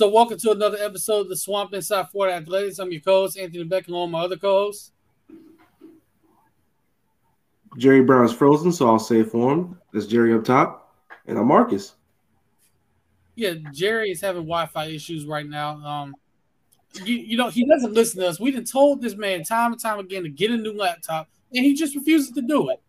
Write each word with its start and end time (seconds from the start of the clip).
So, 0.00 0.08
welcome 0.08 0.38
to 0.38 0.52
another 0.52 0.78
episode 0.80 1.20
of 1.20 1.28
the 1.28 1.36
Swamp 1.36 1.74
Inside 1.74 2.08
Florida 2.08 2.34
Athletics. 2.34 2.78
I'm 2.78 2.90
your 2.90 3.02
co-host 3.02 3.36
Anthony 3.36 3.64
Beck, 3.64 3.86
along 3.86 4.04
with 4.04 4.12
my 4.12 4.20
other 4.20 4.38
co-host. 4.38 4.92
Jerry 7.76 8.00
Brown's 8.00 8.32
frozen, 8.32 8.72
so 8.72 8.88
I'll 8.88 8.98
say 8.98 9.22
for 9.22 9.52
him. 9.52 9.78
That's 9.92 10.06
Jerry 10.06 10.32
up 10.32 10.42
top, 10.42 10.96
and 11.26 11.36
I'm 11.36 11.46
Marcus. 11.46 11.96
Yeah, 13.34 13.56
Jerry 13.74 14.10
is 14.10 14.22
having 14.22 14.44
Wi-Fi 14.44 14.86
issues 14.86 15.26
right 15.26 15.46
now. 15.46 15.72
Um, 15.84 16.14
you, 17.04 17.16
you 17.16 17.36
know 17.36 17.50
he 17.50 17.66
doesn't 17.66 17.92
listen 17.92 18.22
to 18.22 18.28
us. 18.28 18.40
We 18.40 18.52
have 18.52 18.56
been 18.56 18.64
told 18.64 19.02
this 19.02 19.16
man 19.16 19.44
time 19.44 19.72
and 19.72 19.82
time 19.82 19.98
again 19.98 20.22
to 20.22 20.30
get 20.30 20.50
a 20.50 20.56
new 20.56 20.72
laptop, 20.72 21.28
and 21.54 21.62
he 21.62 21.74
just 21.74 21.94
refuses 21.94 22.30
to 22.30 22.40
do 22.40 22.70
it. 22.70 22.80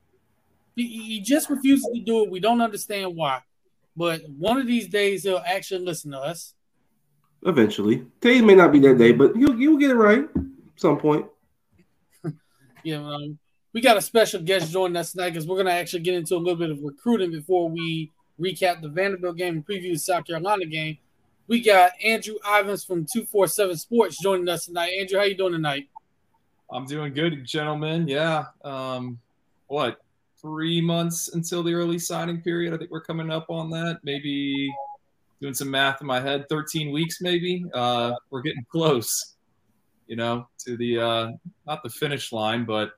He, 0.78 0.88
he 0.88 1.20
just 1.20 1.50
refuses 1.50 1.90
to 1.94 2.00
do 2.00 2.24
it. 2.24 2.32
We 2.32 2.40
don't 2.40 2.62
understand 2.62 3.18
why, 3.18 3.42
but 3.98 4.22
one 4.30 4.58
of 4.58 4.66
these 4.66 4.88
days 4.88 5.24
he'll 5.24 5.44
actually 5.46 5.84
listen 5.84 6.12
to 6.12 6.18
us. 6.18 6.54
Eventually, 7.44 8.06
today 8.20 8.42
may 8.42 8.56
not 8.56 8.72
be 8.72 8.80
that 8.80 8.98
day, 8.98 9.12
but 9.12 9.36
he'll 9.36 9.56
he'll 9.56 9.78
get 9.78 9.92
it 9.92 9.96
right 9.96 10.28
some 10.82 10.98
point. 10.98 11.26
yeah, 12.84 12.98
um, 12.98 13.38
we 13.74 13.82
got 13.82 13.98
a 13.98 14.02
special 14.02 14.42
guest 14.42 14.72
joining 14.72 14.98
us 14.98 15.12
tonight 15.12 15.30
because 15.30 15.48
we're 15.48 15.56
going 15.56 15.68
to 15.68 15.74
actually 15.74 16.02
get 16.02 16.16
into 16.16 16.36
a 16.36 16.38
little 16.38 16.56
bit 16.56 16.72
of 16.72 16.82
recruiting 16.82 17.32
before 17.32 17.70
we 17.70 18.12
recap 18.40 18.82
the 18.82 18.90
Vanderbilt 18.90 19.38
game 19.38 19.56
and 19.56 19.66
preview 19.66 19.94
the 19.94 19.98
South 19.98 20.26
Carolina 20.26 20.66
game. 20.66 20.98
We 21.48 21.62
got 21.62 21.92
Andrew 22.04 22.36
Ivins 22.46 22.84
from 22.84 23.06
247 23.06 23.78
Sports 23.78 24.22
joining 24.22 24.50
us 24.50 24.66
tonight. 24.66 24.92
Andrew, 25.00 25.20
how 25.20 25.26
you 25.26 25.36
doing 25.36 25.54
tonight? 25.54 25.88
I'm 26.72 26.86
doing 26.86 27.14
good, 27.14 27.46
gentlemen. 27.46 28.08
Yeah. 28.08 28.46
Um, 28.64 29.20
what, 29.68 30.02
three 30.42 30.82
months 30.82 31.34
until 31.34 31.62
the 31.62 31.74
early 31.74 32.00
signing 32.00 32.42
period? 32.42 32.74
I 32.74 32.78
think 32.78 32.90
we're 32.90 33.02
coming 33.02 33.30
up 33.30 33.50
on 33.50 33.70
that. 33.72 34.00
Maybe 34.04 34.74
doing 35.42 35.54
some 35.54 35.72
math 35.72 36.00
in 36.02 36.08
my 36.08 36.22
head, 36.22 36.48
13 36.50 36.92
weeks 36.92 37.20
maybe. 37.20 37.66
Uh, 37.74 38.14
we're 38.30 38.42
getting 38.42 38.64
close, 38.72 39.36
you 40.08 40.16
know, 40.16 40.48
to 40.60 40.78
the, 40.78 41.00
uh, 41.00 41.32
not 41.66 41.82
the 41.84 41.90
finish 41.90 42.32
line, 42.32 42.64
but 42.64 42.94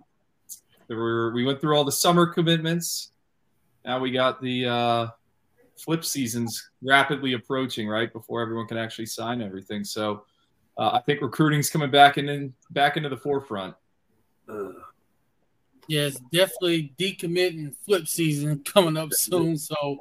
there 0.87 0.97
were, 0.97 1.31
we 1.33 1.45
went 1.45 1.61
through 1.61 1.75
all 1.75 1.85
the 1.85 1.91
summer 1.91 2.27
commitments. 2.27 3.11
Now 3.85 3.99
we 3.99 4.11
got 4.11 4.41
the 4.41 4.65
uh, 4.65 5.07
flip 5.77 6.03
seasons 6.03 6.69
rapidly 6.83 7.33
approaching, 7.33 7.87
right 7.87 8.11
before 8.11 8.41
everyone 8.41 8.67
can 8.67 8.77
actually 8.77 9.05
sign 9.05 9.41
everything. 9.41 9.85
So 9.85 10.25
uh, 10.77 10.91
I 10.93 11.01
think 11.01 11.21
recruiting's 11.21 11.69
coming 11.69 11.91
back 11.91 12.17
and 12.17 12.29
in, 12.29 12.53
back 12.71 12.97
into 12.97 13.09
the 13.09 13.17
forefront. 13.17 13.75
Yes, 15.87 16.19
definitely 16.31 16.93
decommit 16.97 17.49
and 17.49 17.75
flip 17.85 18.07
season 18.07 18.63
coming 18.65 18.97
up 18.97 19.09
soon. 19.11 19.57
So, 19.57 19.97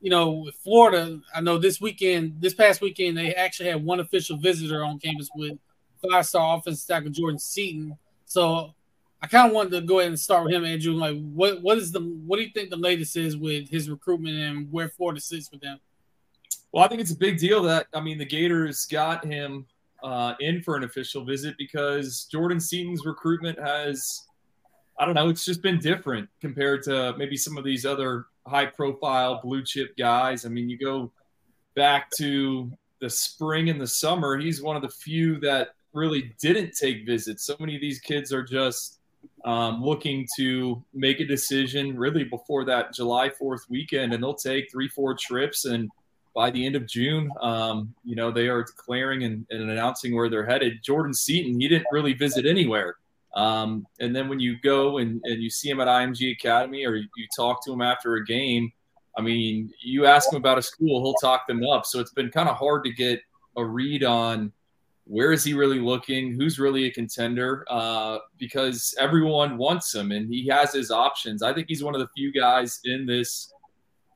you 0.00 0.10
know, 0.10 0.30
with 0.30 0.54
Florida, 0.56 1.20
I 1.34 1.40
know 1.40 1.58
this 1.58 1.80
weekend, 1.80 2.40
this 2.40 2.54
past 2.54 2.80
weekend, 2.80 3.16
they 3.16 3.34
actually 3.34 3.70
had 3.70 3.84
one 3.84 4.00
official 4.00 4.36
visitor 4.36 4.84
on 4.84 4.98
campus 4.98 5.28
with 5.34 5.58
five-star 6.08 6.58
offensive 6.58 6.86
tackle 6.86 7.10
Jordan 7.10 7.38
Seaton. 7.38 7.96
So 8.26 8.74
I 9.22 9.26
kind 9.26 9.48
of 9.48 9.54
wanted 9.54 9.70
to 9.70 9.80
go 9.80 10.00
ahead 10.00 10.10
and 10.10 10.20
start 10.20 10.44
with 10.44 10.52
him, 10.52 10.64
Andrew. 10.64 10.92
Like, 10.92 11.16
what 11.32 11.62
what 11.62 11.78
is 11.78 11.92
the 11.92 12.00
what 12.00 12.36
do 12.36 12.42
you 12.42 12.50
think 12.54 12.70
the 12.70 12.76
latest 12.76 13.16
is 13.16 13.36
with 13.36 13.68
his 13.68 13.88
recruitment 13.88 14.36
and 14.36 14.70
where 14.70 14.88
Florida 14.88 15.20
sits 15.20 15.50
with 15.50 15.60
them? 15.60 15.78
Well, 16.72 16.84
I 16.84 16.88
think 16.88 17.00
it's 17.00 17.12
a 17.12 17.16
big 17.16 17.38
deal 17.38 17.62
that 17.62 17.86
I 17.94 18.00
mean 18.00 18.18
the 18.18 18.26
Gators 18.26 18.86
got 18.86 19.24
him 19.24 19.66
uh, 20.02 20.34
in 20.40 20.62
for 20.62 20.76
an 20.76 20.84
official 20.84 21.24
visit 21.24 21.56
because 21.56 22.28
Jordan 22.30 22.60
Seaton's 22.60 23.04
recruitment 23.04 23.58
has, 23.58 24.26
I 24.98 25.06
don't 25.06 25.14
know, 25.14 25.28
it's 25.28 25.44
just 25.44 25.62
been 25.62 25.78
different 25.78 26.28
compared 26.40 26.82
to 26.84 27.14
maybe 27.16 27.36
some 27.36 27.56
of 27.56 27.64
these 27.64 27.86
other 27.86 28.26
high-profile 28.46 29.40
blue 29.42 29.62
chip 29.62 29.96
guys. 29.96 30.46
I 30.46 30.48
mean, 30.48 30.68
you 30.68 30.78
go 30.78 31.12
back 31.74 32.10
to 32.18 32.70
the 33.00 33.10
spring 33.10 33.68
and 33.68 33.80
the 33.80 33.86
summer, 33.86 34.38
he's 34.38 34.62
one 34.62 34.76
of 34.76 34.82
the 34.82 34.88
few 34.88 35.38
that 35.40 35.70
really 35.92 36.32
didn't 36.40 36.72
take 36.78 37.06
visits. 37.06 37.44
So 37.44 37.56
many 37.58 37.74
of 37.74 37.80
these 37.80 37.98
kids 37.98 38.32
are 38.32 38.42
just 38.42 39.00
um, 39.44 39.82
looking 39.82 40.26
to 40.36 40.82
make 40.94 41.20
a 41.20 41.26
decision 41.26 41.96
really 41.96 42.24
before 42.24 42.64
that 42.64 42.94
July 42.94 43.30
4th 43.30 43.68
weekend, 43.68 44.12
and 44.12 44.22
they'll 44.22 44.34
take 44.34 44.70
three, 44.70 44.88
four 44.88 45.14
trips. 45.14 45.64
And 45.64 45.90
by 46.34 46.50
the 46.50 46.64
end 46.66 46.76
of 46.76 46.86
June, 46.86 47.30
um, 47.40 47.94
you 48.04 48.16
know, 48.16 48.30
they 48.30 48.48
are 48.48 48.62
declaring 48.62 49.24
and, 49.24 49.46
and, 49.50 49.70
announcing 49.70 50.14
where 50.14 50.28
they're 50.28 50.46
headed. 50.46 50.82
Jordan 50.82 51.14
Seaton, 51.14 51.58
he 51.58 51.68
didn't 51.68 51.86
really 51.90 52.12
visit 52.12 52.44
anywhere. 52.44 52.96
Um, 53.36 53.86
and 54.00 54.16
then 54.16 54.28
when 54.28 54.40
you 54.40 54.56
go 54.62 54.98
and, 54.98 55.20
and 55.24 55.42
you 55.42 55.50
see 55.50 55.68
him 55.68 55.80
at 55.80 55.88
IMG 55.88 56.32
Academy 56.32 56.86
or 56.86 56.96
you, 56.96 57.06
talk 57.36 57.64
to 57.66 57.72
him 57.72 57.82
after 57.82 58.14
a 58.14 58.24
game, 58.24 58.72
I 59.16 59.20
mean, 59.20 59.70
you 59.82 60.06
ask 60.06 60.32
him 60.32 60.38
about 60.38 60.58
a 60.58 60.62
school, 60.62 61.02
he'll 61.02 61.14
talk 61.14 61.46
them 61.46 61.62
up. 61.64 61.84
So 61.84 62.00
it's 62.00 62.12
been 62.12 62.30
kind 62.30 62.48
of 62.48 62.56
hard 62.56 62.84
to 62.84 62.92
get 62.92 63.20
a 63.56 63.64
read 63.64 64.04
on 64.04 64.52
where 65.04 65.32
is 65.32 65.44
he 65.44 65.54
really 65.54 65.78
looking? 65.78 66.32
Who's 66.32 66.58
really 66.58 66.86
a 66.86 66.90
contender? 66.90 67.64
Uh, 67.68 68.18
because 68.38 68.94
everyone 68.98 69.56
wants 69.56 69.94
him 69.94 70.12
and 70.12 70.28
he 70.28 70.48
has 70.48 70.72
his 70.72 70.90
options. 70.90 71.42
I 71.42 71.52
think 71.52 71.66
he's 71.68 71.84
one 71.84 71.94
of 71.94 72.00
the 72.00 72.08
few 72.16 72.32
guys 72.32 72.80
in 72.84 73.06
this 73.06 73.52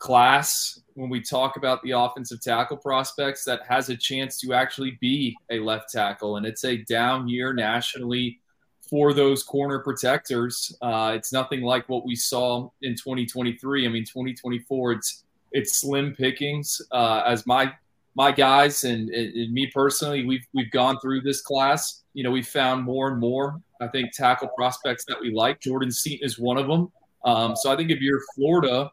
class 0.01 0.81
when 0.95 1.11
we 1.11 1.21
talk 1.21 1.57
about 1.57 1.83
the 1.83 1.93
offensive 1.93 2.41
tackle 2.41 2.79
prospects 2.79 3.45
that 3.45 3.61
has 3.69 3.91
a 3.91 3.97
chance 3.97 4.41
to 4.41 4.55
actually 4.55 4.99
be 5.01 5.37
a 5.51 5.61
left 5.61 5.93
tackle. 5.93 6.37
And 6.39 6.47
it's 6.47 6.65
a 6.65 6.79
down 6.85 7.29
year 7.29 7.53
nationally 7.53 8.40
for 8.91 9.15
those 9.15 9.43
corner 9.43 9.79
protectors. 9.79 10.77
Uh, 10.83 11.13
it's 11.15 11.33
nothing 11.33 11.63
like 11.63 11.89
what 11.89 12.05
we 12.05 12.17
saw 12.17 12.69
in 12.83 12.93
2023. 12.93 13.87
I 13.87 13.89
mean, 13.89 14.05
2024, 14.05 14.93
it's 14.93 15.25
it's 15.53 15.81
slim 15.81 16.15
pickings. 16.15 16.83
Uh, 16.91 17.23
as 17.25 17.47
my 17.47 17.73
my 18.17 18.33
guys 18.33 18.83
and, 18.85 19.09
and, 19.11 19.53
me 19.53 19.71
personally, 19.73 20.27
we've 20.27 20.47
we've 20.53 20.71
gone 20.71 20.99
through 21.01 21.21
this 21.23 21.41
class. 21.41 22.03
You 22.13 22.25
know, 22.25 22.31
we 22.31 22.43
found 22.43 22.85
more 22.85 23.09
and 23.09 23.19
more. 23.19 23.61
I 23.81 23.87
think 23.87 24.13
tackle 24.13 24.49
prospects 24.49 25.05
that 25.07 25.21
we 25.21 25.33
like. 25.33 25.61
Jordan 25.61 25.93
Seaton 25.93 26.27
is 26.27 26.39
one 26.39 26.59
of 26.59 26.67
them. 26.67 26.93
Um, 27.25 27.57
so 27.57 27.73
I 27.73 27.77
think 27.77 27.91
if 27.91 28.01
you're 28.01 28.21
Florida, 28.35 28.91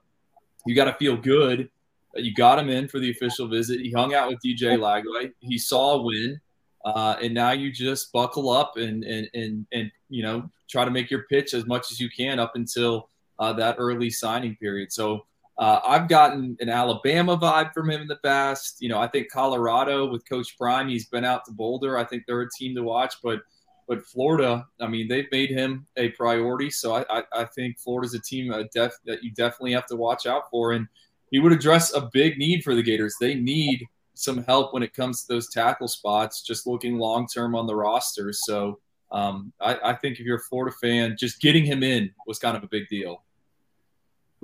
you 0.65 0.75
got 0.75 0.85
to 0.85 0.93
feel 0.93 1.17
good 1.17 1.69
you 2.17 2.33
got 2.33 2.59
him 2.59 2.69
in 2.69 2.87
for 2.87 2.99
the 2.99 3.11
official 3.11 3.47
visit. 3.47 3.79
He 3.79 3.91
hung 3.91 4.13
out 4.13 4.29
with 4.29 4.39
DJ 4.43 4.77
Lagway. 4.77 5.31
He 5.39 5.57
saw 5.57 5.95
a 5.95 6.01
win, 6.01 6.39
uh, 6.87 7.17
and 7.21 7.33
now 7.33 7.51
you 7.51 7.69
just 7.69 8.13
buckle 8.13 8.49
up 8.49 8.77
and 8.77 9.03
and 9.03 9.29
and 9.33 9.65
and 9.73 9.91
you 10.09 10.23
know 10.23 10.49
try 10.69 10.85
to 10.85 10.91
make 10.91 11.11
your 11.11 11.23
pitch 11.23 11.53
as 11.53 11.65
much 11.65 11.91
as 11.91 11.99
you 11.99 12.09
can 12.09 12.39
up 12.39 12.53
until 12.55 13.09
uh, 13.39 13.51
that 13.51 13.75
early 13.77 14.09
signing 14.09 14.55
period. 14.55 14.93
So 14.93 15.25
uh, 15.57 15.81
I've 15.85 16.07
gotten 16.07 16.55
an 16.61 16.69
Alabama 16.69 17.37
vibe 17.37 17.73
from 17.73 17.89
him 17.89 18.01
in 18.01 18.07
the 18.07 18.19
past. 18.23 18.77
You 18.79 18.87
know, 18.87 18.99
I 18.99 19.07
think 19.07 19.29
Colorado 19.29 20.09
with 20.09 20.27
Coach 20.29 20.57
Prime, 20.57 20.87
he's 20.87 21.07
been 21.07 21.25
out 21.25 21.43
to 21.45 21.51
Boulder. 21.51 21.97
I 21.97 22.05
think 22.05 22.23
they're 22.25 22.41
a 22.41 22.49
team 22.57 22.73
to 22.75 22.83
watch, 22.83 23.15
but 23.21 23.41
but 23.89 24.05
Florida, 24.05 24.65
I 24.79 24.87
mean, 24.87 25.09
they've 25.09 25.31
made 25.31 25.49
him 25.49 25.87
a 25.97 26.09
priority. 26.09 26.69
So 26.69 26.95
I, 26.95 27.05
I, 27.09 27.23
I 27.33 27.45
think 27.45 27.79
Florida's 27.79 28.13
a 28.13 28.19
team 28.19 28.53
def, 28.73 28.93
that 29.05 29.23
you 29.23 29.31
definitely 29.31 29.73
have 29.73 29.87
to 29.87 29.95
watch 29.95 30.25
out 30.25 30.49
for. 30.51 30.73
And 30.73 30.87
he 31.31 31.39
would 31.39 31.53
address 31.53 31.93
a 31.93 32.09
big 32.13 32.37
need 32.37 32.63
for 32.63 32.75
the 32.75 32.83
Gators. 32.83 33.15
They 33.19 33.35
need 33.35 33.85
some 34.17 34.43
help 34.43 34.73
when 34.73 34.83
it 34.83 34.93
comes 34.93 35.21
to 35.21 35.33
those 35.33 35.49
tackle 35.49 35.87
spots, 35.87 36.41
just 36.41 36.67
looking 36.67 36.97
long 36.97 37.27
term 37.27 37.55
on 37.55 37.67
the 37.67 37.75
roster. 37.75 38.33
So 38.33 38.79
um, 39.11 39.53
I, 39.61 39.77
I 39.83 39.93
think 39.93 40.19
if 40.19 40.25
you're 40.25 40.37
a 40.37 40.41
Florida 40.41 40.75
fan, 40.81 41.15
just 41.17 41.39
getting 41.39 41.65
him 41.65 41.83
in 41.83 42.11
was 42.25 42.39
kind 42.39 42.57
of 42.57 42.63
a 42.63 42.67
big 42.67 42.87
deal. 42.87 43.23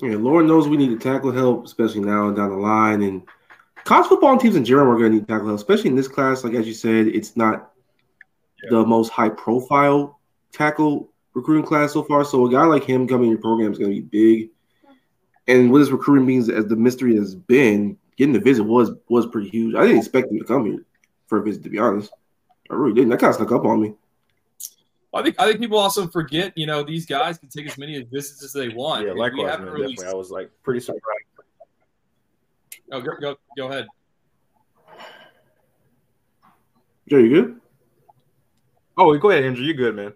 Yeah, 0.01 0.15
Lord 0.15 0.45
knows 0.45 0.67
we 0.67 0.77
need 0.77 0.99
to 0.99 0.99
tackle 0.99 1.31
help, 1.31 1.65
especially 1.65 2.01
now 2.01 2.27
and 2.27 2.35
down 2.35 2.49
the 2.49 2.55
line. 2.55 3.03
And 3.03 3.21
college 3.83 4.07
football 4.07 4.37
teams 4.37 4.55
in 4.55 4.65
general 4.65 4.91
are 4.91 4.97
going 4.97 5.11
to 5.11 5.17
need 5.17 5.27
tackle 5.27 5.47
help, 5.47 5.59
especially 5.59 5.89
in 5.89 5.95
this 5.95 6.07
class. 6.07 6.43
Like 6.43 6.53
as 6.53 6.67
you 6.67 6.73
said, 6.73 7.07
it's 7.07 7.37
not 7.37 7.71
yeah. 8.63 8.69
the 8.71 8.85
most 8.85 9.09
high 9.09 9.29
profile 9.29 10.19
tackle 10.51 11.11
recruiting 11.33 11.65
class 11.65 11.93
so 11.93 12.03
far. 12.03 12.23
So 12.23 12.45
a 12.45 12.51
guy 12.51 12.63
like 12.63 12.83
him 12.83 13.07
coming 13.07 13.25
in 13.25 13.31
your 13.31 13.41
program 13.41 13.71
is 13.71 13.77
going 13.77 13.93
to 13.93 14.01
be 14.01 14.37
big. 14.37 14.49
And 15.47 15.71
what 15.71 15.79
his 15.79 15.91
recruiting 15.91 16.25
means, 16.25 16.49
as 16.49 16.67
the 16.67 16.75
mystery 16.75 17.15
has 17.17 17.35
been, 17.35 17.97
getting 18.17 18.33
the 18.33 18.39
visit 18.39 18.63
was 18.63 18.91
was 19.09 19.27
pretty 19.27 19.49
huge. 19.49 19.75
I 19.75 19.83
didn't 19.83 19.99
expect 19.99 20.31
him 20.31 20.39
to 20.39 20.45
come 20.45 20.65
here 20.65 20.85
for 21.27 21.39
a 21.39 21.43
visit, 21.43 21.63
to 21.63 21.69
be 21.69 21.79
honest. 21.79 22.11
I 22.69 22.75
really 22.75 22.93
didn't. 22.93 23.09
That 23.09 23.19
kind 23.19 23.29
of 23.29 23.35
snuck 23.35 23.51
up 23.51 23.65
on 23.65 23.81
me. 23.81 23.93
I 25.13 25.21
think 25.21 25.35
I 25.39 25.45
think 25.45 25.59
people 25.59 25.77
also 25.77 26.07
forget, 26.07 26.53
you 26.55 26.65
know, 26.65 26.83
these 26.83 27.05
guys 27.05 27.37
can 27.37 27.49
take 27.49 27.67
as 27.67 27.77
many 27.77 28.01
visits 28.01 28.43
as 28.43 28.51
they 28.51 28.69
want. 28.69 29.05
Yeah, 29.05 29.13
likewise, 29.13 29.59
man, 29.59 29.67
definitely. 29.67 29.97
I 30.07 30.13
was 30.13 30.31
like 30.31 30.49
pretty 30.63 30.79
surprised. 30.79 31.03
Oh, 32.91 33.01
go 33.01 33.11
go, 33.19 33.35
go 33.55 33.67
ahead. 33.67 33.87
Joe, 37.09 37.17
you 37.17 37.29
good? 37.29 37.59
Oh, 38.97 39.17
go 39.17 39.29
ahead, 39.29 39.43
Andrew. 39.43 39.65
You 39.65 39.73
good, 39.73 39.95
man? 39.95 40.13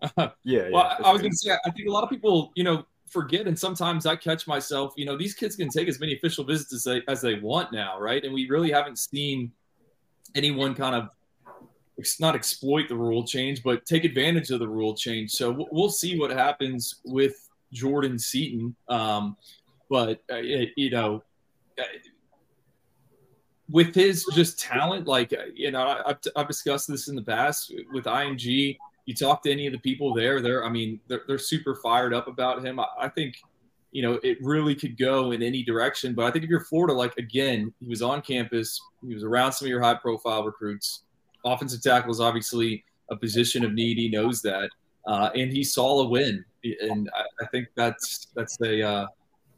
yeah. 0.16 0.30
yeah 0.44 0.68
well, 0.70 0.96
I 1.04 1.12
was 1.12 1.20
going 1.20 1.32
to 1.32 1.36
say, 1.36 1.50
I 1.64 1.70
think 1.70 1.88
a 1.88 1.90
lot 1.90 2.04
of 2.04 2.10
people, 2.10 2.52
you 2.54 2.64
know, 2.64 2.86
forget, 3.10 3.46
and 3.46 3.58
sometimes 3.58 4.06
I 4.06 4.16
catch 4.16 4.46
myself. 4.46 4.94
You 4.96 5.04
know, 5.04 5.16
these 5.16 5.34
kids 5.34 5.56
can 5.56 5.68
take 5.68 5.88
as 5.88 6.00
many 6.00 6.14
official 6.14 6.44
visits 6.44 6.72
as 6.72 6.84
they 6.84 7.02
as 7.08 7.20
they 7.20 7.38
want 7.38 7.72
now, 7.72 8.00
right? 8.00 8.24
And 8.24 8.32
we 8.32 8.48
really 8.48 8.70
haven't 8.70 8.98
seen 8.98 9.52
anyone 10.34 10.74
kind 10.74 10.94
of 10.94 11.08
not 12.20 12.34
exploit 12.34 12.88
the 12.88 12.94
rule 12.94 13.24
change, 13.24 13.62
but 13.62 13.84
take 13.84 14.04
advantage 14.04 14.50
of 14.50 14.60
the 14.60 14.68
rule 14.68 14.94
change. 14.94 15.32
So 15.32 15.66
we'll 15.72 15.90
see 15.90 16.18
what 16.18 16.30
happens 16.30 17.00
with 17.04 17.48
Jordan 17.72 18.18
Seaton. 18.18 18.76
Um, 18.88 19.36
but 19.90 20.20
uh, 20.30 20.36
it, 20.36 20.70
you 20.76 20.90
know, 20.90 21.22
uh, 21.78 21.82
with 23.70 23.94
his 23.94 24.24
just 24.34 24.58
talent, 24.58 25.06
like 25.06 25.34
you 25.54 25.70
know, 25.70 25.82
I, 25.82 26.08
have 26.08 26.20
I've 26.36 26.48
discussed 26.48 26.88
this 26.88 27.08
in 27.08 27.16
the 27.16 27.22
past 27.22 27.72
with 27.92 28.04
IMG. 28.04 28.78
You 29.08 29.14
talk 29.14 29.42
to 29.44 29.50
any 29.50 29.66
of 29.66 29.72
the 29.72 29.78
people 29.78 30.12
there, 30.12 30.42
they're 30.42 30.66
I 30.66 30.68
mean, 30.68 31.00
they're, 31.08 31.22
they're 31.26 31.38
super 31.38 31.74
fired 31.76 32.12
up 32.12 32.28
about 32.28 32.64
him. 32.64 32.78
I, 32.78 32.86
I 33.00 33.08
think 33.08 33.36
you 33.90 34.02
know, 34.02 34.20
it 34.22 34.36
really 34.42 34.74
could 34.74 34.98
go 34.98 35.32
in 35.32 35.42
any 35.42 35.62
direction. 35.62 36.14
But 36.14 36.26
I 36.26 36.30
think 36.30 36.44
if 36.44 36.50
you're 36.50 36.64
Florida, 36.64 36.92
like 36.92 37.16
again, 37.16 37.72
he 37.80 37.88
was 37.88 38.02
on 38.02 38.20
campus, 38.20 38.78
he 39.06 39.14
was 39.14 39.24
around 39.24 39.52
some 39.52 39.66
of 39.66 39.70
your 39.70 39.80
high 39.80 39.94
profile 39.94 40.44
recruits. 40.44 41.04
Offensive 41.44 41.82
tackle 41.82 42.10
is 42.10 42.20
obviously 42.20 42.84
a 43.10 43.16
position 43.16 43.64
of 43.64 43.72
need. 43.72 43.96
He 43.96 44.10
knows 44.10 44.42
that, 44.42 44.68
uh, 45.06 45.30
and 45.34 45.50
he 45.50 45.64
saw 45.64 46.00
a 46.00 46.08
win, 46.08 46.44
and 46.82 47.08
I, 47.14 47.22
I 47.42 47.46
think 47.46 47.68
that's 47.76 48.26
that's 48.34 48.60
a 48.60 48.86
uh, 48.86 49.06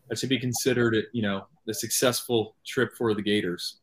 that 0.08 0.19
should 0.19 0.29
be 0.29 0.38
considered, 0.38 0.97
you 1.12 1.23
know, 1.23 1.47
a 1.69 1.75
successful 1.75 2.55
trip 2.64 2.93
for 2.97 3.14
the 3.14 3.23
Gators. 3.23 3.80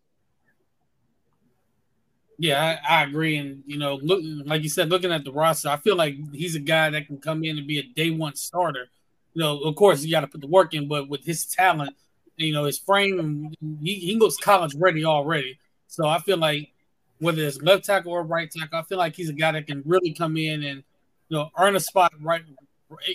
Yeah, 2.40 2.78
I, 2.88 3.00
I, 3.00 3.04
agree, 3.04 3.38
and 3.38 3.64
you 3.66 3.78
know, 3.78 3.96
look, 3.96 4.22
like 4.46 4.62
you 4.62 4.70
said, 4.70 4.90
looking 4.90 5.12
at 5.12 5.24
the 5.24 5.32
roster, 5.32 5.70
I 5.70 5.78
feel 5.78 5.96
like 5.96 6.16
he's 6.34 6.56
a 6.56 6.60
guy 6.60 6.92
that 6.92 7.08
can 7.08 7.18
come 7.18 7.44
in 7.44 7.58
and 7.58 7.66
be 7.66 7.80
a 7.80 7.84
day 7.84 8.12
one 8.12 8.36
starter 8.36 8.90
you 9.38 9.44
know, 9.44 9.60
of 9.60 9.76
course, 9.76 10.04
you 10.04 10.10
got 10.10 10.22
to 10.22 10.28
put 10.28 10.42
the 10.42 10.48
work 10.48 10.74
in, 10.74 10.88
but 10.88 11.10
with 11.10 11.24
his 11.24 11.46
talent, 11.46 11.96
you 12.38 12.52
know, 12.52 12.64
his 12.64 12.80
frame, 12.80 13.54
he, 13.84 13.94
he 13.94 14.16
looks 14.18 14.36
college 14.36 14.74
ready 14.74 15.06
already. 15.06 15.60
So 15.86 16.08
I 16.08 16.18
feel 16.18 16.38
like 16.38 16.72
whether 17.20 17.44
it's 17.44 17.62
left 17.62 17.86
tackle 17.86 18.14
or 18.14 18.24
right 18.24 18.50
tackle, 18.50 18.80
I 18.80 18.82
feel 18.82 18.98
like 18.98 19.16
he's 19.16 19.30
a 19.30 19.34
guy 19.34 19.52
that 19.52 19.68
can 19.68 19.84
really 19.86 20.12
come 20.12 20.38
in 20.38 20.64
and 20.64 20.84
you 21.30 21.38
know 21.38 21.52
earn 21.56 21.76
a 21.76 21.80
spot 21.80 22.14
right, 22.20 22.42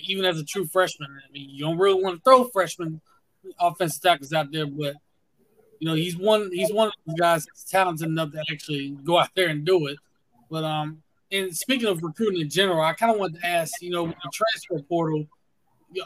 even 0.05 0.25
as 0.25 0.39
a 0.39 0.45
true 0.45 0.65
freshman. 0.65 1.11
I 1.11 1.33
mean, 1.33 1.51
you 1.51 1.65
don't 1.65 1.77
really 1.77 2.01
want 2.01 2.19
to 2.19 2.23
throw 2.23 2.45
freshman 2.45 3.01
offensive 3.59 4.01
tackles 4.01 4.33
out 4.33 4.53
there, 4.53 4.67
but 4.67 4.95
you 5.83 5.89
know 5.89 5.95
he's 5.95 6.17
one 6.17 6.49
he's 6.53 6.73
one 6.73 6.87
of 6.87 6.95
those 7.05 7.17
guys 7.19 7.45
that's 7.45 7.65
talented 7.65 8.07
enough 8.07 8.31
to 8.31 8.45
actually 8.53 8.91
go 9.03 9.19
out 9.19 9.31
there 9.35 9.49
and 9.49 9.65
do 9.65 9.89
it. 9.89 9.99
But 10.49 10.63
um, 10.63 11.03
and 11.33 11.55
speaking 11.57 11.89
of 11.89 12.05
recruiting 12.05 12.41
in 12.41 12.49
general, 12.49 12.81
I 12.81 12.93
kind 12.93 13.13
of 13.13 13.19
wanted 13.19 13.41
to 13.41 13.47
ask, 13.49 13.83
you 13.83 13.91
know, 13.91 14.05
with 14.05 14.15
the 14.23 14.31
transfer 14.33 14.81
portal 14.89 15.27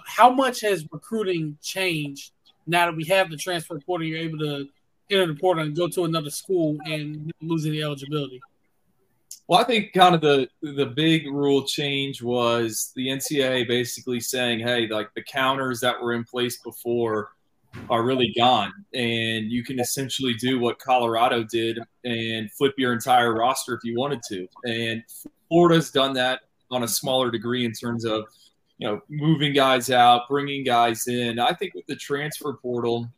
how 0.07 0.31
much 0.31 0.63
has 0.63 0.87
recruiting 0.91 1.59
changed 1.61 2.33
now 2.67 2.87
that 2.87 2.97
we 2.97 3.05
have 3.05 3.29
the 3.29 3.37
transfer 3.37 3.79
portal? 3.79 4.07
You're 4.07 4.19
able 4.19 4.39
to 4.39 4.67
enter 5.11 5.27
the 5.27 5.39
portal 5.39 5.63
and 5.63 5.77
go 5.77 5.89
to 5.89 6.05
another 6.05 6.31
school 6.31 6.79
and 6.87 7.31
losing 7.43 7.73
the 7.73 7.83
eligibility. 7.83 8.41
Well, 9.47 9.61
I 9.61 9.65
think 9.65 9.93
kind 9.93 10.15
of 10.15 10.23
the 10.23 10.49
the 10.63 10.87
big 10.87 11.31
rule 11.31 11.65
change 11.65 12.23
was 12.23 12.93
the 12.97 13.09
NCAA 13.09 13.69
basically 13.69 14.21
saying, 14.21 14.61
"Hey, 14.61 14.89
like 14.89 15.13
the 15.15 15.23
counters 15.23 15.81
that 15.81 16.01
were 16.01 16.15
in 16.15 16.25
place 16.25 16.63
before 16.63 17.36
are 17.91 18.03
really 18.03 18.33
gone, 18.37 18.73
and 18.95 19.51
you 19.51 19.63
can 19.63 19.81
essentially 19.81 20.35
do 20.35 20.59
what 20.59 20.79
Colorado 20.79 21.45
did 21.45 21.79
and 22.05 22.51
flip 22.53 22.75
your 22.77 22.93
entire 22.93 23.35
roster 23.35 23.75
if 23.75 23.81
you 23.85 23.97
wanted 23.97 24.23
to." 24.29 24.49
And 24.65 25.03
Florida's 25.49 25.91
done 25.91 26.13
that 26.15 26.41
on 26.71 26.83
a 26.83 26.89
smaller 26.89 27.31
degree 27.31 27.65
in 27.65 27.73
terms 27.73 28.05
of 28.05 28.27
you 28.79 28.87
know, 28.87 29.01
moving 29.09 29.53
guys 29.53 29.91
out, 29.91 30.29
bringing 30.29 30.65
guys 30.65 31.09
in. 31.09 31.39
I 31.39 31.53
think 31.53 31.75
with 31.75 31.87
the 31.87 31.97
transfer 31.97 32.53
portal, 32.55 33.09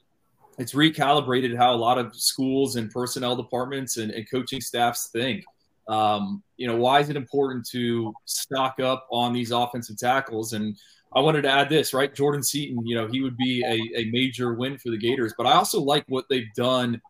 it's 0.58 0.72
recalibrated 0.72 1.56
how 1.56 1.74
a 1.74 1.76
lot 1.76 1.98
of 1.98 2.14
schools 2.14 2.76
and 2.76 2.90
personnel 2.90 3.36
departments 3.36 3.96
and, 3.96 4.10
and 4.10 4.28
coaching 4.30 4.60
staffs 4.60 5.08
think. 5.08 5.44
Um, 5.88 6.42
you 6.56 6.66
know, 6.66 6.76
why 6.76 7.00
is 7.00 7.08
it 7.08 7.16
important 7.16 7.66
to 7.70 8.12
stock 8.24 8.78
up 8.78 9.06
on 9.10 9.32
these 9.32 9.50
offensive 9.50 9.96
tackles? 9.96 10.52
And 10.52 10.76
I 11.14 11.20
wanted 11.20 11.42
to 11.42 11.50
add 11.50 11.68
this, 11.68 11.94
right? 11.94 12.14
Jordan 12.14 12.42
Seaton, 12.42 12.86
you 12.86 12.94
know, 12.94 13.06
he 13.06 13.22
would 13.22 13.36
be 13.36 13.64
a, 13.64 14.00
a 14.00 14.10
major 14.10 14.54
win 14.54 14.78
for 14.78 14.90
the 14.90 14.98
Gators, 14.98 15.34
but 15.36 15.46
I 15.46 15.52
also 15.52 15.80
like 15.80 16.04
what 16.08 16.26
they've 16.28 16.52
done 16.54 17.00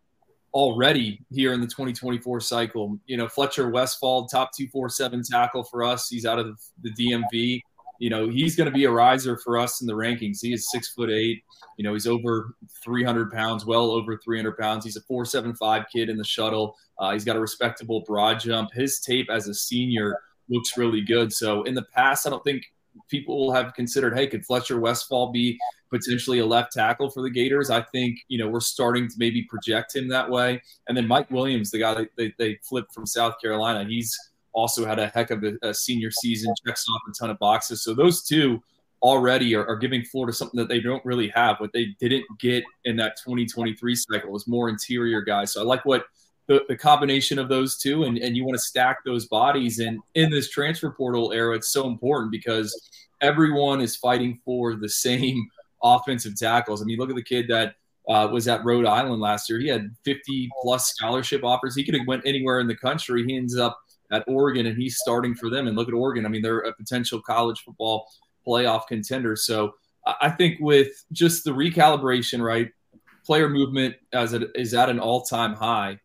already 0.55 1.21
here 1.31 1.53
in 1.53 1.61
the 1.61 1.67
2024 1.67 2.41
cycle. 2.41 2.99
You 3.07 3.17
know, 3.17 3.29
Fletcher 3.29 3.71
Westfall, 3.71 4.27
top 4.27 4.51
247 4.57 5.25
tackle 5.25 5.65
for 5.65 5.83
us. 5.83 6.09
He's 6.09 6.25
out 6.25 6.39
of 6.39 6.59
the, 6.83 6.91
DMV 6.91 7.61
you 7.99 8.11
know, 8.11 8.29
he's 8.29 8.55
going 8.55 8.67
to 8.67 8.73
be 8.73 8.85
a 8.85 8.91
riser 8.91 9.37
for 9.37 9.59
us 9.59 9.81
in 9.81 9.87
the 9.87 9.93
rankings. 9.93 10.39
He 10.41 10.53
is 10.53 10.71
six 10.71 10.89
foot 10.89 11.11
eight. 11.11 11.43
You 11.77 11.85
know, 11.85 11.93
he's 11.93 12.07
over 12.07 12.55
300 12.83 13.31
pounds, 13.31 13.67
well 13.67 13.91
over 13.91 14.17
300 14.17 14.57
pounds. 14.57 14.85
He's 14.85 14.97
a 14.97 15.01
475 15.03 15.85
kid 15.93 16.09
in 16.09 16.17
the 16.17 16.25
shuttle. 16.25 16.77
Uh, 16.99 17.13
he's 17.13 17.25
got 17.25 17.37
a 17.37 17.41
respectable 17.41 18.03
broad 18.07 18.41
jump. 18.41 18.73
His 18.73 19.01
tape 19.01 19.29
as 19.31 19.49
a 19.49 19.55
senior 19.55 20.19
looks 20.49 20.77
really 20.77 21.01
good. 21.01 21.33
So 21.33 21.65
in 21.65 21.75
the 21.75 21.85
past, 21.95 22.27
I 22.27 22.31
don't 22.31 22.45
think 22.45 22.65
people 23.09 23.53
have 23.53 23.75
considered, 23.75 24.17
hey, 24.17 24.27
could 24.27 24.45
Fletcher 24.45 24.81
Westfall 24.81 25.33
be 25.33 25.59
potentially 25.91 26.41
a 26.41 26.47
left 26.47 26.73
tackle 26.73 27.11
for 27.11 27.23
the 27.23 27.31
Gators? 27.31 27.71
I 27.71 27.83
think, 27.83 28.19
you 28.29 28.39
know, 28.39 28.49
we're 28.49 28.61
starting 28.61 29.09
to 29.09 29.15
maybe 29.19 29.43
project 29.45 29.97
him 29.97 30.09
that 30.09 30.29
way. 30.29 30.63
And 30.89 30.97
then 30.97 31.07
Mike 31.07 31.31
Williams, 31.31 31.71
the 31.71 31.79
guy 31.79 31.95
that 31.95 32.09
they, 32.17 32.35
they 32.39 32.59
flipped 32.69 32.93
from 32.93 33.07
South 33.07 33.35
Carolina, 33.41 33.89
he's 33.89 34.17
also 34.53 34.85
had 34.85 34.99
a 34.99 35.09
heck 35.09 35.31
of 35.31 35.45
a, 35.45 35.55
a 35.63 35.73
senior 35.73 36.11
season, 36.11 36.53
checks 36.67 36.85
off 36.89 37.01
a 37.09 37.13
ton 37.13 37.31
of 37.31 37.39
boxes. 37.39 37.83
So 37.83 37.95
those 37.95 38.23
two 38.23 38.63
already 39.03 39.55
are, 39.55 39.65
are, 39.67 39.77
giving 39.77 40.03
Florida 40.03 40.33
something 40.33 40.59
that 40.59 40.69
they 40.69 40.81
don't 40.81 41.05
really 41.05 41.29
have. 41.29 41.61
What 41.61 41.73
they 41.73 41.95
didn't 42.01 42.25
get 42.41 42.65
in 42.85 42.97
that 42.97 43.17
2023 43.25 43.95
cycle 43.95 44.33
was 44.33 44.49
more 44.49 44.69
interior 44.69 45.23
guys. 45.23 45.53
So 45.53 45.61
I 45.61 45.65
like 45.65 45.85
what 45.85 46.07
the, 46.49 46.65
the 46.69 46.77
combination 46.77 47.39
of 47.39 47.49
those 47.49 47.77
two, 47.77 48.05
and, 48.05 48.19
and 48.19 48.37
you 48.37 48.45
want 48.45 48.57
to 48.57 48.63
stack 48.63 49.05
those 49.05 49.27
bodies. 49.27 49.79
And 49.79 50.01
in 50.15 50.31
this 50.31 50.51
transfer 50.51 50.91
portal 50.91 51.33
era, 51.33 51.55
it's 51.55 51.71
so 51.71 51.87
important 51.87 52.33
because 52.33 52.75
everyone 53.21 53.81
is 53.81 53.97
fighting 53.97 54.41
for 54.45 54.75
the 54.75 54.89
same 54.89 55.47
offensive 55.83 56.37
tackles. 56.37 56.83
I 56.83 56.87
mean, 56.87 56.99
look 56.99 57.11
at 57.11 57.17
the 57.17 57.23
kid 57.23 57.47
that 57.49 57.75
uh, 58.09 58.29
was 58.33 58.49
at 58.49 58.65
Rhode 58.65 58.87
Island 58.87 59.21
last 59.21 59.51
year. 59.51 59.61
He 59.61 59.69
had 59.69 59.95
50 60.05 60.49
plus 60.63 60.89
scholarship 60.89 61.45
offers. 61.45 61.77
He 61.77 61.85
could 61.85 61.95
have 61.95 62.07
went 62.07 62.23
anywhere 62.25 62.59
in 62.61 62.67
the 62.67 62.77
country. 62.77 63.25
He 63.27 63.37
ends 63.37 63.57
up 63.57 63.79
at 64.11 64.25
Oregon, 64.27 64.67
and 64.67 64.79
he's 64.79 64.97
starting 64.99 65.35
for 65.35 65.51
them. 65.51 65.67
And 65.67 65.77
look 65.77 65.89
at 65.89 65.95
Oregon. 65.95 66.25
I 66.25 66.31
mean, 66.31 66.41
they're 66.41 66.61
a 66.61 66.73
potential 66.73 67.21
college 67.21 67.61
football 67.61 68.09
playoff 68.47 68.87
contender. 68.87 69.37
So 69.37 69.75
I 70.23 70.31
think 70.31 70.59
with 70.61 71.05
just 71.13 71.45
the 71.45 71.51
recalibration, 71.51 72.43
right, 72.43 72.71
player 73.27 73.51
movement 73.51 73.95
as 74.15 74.33
it 74.33 74.51
is 74.55 74.73
at 74.73 74.89
an 74.89 74.99
all-time 74.99 75.53
high. 75.53 76.01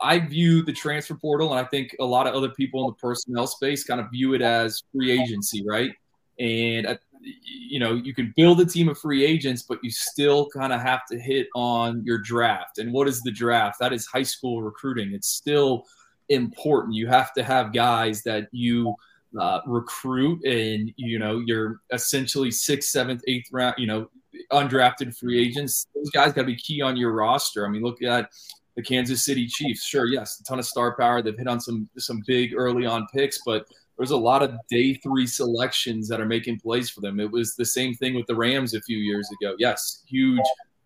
I 0.00 0.18
view 0.18 0.62
the 0.62 0.72
transfer 0.72 1.14
portal, 1.14 1.52
and 1.52 1.64
I 1.64 1.68
think 1.68 1.94
a 2.00 2.04
lot 2.04 2.26
of 2.26 2.34
other 2.34 2.50
people 2.50 2.80
in 2.84 2.88
the 2.88 2.94
personnel 2.94 3.46
space 3.46 3.84
kind 3.84 4.00
of 4.00 4.10
view 4.10 4.34
it 4.34 4.42
as 4.42 4.82
free 4.92 5.10
agency, 5.10 5.64
right? 5.66 5.92
And 6.38 6.86
uh, 6.86 6.96
you 7.20 7.78
know, 7.78 7.94
you 7.94 8.14
can 8.14 8.32
build 8.36 8.60
a 8.60 8.66
team 8.66 8.88
of 8.88 8.98
free 8.98 9.24
agents, 9.24 9.62
but 9.62 9.78
you 9.82 9.90
still 9.90 10.48
kind 10.50 10.72
of 10.72 10.80
have 10.80 11.06
to 11.10 11.18
hit 11.18 11.48
on 11.54 12.02
your 12.04 12.18
draft. 12.18 12.78
And 12.78 12.92
what 12.92 13.08
is 13.08 13.22
the 13.22 13.30
draft? 13.30 13.78
That 13.80 13.92
is 13.92 14.06
high 14.06 14.22
school 14.22 14.62
recruiting. 14.62 15.12
It's 15.12 15.28
still 15.28 15.86
important. 16.28 16.94
You 16.94 17.06
have 17.06 17.32
to 17.34 17.42
have 17.42 17.72
guys 17.72 18.22
that 18.24 18.48
you 18.52 18.94
uh, 19.38 19.60
recruit, 19.66 20.44
and 20.44 20.92
you 20.96 21.18
know 21.18 21.42
you're 21.44 21.80
essentially 21.92 22.50
sixth, 22.50 22.90
seventh, 22.90 23.22
eighth 23.26 23.48
round. 23.52 23.74
You 23.78 23.86
know, 23.86 24.10
undrafted 24.52 25.16
free 25.16 25.40
agents. 25.44 25.86
Those 25.94 26.10
guys 26.10 26.32
got 26.32 26.42
to 26.42 26.46
be 26.46 26.56
key 26.56 26.82
on 26.82 26.96
your 26.96 27.12
roster. 27.12 27.66
I 27.66 27.70
mean, 27.70 27.82
look 27.82 28.02
at 28.02 28.30
the 28.76 28.82
Kansas 28.82 29.24
City 29.24 29.46
Chiefs. 29.46 29.84
Sure, 29.84 30.06
yes, 30.06 30.40
a 30.40 30.44
ton 30.44 30.58
of 30.58 30.66
star 30.66 30.96
power. 30.96 31.22
They've 31.22 31.36
hit 31.36 31.48
on 31.48 31.60
some 31.60 31.88
some 31.98 32.22
big 32.26 32.54
early 32.54 32.86
on 32.86 33.06
picks, 33.12 33.40
but 33.44 33.66
there's 33.96 34.10
a 34.10 34.16
lot 34.16 34.42
of 34.42 34.54
day 34.68 34.94
three 34.94 35.26
selections 35.26 36.08
that 36.08 36.20
are 36.20 36.26
making 36.26 36.60
plays 36.60 36.90
for 36.90 37.00
them. 37.00 37.20
It 37.20 37.30
was 37.30 37.54
the 37.54 37.64
same 37.64 37.94
thing 37.94 38.14
with 38.14 38.26
the 38.26 38.34
Rams 38.34 38.74
a 38.74 38.82
few 38.82 38.98
years 38.98 39.28
ago. 39.40 39.54
Yes, 39.58 40.02
huge 40.08 40.40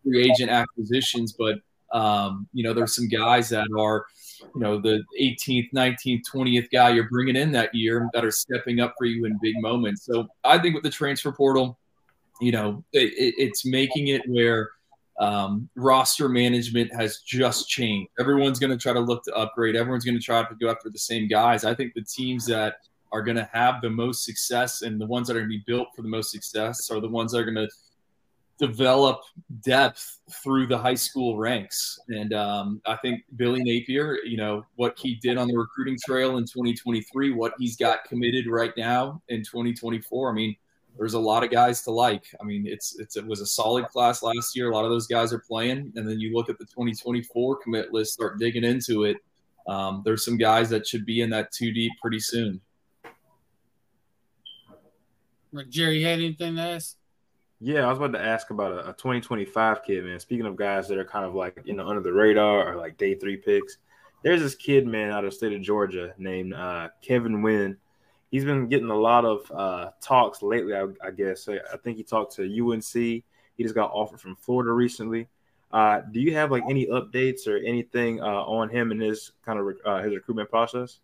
free 0.04 0.30
agent 0.30 0.50
acquisitions, 0.50 1.32
but 1.32 1.56
um, 1.92 2.46
you 2.52 2.62
know 2.62 2.74
there's 2.74 2.94
some 2.94 3.08
guys 3.08 3.48
that 3.48 3.66
are 3.78 4.04
you 4.54 4.60
know 4.60 4.78
the 4.78 5.02
18th 5.20 5.72
19th 5.72 6.22
20th 6.32 6.70
guy 6.70 6.90
you're 6.90 7.08
bringing 7.08 7.36
in 7.36 7.50
that 7.52 7.74
year 7.74 8.08
that 8.12 8.24
are 8.24 8.30
stepping 8.30 8.80
up 8.80 8.94
for 8.98 9.06
you 9.06 9.24
in 9.24 9.38
big 9.42 9.54
moments 9.60 10.04
so 10.04 10.28
i 10.44 10.58
think 10.58 10.74
with 10.74 10.84
the 10.84 10.90
transfer 10.90 11.32
portal 11.32 11.78
you 12.40 12.52
know 12.52 12.84
it, 12.92 13.34
it's 13.36 13.66
making 13.66 14.08
it 14.08 14.22
where 14.28 14.70
um, 15.18 15.68
roster 15.76 16.28
management 16.28 16.92
has 16.94 17.18
just 17.26 17.68
changed 17.68 18.10
everyone's 18.20 18.58
going 18.58 18.70
to 18.70 18.76
try 18.76 18.92
to 18.92 19.00
look 19.00 19.22
to 19.24 19.34
upgrade 19.34 19.76
everyone's 19.76 20.04
going 20.04 20.18
to 20.18 20.24
try 20.24 20.42
to 20.42 20.54
go 20.60 20.70
after 20.70 20.90
the 20.90 20.98
same 20.98 21.26
guys 21.26 21.64
i 21.64 21.74
think 21.74 21.92
the 21.94 22.02
teams 22.02 22.46
that 22.46 22.76
are 23.12 23.22
going 23.22 23.36
to 23.36 23.48
have 23.52 23.80
the 23.80 23.90
most 23.90 24.24
success 24.24 24.82
and 24.82 25.00
the 25.00 25.06
ones 25.06 25.26
that 25.26 25.36
are 25.36 25.40
going 25.40 25.50
to 25.50 25.58
be 25.58 25.64
built 25.66 25.88
for 25.96 26.02
the 26.02 26.08
most 26.08 26.30
success 26.30 26.90
are 26.90 27.00
the 27.00 27.08
ones 27.08 27.32
that 27.32 27.38
are 27.38 27.44
going 27.44 27.54
to 27.54 27.68
develop 28.58 29.20
depth 29.64 30.18
through 30.42 30.66
the 30.66 30.76
high 30.76 30.94
school 30.94 31.38
ranks. 31.38 31.98
And 32.08 32.34
um, 32.34 32.82
I 32.86 32.96
think 32.96 33.22
Billy 33.36 33.62
Napier, 33.62 34.18
you 34.24 34.36
know, 34.36 34.66
what 34.74 34.98
he 34.98 35.14
did 35.16 35.38
on 35.38 35.48
the 35.48 35.56
recruiting 35.56 35.96
trail 36.04 36.38
in 36.38 36.44
2023, 36.44 37.32
what 37.32 37.52
he's 37.58 37.76
got 37.76 38.04
committed 38.04 38.46
right 38.48 38.72
now 38.76 39.22
in 39.28 39.38
2024. 39.40 40.30
I 40.30 40.32
mean, 40.34 40.56
there's 40.98 41.14
a 41.14 41.18
lot 41.18 41.44
of 41.44 41.50
guys 41.50 41.82
to 41.82 41.90
like. 41.90 42.24
I 42.40 42.44
mean, 42.44 42.66
it's, 42.66 42.98
it's 42.98 43.16
it 43.16 43.26
was 43.26 43.40
a 43.40 43.46
solid 43.46 43.86
class 43.86 44.22
last 44.22 44.56
year. 44.56 44.70
A 44.70 44.74
lot 44.74 44.84
of 44.84 44.90
those 44.90 45.06
guys 45.06 45.32
are 45.32 45.38
playing, 45.38 45.92
and 45.94 46.08
then 46.08 46.18
you 46.18 46.34
look 46.34 46.50
at 46.50 46.58
the 46.58 46.64
2024 46.64 47.56
commit 47.56 47.92
list, 47.92 48.12
start 48.12 48.38
digging 48.38 48.64
into 48.64 49.04
it. 49.04 49.16
Um, 49.68 50.02
there's 50.04 50.24
some 50.24 50.36
guys 50.36 50.68
that 50.70 50.86
should 50.86 51.06
be 51.06 51.20
in 51.20 51.30
that 51.30 51.52
two 51.52 51.72
deep 51.72 51.92
pretty 52.00 52.20
soon. 52.20 52.60
Jerry, 55.68 56.00
you 56.00 56.06
had 56.06 56.18
anything 56.18 56.56
to 56.56 56.62
ask? 56.62 56.96
Yeah, 57.60 57.86
I 57.86 57.88
was 57.88 57.98
about 57.98 58.12
to 58.12 58.24
ask 58.24 58.50
about 58.50 58.72
a, 58.72 58.90
a 58.90 58.92
2025 58.92 59.84
kid, 59.84 60.04
man. 60.04 60.20
Speaking 60.20 60.46
of 60.46 60.56
guys 60.56 60.88
that 60.88 60.98
are 60.98 61.04
kind 61.04 61.24
of 61.24 61.34
like 61.34 61.60
you 61.64 61.74
know 61.74 61.88
under 61.88 62.02
the 62.02 62.12
radar 62.12 62.72
or 62.72 62.76
like 62.76 62.96
day 62.96 63.14
three 63.14 63.36
picks, 63.36 63.78
there's 64.22 64.40
this 64.40 64.54
kid, 64.54 64.86
man, 64.86 65.10
out 65.10 65.24
of 65.24 65.30
the 65.30 65.36
state 65.36 65.52
of 65.52 65.62
Georgia 65.62 66.12
named 66.18 66.54
uh, 66.54 66.88
Kevin 67.02 67.42
Wynn. 67.42 67.76
He's 68.30 68.44
been 68.44 68.68
getting 68.68 68.90
a 68.90 68.96
lot 68.96 69.24
of 69.24 69.50
uh, 69.50 69.90
talks 70.00 70.42
lately, 70.42 70.74
I, 70.74 70.86
I, 71.02 71.10
guess. 71.10 71.48
I 71.48 71.76
think 71.78 71.96
he 71.96 72.02
talked 72.02 72.36
to 72.36 72.42
UNC. 72.42 72.92
He 72.92 73.24
just 73.58 73.74
got 73.74 73.90
offered 73.90 74.20
from 74.20 74.36
Florida 74.36 74.72
recently. 74.72 75.28
Uh, 75.70 76.00
do 76.12 76.20
you 76.20 76.34
have 76.34 76.50
like 76.50 76.62
any 76.68 76.86
updates 76.86 77.46
or 77.46 77.56
anything 77.58 78.20
uh, 78.20 78.24
on 78.24 78.68
him 78.68 78.90
and 78.90 79.00
his 79.00 79.32
kind 79.44 79.58
of 79.58 79.76
uh, 79.84 80.02
his 80.02 80.14
recruitment 80.14 80.48
process? 80.48 81.00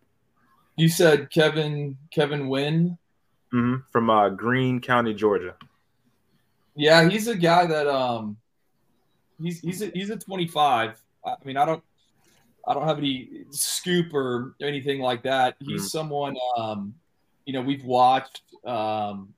You 0.76 0.88
said 0.88 1.30
Kevin 1.30 1.96
Kevin 2.10 2.48
Wynn 2.48 2.98
mm-hmm. 3.52 3.82
from 3.90 4.10
uh, 4.10 4.30
Greene 4.30 4.80
County, 4.80 5.14
Georgia. 5.14 5.54
Yeah, 6.76 7.08
he's 7.08 7.28
a 7.28 7.36
guy 7.36 7.66
that 7.66 7.86
um, 7.86 8.36
he's 9.40 9.60
he's 9.60 9.82
a, 9.82 9.86
he's 9.88 10.10
a 10.10 10.16
25. 10.16 11.00
I 11.24 11.34
mean, 11.44 11.56
I 11.56 11.64
don't 11.64 11.82
I 12.66 12.74
don't 12.74 12.86
have 12.86 12.98
any 12.98 13.44
scoop 13.50 14.14
or 14.14 14.56
anything 14.62 15.00
like 15.00 15.22
that. 15.24 15.56
He's 15.60 15.82
mm-hmm. 15.82 15.86
someone 15.86 16.36
um, 16.56 16.94
you 17.44 17.52
know 17.52 17.60
we've 17.60 17.84
watched. 17.84 18.42
Um, 18.64 19.34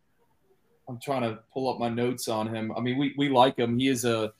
I'm 0.88 1.00
trying 1.00 1.22
to 1.22 1.40
pull 1.52 1.68
up 1.68 1.80
my 1.80 1.88
notes 1.88 2.28
on 2.28 2.54
him. 2.54 2.72
I 2.76 2.80
mean, 2.80 2.96
we 2.96 3.14
we 3.18 3.28
like 3.28 3.58
him. 3.58 3.78
He 3.78 3.88
is 3.88 4.04
a 4.04 4.32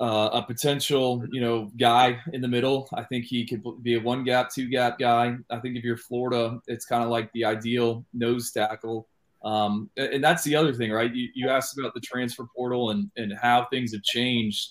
uh, 0.00 0.30
a 0.34 0.42
potential, 0.42 1.24
you 1.30 1.40
know, 1.40 1.70
guy 1.76 2.20
in 2.32 2.40
the 2.40 2.48
middle. 2.48 2.88
I 2.94 3.02
think 3.02 3.24
he 3.24 3.44
could 3.44 3.62
be 3.82 3.94
a 3.94 4.00
one 4.00 4.24
gap, 4.24 4.50
two 4.52 4.68
gap 4.68 4.98
guy. 4.98 5.36
I 5.50 5.58
think 5.58 5.76
if 5.76 5.84
you're 5.84 5.96
Florida, 5.96 6.60
it's 6.66 6.84
kind 6.84 7.02
of 7.02 7.10
like 7.10 7.32
the 7.32 7.44
ideal 7.44 8.04
nose 8.14 8.52
tackle. 8.52 9.08
Um, 9.44 9.90
and 9.96 10.22
that's 10.22 10.44
the 10.44 10.56
other 10.56 10.72
thing, 10.72 10.92
right? 10.92 11.12
You, 11.12 11.28
you 11.34 11.48
asked 11.48 11.78
about 11.78 11.94
the 11.94 12.00
transfer 12.00 12.46
portal 12.56 12.90
and, 12.90 13.10
and 13.16 13.32
how 13.40 13.66
things 13.66 13.92
have 13.92 14.02
changed. 14.02 14.70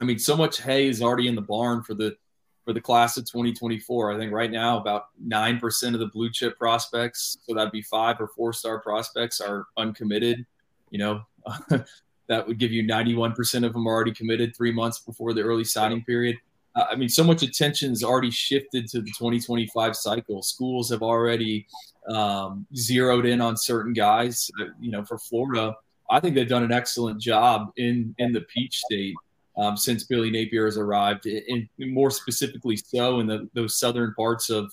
I 0.00 0.04
mean, 0.04 0.18
so 0.18 0.36
much 0.36 0.60
hay 0.60 0.88
is 0.88 1.02
already 1.02 1.28
in 1.28 1.36
the 1.36 1.42
barn 1.42 1.82
for 1.82 1.94
the 1.94 2.16
for 2.64 2.72
the 2.72 2.80
class 2.80 3.16
of 3.16 3.24
2024. 3.24 4.12
I 4.12 4.18
think 4.18 4.32
right 4.32 4.50
now 4.50 4.78
about 4.78 5.06
nine 5.20 5.58
percent 5.58 5.94
of 5.94 6.00
the 6.00 6.06
blue 6.06 6.30
chip 6.30 6.58
prospects, 6.58 7.36
so 7.46 7.54
that'd 7.54 7.72
be 7.72 7.82
five 7.82 8.20
or 8.20 8.28
four 8.28 8.52
star 8.52 8.80
prospects, 8.80 9.40
are 9.40 9.66
uncommitted. 9.76 10.44
You 10.90 10.98
know, 10.98 11.22
that 12.28 12.46
would 12.46 12.58
give 12.58 12.72
you 12.72 12.82
91% 12.84 13.64
of 13.64 13.72
them 13.72 13.86
already 13.86 14.12
committed 14.12 14.54
three 14.56 14.72
months 14.72 15.00
before 15.00 15.32
the 15.32 15.42
early 15.42 15.64
signing 15.64 16.04
period. 16.04 16.36
Uh, 16.74 16.86
I 16.90 16.94
mean, 16.96 17.08
so 17.08 17.24
much 17.24 17.42
attention 17.42 17.90
has 17.90 18.02
already 18.02 18.30
shifted 18.30 18.88
to 18.88 19.00
the 19.00 19.10
2025 19.10 19.96
cycle. 19.96 20.42
Schools 20.42 20.90
have 20.90 21.02
already 21.02 21.66
um, 22.08 22.66
zeroed 22.74 23.26
in 23.26 23.40
on 23.40 23.56
certain 23.56 23.92
guys. 23.92 24.50
Uh, 24.60 24.66
you 24.80 24.90
know, 24.90 25.04
for 25.04 25.18
Florida, 25.18 25.74
I 26.10 26.20
think 26.20 26.34
they've 26.34 26.48
done 26.48 26.62
an 26.62 26.72
excellent 26.72 27.20
job 27.20 27.72
in 27.76 28.14
in 28.18 28.32
the 28.32 28.42
Peach 28.42 28.78
State 28.78 29.14
um, 29.56 29.76
since 29.76 30.04
Billy 30.04 30.30
Napier 30.30 30.64
has 30.64 30.76
arrived, 30.76 31.26
and 31.26 31.68
more 31.78 32.10
specifically 32.10 32.76
so 32.76 33.20
in 33.20 33.26
the, 33.26 33.48
those 33.54 33.78
southern 33.78 34.14
parts 34.14 34.50
of 34.50 34.72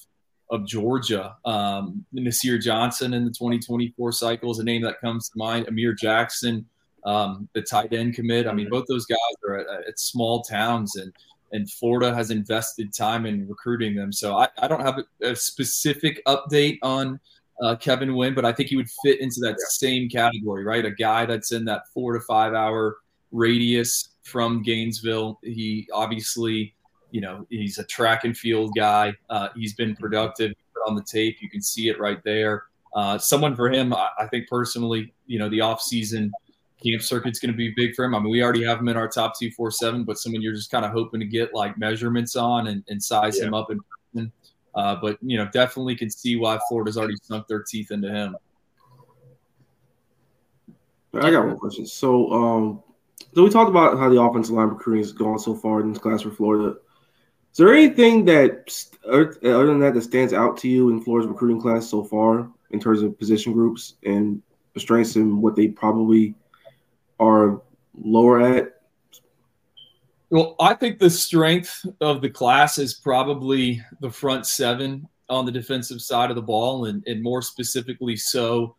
of 0.51 0.65
Georgia. 0.65 1.35
Um, 1.45 2.03
Nasir 2.11 2.57
Johnson 2.57 3.13
in 3.13 3.23
the 3.23 3.29
2024 3.29 4.11
cycle 4.11 4.49
is 4.49 4.57
a 4.57 4.63
name 4.63 4.81
that 4.81 4.99
comes 4.99 5.29
to 5.29 5.37
mind. 5.37 5.67
Amir 5.67 5.93
Jackson, 5.93 6.65
um, 7.05 7.47
the 7.53 7.61
tight 7.61 7.93
end 7.93 8.15
commit. 8.15 8.47
I 8.47 8.53
mean, 8.53 8.67
both 8.67 8.85
those 8.87 9.05
guys 9.05 9.17
are 9.47 9.57
at, 9.57 9.87
at 9.87 9.99
small 9.99 10.41
towns 10.41 10.95
and– 10.95 11.13
and 11.51 11.69
Florida 11.69 12.13
has 12.13 12.31
invested 12.31 12.93
time 12.93 13.25
in 13.25 13.47
recruiting 13.47 13.95
them. 13.95 14.11
So 14.11 14.37
I, 14.37 14.47
I 14.59 14.67
don't 14.67 14.81
have 14.81 14.99
a, 14.99 15.31
a 15.31 15.35
specific 15.35 16.23
update 16.25 16.77
on 16.81 17.19
uh, 17.61 17.75
Kevin 17.75 18.15
Wynn, 18.15 18.33
but 18.33 18.45
I 18.45 18.53
think 18.53 18.69
he 18.69 18.75
would 18.75 18.89
fit 19.03 19.19
into 19.19 19.39
that 19.41 19.59
same 19.59 20.09
category, 20.09 20.63
right? 20.63 20.85
A 20.85 20.91
guy 20.91 21.25
that's 21.25 21.51
in 21.51 21.65
that 21.65 21.83
four 21.93 22.13
to 22.13 22.19
five 22.21 22.53
hour 22.53 22.97
radius 23.31 24.08
from 24.23 24.61
Gainesville. 24.63 25.39
He 25.43 25.87
obviously, 25.93 26.73
you 27.11 27.21
know, 27.21 27.45
he's 27.49 27.77
a 27.77 27.83
track 27.85 28.23
and 28.23 28.37
field 28.37 28.71
guy. 28.75 29.13
Uh, 29.29 29.49
he's 29.55 29.73
been 29.73 29.95
productive 29.95 30.53
on 30.87 30.95
the 30.95 31.03
tape. 31.03 31.37
You 31.41 31.49
can 31.49 31.61
see 31.61 31.89
it 31.89 31.99
right 31.99 32.23
there. 32.23 32.63
Uh, 32.93 33.17
someone 33.17 33.55
for 33.55 33.69
him, 33.69 33.93
I, 33.93 34.09
I 34.19 34.27
think 34.27 34.47
personally, 34.47 35.13
you 35.27 35.39
know, 35.39 35.49
the 35.49 35.59
offseason– 35.59 36.31
camp 36.83 37.01
circuit's 37.01 37.39
going 37.39 37.51
to 37.51 37.57
be 37.57 37.73
big 37.75 37.95
for 37.95 38.05
him. 38.05 38.15
I 38.15 38.19
mean, 38.19 38.29
we 38.29 38.41
already 38.41 38.63
have 38.63 38.79
him 38.79 38.87
in 38.87 38.97
our 38.97 39.07
top 39.07 39.37
two 39.37 39.51
four 39.51 39.71
seven, 39.71 40.03
but 40.03 40.17
someone 40.17 40.41
you're 40.41 40.53
just 40.53 40.71
kind 40.71 40.85
of 40.85 40.91
hoping 40.91 41.19
to 41.19 41.25
get 41.25 41.53
like 41.53 41.77
measurements 41.77 42.35
on 42.35 42.67
and, 42.67 42.83
and 42.87 43.01
size 43.01 43.37
yeah. 43.37 43.45
him 43.45 43.53
up 43.53 43.71
in 43.71 43.79
person. 44.13 44.31
Uh, 44.75 44.95
but 45.01 45.17
you 45.21 45.37
know, 45.37 45.47
definitely 45.51 45.95
can 45.95 46.09
see 46.09 46.35
why 46.35 46.59
Florida's 46.67 46.97
already 46.97 47.15
sunk 47.23 47.47
their 47.47 47.63
teeth 47.63 47.91
into 47.91 48.09
him. 48.09 48.35
I 51.13 51.31
got 51.31 51.47
one 51.47 51.57
question. 51.57 51.87
So, 51.87 52.31
um, 52.31 52.83
so 53.33 53.43
we 53.43 53.49
talked 53.49 53.69
about 53.69 53.97
how 53.97 54.09
the 54.09 54.21
offensive 54.21 54.55
line 54.55 54.69
recruiting 54.69 55.03
has 55.03 55.11
gone 55.11 55.39
so 55.39 55.55
far 55.55 55.81
in 55.81 55.91
this 55.91 56.01
class 56.01 56.21
for 56.21 56.31
Florida. 56.31 56.77
Is 57.51 57.57
there 57.57 57.73
anything 57.73 58.25
that, 58.25 58.73
other 59.07 59.65
than 59.65 59.79
that, 59.79 59.93
that 59.93 60.01
stands 60.01 60.33
out 60.33 60.57
to 60.57 60.67
you 60.67 60.89
in 60.89 61.01
Florida's 61.01 61.29
recruiting 61.29 61.61
class 61.61 61.89
so 61.89 62.03
far 62.03 62.49
in 62.71 62.79
terms 62.79 63.01
of 63.01 63.17
position 63.17 63.53
groups 63.53 63.95
and 64.03 64.41
strengths 64.77 65.15
and 65.15 65.41
what 65.41 65.55
they 65.55 65.67
probably 65.67 66.35
are 67.19 67.61
lower 68.01 68.41
at? 68.41 68.75
Well, 70.29 70.55
I 70.59 70.75
think 70.75 70.99
the 70.99 71.09
strength 71.09 71.85
of 72.01 72.21
the 72.21 72.29
class 72.29 72.77
is 72.77 72.93
probably 72.93 73.81
the 73.99 74.11
front 74.11 74.45
seven 74.45 75.07
on 75.27 75.45
the 75.45 75.51
defensive 75.51 76.01
side 76.01 76.29
of 76.29 76.35
the 76.35 76.41
ball, 76.41 76.85
and, 76.85 77.05
and 77.07 77.21
more 77.21 77.41
specifically, 77.41 78.15
so 78.15 78.75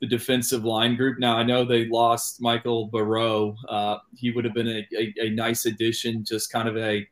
the 0.00 0.06
defensive 0.06 0.64
line 0.64 0.96
group. 0.96 1.18
Now, 1.18 1.36
I 1.36 1.42
know 1.42 1.64
they 1.64 1.86
lost 1.86 2.40
Michael 2.40 2.86
Barrow. 2.86 3.56
Uh, 3.68 3.98
he 4.16 4.30
would 4.30 4.44
have 4.44 4.54
been 4.54 4.68
a, 4.68 4.86
a, 4.96 5.14
a, 5.26 5.30
nice 5.30 5.66
addition, 5.66 6.24
just 6.24 6.52
kind 6.52 6.68
of 6.68 6.76
a 6.76 7.06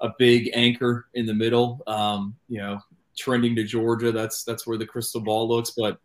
a 0.00 0.10
big 0.18 0.50
anchor 0.54 1.06
in 1.14 1.26
the 1.26 1.34
middle. 1.34 1.80
Um, 1.86 2.34
you 2.48 2.58
know, 2.58 2.80
trending 3.16 3.54
to 3.56 3.64
Georgia. 3.64 4.10
That's 4.12 4.44
that's 4.44 4.66
where 4.66 4.78
the 4.78 4.86
crystal 4.86 5.20
ball 5.20 5.48
looks, 5.48 5.70
but 5.70 5.98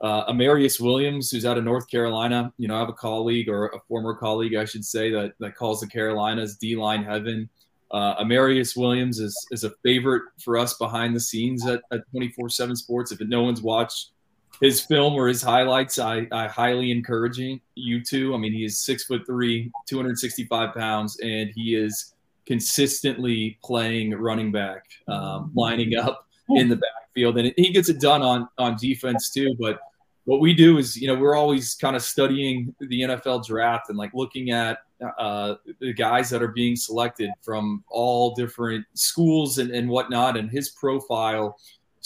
uh, 0.00 0.30
Amarius 0.30 0.80
Williams, 0.80 1.30
who's 1.30 1.46
out 1.46 1.56
of 1.56 1.64
North 1.64 1.88
Carolina, 1.88 2.52
you 2.58 2.68
know, 2.68 2.76
I 2.76 2.80
have 2.80 2.88
a 2.88 2.94
colleague 2.94 3.48
or 3.48 3.68
a 3.68 3.80
former 3.88 4.14
colleague, 4.14 4.54
I 4.54 4.64
should 4.64 4.84
say, 4.84 5.10
that, 5.10 5.32
that 5.40 5.56
calls 5.56 5.80
the 5.80 5.86
Carolinas 5.86 6.56
D 6.56 6.76
line 6.76 7.02
heaven. 7.02 7.48
Uh, 7.90 8.22
Amarius 8.22 8.76
Williams 8.76 9.20
is, 9.20 9.34
is 9.50 9.64
a 9.64 9.70
favorite 9.82 10.24
for 10.44 10.58
us 10.58 10.74
behind 10.74 11.14
the 11.16 11.20
scenes 11.20 11.64
at 11.66 11.82
24 12.10 12.50
7 12.50 12.76
Sports. 12.76 13.12
If 13.12 13.20
no 13.20 13.42
one's 13.42 13.62
watched 13.62 14.10
his 14.60 14.80
film 14.80 15.14
or 15.14 15.28
his 15.28 15.42
highlights, 15.42 15.98
I, 15.98 16.26
I 16.32 16.46
highly 16.46 16.90
encourage 16.90 17.38
you 17.38 18.04
to. 18.04 18.34
I 18.34 18.38
mean, 18.38 18.52
he 18.52 18.64
is 18.64 18.78
six 18.80 19.04
foot 19.04 19.26
three, 19.26 19.70
265 19.86 20.74
pounds, 20.74 21.18
and 21.20 21.50
he 21.54 21.74
is 21.74 22.14
consistently 22.46 23.58
playing 23.62 24.12
running 24.12 24.52
back, 24.52 24.84
um, 25.08 25.52
lining 25.54 25.96
up 25.96 26.26
in 26.50 26.68
the 26.68 26.76
backfield, 26.76 27.38
and 27.38 27.52
he 27.56 27.72
gets 27.72 27.88
it 27.88 28.00
done 28.00 28.22
on 28.22 28.48
on 28.58 28.76
defense 28.76 29.30
too. 29.30 29.54
But 29.58 29.80
what 30.24 30.40
we 30.40 30.54
do 30.54 30.78
is, 30.78 30.96
you 30.96 31.06
know, 31.06 31.14
we're 31.14 31.36
always 31.36 31.74
kind 31.76 31.94
of 31.94 32.02
studying 32.02 32.74
the 32.80 33.02
NFL 33.02 33.46
draft 33.46 33.88
and 33.90 33.96
like 33.96 34.12
looking 34.12 34.50
at 34.50 34.78
uh, 35.18 35.54
the 35.80 35.92
guys 35.92 36.30
that 36.30 36.42
are 36.42 36.48
being 36.48 36.74
selected 36.74 37.30
from 37.42 37.84
all 37.88 38.34
different 38.34 38.84
schools 38.94 39.58
and, 39.58 39.70
and 39.70 39.88
whatnot. 39.88 40.36
And 40.36 40.50
his 40.50 40.70
profile 40.70 41.56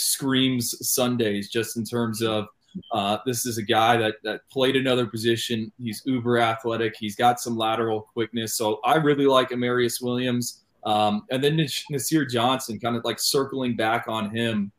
screams 0.01 0.89
Sundays 0.89 1.51
just 1.51 1.77
in 1.77 1.85
terms 1.85 2.23
of 2.23 2.47
uh, 2.93 3.19
this 3.27 3.47
is 3.47 3.59
a 3.59 3.63
guy 3.63 3.97
that, 3.97 4.17
that 4.23 4.49
played 4.51 4.77
another 4.77 5.07
position. 5.07 5.73
He's 5.79 6.03
uber 6.05 6.39
athletic. 6.39 6.95
He's 6.99 7.17
got 7.17 7.41
some 7.41 7.57
lateral 7.57 8.03
quickness. 8.03 8.55
So 8.55 8.81
I 8.85 8.97
really 8.97 9.27
like 9.27 9.51
Amarius 9.51 10.01
Williams. 10.01 10.63
Um, 10.85 11.27
and 11.31 11.43
then 11.43 11.67
Nasir 11.91 12.25
Johnson, 12.25 12.79
kind 12.79 12.97
of 12.97 13.05
like 13.05 13.19
circling 13.19 13.77
back 13.77 14.07
on 14.09 14.35
him. 14.35 14.73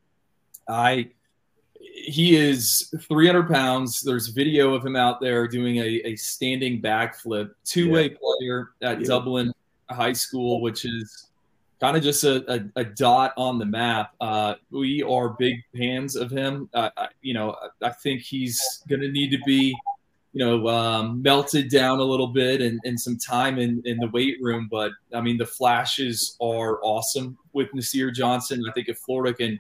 I 0.68 1.10
he 1.94 2.36
is 2.36 2.94
300 3.08 3.50
pounds. 3.50 4.02
There's 4.02 4.28
video 4.28 4.74
of 4.74 4.86
him 4.86 4.96
out 4.96 5.20
there 5.20 5.48
doing 5.48 5.78
a, 5.78 6.02
a 6.06 6.16
standing 6.16 6.82
backflip, 6.82 7.52
two 7.66 7.92
way 7.92 8.10
yeah. 8.10 8.18
player 8.22 8.70
at 8.82 9.02
yeah. 9.02 9.08
Dublin 9.08 9.52
High 9.90 10.14
School, 10.14 10.62
which 10.62 10.86
is 10.86 11.28
kind 11.82 11.98
of 11.98 12.04
just 12.04 12.24
a, 12.24 12.54
a, 12.54 12.82
a, 12.82 12.84
dot 12.86 13.34
on 13.38 13.58
the 13.58 13.66
map. 13.66 14.14
Uh, 14.22 14.54
we 14.70 15.02
are 15.02 15.36
big 15.40 15.56
fans 15.76 16.16
of 16.16 16.32
him. 16.32 16.70
Uh, 16.74 16.90
I, 16.96 17.08
you 17.22 17.34
know, 17.34 17.56
I 17.82 17.90
think 17.90 18.22
he's 18.22 18.62
going 18.88 19.02
to 19.02 19.12
need 19.12 19.32
to 19.32 19.40
be 19.46 19.76
you 20.34 20.46
know, 20.46 20.68
um, 20.68 21.22
melted 21.22 21.70
down 21.70 22.00
a 22.00 22.04
little 22.04 22.28
bit 22.28 22.62
and, 22.62 22.80
and 22.86 23.00
some 23.00 23.18
time 23.18 23.60
in, 23.60 23.82
in 23.86 23.98
the 23.98 24.08
weight 24.10 24.38
room. 24.42 24.68
But 24.72 24.92
I 25.14 25.20
mean, 25.20 25.38
the 25.38 25.46
flashes 25.46 26.38
are 26.42 26.80
awesome 26.84 27.38
with 27.54 27.74
Nasir 27.74 28.12
Johnson. 28.12 28.64
I 28.68 28.72
think 28.72 28.88
if 28.88 28.98
Florida 29.00 29.36
can 29.36 29.60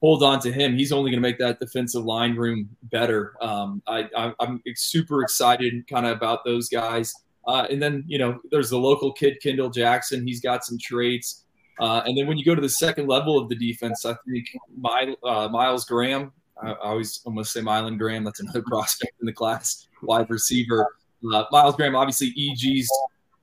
hold 0.00 0.22
on 0.22 0.38
to 0.40 0.52
him, 0.52 0.76
he's 0.76 0.92
only 0.92 1.10
going 1.10 1.20
to 1.20 1.28
make 1.28 1.38
that 1.38 1.58
defensive 1.58 2.04
line 2.04 2.36
room 2.36 2.68
better. 2.84 3.34
Um, 3.40 3.82
I, 3.86 4.08
am 4.40 4.62
super 4.76 5.22
excited 5.22 5.88
kind 5.88 6.06
of 6.06 6.16
about 6.16 6.44
those 6.44 6.68
guys. 6.68 7.12
Uh, 7.48 7.66
and 7.68 7.82
then, 7.82 8.04
you 8.06 8.18
know, 8.18 8.40
there's 8.52 8.70
the 8.70 8.78
local 8.78 9.12
kid, 9.12 9.38
Kendall 9.42 9.70
Jackson. 9.70 10.24
He's 10.24 10.40
got 10.40 10.64
some 10.64 10.78
traits. 10.78 11.44
Uh, 11.80 12.02
and 12.06 12.16
then 12.16 12.26
when 12.26 12.36
you 12.36 12.44
go 12.44 12.54
to 12.54 12.60
the 12.60 12.68
second 12.68 13.08
level 13.08 13.38
of 13.38 13.48
the 13.48 13.54
defense, 13.54 14.04
I 14.04 14.14
think 14.28 14.46
My, 14.76 15.14
uh, 15.24 15.48
Myles 15.48 15.84
Graham, 15.84 16.32
I, 16.62 16.74
always 16.74 17.20
almost 17.24 17.52
say 17.52 17.60
Mylan 17.60 17.98
Graham. 17.98 18.24
That's 18.24 18.40
another 18.40 18.62
prospect 18.66 19.12
in 19.20 19.26
the 19.26 19.32
class, 19.32 19.88
wide 20.02 20.30
receiver. 20.30 20.94
uh, 21.32 21.44
Myles 21.50 21.76
Graham, 21.76 21.96
obviously 21.96 22.34
EG's 22.38 22.90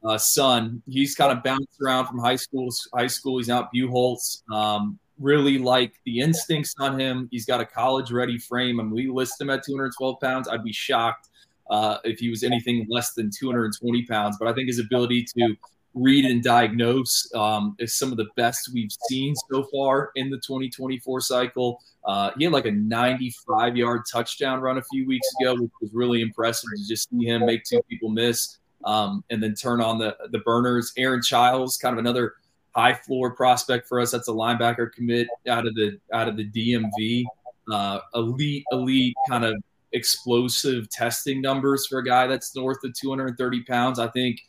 uh, 0.03 0.17
son. 0.17 0.81
He's 0.88 1.15
kind 1.15 1.31
of 1.31 1.43
bounced 1.43 1.77
around 1.83 2.07
from 2.07 2.19
high 2.19 2.36
school 2.36 2.69
high 2.93 3.07
school. 3.07 3.38
He's 3.38 3.50
out 3.50 3.69
Buchholz. 3.74 4.50
Um, 4.51 5.00
really 5.19 5.57
like 5.57 5.93
the 6.05 6.19
instincts 6.19 6.74
on 6.79 7.00
him. 7.00 7.27
He's 7.31 7.45
got 7.45 7.59
a 7.59 7.65
college 7.65 8.12
ready 8.12 8.38
frame. 8.38 8.79
I 8.79 8.83
and 8.83 8.91
mean, 8.91 9.07
we 9.07 9.13
list 9.13 9.39
him 9.41 9.50
at 9.50 9.63
212 9.65 10.19
pounds. 10.21 10.48
I'd 10.48 10.63
be 10.63 10.71
shocked 10.71 11.29
uh, 11.69 11.98
if 12.03 12.19
he 12.19 12.29
was 12.29 12.43
anything 12.43 12.88
less 12.89 13.13
than 13.13 13.29
220 13.38 14.05
pounds. 14.05 14.38
But 14.39 14.48
I 14.48 14.53
think 14.53 14.67
his 14.67 14.79
ability 14.79 15.25
to 15.38 15.55
read 15.93 16.25
and 16.25 16.43
diagnose 16.43 17.29
um, 17.36 17.75
is 17.79 17.96
some 17.96 18.12
of 18.12 18.17
the 18.17 18.27
best 18.36 18.69
we've 18.74 18.91
seen 19.08 19.34
so 19.51 19.63
far 19.72 20.12
in 20.15 20.29
the 20.29 20.38
2024 20.38 21.22
cycle. 21.22 21.81
Uh, 22.05 22.31
he 22.38 22.43
had 22.43 22.53
like 22.53 22.65
a 22.65 22.72
95 22.72 23.75
yard 23.75 24.01
touchdown 24.12 24.62
run 24.62 24.77
a 24.77 24.84
few 24.84 25.08
weeks 25.08 25.27
ago, 25.39 25.55
which 25.55 25.72
was 25.81 25.91
really 25.93 26.22
impressive 26.22 26.69
to 26.75 26.88
just 26.88 27.10
see 27.10 27.25
him 27.25 27.46
make 27.46 27.63
two 27.63 27.81
people 27.89 28.10
miss 28.10 28.60
um, 28.86 29.24
and 29.29 29.41
then 29.41 29.53
turn 29.53 29.81
on 29.81 29.98
the 29.98 30.15
the 30.31 30.39
burners. 30.39 30.93
Aaron 30.98 31.22
Chiles, 31.22 31.77
kind 31.77 31.93
of 31.93 32.00
another 32.00 32.34
high 32.75 32.93
floor 32.93 33.31
prospect 33.36 33.88
for 33.88 34.00
us. 34.00 34.12
That's 34.12 34.27
a 34.27 34.34
linebacker 34.34 34.91
commit 34.91 35.27
out 35.48 35.67
of 35.67 35.75
the 35.75 36.00
out 36.13 36.27
of 36.27 36.38
the 36.38 36.50
DMV. 36.50 37.25
Uh, 37.72 38.00
elite, 38.15 38.63
elite 38.72 39.15
kind 39.29 39.46
of 39.46 39.55
explosive 39.91 40.89
testing 40.89 41.41
numbers 41.41 41.88
for 41.88 42.00
a 42.00 42.03
guy 42.03 42.27
that's 42.27 42.55
north 42.55 42.84
of 42.84 42.93
230 42.93 43.63
pounds. 43.63 44.00
I 44.00 44.08
think 44.08 44.39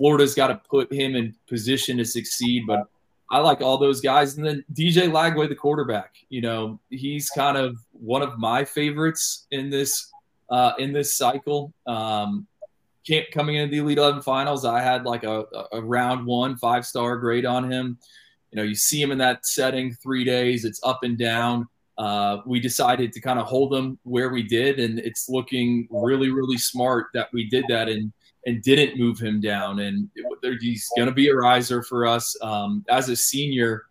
Florida's 0.00 0.34
got 0.34 0.46
to 0.46 0.58
put 0.70 0.90
him 0.90 1.14
in 1.14 1.34
position 1.46 1.98
to 1.98 2.06
succeed, 2.06 2.62
but 2.66 2.88
I 3.30 3.38
like 3.40 3.60
all 3.60 3.76
those 3.76 4.00
guys. 4.00 4.38
And 4.38 4.46
then 4.46 4.64
DJ 4.72 5.10
Lagway, 5.10 5.46
the 5.46 5.54
quarterback, 5.54 6.14
you 6.30 6.40
know, 6.40 6.80
he's 6.88 7.28
kind 7.28 7.58
of 7.58 7.76
one 7.92 8.22
of 8.22 8.38
my 8.38 8.64
favorites 8.64 9.46
in 9.50 9.68
this 9.68 10.10
uh, 10.48 10.72
in 10.78 10.94
this 10.94 11.18
cycle. 11.18 11.74
Um, 11.86 12.46
coming 13.30 13.56
into 13.56 13.72
the 13.72 13.78
Elite 13.78 13.98
11 13.98 14.22
finals, 14.22 14.64
I 14.64 14.80
had 14.80 15.04
like 15.04 15.24
a, 15.24 15.44
a 15.70 15.82
round 15.82 16.26
one 16.26 16.56
five 16.56 16.86
star 16.86 17.18
grade 17.18 17.44
on 17.44 17.70
him. 17.70 17.98
You 18.52 18.56
know, 18.56 18.62
you 18.62 18.74
see 18.74 19.02
him 19.02 19.12
in 19.12 19.18
that 19.18 19.44
setting 19.44 19.92
three 19.92 20.24
days, 20.24 20.64
it's 20.64 20.80
up 20.82 21.00
and 21.02 21.18
down. 21.18 21.68
Uh, 21.98 22.38
we 22.46 22.58
decided 22.58 23.12
to 23.12 23.20
kind 23.20 23.38
of 23.38 23.44
hold 23.44 23.74
him 23.74 23.98
where 24.04 24.30
we 24.30 24.42
did, 24.42 24.80
and 24.80 24.98
it's 24.98 25.28
looking 25.28 25.86
really, 25.90 26.30
really 26.30 26.56
smart 26.56 27.08
that 27.12 27.28
we 27.34 27.50
did 27.50 27.66
that 27.68 27.90
and 27.90 28.10
and 28.46 28.62
didn't 28.62 28.98
move 28.98 29.18
him 29.18 29.40
down. 29.40 29.80
And 29.80 30.08
he's 30.60 30.88
going 30.96 31.08
to 31.08 31.14
be 31.14 31.28
a 31.28 31.34
riser 31.34 31.82
for 31.82 32.06
us 32.06 32.36
um, 32.42 32.84
as 32.88 33.08
a 33.08 33.16
senior. 33.16 33.84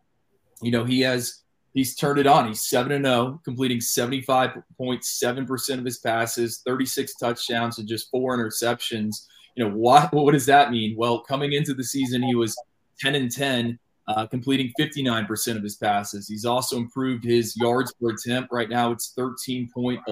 You 0.62 0.71
know, 0.71 0.83
he 0.83 1.01
has 1.01 1.43
he's 1.73 1.95
turned 1.95 2.19
it 2.19 2.27
on. 2.27 2.47
He's 2.47 2.67
seven 2.67 2.91
and 2.91 3.05
zero, 3.05 3.15
oh, 3.15 3.41
completing 3.43 3.81
seventy 3.81 4.21
five 4.21 4.51
point 4.77 5.03
seven 5.03 5.45
percent 5.45 5.79
of 5.79 5.85
his 5.85 5.99
passes, 5.99 6.62
thirty 6.65 6.85
six 6.85 7.15
touchdowns, 7.15 7.79
and 7.79 7.88
just 7.88 8.09
four 8.12 8.38
interceptions. 8.38 9.27
You 9.55 9.65
know 9.65 9.75
what? 9.75 10.12
What 10.13 10.33
does 10.33 10.45
that 10.47 10.71
mean? 10.71 10.95
Well, 10.97 11.19
coming 11.19 11.53
into 11.53 11.73
the 11.73 11.83
season, 11.83 12.23
he 12.23 12.35
was 12.35 12.55
ten 12.99 13.15
and 13.15 13.31
ten 13.31 13.79
uh, 14.09 14.25
completing 14.25 14.73
59% 14.79 15.55
of 15.55 15.62
his 15.62 15.75
passes. 15.75 16.27
He's 16.27 16.43
also 16.43 16.77
improved 16.77 17.23
his 17.23 17.55
yards 17.55 17.93
per 17.93 18.09
attempt. 18.09 18.51
Right 18.51 18.69
now, 18.69 18.91
it's 18.91 19.13
13.11 19.17 20.05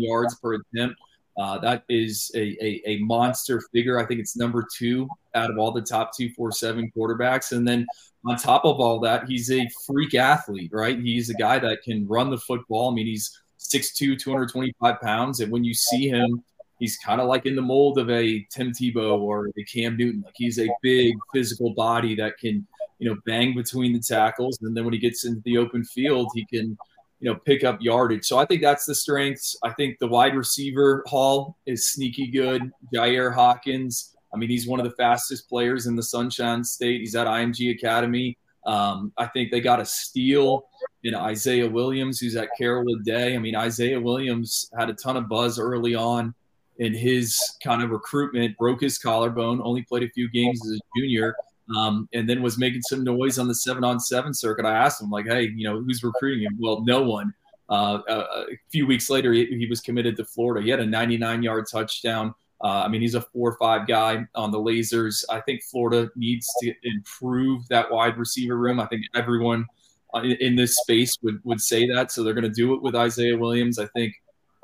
yards 0.00 0.38
per 0.38 0.54
attempt. 0.54 1.00
Uh, 1.40 1.56
that 1.58 1.84
is 1.88 2.30
a, 2.34 2.54
a, 2.62 2.82
a, 2.84 2.98
monster 2.98 3.62
figure. 3.72 3.98
I 3.98 4.04
think 4.04 4.20
it's 4.20 4.36
number 4.36 4.66
two 4.76 5.08
out 5.34 5.50
of 5.50 5.56
all 5.56 5.72
the 5.72 5.80
top 5.80 6.14
247 6.14 6.92
quarterbacks. 6.94 7.52
And 7.56 7.66
then 7.66 7.86
on 8.26 8.36
top 8.36 8.66
of 8.66 8.78
all 8.78 9.00
that, 9.00 9.26
he's 9.26 9.50
a 9.50 9.66
freak 9.86 10.14
athlete, 10.14 10.70
right? 10.70 10.98
He's 10.98 11.30
a 11.30 11.34
guy 11.34 11.58
that 11.58 11.82
can 11.82 12.06
run 12.06 12.28
the 12.28 12.36
football. 12.36 12.90
I 12.90 12.94
mean, 12.94 13.06
he's 13.06 13.40
6'2, 13.58 14.18
225 14.18 15.00
pounds. 15.00 15.40
And 15.40 15.50
when 15.50 15.64
you 15.64 15.72
see 15.72 16.08
him, 16.08 16.44
he's 16.78 16.98
kind 16.98 17.22
of 17.22 17.26
like 17.26 17.46
in 17.46 17.56
the 17.56 17.62
mold 17.62 17.96
of 17.96 18.10
a 18.10 18.46
Tim 18.50 18.72
Tebow 18.72 19.18
or 19.18 19.48
a 19.56 19.64
Cam 19.64 19.96
Newton. 19.96 20.20
Like 20.22 20.34
he's 20.36 20.58
a 20.58 20.68
big 20.82 21.16
physical 21.32 21.72
body 21.72 22.14
that 22.16 22.36
can– 22.38 22.66
you 23.00 23.08
know, 23.08 23.16
bang 23.26 23.54
between 23.54 23.94
the 23.94 23.98
tackles. 23.98 24.58
And 24.60 24.76
then 24.76 24.84
when 24.84 24.92
he 24.92 25.00
gets 25.00 25.24
into 25.24 25.40
the 25.44 25.56
open 25.56 25.82
field, 25.82 26.30
he 26.34 26.44
can, 26.44 26.76
you 27.20 27.30
know, 27.30 27.38
pick 27.44 27.64
up 27.64 27.78
yardage. 27.80 28.24
So 28.24 28.38
I 28.38 28.46
think 28.46 28.62
that's 28.62 28.86
the 28.86 28.94
strengths. 28.94 29.56
I 29.62 29.72
think 29.72 29.98
the 29.98 30.08
wide 30.08 30.34
receiver 30.34 31.04
haul 31.06 31.56
is 31.66 31.90
sneaky 31.90 32.28
good. 32.28 32.70
Jair 32.94 33.34
Hawkins, 33.34 34.16
I 34.32 34.38
mean, 34.38 34.48
he's 34.48 34.66
one 34.66 34.80
of 34.80 34.84
the 34.84 34.96
fastest 34.96 35.48
players 35.48 35.86
in 35.86 35.96
the 35.96 36.02
Sunshine 36.02 36.64
State. 36.64 37.00
He's 37.00 37.14
at 37.14 37.26
IMG 37.26 37.74
Academy. 37.74 38.38
Um, 38.66 39.12
I 39.16 39.26
think 39.26 39.50
they 39.50 39.60
got 39.60 39.80
a 39.80 39.84
steal 39.84 40.66
in 41.02 41.14
Isaiah 41.14 41.68
Williams, 41.68 42.18
who's 42.18 42.36
at 42.36 42.48
Carrollwood 42.58 43.04
Day. 43.04 43.34
I 43.34 43.38
mean, 43.38 43.56
Isaiah 43.56 44.00
Williams 44.00 44.70
had 44.78 44.90
a 44.90 44.94
ton 44.94 45.16
of 45.16 45.28
buzz 45.28 45.58
early 45.58 45.94
on 45.94 46.34
in 46.78 46.94
his 46.94 47.38
kind 47.62 47.82
of 47.82 47.90
recruitment, 47.90 48.56
broke 48.56 48.80
his 48.80 48.98
collarbone, 48.98 49.60
only 49.62 49.82
played 49.82 50.02
a 50.02 50.10
few 50.10 50.30
games 50.30 50.60
as 50.64 50.72
a 50.72 50.98
junior 50.98 51.34
um, 51.76 52.08
and 52.12 52.28
then 52.28 52.42
was 52.42 52.58
making 52.58 52.82
some 52.82 53.04
noise 53.04 53.38
on 53.38 53.48
the 53.48 53.54
seven 53.54 53.84
on 53.84 54.00
seven 54.00 54.34
circuit. 54.34 54.64
I 54.64 54.76
asked 54.76 55.00
him, 55.00 55.10
like, 55.10 55.26
hey, 55.26 55.50
you 55.54 55.68
know, 55.68 55.80
who's 55.80 56.02
recruiting 56.02 56.44
him? 56.44 56.56
Well, 56.58 56.82
no 56.84 57.02
one. 57.02 57.32
Uh, 57.68 58.00
a, 58.08 58.14
a, 58.14 58.46
few 58.70 58.86
weeks 58.86 59.08
later, 59.08 59.32
he, 59.32 59.46
he, 59.46 59.66
was 59.66 59.80
committed 59.80 60.16
to 60.16 60.24
Florida. 60.24 60.60
He 60.64 60.70
had 60.70 60.80
a 60.80 60.86
99 60.86 61.42
yard 61.42 61.66
touchdown. 61.70 62.34
Uh, 62.62 62.82
I 62.84 62.88
mean, 62.88 63.00
he's 63.00 63.14
a 63.14 63.20
four 63.20 63.52
or 63.52 63.56
five 63.58 63.86
guy 63.86 64.26
on 64.34 64.50
the 64.50 64.58
lasers. 64.58 65.24
I 65.30 65.40
think 65.40 65.62
Florida 65.62 66.10
needs 66.16 66.48
to 66.62 66.74
improve 66.82 67.66
that 67.68 67.90
wide 67.90 68.18
receiver 68.18 68.56
room. 68.56 68.80
I 68.80 68.86
think 68.86 69.04
everyone 69.14 69.66
uh, 70.14 70.22
in, 70.22 70.32
in 70.40 70.56
this 70.56 70.76
space 70.78 71.16
would, 71.22 71.40
would 71.44 71.60
say 71.60 71.88
that. 71.88 72.10
So 72.10 72.24
they're 72.24 72.34
going 72.34 72.42
to 72.42 72.50
do 72.50 72.74
it 72.74 72.82
with 72.82 72.96
Isaiah 72.96 73.38
Williams. 73.38 73.78
I 73.78 73.86
think 73.86 74.14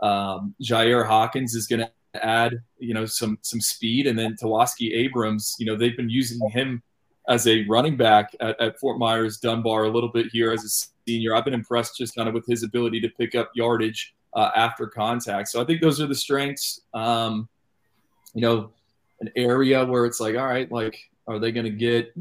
um, 0.03 0.55
Jair 0.61 1.07
Hawkins 1.07 1.55
is 1.55 1.69
going 1.69 1.87
to 1.87 2.27
add, 2.27 2.59
you 2.79 2.93
know, 2.93 3.07
some 3.07 3.39
some 3.43 3.61
speed, 3.61 4.07
and 4.07 4.19
then 4.19 4.37
Tawaski 4.41 4.93
Abrams. 4.95 5.55
You 5.59 5.67
know, 5.67 5.77
they've 5.77 5.97
been 5.97 6.11
using 6.11 6.49
him 6.51 6.83
as 7.29 7.47
a 7.47 7.65
running 7.65 7.97
back 7.97 8.35
at, 8.41 8.61
at, 8.61 8.79
Fort 8.79 8.99
Myers 8.99 9.39
Dunbar 9.39 9.85
a 9.85 9.91
little 9.91 10.11
bit 10.11 10.27
here 10.33 10.53
as 10.53 10.65
a 10.65 10.87
senior. 11.09 11.35
I've 11.35 11.45
been 11.45 11.55
impressed 11.55 11.97
just 11.97 12.15
kind 12.15 12.29
of 12.29 12.35
with 12.35 12.47
his 12.47 12.63
ability 12.63 13.01
to 13.01 13.09
pick 13.09 13.35
up 13.35 13.51
yardage 13.55 14.15
uh, 14.35 14.51
after 14.55 14.87
contact. 14.87 15.49
So 15.49 15.61
I 15.61 15.65
think 15.65 15.81
those 15.81 16.01
are 16.01 16.07
the 16.07 16.15
strengths. 16.15 16.81
Um, 16.95 17.49
you 18.35 18.43
know, 18.43 18.71
an 19.21 19.31
area 19.35 19.85
where 19.85 20.05
it's 20.05 20.21
like, 20.21 20.37
all 20.37 20.47
right, 20.47 20.71
like, 20.71 20.99
are 21.27 21.39
they 21.39 21.51
going 21.51 21.65
to 21.65 21.71
get 21.71 22.13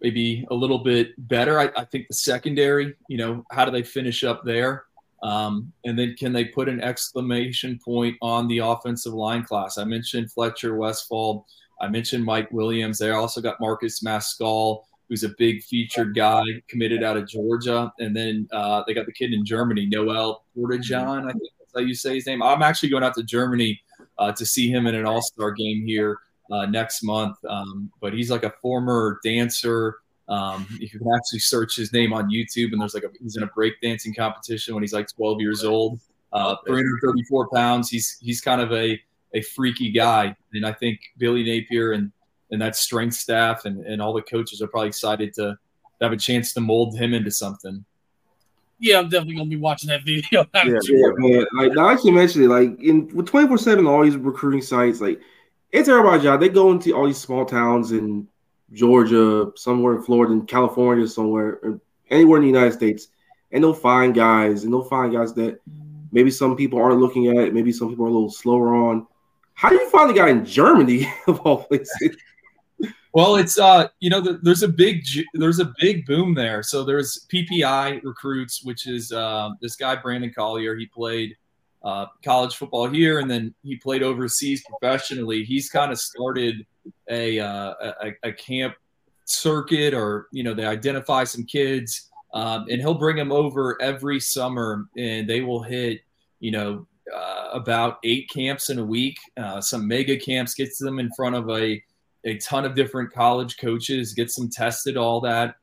maybe 0.00 0.46
a 0.50 0.54
little 0.54 0.80
bit 0.80 1.12
better? 1.28 1.58
I, 1.58 1.70
I, 1.76 1.84
think 1.84 2.08
the 2.08 2.14
secondary, 2.14 2.94
you 3.08 3.16
know, 3.16 3.44
how 3.50 3.64
do 3.64 3.70
they 3.70 3.82
finish 3.82 4.24
up 4.24 4.44
there? 4.44 4.84
Um, 5.22 5.72
and 5.84 5.98
then 5.98 6.16
can 6.18 6.32
they 6.32 6.44
put 6.44 6.68
an 6.68 6.82
exclamation 6.82 7.78
point 7.82 8.16
on 8.20 8.46
the 8.48 8.58
offensive 8.58 9.14
line 9.14 9.44
class? 9.44 9.78
I 9.78 9.84
mentioned 9.84 10.32
Fletcher 10.32 10.76
Westfall. 10.76 11.46
I 11.80 11.88
mentioned 11.88 12.24
Mike 12.24 12.50
Williams. 12.52 12.98
They 12.98 13.10
also 13.10 13.40
got 13.40 13.60
Marcus 13.60 14.02
Maskal, 14.02 14.84
who's 15.08 15.24
a 15.24 15.30
big 15.38 15.62
featured 15.62 16.14
guy 16.14 16.42
committed 16.68 17.02
out 17.02 17.16
of 17.16 17.28
Georgia. 17.28 17.92
And 17.98 18.16
then 18.16 18.48
uh, 18.52 18.82
they 18.86 18.94
got 18.94 19.06
the 19.06 19.12
kid 19.12 19.32
in 19.32 19.44
Germany, 19.44 19.86
Noel 19.86 20.44
Portnjagin, 20.56 21.26
I 21.28 21.32
think 21.32 21.52
that's 21.58 21.72
how 21.74 21.80
you 21.80 21.94
say 21.94 22.14
his 22.14 22.26
name. 22.26 22.42
I'm 22.42 22.62
actually 22.62 22.88
going 22.88 23.02
out 23.02 23.14
to 23.14 23.22
Germany 23.22 23.80
uh, 24.18 24.32
to 24.32 24.46
see 24.46 24.70
him 24.70 24.86
in 24.86 24.94
an 24.94 25.06
all 25.06 25.22
star 25.22 25.50
game 25.52 25.84
here 25.84 26.18
uh, 26.50 26.66
next 26.66 27.02
month. 27.02 27.36
Um, 27.48 27.90
but 28.00 28.12
he's 28.12 28.30
like 28.30 28.44
a 28.44 28.52
former 28.62 29.20
dancer. 29.24 29.96
Um, 30.28 30.66
you 30.78 30.88
can 30.88 31.00
actually 31.14 31.40
search 31.40 31.76
his 31.76 31.92
name 31.92 32.12
on 32.14 32.30
YouTube, 32.30 32.72
and 32.72 32.80
there's 32.80 32.94
like 32.94 33.04
a 33.04 33.10
he's 33.20 33.36
in 33.36 33.42
a 33.42 33.48
breakdancing 33.48 34.16
competition 34.16 34.74
when 34.74 34.82
he's 34.82 34.94
like 34.94 35.08
12 35.14 35.40
years 35.40 35.64
old. 35.64 36.00
Uh, 36.32 36.56
334 36.66 37.48
pounds. 37.54 37.90
He's 37.90 38.16
he's 38.20 38.40
kind 38.40 38.60
of 38.60 38.72
a 38.72 39.00
a 39.34 39.42
freaky 39.42 39.90
guy. 39.90 40.34
And 40.52 40.64
I 40.64 40.72
think 40.72 41.00
Billy 41.18 41.42
Napier 41.42 41.92
and 41.92 42.10
and 42.50 42.62
that 42.62 42.76
strength 42.76 43.16
staff 43.16 43.64
and, 43.64 43.84
and 43.84 44.00
all 44.00 44.12
the 44.12 44.22
coaches 44.22 44.62
are 44.62 44.68
probably 44.68 44.88
excited 44.88 45.34
to 45.34 45.58
have 46.00 46.12
a 46.12 46.16
chance 46.16 46.52
to 46.52 46.60
mold 46.60 46.96
him 46.96 47.12
into 47.12 47.30
something. 47.30 47.84
Yeah, 48.78 48.98
I'm 48.98 49.08
definitely 49.08 49.36
gonna 49.36 49.48
be 49.48 49.56
watching 49.56 49.88
that 49.88 50.04
video. 50.04 50.22
yeah, 50.54 50.64
yeah, 50.64 51.08
man. 51.16 51.46
Like 51.54 51.72
now, 51.72 51.88
I 51.88 51.92
actually 51.92 52.12
mentioned 52.12 52.44
it. 52.44 52.48
Like 52.48 52.80
in 52.80 53.08
with 53.14 53.26
24 53.26 53.58
seven, 53.58 53.86
all 53.86 54.02
these 54.02 54.16
recruiting 54.16 54.62
sites, 54.62 55.00
like 55.00 55.20
it's 55.72 55.88
everybody's 55.88 56.22
job. 56.22 56.40
They 56.40 56.48
go 56.48 56.70
into 56.70 56.92
all 56.92 57.06
these 57.06 57.18
small 57.18 57.44
towns 57.44 57.92
in 57.92 58.28
Georgia, 58.72 59.50
somewhere 59.56 59.96
in 59.96 60.02
Florida, 60.02 60.32
in 60.32 60.46
California, 60.46 61.06
somewhere, 61.06 61.60
anywhere 62.10 62.38
in 62.38 62.42
the 62.42 62.48
United 62.48 62.72
States, 62.72 63.08
and 63.52 63.62
they'll 63.62 63.74
find 63.74 64.14
guys, 64.14 64.64
and 64.64 64.72
they'll 64.72 64.84
find 64.84 65.12
guys 65.12 65.32
that 65.34 65.60
maybe 66.12 66.30
some 66.30 66.56
people 66.56 66.80
aren't 66.80 67.00
looking 67.00 67.38
at, 67.38 67.54
maybe 67.54 67.72
some 67.72 67.88
people 67.88 68.04
are 68.04 68.08
a 68.08 68.12
little 68.12 68.30
slower 68.30 68.74
on, 68.74 69.06
how 69.54 69.68
do 69.68 69.76
you 69.76 69.88
find 69.90 70.10
the 70.10 70.14
guy 70.14 70.28
in 70.28 70.44
Germany 70.44 71.12
of 71.26 71.40
all 71.40 71.64
places? 71.64 72.16
Well, 73.12 73.36
it's 73.36 73.58
uh, 73.60 73.88
you 74.00 74.10
know, 74.10 74.20
the, 74.20 74.40
there's 74.42 74.64
a 74.64 74.68
big 74.68 75.04
there's 75.34 75.60
a 75.60 75.72
big 75.80 76.04
boom 76.04 76.34
there. 76.34 76.64
So 76.64 76.82
there's 76.82 77.26
PPI 77.32 78.02
recruits, 78.02 78.64
which 78.64 78.88
is 78.88 79.12
uh, 79.12 79.50
this 79.62 79.76
guy 79.76 79.94
Brandon 79.94 80.32
Collier. 80.36 80.74
He 80.74 80.86
played 80.86 81.36
uh, 81.84 82.06
college 82.24 82.56
football 82.56 82.88
here, 82.88 83.20
and 83.20 83.30
then 83.30 83.54
he 83.62 83.76
played 83.76 84.02
overseas 84.02 84.64
professionally. 84.64 85.44
He's 85.44 85.70
kind 85.70 85.92
of 85.92 85.98
started 85.98 86.66
a, 87.08 87.38
uh, 87.38 87.74
a, 88.02 88.12
a 88.24 88.32
camp 88.32 88.74
circuit, 89.26 89.94
or 89.94 90.26
you 90.32 90.42
know, 90.42 90.52
they 90.52 90.66
identify 90.66 91.22
some 91.22 91.44
kids, 91.44 92.10
um, 92.32 92.66
and 92.68 92.80
he'll 92.80 92.94
bring 92.94 93.16
them 93.16 93.30
over 93.30 93.80
every 93.80 94.18
summer, 94.18 94.88
and 94.96 95.30
they 95.30 95.40
will 95.40 95.62
hit 95.62 96.00
you 96.40 96.50
know 96.50 96.86
uh, 97.12 97.48
about 97.52 97.98
eight 98.04 98.30
camps 98.30 98.70
in 98.70 98.78
a 98.78 98.84
week, 98.84 99.16
uh, 99.36 99.60
some 99.60 99.86
mega 99.86 100.16
camps, 100.16 100.54
gets 100.54 100.78
them 100.78 100.98
in 100.98 101.10
front 101.12 101.34
of 101.34 101.48
a, 101.50 101.82
a 102.24 102.36
ton 102.38 102.64
of 102.64 102.74
different 102.74 103.12
college 103.12 103.56
coaches, 103.58 104.14
gets 104.14 104.36
them 104.36 104.48
tested, 104.50 104.96
all 104.96 105.20
that. 105.20 105.56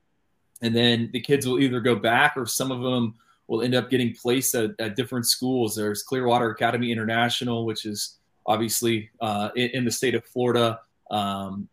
And 0.62 0.76
then 0.76 1.10
the 1.14 1.22
kids 1.22 1.48
will 1.48 1.60
either 1.60 1.80
go 1.80 1.96
back 1.96 2.34
or 2.38 2.46
some 2.46 2.72
of 2.72 2.82
them 2.82 3.16
will 3.48 3.62
end 3.62 3.76
up 3.76 3.90
getting 3.90 4.14
placed 4.14 4.56
at, 4.56 4.72
at 4.80 4.96
different 4.96 5.26
schools. 5.26 5.76
There's 5.76 6.04
Clearwater 6.04 6.52
Academy 6.52 6.92
International, 6.92 7.66
which 7.66 7.86
is 7.86 8.18
obviously 8.46 9.10
uh, 9.20 9.50
in, 9.56 9.70
in, 9.72 9.86
the 9.86 9.92
state 9.92 10.16
of 10.16 10.26
Florida. 10.26 10.80
Um, 11.10 11.68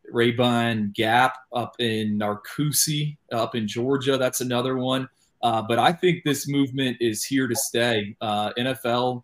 Gap 0.94 1.34
up 1.52 1.76
in 1.78 2.18
Narcoossee, 2.18 3.16
up 3.30 3.54
in 3.54 3.68
Georgia. 3.68 4.18
That's 4.18 4.40
another 4.40 4.76
one. 4.76 5.08
Uh, 5.42 5.62
but 5.62 5.78
I 5.78 5.92
think 5.92 6.24
this 6.24 6.48
movement 6.48 6.96
is 7.00 7.24
here 7.24 7.46
to 7.46 7.54
stay. 7.54 8.16
Uh, 8.20 8.52
NFL, 8.58 9.22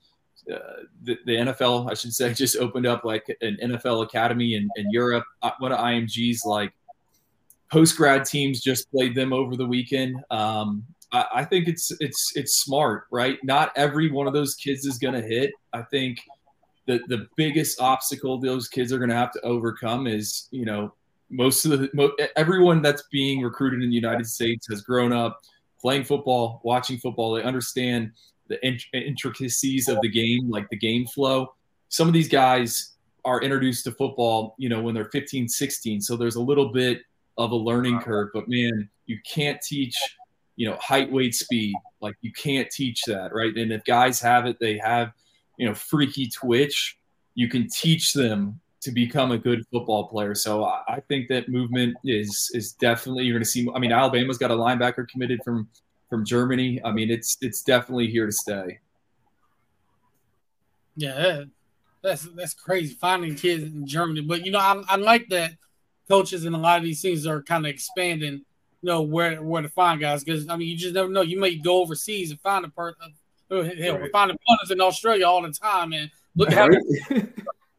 uh, 0.52 0.58
the, 1.02 1.18
the, 1.26 1.32
NFL, 1.32 1.90
I 1.90 1.94
should 1.94 2.12
say, 2.12 2.32
just 2.34 2.56
opened 2.56 2.86
up 2.86 3.04
like 3.04 3.24
an 3.40 3.56
NFL 3.62 4.04
academy 4.04 4.54
in, 4.54 4.68
in 4.76 4.90
Europe. 4.90 5.24
Uh, 5.42 5.52
one 5.58 5.72
of 5.72 5.78
IMG's 5.78 6.44
like 6.44 6.72
post 7.70 7.96
grad 7.96 8.24
teams 8.24 8.60
just 8.60 8.90
played 8.90 9.14
them 9.14 9.32
over 9.32 9.56
the 9.56 9.66
weekend. 9.66 10.22
Um, 10.30 10.84
I, 11.12 11.26
I 11.34 11.44
think 11.44 11.68
it's 11.68 11.92
it's 12.00 12.32
it's 12.36 12.56
smart, 12.56 13.04
right? 13.10 13.38
Not 13.42 13.72
every 13.76 14.10
one 14.10 14.26
of 14.26 14.32
those 14.32 14.54
kids 14.54 14.84
is 14.84 14.98
going 14.98 15.14
to 15.14 15.22
hit. 15.22 15.52
I 15.72 15.82
think 15.82 16.18
the 16.86 17.00
the 17.08 17.26
biggest 17.36 17.80
obstacle 17.80 18.38
those 18.38 18.68
kids 18.68 18.92
are 18.92 18.98
going 18.98 19.10
to 19.10 19.16
have 19.16 19.32
to 19.32 19.40
overcome 19.40 20.06
is 20.06 20.48
you 20.50 20.64
know 20.64 20.92
most 21.30 21.64
of 21.64 21.70
the 21.78 22.30
everyone 22.36 22.82
that's 22.82 23.04
being 23.10 23.40
recruited 23.40 23.82
in 23.82 23.88
the 23.88 23.96
United 23.96 24.26
States 24.26 24.66
has 24.68 24.82
grown 24.82 25.12
up 25.12 25.40
playing 25.80 26.04
football, 26.04 26.60
watching 26.64 26.98
football. 26.98 27.34
They 27.34 27.42
understand 27.42 28.12
the 28.48 28.58
intricacies 28.92 29.88
of 29.88 30.00
the 30.02 30.08
game, 30.08 30.50
like 30.50 30.68
the 30.70 30.76
game 30.76 31.06
flow. 31.06 31.54
Some 31.88 32.08
of 32.08 32.14
these 32.14 32.28
guys 32.28 32.92
are 33.24 33.40
introduced 33.40 33.84
to 33.84 33.92
football, 33.92 34.54
you 34.58 34.68
know, 34.68 34.82
when 34.82 34.94
they're 34.94 35.06
15, 35.06 35.48
16. 35.48 36.00
So 36.00 36.16
there's 36.16 36.36
a 36.36 36.42
little 36.42 36.72
bit 36.72 37.02
of 37.38 37.50
a 37.52 37.56
learning 37.56 38.00
curve, 38.00 38.30
but 38.34 38.48
man, 38.48 38.88
you 39.06 39.18
can't 39.26 39.60
teach, 39.62 39.96
you 40.56 40.68
know, 40.68 40.76
height, 40.80 41.10
weight, 41.10 41.34
speed. 41.34 41.74
Like 42.00 42.16
you 42.20 42.32
can't 42.32 42.70
teach 42.70 43.02
that, 43.06 43.32
right? 43.32 43.54
And 43.56 43.72
if 43.72 43.84
guys 43.84 44.20
have 44.20 44.46
it, 44.46 44.58
they 44.60 44.78
have– 44.78 45.12
you 45.56 45.66
know, 45.66 45.74
freaky 45.74 46.28
twitch, 46.28 46.98
you 47.34 47.48
can 47.48 47.68
teach 47.68 48.12
them 48.12 48.60
to 48.80 48.90
become 48.90 49.30
a 49.32 49.38
good 49.38 49.64
football 49.72 50.08
player. 50.08 50.34
So 50.34 50.64
I 50.64 51.00
think 51.08 51.28
that 51.28 51.48
movement 51.48 51.96
is 52.04 52.50
is 52.54 52.72
definitely 52.72 53.24
you're 53.24 53.34
going 53.34 53.44
to 53.44 53.48
see. 53.48 53.68
I 53.74 53.78
mean, 53.78 53.92
Alabama's 53.92 54.38
got 54.38 54.50
a 54.50 54.54
linebacker 54.54 55.08
committed 55.08 55.40
from 55.44 55.68
from 56.08 56.24
Germany. 56.24 56.80
I 56.84 56.92
mean, 56.92 57.10
it's 57.10 57.36
it's 57.40 57.62
definitely 57.62 58.08
here 58.08 58.26
to 58.26 58.32
stay. 58.32 58.78
Yeah, 60.96 61.44
that's 62.02 62.22
that's 62.34 62.54
crazy 62.54 62.94
finding 62.94 63.34
kids 63.34 63.64
in 63.64 63.86
Germany. 63.86 64.20
But 64.20 64.44
you 64.44 64.52
know, 64.52 64.58
I, 64.58 64.82
I 64.88 64.96
like 64.96 65.28
that 65.30 65.52
coaches 66.08 66.44
in 66.44 66.54
a 66.54 66.58
lot 66.58 66.78
of 66.78 66.84
these 66.84 67.02
things 67.02 67.26
are 67.26 67.42
kind 67.42 67.66
of 67.66 67.70
expanding. 67.70 68.44
You 68.82 68.90
know 68.90 69.02
where 69.02 69.42
where 69.42 69.62
to 69.62 69.68
find 69.68 70.00
guys 70.00 70.22
because 70.22 70.48
I 70.48 70.56
mean 70.56 70.68
you 70.68 70.76
just 70.76 70.94
never 70.94 71.08
know. 71.08 71.22
You 71.22 71.40
may 71.40 71.56
go 71.56 71.80
overseas 71.80 72.30
and 72.30 72.40
find 72.40 72.64
a 72.64 72.68
person 72.68 73.14
Hell, 73.50 73.62
right. 73.62 74.02
we 74.02 74.08
find 74.08 74.36
punters 74.46 74.70
in 74.70 74.80
Australia 74.80 75.26
all 75.26 75.42
the 75.42 75.52
time, 75.52 75.92
and 75.92 76.10
look 76.34 76.50
at 76.50 76.54
how 76.54 76.66
like 77.16 77.30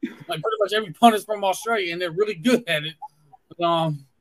pretty 0.01 0.57
much 0.59 0.73
every 0.73 0.93
punter's 0.93 1.25
from 1.25 1.43
Australia, 1.43 1.91
and 1.91 2.01
they're 2.01 2.11
really 2.11 2.35
good 2.35 2.63
at 2.67 2.85
it. 2.85 2.93
But, 3.49 3.65
um, 3.65 4.05
I 4.09 4.14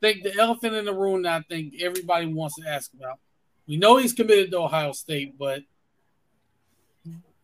think 0.00 0.22
the 0.22 0.34
elephant 0.36 0.74
in 0.74 0.84
the 0.84 0.94
room 0.94 1.22
that 1.22 1.40
I 1.40 1.42
think 1.48 1.74
everybody 1.80 2.26
wants 2.26 2.56
to 2.56 2.68
ask 2.68 2.92
about. 2.94 3.18
We 3.66 3.76
know 3.76 3.96
he's 3.96 4.12
committed 4.12 4.50
to 4.52 4.58
Ohio 4.58 4.92
State, 4.92 5.36
but 5.38 5.60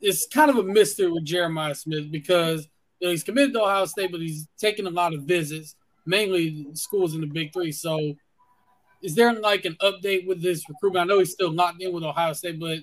it's 0.00 0.26
kind 0.26 0.50
of 0.50 0.56
a 0.56 0.62
mystery 0.62 1.10
with 1.10 1.24
Jeremiah 1.24 1.74
Smith 1.74 2.10
because 2.10 2.68
you 3.00 3.08
know, 3.08 3.10
he's 3.10 3.24
committed 3.24 3.52
to 3.54 3.62
Ohio 3.62 3.84
State, 3.86 4.12
but 4.12 4.20
he's 4.20 4.46
taking 4.58 4.86
a 4.86 4.90
lot 4.90 5.14
of 5.14 5.22
visits, 5.22 5.74
mainly 6.06 6.66
schools 6.74 7.14
in 7.14 7.20
the 7.20 7.26
Big 7.26 7.52
Three. 7.52 7.72
So, 7.72 8.14
is 9.02 9.14
there 9.14 9.32
like 9.32 9.64
an 9.64 9.76
update 9.82 10.26
with 10.26 10.40
this 10.40 10.68
recruitment? 10.68 11.04
I 11.04 11.06
know 11.12 11.18
he's 11.18 11.32
still 11.32 11.52
locked 11.52 11.82
in 11.82 11.92
with 11.92 12.04
Ohio 12.04 12.32
State, 12.32 12.60
but 12.60 12.78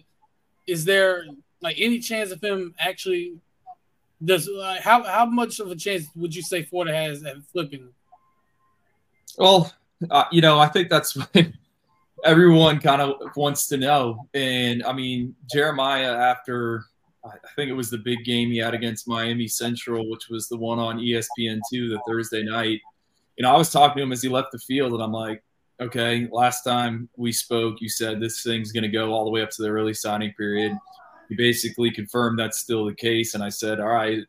is 0.68 0.84
there 0.84 1.26
like 1.62 1.78
any 1.80 2.00
chance 2.00 2.32
of 2.32 2.44
him 2.44 2.74
actually 2.80 3.40
does 4.24 4.50
uh, 4.50 4.78
how 4.82 5.04
how 5.04 5.26
much 5.26 5.60
of 5.60 5.72
a 5.72 5.76
chance 5.76 6.08
would 6.16 6.36
you 6.36 6.42
say 6.42 6.64
Florida 6.64 6.96
has 6.96 7.24
at 7.24 7.38
flipping? 7.52 7.90
Well, 9.38 9.74
uh, 10.10 10.26
you 10.32 10.42
know, 10.42 10.60
I 10.60 10.68
think 10.68 10.90
that's 10.90 11.16
what 11.34 11.48
everyone 12.24 12.80
kind 12.80 13.02
of 13.02 13.36
wants 13.36 13.68
to 13.68 13.78
know. 13.78 14.28
And 14.34 14.84
I 14.84 14.94
mean, 14.94 15.36
Jeremiah, 15.52 16.14
after 16.14 16.86
I 17.26 17.38
think 17.56 17.70
it 17.70 17.74
was 17.74 17.90
the 17.90 17.98
big 17.98 18.24
game 18.24 18.50
he 18.50 18.58
had 18.58 18.74
against 18.74 19.08
Miami 19.08 19.48
Central, 19.48 20.10
which 20.10 20.30
was 20.30 20.48
the 20.48 20.58
one 20.58 20.80
on 20.80 21.00
ESPN 21.00 21.60
two 21.72 21.90
the 21.90 22.02
Thursday 22.08 22.44
night. 22.44 22.80
You 23.38 23.44
know, 23.44 23.54
I 23.54 23.58
was 23.58 23.72
talking 23.72 23.98
to 23.98 24.04
him 24.04 24.12
as 24.12 24.22
he 24.22 24.30
left 24.30 24.52
the 24.52 24.60
field, 24.60 24.94
and 24.94 25.04
I'm 25.04 25.12
like, 25.12 25.44
okay, 25.82 26.28
last 26.32 26.64
time 26.64 27.10
we 27.16 27.32
spoke, 27.32 27.82
you 27.82 27.90
said 27.90 28.20
this 28.20 28.44
thing's 28.44 28.72
going 28.72 28.84
to 28.84 28.90
go 28.90 29.14
all 29.14 29.26
the 29.26 29.32
way 29.32 29.42
up 29.42 29.50
to 29.52 29.62
the 29.62 29.70
early 29.70 29.94
signing 29.94 30.34
period. 30.34 30.78
You 31.30 31.38
basically 31.38 31.92
confirmed 31.92 32.40
that's 32.40 32.60
still 32.60 32.86
the 32.86 32.94
case. 32.94 33.36
And 33.36 33.44
I 33.44 33.50
said, 33.50 33.80
all 33.80 33.88
right, 33.88 34.24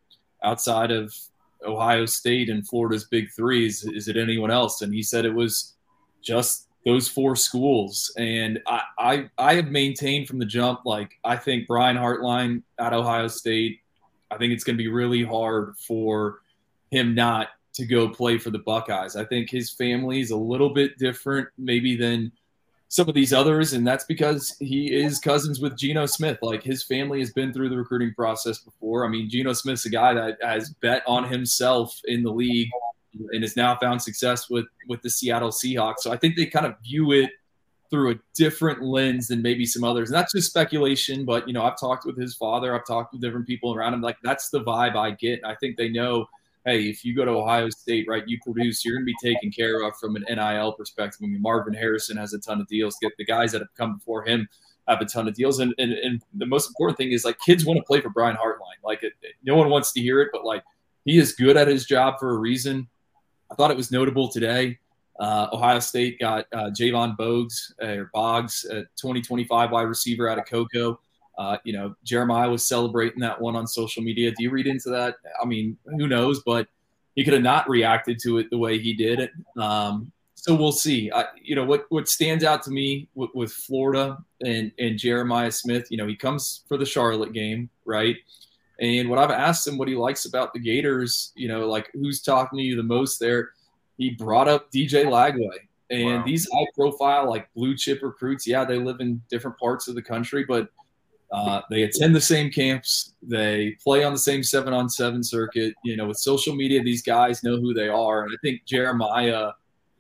outside 0.45 0.91
of 0.91 1.15
Ohio 1.65 2.07
State 2.07 2.49
and 2.49 2.67
Florida's 2.67 3.05
big 3.05 3.31
threes, 3.33 3.85
is 3.85 4.09
it 4.09 4.17
anyone 4.17 4.51
else? 4.51 4.83
And 4.83 4.93
he 4.93 5.03
said 5.03 5.25
it 5.25 5.35
was 5.35 5.75
just 6.23 6.69
those 6.87 7.09
four 7.09 7.37
schools. 7.37 8.13
And 8.17 8.61
I, 8.67 8.83
I, 8.99 9.31
I 9.39 9.55
have 9.55 9.69
maintained 9.69 10.29
from 10.29 10.39
the 10.39 10.47
jump, 10.47 10.81
like, 10.85 11.19
I 11.25 11.37
think 11.37 11.67
Brian 11.67 11.97
Hartline 11.97 12.63
at 12.79 12.95
Ohio 12.95 13.29
State, 13.29 13.81
I 14.31 14.39
think 14.39 14.53
it's 14.53 14.65
going 14.65 14.77
to 14.77 14.83
be 14.83 14.89
really 14.89 15.23
hard 15.23 15.75
for 15.77 16.39
him 16.91 17.15
not 17.15 17.49
to 17.75 17.85
go 17.87 18.09
play 18.09 18.39
for 18.39 18.51
the 18.51 18.59
Buckeyes. 18.61 19.15
I 19.15 19.25
think 19.25 19.51
his 19.51 19.71
family 19.71 20.21
is 20.21 20.31
a 20.31 20.37
little 20.37 20.71
bit 20.71 20.99
different, 20.99 21.49
maybe 21.59 21.97
than 21.97 22.33
some 22.91 23.09
of 23.09 23.15
these 23.15 23.33
others, 23.33 23.73
and 23.73 23.87
that's 23.87 24.05
because 24.05 24.57
he 24.59 24.93
is 24.93 25.21
cousins 25.21 25.61
with 25.61 25.79
Geno 25.79 26.07
Smith. 26.07 26.39
Like 26.43 26.65
his 26.65 26.83
family 26.83 27.21
has 27.21 27.33
been 27.33 27.53
through 27.53 27.69
the 27.69 27.77
recruiting 27.77 28.13
process 28.15 28.59
before. 28.59 29.07
I 29.07 29.09
mean, 29.09 29.31
Geno 29.31 29.53
Smith's 29.53 29.87
a 29.87 29.91
guy 29.91 30.13
that 30.13 30.39
has 30.43 30.71
bet 30.83 31.05
on 31.07 31.29
himself 31.29 32.01
in 32.07 32.25
the 32.25 32.33
league 32.33 32.69
and 33.31 33.45
has 33.45 33.57
now 33.57 33.77
found 33.77 34.03
success 34.03 34.51
with 34.51 34.67
with 34.89 35.01
the 35.03 35.09
Seattle 35.09 35.51
Seahawks. 35.51 36.01
So 36.01 36.11
I 36.11 36.17
think 36.17 36.35
they 36.35 36.47
kind 36.47 36.67
of 36.67 36.75
view 36.83 37.13
it 37.13 37.31
through 37.91 38.11
a 38.11 38.15
different 38.35 38.83
lens 38.83 39.29
than 39.29 39.41
maybe 39.41 39.67
some 39.67 39.85
others. 39.85 40.11
And 40.11 40.19
that's 40.19 40.33
just 40.33 40.49
speculation, 40.49 41.25
but 41.25 41.47
you 41.47 41.55
know, 41.55 41.63
I've 41.63 41.79
talked 41.79 42.05
with 42.05 42.19
his 42.19 42.35
father, 42.35 42.75
I've 42.75 42.87
talked 42.87 43.13
with 43.13 43.23
different 43.23 43.47
people 43.47 43.73
around 43.73 43.95
him. 43.95 44.01
Like 44.01 44.17
that's 44.25 44.51
the 44.51 44.65
vibe 44.65 44.97
I 44.97 45.13
get. 45.13 45.41
I 45.45 45.55
think 45.55 45.77
they 45.77 45.89
know 45.89 46.27
hey, 46.65 46.83
if 46.89 47.05
you 47.05 47.15
go 47.15 47.25
to 47.25 47.31
Ohio 47.31 47.71
State, 47.71 48.07
right, 48.09 48.23
you 48.27 48.39
produce, 48.45 48.85
you're 48.85 48.95
going 48.95 49.07
to 49.07 49.13
be 49.13 49.35
taken 49.35 49.51
care 49.51 49.83
of 49.83 49.97
from 49.97 50.17
an 50.17 50.25
NIL 50.29 50.73
perspective. 50.73 51.21
I 51.23 51.27
mean, 51.27 51.41
Marvin 51.41 51.75
Harrison 51.75 52.17
has 52.17 52.35
a 52.35 52.39
ton 52.39 52.61
of 52.61 52.67
deals. 52.67 52.97
Get 53.01 53.13
the 53.19 53.25
guys 53.25 53.53
that 53.53 53.61
have 53.61 53.75
come 53.77 53.97
before 53.97 54.25
him 54.25 54.49
have 54.89 55.01
a 55.01 55.05
ton 55.05 55.29
of 55.29 55.35
deals. 55.35 55.61
And, 55.61 55.75
and, 55.79 55.93
and 55.93 56.23
the 56.35 56.47
most 56.47 56.69
important 56.69 56.99
thing 56.99 57.13
is 57.13 57.25
like 57.25 57.39
kids 57.41 57.65
want 57.65 57.79
to 57.79 57.85
play 57.85 58.01
for 58.01 58.11
Brian 58.11 58.37
Hartline. 58.37 58.83
Like 58.85 59.03
it, 59.03 59.13
no 59.43 59.57
one 59.57 59.71
wants 59.71 59.93
to 59.93 60.01
hear 60.01 60.21
it, 60.21 60.29
but 60.33 60.45
like 60.45 60.63
he 61.05 61.19
is 61.19 61.33
good 61.33 61.57
at 61.57 61.69
his 61.69 61.87
job 61.87 62.19
for 62.19 62.31
a 62.31 62.39
reason. 62.39 62.89
I 63.51 63.55
thought 63.55 63.71
it 63.71 63.77
was 63.77 63.91
notable 63.91 64.29
today. 64.29 64.79
Uh, 65.19 65.49
Ohio 65.53 65.81
State 65.81 66.19
got 66.19 66.47
uh, 66.53 66.71
Javon 66.71 67.17
Bogues 67.17 67.73
uh, 67.83 68.01
or 68.01 68.11
Boggs, 68.13 68.65
a 68.71 68.83
2025 68.97 69.71
wide 69.71 69.83
receiver 69.83 70.29
out 70.29 70.39
of 70.39 70.47
Cocoa. 70.47 70.99
Uh, 71.39 71.57
you 71.65 71.73
know, 71.73 71.95
Jeremiah 72.05 72.51
was 72.51 72.67
celebrating 72.67 73.21
that 73.21 73.41
one 73.41 73.57
on 73.57 73.67
social 73.67 74.03
media. 74.03 74.31
Do 74.31 74.43
you 74.43 74.51
read 74.51 74.67
into 74.67 74.91
that? 74.91 75.17
I 75.43 75.47
mean, 75.47 75.77
who 75.87 76.07
knows? 76.07 76.43
But 76.45 76.69
he 77.15 77.25
could 77.25 77.33
have 77.35 77.43
not 77.43 77.69
reacted 77.69 78.19
to 78.25 78.39
it 78.39 78.51
the 78.51 78.59
way 78.59 78.79
he 78.79 78.93
did 78.93 79.21
it. 79.21 79.31
Um, 79.59 80.13
so 80.35 80.55
we'll 80.55 80.73
see. 80.73 81.11
I, 81.13 81.27
you 81.43 81.55
know, 81.55 81.65
what 81.65 81.85
what 81.91 82.09
stands 82.09 82.45
out 82.45 82.63
to 82.63 82.71
me 82.71 83.09
with, 83.15 83.31
with 83.35 83.53
Florida 83.53 84.19
and 84.45 84.73
and 84.79 84.99
Jeremiah 84.99 85.53
Smith. 85.53 85.89
You 85.91 85.99
know, 85.99 86.07
he 86.07 86.17
comes 86.17 86.65
for 86.67 86.77
the 86.77 86.87
Charlotte 86.87 87.33
game, 87.33 87.69
right? 87.85 88.17
And 88.81 89.11
what 89.11 89.19
I've 89.19 89.31
asked 89.31 89.69
him 89.69 89.77
what 89.77 89.89
he 89.89 89.95
likes 89.95 90.25
about 90.25 90.55
the 90.55 90.59
Gators, 90.59 91.33
you 91.37 91.49
know, 91.49 91.69
like 91.69 91.91
who's 91.93 92.23
talking 92.23 92.59
to 92.59 92.63
you 92.63 92.77
the 92.77 92.83
most 92.83 93.21
there, 93.21 93.51
he 93.99 94.11
brought 94.11 94.49
up 94.49 94.73
DJ 94.73 95.05
Lagway. 95.05 95.59
And 95.91 96.21
wow. 96.21 96.23
these 96.25 96.49
high 96.51 96.67
profile, 96.75 97.29
like 97.29 97.53
blue 97.53 97.77
chip 97.77 98.01
recruits, 98.03 98.47
yeah, 98.47 98.65
they 98.65 98.79
live 98.79 99.01
in 99.01 99.21
different 99.29 99.59
parts 99.59 99.89
of 99.89 99.95
the 99.95 100.03
country, 100.03 100.45
but 100.45 100.69
uh, 101.33 101.61
they 101.71 101.83
attend 101.83 102.15
the 102.15 102.21
same 102.21 102.51
camps. 102.51 103.15
They 103.23 103.77
play 103.83 104.03
on 104.03 104.13
the 104.13 104.19
same 104.19 104.43
seven 104.43 104.73
on 104.73 104.89
seven 104.89 105.23
circuit. 105.23 105.75
You 105.85 105.97
know, 105.97 106.07
with 106.07 106.19
social 106.19 106.55
media, 106.55 106.83
these 106.83 107.03
guys 107.03 107.45
know 107.45 107.57
who 107.57 107.73
they 107.73 107.89
are. 107.89 108.25
And 108.25 108.33
I 108.33 108.39
think 108.43 108.65
Jeremiah 108.65 109.53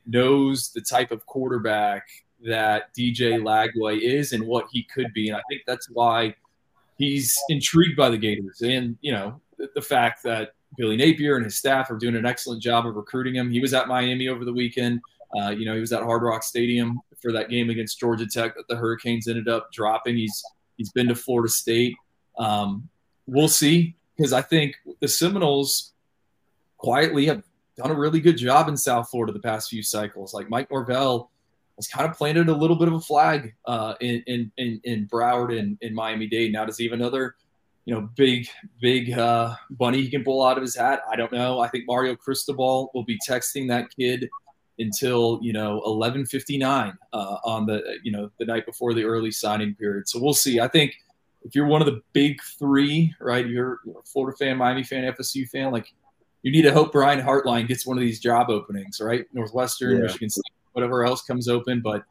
knows 0.07 0.71
the 0.73 0.81
type 0.81 1.12
of 1.12 1.25
quarterback 1.27 2.09
that 2.45 2.95
DJ 2.99 3.40
Lagway 3.40 4.01
is 4.01 4.33
and 4.33 4.45
what 4.47 4.66
he 4.73 4.83
could 4.85 5.12
be. 5.12 5.29
And 5.29 5.37
I 5.37 5.43
think 5.49 5.62
that's 5.66 5.88
why 5.90 6.35
he's 6.99 7.37
intrigued 7.49 7.97
by 7.97 8.09
the 8.09 8.19
Gators. 8.19 8.62
And, 8.62 8.97
you 9.01 9.12
know, 9.12 9.40
the, 9.59 9.69
the 9.75 9.83
fact 9.83 10.23
that 10.25 10.55
Billy 10.77 10.97
Napier 10.97 11.37
and 11.37 11.45
his 11.45 11.57
staff 11.57 11.90
are 11.90 11.99
doing 11.99 12.16
an 12.16 12.27
excellent 12.27 12.62
job 12.62 12.87
of 12.87 12.97
recruiting 12.97 13.35
him. 13.35 13.51
He 13.51 13.61
was 13.61 13.75
at 13.75 13.88
Miami 13.88 14.29
over 14.29 14.45
the 14.45 14.53
weekend. 14.53 15.01
Uh, 15.38 15.51
you 15.51 15.64
know, 15.64 15.75
he 15.75 15.81
was 15.81 15.93
at 15.93 16.03
Hard 16.03 16.23
Rock 16.23 16.43
Stadium 16.43 17.01
for 17.23 17.33
that 17.33 17.51
game 17.51 17.71
against 17.71 18.01
Georgia 18.01 18.27
Tech 18.27 18.57
that 18.57 18.66
the 18.69 18.77
Hurricanes 18.77 19.29
ended 19.29 19.49
up 19.49 19.71
dropping. 19.73 20.16
He's 20.16 20.43
He's 20.81 20.93
been 20.93 21.09
to 21.09 21.14
Florida 21.14 21.51
State. 21.51 21.95
Um, 22.38 22.88
we'll 23.27 23.49
see 23.49 23.97
because 24.16 24.33
I 24.33 24.40
think 24.40 24.77
the 25.01 25.09
Seminoles 25.09 25.93
quietly 26.79 27.27
have 27.27 27.43
done 27.77 27.90
a 27.90 27.95
really 27.95 28.19
good 28.19 28.38
job 28.38 28.66
in 28.66 28.79
South 28.79 29.11
Florida 29.11 29.31
the 29.31 29.40
past 29.40 29.69
few 29.69 29.83
cycles. 29.83 30.33
Like 30.33 30.49
Mike 30.49 30.71
Norvell 30.71 31.31
has 31.77 31.87
kind 31.87 32.09
of 32.09 32.16
planted 32.16 32.49
a 32.49 32.55
little 32.55 32.77
bit 32.77 32.88
of 32.88 32.95
a 32.95 33.01
flag 33.01 33.55
uh, 33.66 33.93
in, 34.01 34.23
in, 34.27 34.51
in 34.57 34.81
in 34.85 35.07
Broward 35.07 35.59
and 35.59 35.77
in 35.83 35.95
Miami 35.95 36.27
Dade. 36.27 36.51
Now 36.51 36.64
does 36.64 36.79
he 36.79 36.85
have 36.85 36.95
another, 36.95 37.35
you 37.85 37.95
know, 37.95 38.09
big 38.16 38.49
big 38.81 39.12
uh, 39.19 39.55
bunny 39.73 40.01
he 40.01 40.09
can 40.09 40.25
pull 40.25 40.43
out 40.43 40.57
of 40.57 40.62
his 40.62 40.75
hat? 40.75 41.03
I 41.12 41.16
don't 41.16 41.31
know. 41.31 41.61
I 41.61 41.69
think 41.69 41.85
Mario 41.87 42.16
Cristobal 42.16 42.90
will 42.95 43.05
be 43.05 43.19
texting 43.29 43.69
that 43.69 43.95
kid 43.95 44.31
until 44.81 45.38
you 45.43 45.53
know 45.53 45.81
11:59 45.87 46.97
uh, 47.12 47.16
on 47.45 47.66
the 47.66 47.99
you 48.03 48.11
know 48.11 48.31
the 48.38 48.45
night 48.45 48.66
before 48.66 48.93
the 48.95 49.05
early 49.05 49.31
signing 49.31 49.75
period. 49.75 50.09
So 50.09 50.19
we'll 50.21 50.35
see. 50.35 50.59
I 50.59 50.66
think 50.66 50.97
if 51.43 51.55
you're 51.55 51.66
one 51.66 51.81
of 51.81 51.87
the 51.87 52.03
big 52.12 52.43
three, 52.59 53.14
right? 53.21 53.47
You're 53.47 53.81
a 53.88 54.03
Florida 54.05 54.37
fan, 54.37 54.57
Miami 54.57 54.83
fan, 54.83 55.05
FSU 55.12 55.49
fan, 55.49 55.71
like 55.71 55.93
you 56.43 56.51
need 56.51 56.62
to 56.62 56.73
hope 56.73 56.93
Brian 56.93 57.21
Hartline 57.21 57.69
gets 57.69 57.87
one 57.87 57.97
of 57.97 58.03
these 58.03 58.21
job 58.21 58.51
openings, 58.51 59.01
right? 59.01 59.27
Northwestern, 59.33 59.97
yeah. 59.97 60.03
Michigan 60.03 60.31
State, 60.31 60.43
whatever 60.73 61.05
else 61.05 61.23
comes 61.23 61.49
open. 61.49 61.81
But 61.81 62.05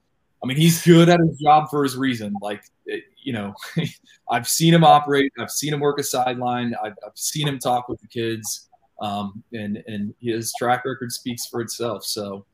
I 0.44 0.48
mean, 0.48 0.58
he's 0.58 0.84
good 0.86 1.10
at 1.10 1.20
his 1.20 1.38
job 1.40 1.70
for 1.70 1.84
his 1.84 1.98
reason. 1.98 2.34
Like, 2.42 2.64
it, 2.86 3.04
you 3.24 3.34
know, 3.34 3.54
I've 4.32 4.48
seen 4.48 4.74
him 4.74 4.84
operate. 4.84 5.32
I've 5.40 5.52
seen 5.52 5.74
him 5.74 5.80
work 5.80 6.00
a 6.00 6.04
sideline. 6.04 6.76
I've, 6.84 6.96
I've 7.06 7.18
seen 7.18 7.48
him 7.48 7.60
talk 7.60 7.90
with 7.90 8.00
the 8.02 8.08
kids, 8.08 8.70
um, 9.02 9.44
and 9.54 9.84
and 9.88 10.14
his 10.22 10.54
track 10.58 10.86
record 10.86 11.12
speaks 11.12 11.48
for 11.48 11.62
itself. 11.62 12.06
So, 12.06 12.46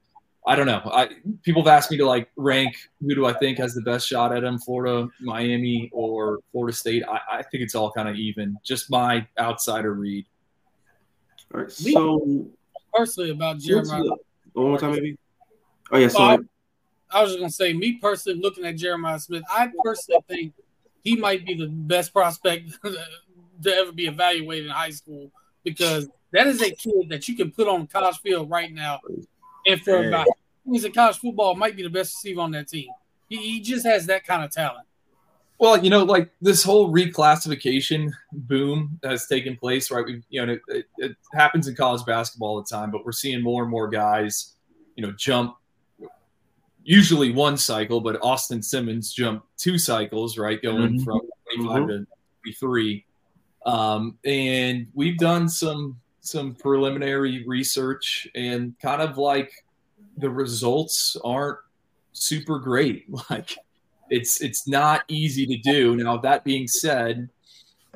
I 0.47 0.55
don't 0.55 0.67
know. 0.67 0.81
I 0.85 1.09
people 1.41 1.63
have 1.63 1.67
asked 1.67 1.89
me 1.89 1.97
to 1.97 2.05
like 2.05 2.29
rank 2.35 2.75
who 3.01 3.15
do 3.15 3.25
I 3.25 3.33
think 3.33 3.57
has 3.57 3.73
the 3.73 3.81
best 3.81 4.07
shot 4.07 4.35
at 4.35 4.43
him, 4.43 4.59
Florida, 4.59 5.09
Miami, 5.19 5.89
or 5.91 6.39
Florida 6.51 6.75
State. 6.75 7.03
I, 7.07 7.39
I 7.39 7.43
think 7.43 7.63
it's 7.63 7.73
all 7.73 7.91
kind 7.91 8.07
of 8.07 8.15
even. 8.15 8.57
Just 8.63 8.91
my 8.91 9.27
outsider 9.39 9.93
read. 9.93 10.25
All 11.53 11.61
right. 11.61 11.71
So 11.71 12.47
personally 12.93 13.31
about 13.31 13.57
Jeremiah. 13.57 14.03
One 14.53 14.69
more 14.69 14.79
time, 14.79 14.91
maybe. 14.91 15.17
Oh 15.91 15.97
yeah. 15.97 16.09
Sorry. 16.09 16.37
I 17.11 17.21
was 17.21 17.31
just 17.31 17.39
gonna 17.39 17.49
say, 17.49 17.73
me 17.73 17.93
personally, 17.93 18.39
looking 18.39 18.65
at 18.65 18.75
Jeremiah 18.75 19.19
Smith, 19.19 19.43
I 19.49 19.71
personally 19.83 20.21
think 20.27 20.53
he 21.03 21.15
might 21.15 21.45
be 21.45 21.55
the 21.55 21.67
best 21.67 22.13
prospect 22.13 22.77
to 22.83 23.73
ever 23.73 23.91
be 23.91 24.05
evaluated 24.05 24.65
in 24.65 24.71
high 24.71 24.91
school 24.91 25.31
because 25.63 26.07
that 26.31 26.45
is 26.47 26.61
a 26.61 26.71
kid 26.71 27.09
that 27.09 27.27
you 27.27 27.35
can 27.35 27.51
put 27.51 27.67
on 27.67 27.81
the 27.81 27.87
college 27.87 28.17
field 28.19 28.49
right 28.49 28.71
now 28.71 28.99
and 29.67 29.81
for 29.81 29.99
Man. 29.99 30.07
about 30.09 30.27
he's 30.69 30.85
in 30.85 30.91
college 30.91 31.17
football, 31.17 31.55
might 31.55 31.75
be 31.75 31.83
the 31.83 31.89
best 31.89 32.15
receiver 32.15 32.41
on 32.41 32.51
that 32.51 32.67
team. 32.67 32.89
He, 33.29 33.37
he 33.37 33.59
just 33.61 33.85
has 33.85 34.05
that 34.07 34.25
kind 34.25 34.43
of 34.43 34.51
talent. 34.51 34.85
Well, 35.57 35.81
you 35.81 35.89
know, 35.89 36.03
like 36.03 36.31
this 36.41 36.63
whole 36.63 36.91
reclassification 36.91 38.11
boom 38.33 38.99
has 39.03 39.25
taken 39.27 39.55
place, 39.55 39.89
right? 39.89 40.05
We, 40.05 40.21
you 40.29 40.45
know, 40.45 40.57
it, 40.67 40.85
it, 40.97 41.15
happens 41.33 41.67
in 41.67 41.75
college 41.75 42.05
basketball 42.05 42.49
all 42.49 42.61
the 42.61 42.67
time, 42.67 42.91
but 42.91 43.05
we're 43.05 43.13
seeing 43.13 43.41
more 43.41 43.61
and 43.61 43.71
more 43.71 43.87
guys, 43.87 44.55
you 44.95 45.05
know, 45.05 45.13
jump 45.13 45.55
usually 46.85 47.31
one 47.31 47.57
cycle, 47.57 47.99
but 47.99 48.21
Austin 48.21 48.61
Simmons 48.61 49.11
jumped 49.11 49.45
two 49.57 49.77
cycles, 49.77 50.37
right? 50.37 50.61
Going 50.61 50.99
mm-hmm. 50.99 51.03
from 51.03 51.21
25 51.55 51.81
mm-hmm. 51.81 51.87
to 51.87 52.07
23. 52.43 53.05
Um, 53.65 54.17
and 54.23 54.87
we've 54.93 55.17
done 55.17 55.49
some 55.49 55.99
some 56.25 56.55
preliminary 56.55 57.43
research 57.45 58.27
and 58.35 58.73
kind 58.81 59.01
of 59.01 59.17
like 59.17 59.51
the 60.17 60.29
results 60.29 61.17
aren't 61.23 61.59
super 62.13 62.59
great. 62.59 63.05
Like 63.29 63.55
it's 64.09 64.41
it's 64.41 64.67
not 64.67 65.03
easy 65.07 65.45
to 65.47 65.57
do. 65.57 65.95
Now 65.95 66.17
that 66.17 66.43
being 66.43 66.67
said, 66.67 67.27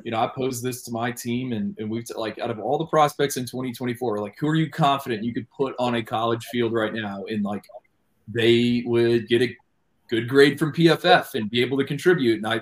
you 0.04 0.12
know, 0.12 0.20
I 0.20 0.28
posed 0.28 0.64
this 0.64 0.82
to 0.84 0.92
my 0.92 1.12
team 1.12 1.54
and, 1.54 1.78
and 1.78 1.90
we've 1.90 2.10
like 2.16 2.40
out 2.40 2.50
of 2.50 2.60
all 2.60 2.78
the 2.78 2.88
prospects 2.88 3.38
in 3.38 3.46
2024, 3.46 4.20
like 4.20 4.36
who 4.40 4.48
are 4.48 4.56
you 4.56 4.70
confident 4.70 5.24
you 5.24 5.34
could 5.34 5.50
put 5.52 5.76
on 5.78 5.96
a 5.96 6.04
college 6.04 6.46
field 6.46 6.74
right 6.74 6.94
now 6.94 7.26
and 7.26 7.44
like 7.44 7.64
they 8.28 8.84
would 8.86 9.28
get 9.28 9.42
a 9.42 9.56
good 10.10 10.28
grade 10.28 10.58
from 10.58 10.74
PFF 10.74 11.36
and 11.36 11.50
be 11.50 11.62
able 11.62 11.78
to 11.78 11.86
contribute. 11.86 12.38
And 12.38 12.48
I 12.48 12.62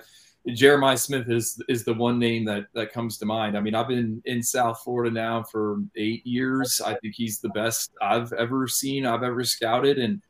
Jeremiah 0.54 0.98
Smith 0.98 1.30
is 1.30 1.62
is 1.68 1.84
the 1.84 1.94
one 1.94 2.20
name 2.20 2.46
that 2.46 2.68
that 2.74 2.94
comes 2.94 3.18
to 3.18 3.26
mind. 3.26 3.58
I 3.58 3.60
mean, 3.60 3.76
I've 3.76 3.88
been 3.88 4.22
in 4.26 4.42
South 4.42 4.82
Florida 4.82 5.14
now 5.14 5.44
for 5.44 5.82
eight 5.96 6.26
years. 6.26 6.82
I 6.84 6.96
think 6.96 7.16
he's 7.16 7.40
the 7.40 7.50
best 7.50 7.92
I've 8.02 8.32
ever 8.34 8.68
seen, 8.68 9.06
I've 9.06 9.24
ever 9.24 9.44
scouted, 9.44 9.98
and 9.98 10.22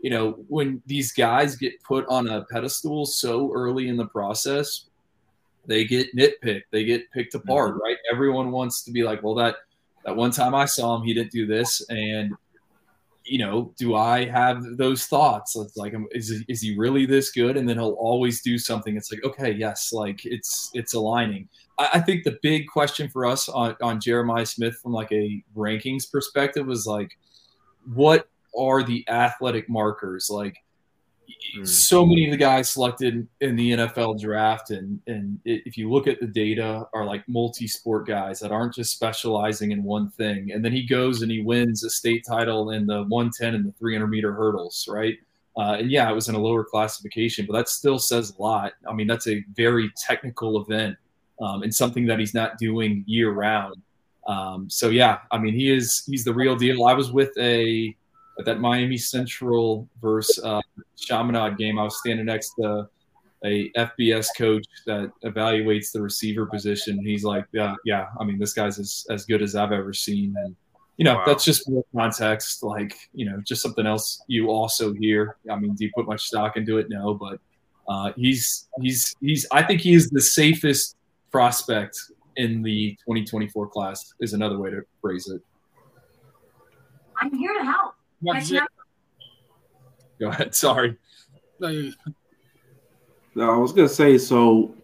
you 0.00 0.10
know, 0.10 0.32
when 0.48 0.82
these 0.86 1.12
guys 1.12 1.56
get 1.56 1.82
put 1.82 2.06
on 2.08 2.28
a 2.28 2.44
pedestal 2.44 3.06
so 3.06 3.50
early 3.52 3.88
in 3.88 3.96
the 3.96 4.06
process, 4.06 4.84
they 5.66 5.84
get 5.84 6.14
nitpicked, 6.14 6.64
they 6.70 6.84
get 6.84 7.10
picked 7.10 7.34
apart, 7.34 7.70
mm-hmm. 7.70 7.82
right? 7.82 7.96
Everyone 8.12 8.50
wants 8.50 8.82
to 8.84 8.92
be 8.92 9.02
like, 9.02 9.22
well, 9.22 9.34
that 9.36 9.56
that 10.04 10.14
one 10.14 10.30
time 10.30 10.54
I 10.54 10.66
saw 10.66 10.96
him, 10.96 11.02
he 11.02 11.14
didn't 11.14 11.32
do 11.32 11.46
this, 11.46 11.84
and 11.88 12.34
you 13.24 13.38
know, 13.38 13.72
do 13.78 13.94
I 13.94 14.26
have 14.26 14.76
those 14.76 15.06
thoughts? 15.06 15.56
It's 15.56 15.76
like, 15.76 15.94
um, 15.94 16.06
is 16.12 16.44
is 16.48 16.60
he 16.60 16.76
really 16.76 17.06
this 17.06 17.30
good? 17.30 17.56
And 17.56 17.68
then 17.68 17.78
he'll 17.78 17.96
always 17.98 18.42
do 18.42 18.58
something. 18.58 18.96
It's 18.96 19.10
like, 19.10 19.24
okay, 19.24 19.50
yes, 19.52 19.92
like 19.92 20.24
it's 20.24 20.70
it's 20.74 20.94
aligning. 20.94 21.48
I, 21.78 21.90
I 21.94 22.00
think 22.00 22.24
the 22.24 22.38
big 22.42 22.66
question 22.68 23.08
for 23.08 23.24
us 23.24 23.48
on 23.48 23.76
on 23.82 24.00
Jeremiah 24.00 24.46
Smith 24.46 24.76
from 24.82 24.92
like 24.92 25.10
a 25.12 25.42
rankings 25.56 26.10
perspective 26.10 26.66
was 26.66 26.86
like, 26.86 27.10
what 27.94 28.28
are 28.58 28.82
the 28.82 29.04
athletic 29.08 29.68
markers? 29.68 30.28
Like, 30.30 30.56
Mm. 31.56 31.66
So 31.66 32.04
many 32.04 32.26
of 32.26 32.32
the 32.32 32.36
guys 32.36 32.70
selected 32.70 33.26
in 33.40 33.56
the 33.56 33.72
NFL 33.72 34.20
draft, 34.20 34.70
and 34.70 35.00
and 35.06 35.38
if 35.44 35.76
you 35.76 35.90
look 35.90 36.06
at 36.06 36.20
the 36.20 36.26
data, 36.26 36.86
are 36.92 37.04
like 37.04 37.28
multi-sport 37.28 38.06
guys 38.06 38.40
that 38.40 38.52
aren't 38.52 38.74
just 38.74 38.92
specializing 38.92 39.72
in 39.72 39.82
one 39.82 40.10
thing. 40.10 40.50
And 40.52 40.64
then 40.64 40.72
he 40.72 40.86
goes 40.86 41.22
and 41.22 41.30
he 41.30 41.42
wins 41.42 41.84
a 41.84 41.90
state 41.90 42.24
title 42.26 42.70
in 42.70 42.86
the 42.86 43.04
110 43.04 43.54
and 43.54 43.66
the 43.66 43.72
300 43.72 44.06
meter 44.06 44.32
hurdles, 44.32 44.88
right? 44.90 45.16
Uh, 45.56 45.76
and 45.78 45.90
yeah, 45.90 46.10
it 46.10 46.14
was 46.14 46.28
in 46.28 46.34
a 46.34 46.38
lower 46.38 46.64
classification, 46.64 47.46
but 47.46 47.52
that 47.52 47.68
still 47.68 47.98
says 47.98 48.34
a 48.36 48.42
lot. 48.42 48.72
I 48.88 48.92
mean, 48.92 49.06
that's 49.06 49.28
a 49.28 49.44
very 49.54 49.92
technical 49.96 50.60
event 50.60 50.96
um, 51.40 51.62
and 51.62 51.72
something 51.72 52.06
that 52.06 52.18
he's 52.18 52.34
not 52.34 52.58
doing 52.58 53.04
year 53.06 53.30
round. 53.30 53.76
Um, 54.26 54.68
so 54.68 54.88
yeah, 54.88 55.18
I 55.30 55.38
mean, 55.38 55.54
he 55.54 55.70
is 55.70 56.02
he's 56.06 56.24
the 56.24 56.34
real 56.34 56.56
deal. 56.56 56.84
I 56.84 56.94
was 56.94 57.12
with 57.12 57.36
a 57.38 57.94
at 58.38 58.44
that 58.44 58.60
Miami 58.60 58.96
Central 58.96 59.88
versus 60.00 60.42
uh, 60.44 60.60
Chaminade 60.96 61.56
game, 61.56 61.78
I 61.78 61.84
was 61.84 61.98
standing 61.98 62.26
next 62.26 62.54
to 62.60 62.88
a 63.44 63.70
FBS 63.76 64.28
coach 64.36 64.64
that 64.86 65.12
evaluates 65.24 65.92
the 65.92 66.00
receiver 66.00 66.46
position. 66.46 67.04
He's 67.04 67.24
like, 67.24 67.44
yeah, 67.52 67.74
yeah. 67.84 68.06
I 68.18 68.24
mean, 68.24 68.38
this 68.38 68.54
guy's 68.54 68.78
as, 68.78 69.06
as 69.10 69.26
good 69.26 69.42
as 69.42 69.54
I've 69.54 69.72
ever 69.72 69.92
seen. 69.92 70.34
And, 70.38 70.56
you 70.96 71.04
know, 71.04 71.16
wow. 71.16 71.24
that's 71.26 71.44
just 71.44 71.68
more 71.68 71.84
context, 71.94 72.62
like, 72.62 72.96
you 73.12 73.26
know, 73.26 73.42
just 73.46 73.60
something 73.60 73.86
else 73.86 74.22
you 74.28 74.48
also 74.48 74.94
hear. 74.94 75.36
I 75.50 75.56
mean, 75.56 75.74
do 75.74 75.84
you 75.84 75.90
put 75.94 76.06
much 76.06 76.22
stock 76.22 76.56
into 76.56 76.78
it? 76.78 76.88
No, 76.88 77.14
but 77.14 77.38
uh, 77.86 78.12
he's, 78.16 78.68
he's, 78.80 79.14
he's, 79.20 79.46
I 79.52 79.62
think 79.62 79.82
he 79.82 79.92
is 79.92 80.08
the 80.08 80.22
safest 80.22 80.96
prospect 81.30 81.98
in 82.36 82.62
the 82.62 82.92
2024 83.04 83.68
class 83.68 84.14
is 84.20 84.32
another 84.32 84.58
way 84.58 84.70
to 84.70 84.82
phrase 85.02 85.28
it. 85.28 85.42
I'm 87.20 87.32
here 87.34 87.52
to 87.52 87.64
help. 87.64 87.94
Go 90.20 90.28
ahead. 90.28 90.54
Sorry. 90.54 90.96
No, 93.34 93.50
I 93.50 93.56
was 93.56 93.72
gonna 93.72 93.88
say 93.88 94.18
so. 94.18 94.74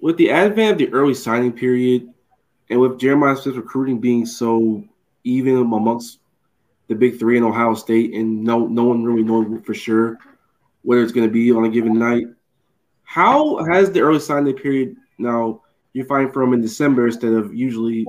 With 0.00 0.16
the 0.16 0.30
advent 0.30 0.72
of 0.72 0.78
the 0.78 0.92
early 0.92 1.14
signing 1.14 1.52
period, 1.52 2.12
and 2.70 2.80
with 2.80 2.98
Jeremiah 2.98 3.36
Smith's 3.36 3.56
recruiting 3.56 4.00
being 4.00 4.26
so 4.26 4.84
even 5.24 5.56
amongst 5.56 6.20
the 6.88 6.94
big 6.94 7.18
three 7.18 7.36
in 7.36 7.44
Ohio 7.44 7.74
State, 7.74 8.14
and 8.14 8.42
no 8.42 8.66
no 8.66 8.84
one 8.84 9.04
really 9.04 9.22
knowing 9.22 9.62
for 9.62 9.74
sure 9.74 10.18
whether 10.82 11.02
it's 11.02 11.12
going 11.12 11.26
to 11.26 11.32
be 11.32 11.50
on 11.50 11.64
a 11.64 11.68
given 11.68 11.98
night. 11.98 12.26
How 13.04 13.64
has 13.64 13.90
the 13.90 14.00
early 14.00 14.20
signing 14.20 14.54
period 14.54 14.96
now? 15.18 15.62
You're 15.92 16.06
fighting 16.06 16.32
for 16.32 16.42
him 16.42 16.52
in 16.52 16.60
December 16.60 17.06
instead 17.06 17.32
of 17.32 17.54
usually 17.54 18.06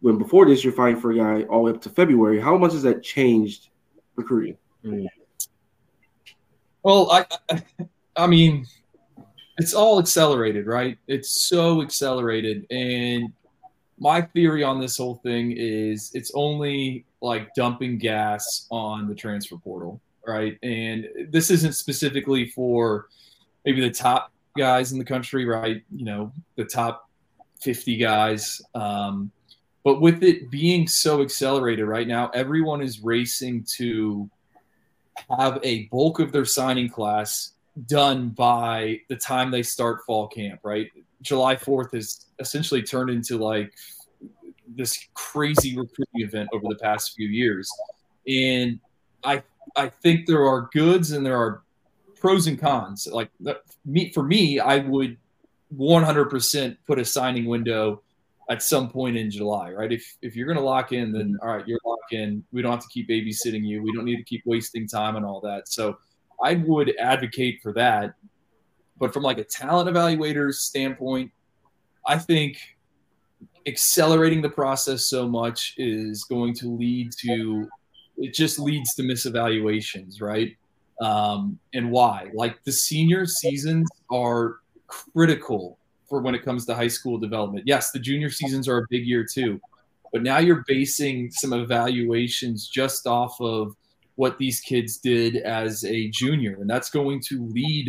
when 0.00 0.16
before 0.18 0.46
this 0.46 0.64
you're 0.64 0.72
fighting 0.72 1.00
for 1.00 1.12
a 1.12 1.16
guy 1.16 1.42
all 1.44 1.58
the 1.58 1.64
way 1.64 1.70
up 1.72 1.82
to 1.82 1.90
February. 1.90 2.40
How 2.40 2.56
much 2.56 2.72
has 2.72 2.82
that 2.82 3.02
changed 3.02 3.69
recruiting? 4.20 4.56
Mm. 4.84 5.06
Well, 6.82 7.10
I, 7.10 7.26
I, 7.50 7.62
I 8.16 8.26
mean, 8.26 8.66
it's 9.58 9.74
all 9.74 9.98
accelerated, 9.98 10.66
right? 10.66 10.96
It's 11.06 11.30
so 11.30 11.82
accelerated, 11.82 12.66
and 12.70 13.32
my 13.98 14.22
theory 14.22 14.64
on 14.64 14.80
this 14.80 14.96
whole 14.96 15.16
thing 15.16 15.52
is 15.52 16.10
it's 16.14 16.32
only 16.34 17.04
like 17.20 17.54
dumping 17.54 17.98
gas 17.98 18.66
on 18.70 19.06
the 19.06 19.14
transfer 19.14 19.58
portal, 19.58 20.00
right? 20.26 20.58
And 20.62 21.06
this 21.28 21.50
isn't 21.50 21.74
specifically 21.74 22.46
for 22.46 23.08
maybe 23.66 23.82
the 23.82 23.90
top 23.90 24.32
guys 24.56 24.92
in 24.92 24.98
the 24.98 25.04
country, 25.04 25.44
right? 25.44 25.82
You 25.94 26.04
know, 26.06 26.32
the 26.56 26.64
top 26.64 27.10
50 27.60 27.96
guys. 27.98 28.62
Um, 28.74 29.30
but 29.84 30.00
with 30.00 30.22
it 30.22 30.50
being 30.50 30.86
so 30.86 31.22
accelerated 31.22 31.86
right 31.86 32.06
now, 32.06 32.28
everyone 32.30 32.82
is 32.82 33.00
racing 33.00 33.64
to 33.76 34.28
have 35.38 35.58
a 35.62 35.84
bulk 35.86 36.20
of 36.20 36.32
their 36.32 36.44
signing 36.44 36.88
class 36.88 37.52
done 37.86 38.30
by 38.30 39.00
the 39.08 39.16
time 39.16 39.50
they 39.50 39.62
start 39.62 40.04
fall 40.06 40.28
camp, 40.28 40.60
right? 40.62 40.90
July 41.22 41.56
4th 41.56 41.92
has 41.94 42.26
essentially 42.38 42.82
turned 42.82 43.10
into 43.10 43.38
like 43.38 43.72
this 44.68 45.08
crazy 45.14 45.76
recruiting 45.76 46.20
event 46.20 46.48
over 46.52 46.66
the 46.68 46.76
past 46.76 47.14
few 47.16 47.28
years. 47.28 47.70
And 48.26 48.80
I 49.24 49.42
I 49.76 49.88
think 49.88 50.26
there 50.26 50.46
are 50.46 50.68
goods 50.72 51.12
and 51.12 51.24
there 51.24 51.36
are 51.36 51.62
pros 52.18 52.46
and 52.46 52.58
cons. 52.58 53.06
Like 53.10 53.30
me 53.84 54.10
for 54.12 54.22
me, 54.22 54.58
I 54.58 54.78
would 54.78 55.16
100% 55.76 56.76
put 56.86 56.98
a 56.98 57.04
signing 57.04 57.46
window 57.46 58.02
at 58.50 58.64
some 58.64 58.90
point 58.90 59.16
in 59.16 59.30
July, 59.30 59.70
right? 59.70 59.92
If 59.92 60.16
if 60.22 60.34
you're 60.34 60.46
going 60.46 60.58
to 60.58 60.64
lock 60.64 60.92
in, 60.92 61.12
then 61.12 61.38
all 61.40 61.48
right, 61.48 61.66
you're 61.66 61.78
locked 61.86 62.12
in. 62.12 62.44
We 62.52 62.60
don't 62.60 62.72
have 62.72 62.82
to 62.82 62.88
keep 62.88 63.08
babysitting 63.08 63.64
you. 63.64 63.80
We 63.82 63.92
don't 63.92 64.04
need 64.04 64.16
to 64.16 64.24
keep 64.24 64.42
wasting 64.44 64.88
time 64.88 65.16
and 65.16 65.24
all 65.24 65.40
that. 65.42 65.68
So 65.68 65.98
I 66.42 66.54
would 66.54 66.92
advocate 66.98 67.60
for 67.62 67.72
that. 67.74 68.14
But 68.98 69.14
from 69.14 69.22
like 69.22 69.38
a 69.38 69.44
talent 69.44 69.88
evaluator's 69.88 70.64
standpoint, 70.64 71.30
I 72.06 72.18
think 72.18 72.58
accelerating 73.66 74.42
the 74.42 74.50
process 74.50 75.08
so 75.08 75.28
much 75.28 75.74
is 75.76 76.24
going 76.24 76.54
to 76.54 76.76
lead 76.76 77.12
to 77.20 77.68
it 78.16 78.34
just 78.34 78.58
leads 78.58 78.94
to 78.96 79.02
misevaluations, 79.02 80.20
right? 80.20 80.56
Um, 81.00 81.58
and 81.72 81.90
why? 81.90 82.30
Like 82.34 82.62
the 82.64 82.72
senior 82.72 83.24
seasons 83.26 83.88
are 84.10 84.56
critical 84.88 85.78
for 86.10 86.20
when 86.20 86.34
it 86.34 86.44
comes 86.44 86.66
to 86.66 86.74
high 86.74 86.88
school 86.88 87.16
development. 87.16 87.66
Yes, 87.66 87.92
the 87.92 87.98
junior 87.98 88.28
seasons 88.28 88.68
are 88.68 88.78
a 88.78 88.86
big 88.90 89.06
year 89.06 89.24
too, 89.24 89.58
but 90.12 90.22
now 90.22 90.38
you're 90.38 90.64
basing 90.66 91.30
some 91.30 91.54
evaluations 91.54 92.68
just 92.68 93.06
off 93.06 93.40
of 93.40 93.74
what 94.16 94.36
these 94.36 94.60
kids 94.60 94.98
did 94.98 95.36
as 95.36 95.84
a 95.84 96.08
junior, 96.10 96.58
and 96.60 96.68
that's 96.68 96.90
going 96.90 97.22
to 97.28 97.46
lead 97.46 97.88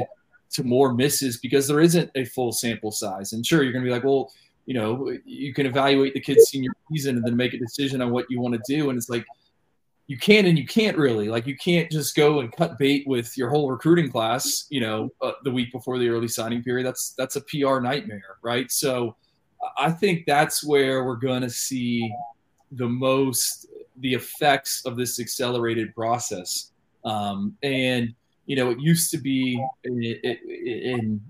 to 0.52 0.64
more 0.64 0.94
misses 0.94 1.38
because 1.38 1.68
there 1.68 1.82
isn't 1.82 2.12
a 2.16 2.24
full 2.26 2.52
sample 2.52 2.92
size. 2.92 3.34
And 3.34 3.46
sure, 3.46 3.64
you're 3.64 3.74
going 3.74 3.84
to 3.84 3.90
be 3.90 3.94
like, 3.94 4.04
well, 4.04 4.32
you 4.66 4.74
know, 4.74 5.18
you 5.26 5.54
can 5.54 5.66
evaluate 5.66 6.14
the 6.14 6.20
kid's 6.20 6.50
senior 6.50 6.72
season 6.92 7.18
and 7.18 7.26
then 7.26 7.36
make 7.36 7.54
a 7.54 7.58
decision 7.58 8.02
on 8.02 8.12
what 8.12 8.26
you 8.30 8.40
want 8.40 8.54
to 8.54 8.62
do. 8.68 8.90
And 8.90 8.98
it's 8.98 9.10
like, 9.10 9.26
you 10.12 10.18
can 10.18 10.46
and 10.46 10.58
you 10.58 10.68
can't 10.68 10.98
really. 10.98 11.30
Like 11.30 11.48
you 11.48 11.56
can't 11.56 11.90
just 11.90 12.18
go 12.18 12.42
and 12.42 12.52
cut 12.52 12.78
bait 12.78 13.08
with 13.08 13.38
your 13.38 13.50
whole 13.50 13.72
recruiting 13.72 14.12
class 14.12 14.66
you 14.70 14.82
know 14.82 15.10
uh, 15.22 15.32
the 15.46 15.52
week 15.52 15.72
before 15.72 15.98
the 15.98 16.10
early 16.10 16.28
signing 16.28 16.62
period. 16.62 16.86
That's 16.86 17.14
that's 17.18 17.38
a 17.38 17.42
pr 17.42 17.80
nightmare 17.80 18.36
right? 18.42 18.70
So 18.70 19.16
i 19.78 19.90
think 19.92 20.26
that's 20.26 20.66
where 20.66 21.06
we're 21.06 21.24
going 21.30 21.44
to 21.44 21.50
see 21.50 22.12
the 22.72 22.90
most 22.90 23.68
the 24.00 24.14
effects 24.14 24.84
of 24.86 24.98
this 24.98 25.20
accelerated 25.20 25.96
process. 25.96 26.72
Um, 27.06 27.56
and 27.64 28.14
you 28.48 28.58
know 28.58 28.70
it 28.70 28.82
used 28.82 29.12
to 29.12 29.18
be 29.18 29.64
in, 29.86 30.04
in 30.04 31.22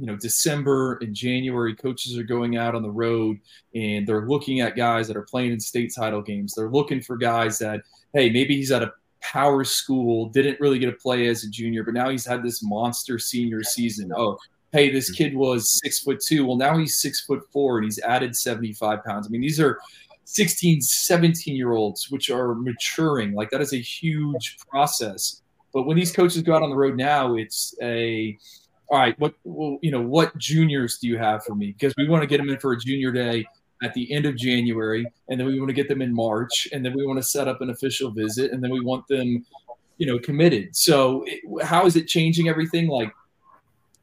you 0.00 0.06
know 0.06 0.16
December 0.16 0.94
and 1.02 1.14
January, 1.14 1.76
coaches 1.76 2.16
are 2.16 2.22
going 2.22 2.56
out 2.56 2.74
on 2.74 2.82
the 2.82 2.90
road 2.90 3.38
and 3.74 4.06
they're 4.06 4.26
looking 4.26 4.60
at 4.60 4.74
guys 4.74 5.06
that 5.06 5.16
are 5.16 5.22
playing 5.22 5.52
in 5.52 5.60
state 5.60 5.92
title 5.94 6.22
games. 6.22 6.54
They're 6.54 6.70
looking 6.70 7.02
for 7.02 7.18
guys 7.18 7.58
that 7.58 7.82
hey, 8.14 8.30
maybe 8.30 8.56
he's 8.56 8.72
at 8.72 8.82
a 8.82 8.92
power 9.20 9.62
school, 9.62 10.30
didn't 10.30 10.58
really 10.58 10.78
get 10.78 10.86
to 10.86 10.92
play 10.92 11.28
as 11.28 11.44
a 11.44 11.50
junior, 11.50 11.84
but 11.84 11.92
now 11.92 12.08
he's 12.08 12.24
had 12.24 12.42
this 12.42 12.62
monster 12.62 13.18
senior 13.18 13.62
season. 13.62 14.10
Oh, 14.16 14.38
hey, 14.72 14.90
this 14.90 15.10
mm-hmm. 15.10 15.24
kid 15.24 15.36
was 15.36 15.78
six 15.82 16.00
foot 16.00 16.20
two. 16.20 16.46
Well, 16.46 16.56
now 16.56 16.78
he's 16.78 16.96
six 16.96 17.20
foot 17.20 17.42
four 17.52 17.76
and 17.76 17.84
he's 17.84 17.98
added 18.00 18.34
75 18.34 19.04
pounds. 19.04 19.26
I 19.26 19.30
mean, 19.30 19.42
these 19.42 19.60
are 19.60 19.78
16, 20.24 20.80
17 20.80 21.56
year 21.56 21.72
olds, 21.72 22.10
which 22.10 22.30
are 22.30 22.54
maturing. 22.54 23.34
Like 23.34 23.50
that 23.50 23.60
is 23.60 23.74
a 23.74 23.80
huge 23.80 24.56
process. 24.70 25.42
But 25.72 25.84
when 25.84 25.96
these 25.96 26.12
coaches 26.12 26.42
go 26.42 26.54
out 26.54 26.62
on 26.62 26.70
the 26.70 26.76
road 26.76 26.96
now, 26.96 27.36
it's 27.36 27.74
a 27.82 28.38
all 28.90 28.98
right, 28.98 29.18
what 29.18 29.34
well, 29.44 29.78
you 29.82 29.90
know, 29.90 30.02
what 30.02 30.36
juniors 30.36 30.98
do 30.98 31.06
you 31.06 31.16
have 31.16 31.44
for 31.44 31.54
me? 31.54 31.68
Because 31.72 31.94
we 31.96 32.08
want 32.08 32.22
to 32.22 32.26
get 32.26 32.38
them 32.38 32.48
in 32.48 32.58
for 32.58 32.72
a 32.72 32.78
junior 32.78 33.12
day 33.12 33.46
at 33.82 33.94
the 33.94 34.12
end 34.12 34.26
of 34.26 34.36
January, 34.36 35.06
and 35.28 35.38
then 35.38 35.46
we 35.46 35.58
want 35.58 35.68
to 35.68 35.74
get 35.74 35.88
them 35.88 36.02
in 36.02 36.12
March, 36.12 36.68
and 36.72 36.84
then 36.84 36.92
we 36.94 37.06
want 37.06 37.18
to 37.18 37.22
set 37.22 37.48
up 37.48 37.60
an 37.60 37.70
official 37.70 38.10
visit, 38.10 38.52
and 38.52 38.62
then 38.62 38.70
we 38.70 38.80
want 38.80 39.06
them, 39.08 39.44
you 39.98 40.06
know, 40.06 40.18
committed. 40.18 40.74
So, 40.76 41.24
it, 41.26 41.64
how 41.64 41.86
is 41.86 41.96
it 41.96 42.08
changing 42.08 42.48
everything? 42.48 42.88
Like 42.88 43.12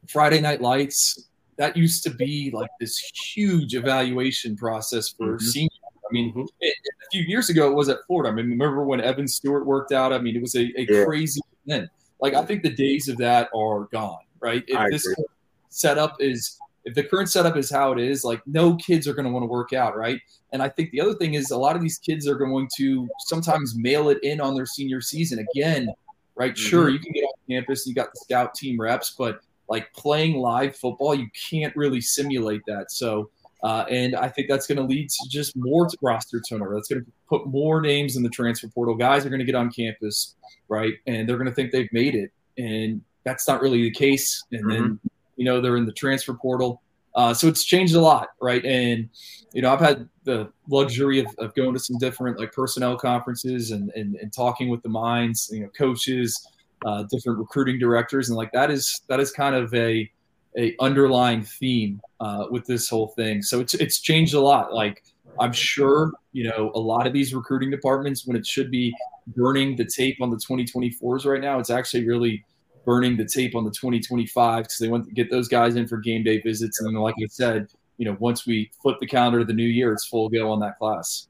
Friday 0.08 0.40
Night 0.40 0.62
Lights, 0.62 1.28
that 1.58 1.76
used 1.76 2.02
to 2.04 2.10
be 2.10 2.50
like 2.52 2.70
this 2.80 2.98
huge 3.34 3.74
evaluation 3.74 4.56
process 4.56 5.10
for 5.10 5.34
mm-hmm. 5.34 5.44
seniors. 5.44 5.80
I 6.08 6.12
mean, 6.12 6.30
mm-hmm. 6.30 6.44
it, 6.60 6.74
a 6.88 7.10
few 7.12 7.22
years 7.22 7.50
ago, 7.50 7.70
it 7.70 7.74
was 7.74 7.90
at 7.90 7.98
Florida. 8.06 8.30
I 8.30 8.32
mean, 8.32 8.48
remember 8.48 8.84
when 8.84 9.00
Evan 9.00 9.28
Stewart 9.28 9.66
worked 9.66 9.92
out? 9.92 10.12
I 10.12 10.18
mean, 10.18 10.34
it 10.34 10.40
was 10.40 10.54
a, 10.54 10.62
a 10.78 10.86
yeah. 10.88 11.04
crazy 11.04 11.40
event. 11.66 11.90
Like, 12.20 12.34
I 12.34 12.44
think 12.44 12.62
the 12.62 12.70
days 12.70 13.08
of 13.08 13.18
that 13.18 13.50
are 13.54 13.84
gone, 13.92 14.18
right? 14.40 14.64
If 14.66 14.76
I 14.76 14.90
this 14.90 15.06
agree. 15.06 15.24
setup 15.70 16.16
is 16.20 16.58
if 16.84 16.94
the 16.94 17.04
current 17.04 17.28
setup 17.28 17.56
is 17.56 17.70
how 17.70 17.92
it 17.92 17.98
is, 17.98 18.24
like 18.24 18.40
no 18.46 18.76
kids 18.76 19.06
are 19.06 19.12
going 19.12 19.26
to 19.26 19.30
want 19.30 19.42
to 19.42 19.48
work 19.48 19.72
out, 19.72 19.96
right? 19.96 20.20
And 20.52 20.62
I 20.62 20.70
think 20.70 20.90
the 20.90 21.00
other 21.00 21.14
thing 21.14 21.34
is 21.34 21.50
a 21.50 21.56
lot 21.56 21.76
of 21.76 21.82
these 21.82 21.98
kids 21.98 22.26
are 22.26 22.34
going 22.34 22.68
to 22.78 23.08
sometimes 23.26 23.76
mail 23.76 24.08
it 24.08 24.18
in 24.22 24.40
on 24.40 24.54
their 24.54 24.64
senior 24.64 25.02
season 25.02 25.46
again, 25.50 25.92
right? 26.34 26.54
Mm-hmm. 26.54 26.68
Sure, 26.68 26.88
you 26.88 26.98
can 26.98 27.12
get 27.12 27.24
on 27.24 27.34
campus, 27.48 27.86
you 27.86 27.94
got 27.94 28.12
the 28.14 28.20
scout 28.22 28.54
team 28.54 28.80
reps, 28.80 29.14
but 29.18 29.40
like 29.68 29.92
playing 29.92 30.38
live 30.38 30.76
football, 30.76 31.14
you 31.14 31.28
can't 31.50 31.76
really 31.76 32.00
simulate 32.00 32.62
that. 32.66 32.90
So, 32.90 33.30
uh, 33.62 33.84
and 33.90 34.16
I 34.16 34.28
think 34.28 34.48
that's 34.48 34.66
going 34.66 34.78
to 34.78 34.84
lead 34.84 35.10
to 35.10 35.28
just 35.28 35.56
more 35.56 35.88
roster 36.00 36.40
turnover. 36.40 36.74
That's 36.74 36.88
going 36.88 37.04
to 37.04 37.10
put 37.28 37.46
more 37.46 37.82
names 37.82 38.16
in 38.16 38.22
the 38.22 38.30
transfer 38.30 38.68
portal. 38.68 38.94
Guys 38.94 39.26
are 39.26 39.28
going 39.28 39.40
to 39.40 39.44
get 39.44 39.56
on 39.56 39.70
campus, 39.70 40.36
right? 40.68 40.94
And 41.06 41.28
they're 41.28 41.36
going 41.36 41.48
to 41.48 41.54
think 41.54 41.72
they've 41.72 41.92
made 41.92 42.14
it. 42.14 42.32
And 42.56 43.02
that's 43.28 43.46
not 43.46 43.60
really 43.60 43.82
the 43.82 43.90
case. 43.90 44.44
And 44.52 44.64
mm-hmm. 44.64 44.70
then 44.70 45.00
you 45.36 45.44
know, 45.44 45.60
they're 45.60 45.76
in 45.76 45.86
the 45.86 45.92
transfer 45.92 46.34
portal. 46.34 46.82
Uh, 47.14 47.32
so 47.32 47.48
it's 47.48 47.64
changed 47.64 47.94
a 47.94 48.00
lot, 48.00 48.28
right? 48.40 48.64
And 48.64 49.08
you 49.52 49.62
know, 49.62 49.72
I've 49.72 49.80
had 49.80 50.08
the 50.24 50.52
luxury 50.68 51.20
of, 51.20 51.26
of 51.38 51.54
going 51.54 51.72
to 51.72 51.78
some 51.78 51.96
different 51.98 52.38
like 52.38 52.52
personnel 52.52 52.96
conferences 52.96 53.70
and, 53.70 53.90
and, 53.94 54.16
and 54.16 54.32
talking 54.32 54.68
with 54.68 54.82
the 54.82 54.88
minds, 54.88 55.48
you 55.52 55.60
know, 55.60 55.68
coaches, 55.76 56.46
uh, 56.84 57.04
different 57.04 57.38
recruiting 57.38 57.78
directors, 57.78 58.28
and 58.28 58.36
like 58.36 58.52
that 58.52 58.70
is 58.70 59.00
that 59.08 59.18
is 59.18 59.32
kind 59.32 59.54
of 59.54 59.72
a 59.74 60.08
a 60.56 60.76
underlying 60.80 61.42
theme 61.42 62.00
uh, 62.20 62.46
with 62.50 62.66
this 62.66 62.88
whole 62.88 63.08
thing. 63.08 63.42
So 63.42 63.58
it's 63.58 63.74
it's 63.74 64.00
changed 64.00 64.34
a 64.34 64.40
lot. 64.40 64.72
Like 64.72 65.02
I'm 65.40 65.52
sure 65.52 66.12
you 66.32 66.44
know 66.44 66.70
a 66.74 66.78
lot 66.78 67.06
of 67.06 67.12
these 67.12 67.34
recruiting 67.34 67.70
departments 67.70 68.26
when 68.26 68.36
it 68.36 68.46
should 68.46 68.70
be 68.70 68.94
burning 69.28 69.76
the 69.76 69.84
tape 69.84 70.18
on 70.20 70.30
the 70.30 70.36
2024s 70.36 71.24
right 71.26 71.40
now, 71.40 71.58
it's 71.58 71.70
actually 71.70 72.06
really 72.06 72.44
burning 72.88 73.18
the 73.18 73.24
tape 73.26 73.54
on 73.54 73.64
the 73.64 73.70
2025 73.70 74.62
because 74.62 74.78
they 74.78 74.88
want 74.88 75.04
to 75.06 75.12
get 75.12 75.30
those 75.30 75.46
guys 75.46 75.76
in 75.76 75.86
for 75.86 75.98
game 75.98 76.24
day 76.24 76.40
visits. 76.40 76.80
And 76.80 76.88
then, 76.88 76.94
like 77.02 77.14
I 77.22 77.26
said, 77.26 77.68
you 77.98 78.06
know, 78.06 78.16
once 78.18 78.46
we 78.46 78.70
flip 78.80 78.96
the 78.98 79.06
calendar 79.06 79.40
to 79.40 79.44
the 79.44 79.52
new 79.52 79.62
year, 79.62 79.92
it's 79.92 80.06
full 80.06 80.30
go 80.30 80.50
on 80.50 80.60
that 80.60 80.78
class. 80.78 81.28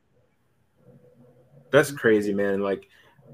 That's 1.73 1.91
crazy, 1.91 2.33
man. 2.33 2.61
Like 2.61 2.87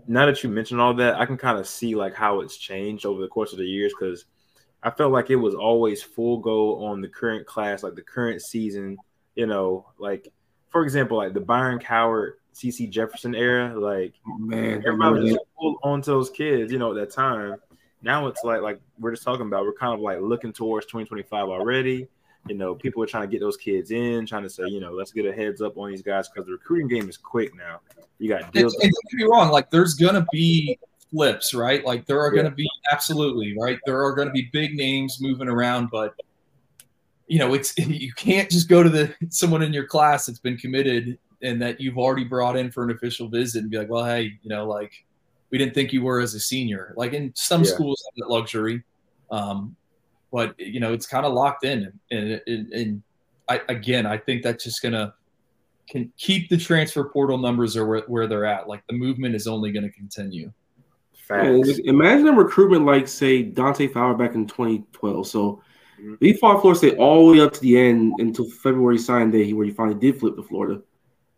now 0.08 0.24
that 0.24 0.42
you 0.42 0.48
mentioned 0.48 0.80
all 0.80 0.94
that, 0.94 1.16
I 1.16 1.26
can 1.26 1.36
kind 1.36 1.58
of 1.58 1.68
see 1.68 1.96
like 1.96 2.14
how 2.14 2.40
it's 2.40 2.56
changed 2.56 3.04
over 3.04 3.20
the 3.20 3.28
course 3.28 3.52
of 3.52 3.58
the 3.58 3.66
years 3.66 3.92
because 3.92 4.24
I 4.82 4.90
felt 4.90 5.12
like 5.12 5.28
it 5.28 5.36
was 5.36 5.54
always 5.54 6.02
full 6.02 6.38
go 6.38 6.82
on 6.82 7.02
the 7.02 7.08
current 7.08 7.46
class, 7.46 7.82
like 7.82 7.94
the 7.94 8.00
current 8.00 8.40
season. 8.40 8.96
You 9.34 9.48
know, 9.48 9.84
like 9.98 10.32
for 10.70 10.82
example, 10.82 11.18
like 11.18 11.34
the 11.34 11.40
Byron 11.40 11.78
Cowart, 11.78 12.36
CeCe 12.54 12.88
Jefferson 12.88 13.34
era, 13.34 13.78
like 13.78 14.14
oh, 14.26 14.38
man, 14.38 14.82
everybody 14.86 15.32
was 15.32 15.38
full 15.58 15.76
onto 15.82 16.10
those 16.10 16.30
kids. 16.30 16.72
You 16.72 16.78
know, 16.78 16.96
at 16.96 16.96
that 16.96 17.14
time, 17.14 17.56
now 18.04 18.26
it's 18.26 18.44
like 18.44 18.60
like 18.60 18.80
we're 18.98 19.10
just 19.10 19.22
talking 19.22 19.46
about. 19.46 19.64
We're 19.64 19.72
kind 19.72 19.94
of 19.94 20.00
like 20.00 20.20
looking 20.20 20.52
towards 20.52 20.86
2025 20.86 21.48
already. 21.48 22.06
You 22.46 22.54
know, 22.54 22.74
people 22.74 23.02
are 23.02 23.06
trying 23.06 23.22
to 23.22 23.28
get 23.28 23.40
those 23.40 23.56
kids 23.56 23.90
in, 23.90 24.26
trying 24.26 24.42
to 24.42 24.50
say, 24.50 24.64
you 24.66 24.78
know, 24.78 24.92
let's 24.92 25.12
get 25.12 25.24
a 25.24 25.32
heads 25.32 25.62
up 25.62 25.78
on 25.78 25.90
these 25.90 26.02
guys 26.02 26.28
because 26.28 26.46
the 26.46 26.52
recruiting 26.52 26.88
game 26.88 27.08
is 27.08 27.16
quick 27.16 27.54
now. 27.56 27.80
You 28.18 28.28
got 28.28 28.52
deals. 28.52 28.74
And, 28.74 28.92
don't 28.92 29.18
be 29.18 29.24
wrong, 29.24 29.50
like 29.50 29.70
there's 29.70 29.94
gonna 29.94 30.26
be 30.30 30.78
flips, 31.10 31.54
right? 31.54 31.84
Like 31.84 32.04
there 32.06 32.20
are 32.20 32.34
yeah. 32.34 32.42
gonna 32.42 32.54
be 32.54 32.68
absolutely 32.92 33.56
right. 33.58 33.78
There 33.86 34.04
are 34.04 34.14
gonna 34.14 34.30
be 34.30 34.50
big 34.52 34.74
names 34.74 35.18
moving 35.20 35.48
around, 35.48 35.88
but 35.90 36.14
you 37.26 37.38
know, 37.38 37.54
it's 37.54 37.76
you 37.78 38.12
can't 38.12 38.50
just 38.50 38.68
go 38.68 38.82
to 38.82 38.90
the 38.90 39.14
someone 39.30 39.62
in 39.62 39.72
your 39.72 39.86
class 39.86 40.26
that's 40.26 40.38
been 40.38 40.58
committed 40.58 41.18
and 41.42 41.60
that 41.62 41.80
you've 41.80 41.98
already 41.98 42.24
brought 42.24 42.56
in 42.56 42.70
for 42.70 42.84
an 42.84 42.90
official 42.90 43.28
visit 43.28 43.62
and 43.62 43.70
be 43.70 43.78
like, 43.78 43.88
well, 43.88 44.04
hey, 44.04 44.32
you 44.42 44.50
know, 44.50 44.66
like 44.66 45.04
we 45.50 45.58
didn't 45.58 45.74
think 45.74 45.92
you 45.92 46.02
were 46.02 46.20
as 46.20 46.34
a 46.34 46.40
senior. 46.40 46.94
Like 46.96 47.12
in 47.12 47.32
some 47.34 47.62
yeah. 47.62 47.70
schools 47.70 48.02
have 48.06 48.14
that 48.16 48.32
luxury, 48.32 48.82
um, 49.30 49.76
but 50.32 50.58
you 50.58 50.80
know 50.80 50.92
it's 50.92 51.06
kind 51.06 51.24
of 51.24 51.32
locked 51.32 51.64
in. 51.64 51.92
And, 52.10 52.40
and, 52.46 52.72
and 52.72 53.02
I, 53.48 53.60
again, 53.68 54.06
I 54.06 54.18
think 54.18 54.42
that's 54.42 54.64
just 54.64 54.82
gonna 54.82 55.14
can 55.88 56.12
keep 56.16 56.48
the 56.48 56.56
transfer 56.56 57.04
portal 57.04 57.38
numbers 57.38 57.76
are 57.76 57.86
where, 57.86 58.02
where 58.06 58.26
they're 58.26 58.46
at. 58.46 58.68
Like 58.68 58.86
the 58.86 58.94
movement 58.94 59.34
is 59.34 59.46
only 59.46 59.72
going 59.72 59.84
to 59.84 59.90
continue. 59.90 60.52
Facts. 61.12 61.78
Imagine 61.84 62.28
a 62.28 62.32
recruitment 62.32 62.84
like 62.84 63.08
say 63.08 63.42
Dante 63.42 63.88
Fowler 63.88 64.14
back 64.14 64.34
in 64.34 64.46
2012. 64.46 65.26
So 65.26 65.62
mm-hmm. 66.00 66.14
he 66.20 66.34
fought 66.34 66.60
Florida 66.60 66.78
State 66.78 66.98
all 66.98 67.26
the 67.26 67.32
way 67.32 67.44
up 67.44 67.52
to 67.54 67.60
the 67.60 67.78
end 67.78 68.14
until 68.18 68.48
February 68.50 68.98
sign 68.98 69.30
day 69.30 69.52
where 69.52 69.66
he 69.66 69.72
finally 69.72 69.98
did 69.98 70.20
flip 70.20 70.36
to 70.36 70.42
Florida. 70.42 70.82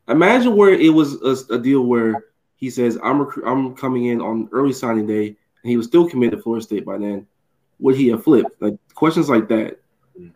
Imagine 0.09 0.57
where 0.57 0.73
it 0.73 0.93
was 0.93 1.15
a, 1.23 1.55
a 1.55 1.59
deal 1.59 1.83
where 1.83 2.27
he 2.57 2.71
says, 2.71 2.99
"I'm 3.03 3.23
rec- 3.23 3.45
I'm 3.47 3.75
coming 3.75 4.07
in 4.07 4.21
on 4.21 4.49
early 4.53 4.73
signing 4.73 5.07
day," 5.07 5.29
and 5.29 5.71
he 5.71 5.77
was 5.77 5.87
still 5.87 6.09
committed 6.09 6.39
to 6.39 6.43
Florida 6.43 6.65
State 6.65 6.85
by 6.85 6.99
then. 6.99 7.27
Would 7.79 7.97
he 7.97 8.09
have 8.09 8.25
flipped? 8.25 8.61
Like 8.61 8.77
questions 8.95 9.29
like 9.29 9.49
that 9.49 9.81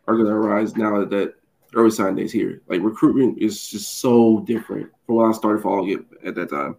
are 0.06 0.14
going 0.14 0.26
to 0.26 0.32
arise 0.32 0.76
now 0.76 1.04
that 1.04 1.34
early 1.74 1.90
sign 1.90 2.14
days 2.14 2.32
here. 2.32 2.62
Like 2.68 2.82
recruitment 2.82 3.38
is 3.38 3.68
just 3.68 3.98
so 3.98 4.40
different 4.40 4.90
from 5.06 5.16
when 5.16 5.28
I 5.28 5.32
started 5.32 5.62
following 5.62 5.90
it 5.90 6.26
at 6.26 6.34
that 6.34 6.50
time. 6.50 6.76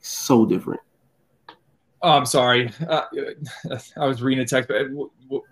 So 0.00 0.46
different. 0.46 0.80
Oh, 2.02 2.10
I'm 2.10 2.26
sorry. 2.26 2.72
Uh, 2.88 3.02
I 3.96 4.06
was 4.06 4.22
reading 4.22 4.42
a 4.42 4.46
text. 4.46 4.68
But 4.68 4.88
w- 4.88 5.10
w- 5.24 5.44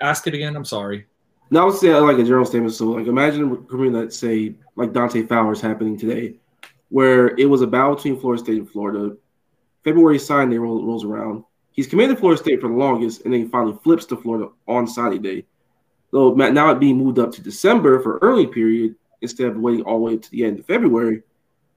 ask 0.00 0.26
it 0.26 0.34
again. 0.34 0.56
I'm 0.56 0.64
sorry. 0.64 1.06
Now, 1.50 1.62
I 1.62 1.64
would 1.66 1.76
say 1.76 1.94
like 1.94 2.18
a 2.18 2.24
general 2.24 2.44
statement. 2.44 2.74
So, 2.74 2.86
like, 2.86 3.06
imagine 3.06 3.50
recruitment 3.50 3.94
that 3.94 4.12
say 4.12 4.54
like 4.76 4.92
Dante 4.92 5.22
Fowler's 5.22 5.60
happening 5.60 5.98
today, 5.98 6.36
where 6.88 7.36
it 7.36 7.46
was 7.46 7.62
a 7.62 7.66
battle 7.66 7.94
between 7.94 8.18
Florida 8.18 8.42
State 8.42 8.58
and 8.58 8.70
Florida. 8.70 9.16
February 9.84 10.18
sign 10.18 10.50
day 10.50 10.58
rolls, 10.58 10.84
rolls 10.84 11.04
around. 11.04 11.44
He's 11.72 11.86
committed 11.86 12.18
Florida 12.18 12.42
State 12.42 12.60
for 12.60 12.68
the 12.68 12.74
longest, 12.74 13.24
and 13.24 13.32
then 13.32 13.42
he 13.42 13.48
finally 13.48 13.78
flips 13.82 14.04
to 14.06 14.16
Florida 14.16 14.48
on 14.66 14.86
signing 14.86 15.22
day. 15.22 15.46
So 16.10 16.34
now 16.34 16.70
it 16.70 16.80
being 16.80 16.98
moved 16.98 17.18
up 17.18 17.32
to 17.32 17.42
December 17.42 18.00
for 18.00 18.18
early 18.18 18.46
period 18.46 18.96
instead 19.20 19.48
of 19.48 19.58
waiting 19.58 19.82
all 19.82 19.98
the 19.98 20.04
way 20.04 20.16
to 20.16 20.30
the 20.30 20.44
end 20.44 20.58
of 20.58 20.66
February. 20.66 21.22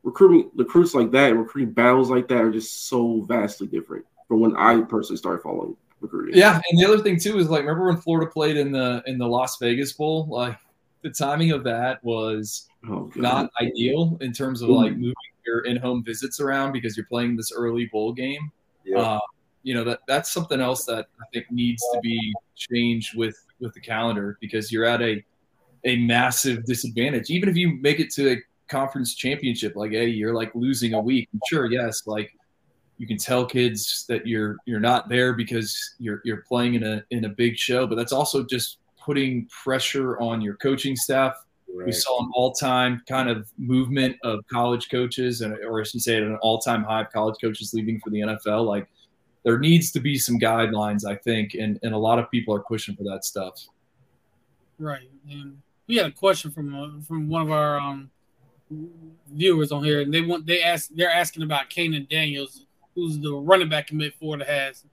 Recruiting 0.04 0.50
recruits 0.56 0.96
like 0.96 1.12
that 1.12 1.30
and 1.30 1.40
recruiting 1.40 1.74
battles 1.74 2.10
like 2.10 2.28
that 2.30 2.42
are 2.42 2.52
just 2.52 2.88
so 2.88 3.22
vastly 3.28 3.68
different 3.68 4.06
from 4.28 4.40
when 4.40 4.56
I 4.56 4.82
personally 4.82 5.18
started 5.18 5.44
following 5.44 5.76
recruiting. 6.00 6.36
Yeah, 6.36 6.60
and 6.70 6.80
the 6.80 6.86
other 6.86 7.04
thing 7.04 7.20
too 7.20 7.38
is 7.38 7.50
like 7.50 7.62
remember 7.62 7.86
when 7.86 7.98
Florida 7.98 8.32
played 8.32 8.58
in 8.58 8.72
the 8.72 9.04
in 9.06 9.18
the 9.20 9.28
Las 9.28 9.58
Vegas 9.60 9.94
Bowl? 9.94 10.28
Like 10.28 10.58
the 11.04 11.10
timing 11.10 11.52
of 11.52 11.64
that 11.64 12.04
was 12.04 12.68
Oh, 12.90 13.12
not 13.16 13.52
ideal 13.62 14.18
in 14.22 14.34
terms 14.34 14.64
of 14.64 14.70
like 14.70 14.94
moving 14.94 15.14
your 15.46 15.62
in-home 15.66 16.04
visits 16.04 16.40
around 16.40 16.72
because 16.72 16.98
you're 16.98 17.06
playing 17.06 17.36
this 17.36 17.52
early 17.52 17.86
bowl 17.86 18.12
game. 18.12 18.52
Yeah. 18.84 19.00
Uh, 19.00 19.20
you 19.62 19.76
know 19.76 19.84
that 19.84 20.00
that's 20.08 20.32
something 20.32 20.60
else 20.60 20.86
that 20.86 21.08
I 21.22 21.26
think 21.32 21.52
needs 21.52 21.84
to 21.94 22.00
be 22.02 22.34
changed 22.56 23.16
with 23.16 23.38
with 23.60 23.76
the 23.76 23.80
calendar 23.80 24.40
because 24.42 24.72
you're 24.72 24.86
at 24.86 25.00
a 25.04 25.24
a 25.84 25.98
massive 25.98 26.66
disadvantage. 26.66 27.30
Even 27.30 27.50
if 27.50 27.56
you 27.56 27.78
make 27.82 28.00
it 28.00 28.10
to 28.14 28.32
a 28.32 28.38
conference 28.68 29.14
championship, 29.14 29.76
like 29.76 29.92
hey, 29.92 30.08
you're 30.08 30.34
like 30.34 30.56
losing 30.56 30.96
a 30.96 31.00
week. 31.00 31.30
Sure, 31.48 31.72
yes, 31.72 32.08
like 32.08 32.32
you 32.98 33.06
can 33.06 33.18
tell 33.18 33.46
kids 33.46 34.06
that 34.10 34.26
you're 34.26 34.58
you're 34.66 34.80
not 34.80 35.08
there 35.08 35.34
because 35.34 35.94
you're 36.00 36.22
you're 36.26 36.42
playing 36.48 36.74
in 36.74 36.84
a 36.84 37.04
in 37.12 37.26
a 37.26 37.30
big 37.30 37.56
show, 37.56 37.86
but 37.86 37.94
that's 37.94 38.14
also 38.14 38.44
just 38.44 38.80
putting 39.04 39.48
pressure 39.48 40.20
on 40.20 40.42
your 40.42 40.56
coaching 40.56 40.96
staff. 40.96 41.36
We 41.74 41.94
saw 41.94 42.22
an 42.22 42.32
all-time 42.34 43.02
kind 43.08 43.30
of 43.30 43.50
movement 43.58 44.18
of 44.24 44.46
college 44.52 44.90
coaches, 44.90 45.40
and 45.40 45.54
or 45.64 45.80
I 45.80 45.84
should 45.84 46.02
say, 46.02 46.18
an 46.18 46.38
all-time 46.42 46.84
high 46.84 47.02
of 47.02 47.12
college 47.12 47.36
coaches 47.42 47.74
leaving 47.74 48.00
for 48.02 48.10
the 48.10 48.20
NFL. 48.20 48.66
Like 48.66 48.88
there 49.44 49.58
needs 49.58 49.92
to 49.92 50.00
be 50.00 50.18
some 50.18 50.38
guidelines, 50.38 51.06
I 51.06 51.16
think, 51.16 51.54
and 51.54 51.80
and 51.82 51.94
a 51.94 51.98
lot 51.98 52.20
of 52.20 52.30
people 52.30 52.54
are 52.54 52.60
pushing 52.60 52.96
for 52.96 53.04
that 53.04 53.24
stuff. 53.24 53.66
Right. 54.78 55.10
And 55.30 55.62
we 55.88 55.96
had 55.96 56.08
a 56.08 56.12
question 56.12 56.52
from 56.52 56.76
uh, 56.76 57.02
from 57.08 57.30
one 57.30 57.42
of 57.42 57.52
our 57.52 57.80
um, 57.80 58.10
viewers 59.32 59.72
on 59.72 59.84
here, 59.84 60.02
and 60.02 60.14
they 60.14 60.22
want 60.22 60.46
they 60.46 60.62
ask 60.62 60.90
they're 60.94 61.12
asking 61.12 61.44
about 61.44 61.70
Kahnen 61.70 62.10
Daniels, 62.10 62.66
who's 62.96 63.20
the 63.20 63.34
running 63.34 63.70
back 63.70 63.88
commit 63.88 64.14
Florida 64.16 64.46
has. 64.46 64.86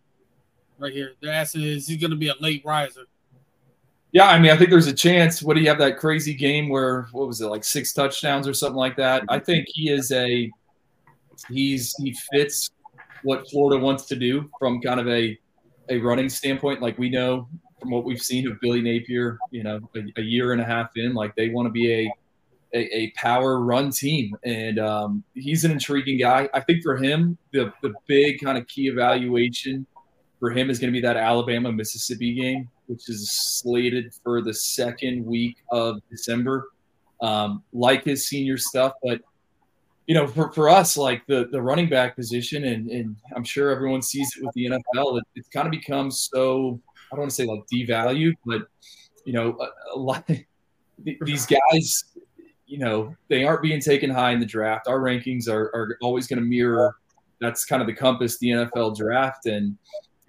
Right 0.78 0.92
here, 0.92 1.14
they're 1.20 1.32
asking 1.32 1.62
is 1.62 1.88
he 1.88 1.96
going 1.96 2.12
to 2.12 2.16
be 2.16 2.28
a 2.28 2.34
late 2.40 2.62
riser? 2.64 3.06
Yeah, 4.12 4.28
I 4.28 4.38
mean, 4.38 4.50
I 4.50 4.56
think 4.56 4.70
there's 4.70 4.86
a 4.86 4.94
chance. 4.94 5.42
What 5.42 5.54
do 5.54 5.60
you 5.60 5.68
have 5.68 5.78
that 5.78 5.98
crazy 5.98 6.34
game 6.34 6.68
where 6.68 7.08
what 7.12 7.26
was 7.26 7.40
it 7.40 7.46
like 7.46 7.62
six 7.62 7.92
touchdowns 7.92 8.48
or 8.48 8.54
something 8.54 8.76
like 8.76 8.96
that? 8.96 9.22
I 9.28 9.38
think 9.38 9.66
he 9.68 9.90
is 9.90 10.10
a 10.12 10.50
he's 11.50 11.94
he 11.98 12.16
fits 12.32 12.70
what 13.22 13.48
Florida 13.50 13.82
wants 13.82 14.06
to 14.06 14.16
do 14.16 14.48
from 14.58 14.80
kind 14.80 14.98
of 14.98 15.08
a 15.08 15.38
a 15.90 15.98
running 15.98 16.28
standpoint. 16.28 16.80
Like 16.80 16.98
we 16.98 17.10
know 17.10 17.48
from 17.80 17.90
what 17.90 18.04
we've 18.04 18.20
seen 18.20 18.50
of 18.50 18.58
Billy 18.60 18.80
Napier, 18.80 19.38
you 19.50 19.62
know, 19.62 19.80
a, 19.94 20.20
a 20.20 20.22
year 20.22 20.52
and 20.52 20.60
a 20.60 20.64
half 20.64 20.90
in, 20.96 21.14
like 21.14 21.34
they 21.36 21.50
want 21.50 21.66
to 21.66 21.70
be 21.70 21.92
a 21.92 22.12
a, 22.74 22.96
a 22.96 23.10
power 23.12 23.60
run 23.60 23.90
team, 23.90 24.36
and 24.44 24.78
um, 24.78 25.24
he's 25.34 25.64
an 25.64 25.70
intriguing 25.70 26.18
guy. 26.18 26.48
I 26.52 26.60
think 26.60 26.82
for 26.82 26.96
him, 26.96 27.38
the 27.52 27.72
the 27.82 27.94
big 28.06 28.40
kind 28.40 28.58
of 28.58 28.66
key 28.68 28.88
evaluation 28.88 29.86
for 30.40 30.50
him 30.50 30.70
is 30.70 30.78
going 30.78 30.92
to 30.92 30.96
be 30.96 31.00
that 31.00 31.16
Alabama 31.16 31.72
Mississippi 31.72 32.34
game, 32.34 32.68
which 32.88 33.08
is 33.08 33.30
slated 33.30 34.12
for 34.22 34.42
the 34.42 34.52
second 34.52 35.24
week 35.24 35.56
of 35.70 36.00
December. 36.10 36.68
Um, 37.20 37.62
like 37.72 38.04
his 38.04 38.28
senior 38.28 38.58
stuff, 38.58 38.92
but 39.02 39.20
you 40.06 40.14
know, 40.14 40.26
for, 40.26 40.52
for 40.52 40.68
us, 40.68 40.96
like 40.96 41.26
the, 41.26 41.48
the 41.50 41.60
running 41.60 41.88
back 41.88 42.16
position, 42.16 42.64
and, 42.64 42.88
and 42.90 43.16
I'm 43.34 43.44
sure 43.44 43.70
everyone 43.70 44.02
sees 44.02 44.30
it 44.36 44.44
with 44.44 44.54
the 44.54 44.66
NFL, 44.66 45.18
it, 45.18 45.24
it's 45.34 45.48
kind 45.48 45.66
of 45.66 45.72
become 45.72 46.10
so, 46.10 46.80
I 47.12 47.16
don't 47.16 47.20
want 47.20 47.30
to 47.30 47.34
say 47.34 47.44
like 47.44 47.60
devalued, 47.72 48.34
but, 48.46 48.62
you 49.24 49.32
know, 49.32 49.58
a, 49.60 49.96
a 49.96 49.98
lot, 49.98 50.30
these 51.20 51.46
guys, 51.46 52.04
you 52.66 52.78
know, 52.78 53.14
they 53.28 53.44
aren't 53.44 53.62
being 53.62 53.80
taken 53.80 54.08
high 54.08 54.30
in 54.30 54.40
the 54.40 54.46
draft. 54.46 54.88
Our 54.88 55.00
rankings 55.00 55.48
are, 55.48 55.64
are 55.74 55.98
always 56.00 56.26
going 56.26 56.38
to 56.38 56.44
mirror 56.44 56.96
that's 57.40 57.64
kind 57.64 57.80
of 57.80 57.86
the 57.86 57.94
compass, 57.94 58.38
the 58.38 58.48
NFL 58.48 58.96
draft. 58.96 59.46
And 59.46 59.76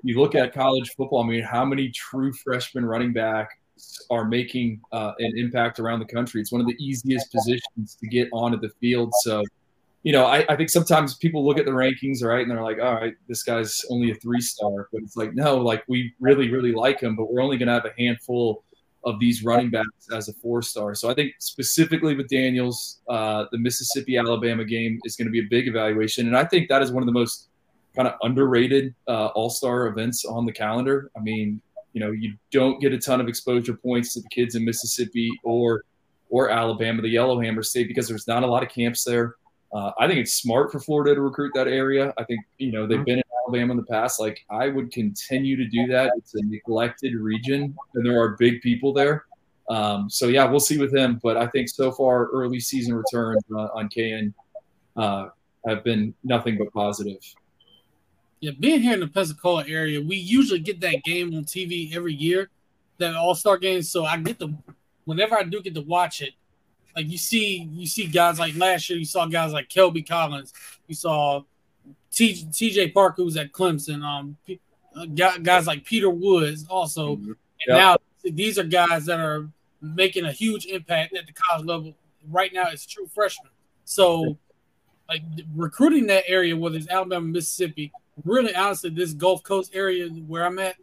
you 0.04 0.20
look 0.20 0.36
at 0.36 0.54
college 0.54 0.92
football, 0.96 1.24
I 1.24 1.28
mean, 1.28 1.44
how 1.44 1.66
many 1.66 1.90
true 1.90 2.32
freshman 2.34 2.86
running 2.86 3.14
backs 3.14 3.56
are 4.10 4.26
making 4.26 4.82
uh, 4.92 5.14
an 5.20 5.34
impact 5.38 5.80
around 5.80 6.00
the 6.00 6.06
country? 6.06 6.42
It's 6.42 6.52
one 6.52 6.62
of 6.62 6.68
the 6.68 6.76
easiest 6.80 7.32
positions 7.32 7.96
to 8.00 8.08
get 8.08 8.30
onto 8.32 8.60
the 8.60 8.70
field. 8.82 9.12
So, 9.22 9.44
you 10.04 10.14
know, 10.14 10.26
I, 10.26 10.46
I 10.48 10.56
think 10.56 10.70
sometimes 10.70 11.16
people 11.16 11.46
look 11.46 11.58
at 11.58 11.66
the 11.66 11.72
rankings, 11.72 12.24
right, 12.24 12.42
and 12.42 12.50
they're 12.52 12.64
like, 12.64 12.80
all 12.82 12.96
right, 12.96 13.16
this 13.28 13.44
guy's 13.44 13.82
only 13.90 14.12
a 14.12 14.16
three 14.16 14.42
star. 14.42 14.88
But 14.92 15.02
it's 15.04 15.18
like, 15.18 15.34
no, 15.34 15.58
like 15.58 15.84
we 15.88 16.14
really, 16.20 16.50
really 16.50 16.72
like 16.72 17.02
him, 17.02 17.16
but 17.16 17.32
we're 17.32 17.42
only 17.42 17.58
going 17.58 17.68
to 17.68 17.74
have 17.74 17.86
a 17.86 17.94
handful 17.98 18.64
of 19.06 19.20
these 19.20 19.44
running 19.44 19.70
backs 19.70 20.08
as 20.14 20.30
a 20.30 20.34
four 20.34 20.62
star. 20.62 20.94
So 20.96 21.10
I 21.10 21.14
think 21.14 21.34
specifically 21.40 22.16
with 22.16 22.28
Daniels, 22.28 23.00
uh, 23.10 23.46
the 23.52 23.58
Mississippi 23.58 24.18
Alabama 24.18 24.66
game 24.66 25.00
is 25.06 25.16
going 25.16 25.28
to 25.28 25.32
be 25.32 25.40
a 25.40 25.48
big 25.50 25.68
evaluation. 25.68 26.28
And 26.28 26.36
I 26.36 26.44
think 26.44 26.70
that 26.70 26.82
is 26.82 26.92
one 26.92 27.02
of 27.02 27.08
the 27.08 27.14
most 27.14 27.49
kind 27.96 28.08
of 28.08 28.16
underrated 28.22 28.94
uh, 29.08 29.28
all 29.28 29.50
star 29.50 29.88
events 29.88 30.26
on 30.26 30.46
the 30.46 30.52
calendar. 30.52 31.12
I 31.18 31.20
mean, 31.20 31.62
you 31.94 32.00
know, 32.02 32.12
you 32.12 32.36
don't 32.52 32.80
get 32.80 32.94
a 32.94 32.98
ton 32.98 33.20
of 33.20 33.28
exposure 33.28 33.74
points 33.74 34.14
to 34.14 34.22
the 34.22 34.30
kids 34.30 34.56
in 34.56 34.64
Mississippi 34.64 35.32
or 35.44 35.84
or 36.30 36.52
Alabama, 36.52 37.02
the 37.02 37.10
Yellowhammer 37.10 37.64
State, 37.64 37.88
because 37.88 38.08
there's 38.08 38.28
not 38.28 38.44
a 38.44 38.48
lot 38.48 38.62
of 38.62 38.70
camps 38.70 39.04
there. 39.04 39.36
Uh, 39.74 39.92
I 40.00 40.08
think 40.08 40.20
it's 40.20 40.34
smart 40.34 40.72
for 40.72 40.80
Florida 40.80 41.16
to 41.16 41.22
recruit 41.22 41.52
that 41.56 41.68
area. 41.68 42.14
I 42.18 42.24
think 42.24 42.42
you 42.58 42.72
know 42.72 42.88
they've 42.88 43.06
been 43.06 43.20
in 43.20 43.24
Alabama 43.44 43.72
in 43.72 43.78
the 43.78 43.86
past. 43.86 44.20
Like 44.20 44.44
I 44.50 44.70
would 44.70 44.92
continue 44.92 45.56
to 45.58 45.66
do 45.66 45.88
that. 45.88 46.12
It's 46.18 46.36
a 46.36 46.42
neglected 46.44 47.16
region, 47.16 47.76
and 47.94 48.06
there 48.06 48.20
are 48.20 48.36
big 48.38 48.62
people 48.62 48.94
there. 48.94 49.26
Um, 49.70 50.10
so 50.10 50.28
yeah, 50.28 50.46
we'll 50.46 50.60
see 50.60 50.80
with 50.80 50.96
him. 50.96 51.20
But 51.22 51.38
I 51.38 51.48
think 51.48 51.70
so 51.70 51.92
far, 51.92 52.28
early 52.28 52.60
season 52.60 52.96
returns 52.96 53.44
uh, 53.54 53.68
on 53.76 53.90
KN 53.90 54.34
uh, 54.96 55.30
have 55.68 55.84
been 55.84 56.14
nothing 56.24 56.58
but 56.58 56.74
positive. 56.74 57.20
Yeah, 58.42 58.52
being 58.60 58.82
here 58.82 58.94
in 58.94 59.02
the 59.02 59.08
Pensacola 59.08 59.66
area, 59.68 60.02
we 60.02 60.16
usually 60.16 60.60
get 60.60 60.80
that 60.82 61.04
game 61.04 61.36
on 61.36 61.44
TV 61.44 61.94
every 61.94 62.14
year, 62.14 62.50
that 62.98 63.16
All 63.16 63.36
Star 63.36 63.58
game. 63.58 63.82
So 63.82 64.06
I 64.06 64.18
get 64.18 64.40
the 64.40 64.54
whenever 65.06 65.38
I 65.38 65.44
do 65.44 65.62
get 65.62 65.76
to 65.76 65.82
watch 65.82 66.22
it, 66.22 66.34
like 66.96 67.10
you 67.10 67.18
see, 67.18 67.68
you 67.72 67.86
see 67.86 68.08
guys 68.08 68.40
like 68.40 68.56
last 68.56 68.90
year, 68.90 68.98
you 68.98 69.06
saw 69.06 69.26
guys 69.26 69.52
like 69.52 69.68
Kelby 69.68 70.08
Collins, 70.08 70.54
you 70.88 70.96
saw 70.96 71.42
T, 72.12 72.34
TJ 72.34 72.94
Parker 72.94 73.16
who 73.18 73.26
was 73.26 73.38
at 73.38 73.52
Clemson, 73.52 74.04
um, 74.04 74.38
uh, 74.96 75.06
gu- 75.06 75.44
guys 75.44 75.68
like 75.68 75.86
Peter 75.86 76.10
Woods 76.10 76.66
also. 76.70 77.14
And 77.16 77.36
Yep. 77.68 77.78
now 77.78 77.98
these 78.24 78.58
are 78.58 78.64
guys 78.64 79.06
that 79.06 79.20
are 79.20 79.50
making 79.82 80.26
a 80.26 80.32
huge 80.32 80.66
impact 80.66 81.16
at 81.16 81.26
the 81.28 81.34
college 81.34 81.66
level. 81.66 81.96
Right 82.30 82.54
now, 82.54 82.68
it's 82.70 82.86
true 82.86 83.08
freshmen. 83.08 83.52
So, 83.86 84.38
like 85.08 85.24
recruiting 85.56 86.08
that 86.08 86.24
area, 86.28 86.56
whether 86.56 86.78
it's 86.78 86.88
Alabama, 86.90 87.26
Mississippi, 87.26 87.92
really 88.26 88.56
honestly, 88.56 88.90
this 88.90 89.14
Gulf 89.14 89.44
Coast 89.44 89.72
area 89.74 90.08
where 90.08 90.46
I'm 90.46 90.60
at, 90.60 90.76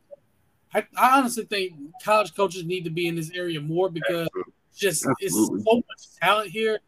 I, 0.74 0.84
I 0.96 1.18
honestly 1.18 1.44
think 1.44 1.74
college 2.02 2.34
coaches 2.34 2.64
need 2.64 2.84
to 2.84 2.90
be 2.90 3.06
in 3.06 3.14
this 3.14 3.30
area 3.30 3.60
more 3.60 3.88
because 3.88 4.28
just 4.74 5.06
Absolutely. 5.06 5.60
it's 5.60 5.64
so 5.64 5.76
much 5.76 6.20
talent 6.20 6.50
here 6.50 6.78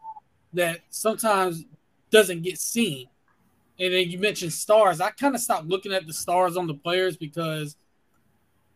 that 0.53 0.81
sometimes 0.91 1.65
doesn't 2.11 2.43
get 2.43 2.59
seen. 2.59 3.07
And 3.81 3.95
then 3.95 4.11
you 4.11 4.19
mentioned 4.19 4.53
stars. 4.53 5.01
I 5.01 5.11
kind 5.11 5.35
of 5.35 5.41
stopped 5.41 5.67
looking 5.67 5.93
at 5.93 6.07
the 6.07 6.13
stars 6.13 6.57
on 6.57 6.67
the 6.67 6.75
players 6.75 7.17
because 7.17 7.77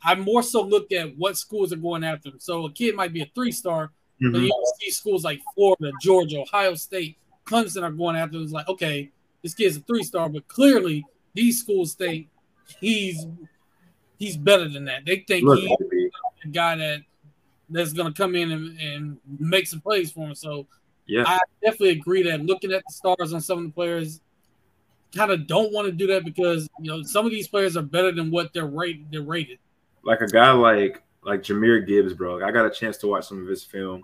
I 0.03 0.14
more 0.14 0.43
so 0.43 0.62
look 0.62 0.93
at 0.93 1.16
what 1.16 1.37
schools 1.37 1.73
are 1.73 1.77
going 1.77 2.05
after 2.05 2.31
them. 2.31 2.41
So 2.41 2.66
a 2.66 2.73
kid 2.73 2.95
might 2.95 3.12
be 3.12 3.23
a 3.23 3.31
three 3.35 3.53
star, 3.53 3.93
but 4.20 4.39
Mhm. 4.41 4.45
you 4.47 4.73
see 4.81 4.91
schools 4.91 5.25
like 5.25 5.41
Florida, 5.55 5.93
Georgia, 6.01 6.41
Ohio 6.41 6.75
State, 6.75 7.18
Clemson 7.45 7.83
are 7.83 7.91
going 7.91 8.16
after 8.16 8.37
him. 8.37 8.45
It's 8.45 8.53
like, 8.53 8.68
okay, 8.68 9.11
this 9.43 9.55
kid's 9.55 9.77
a 9.77 9.81
three 9.81 10.05
star, 10.05 10.29
but 10.29 10.47
clearly 10.49 11.05
these 11.35 11.61
schools 11.61 11.95
think 11.95 12.28
he's 12.80 13.26
he's 14.18 14.37
better 14.37 14.68
than 14.68 14.85
that. 14.87 15.05
They 15.05 15.24
think 15.26 15.45
Look, 15.45 15.59
he's 15.59 15.76
the 16.43 16.49
guy 16.51 16.76
that 16.76 17.03
that's 17.70 17.93
gonna 17.93 18.12
come 18.12 18.35
in 18.35 18.53
and, 18.53 18.78
and 18.78 19.18
make 19.39 19.66
some 19.66 19.80
plays 19.80 20.12
for 20.12 20.28
him. 20.28 20.35
So 20.35 20.66
Yeah. 21.07 21.24
I 21.26 21.39
definitely 21.62 21.91
agree 21.91 22.22
that 22.24 22.45
looking 22.45 22.72
at 22.72 22.83
the 22.87 22.93
stars 22.93 23.33
on 23.33 23.41
some 23.41 23.59
of 23.59 23.64
the 23.64 23.70
players 23.70 24.20
kind 25.14 25.30
of 25.30 25.47
don't 25.47 25.72
want 25.72 25.87
to 25.87 25.93
do 25.93 26.07
that 26.09 26.24
because 26.24 26.68
you 26.80 26.91
know 26.91 27.03
some 27.03 27.26
of 27.26 27.33
these 27.33 27.49
players 27.49 27.76
are 27.76 27.83
better 27.83 28.12
than 28.12 28.30
what 28.30 28.53
they're 28.53 28.66
rated 28.66 29.07
they're 29.11 29.22
rated. 29.22 29.59
like 30.05 30.20
a 30.20 30.26
guy 30.26 30.53
like 30.53 31.03
like 31.24 31.43
Jahmyr 31.43 31.87
Gibbs, 31.87 32.14
bro. 32.14 32.45
I 32.45 32.51
got 32.51 32.66
a 32.66 32.70
chance 32.70 32.97
to 32.99 33.07
watch 33.07 33.28
some 33.28 33.41
of 33.43 33.49
his 33.49 33.62
film, 33.62 34.03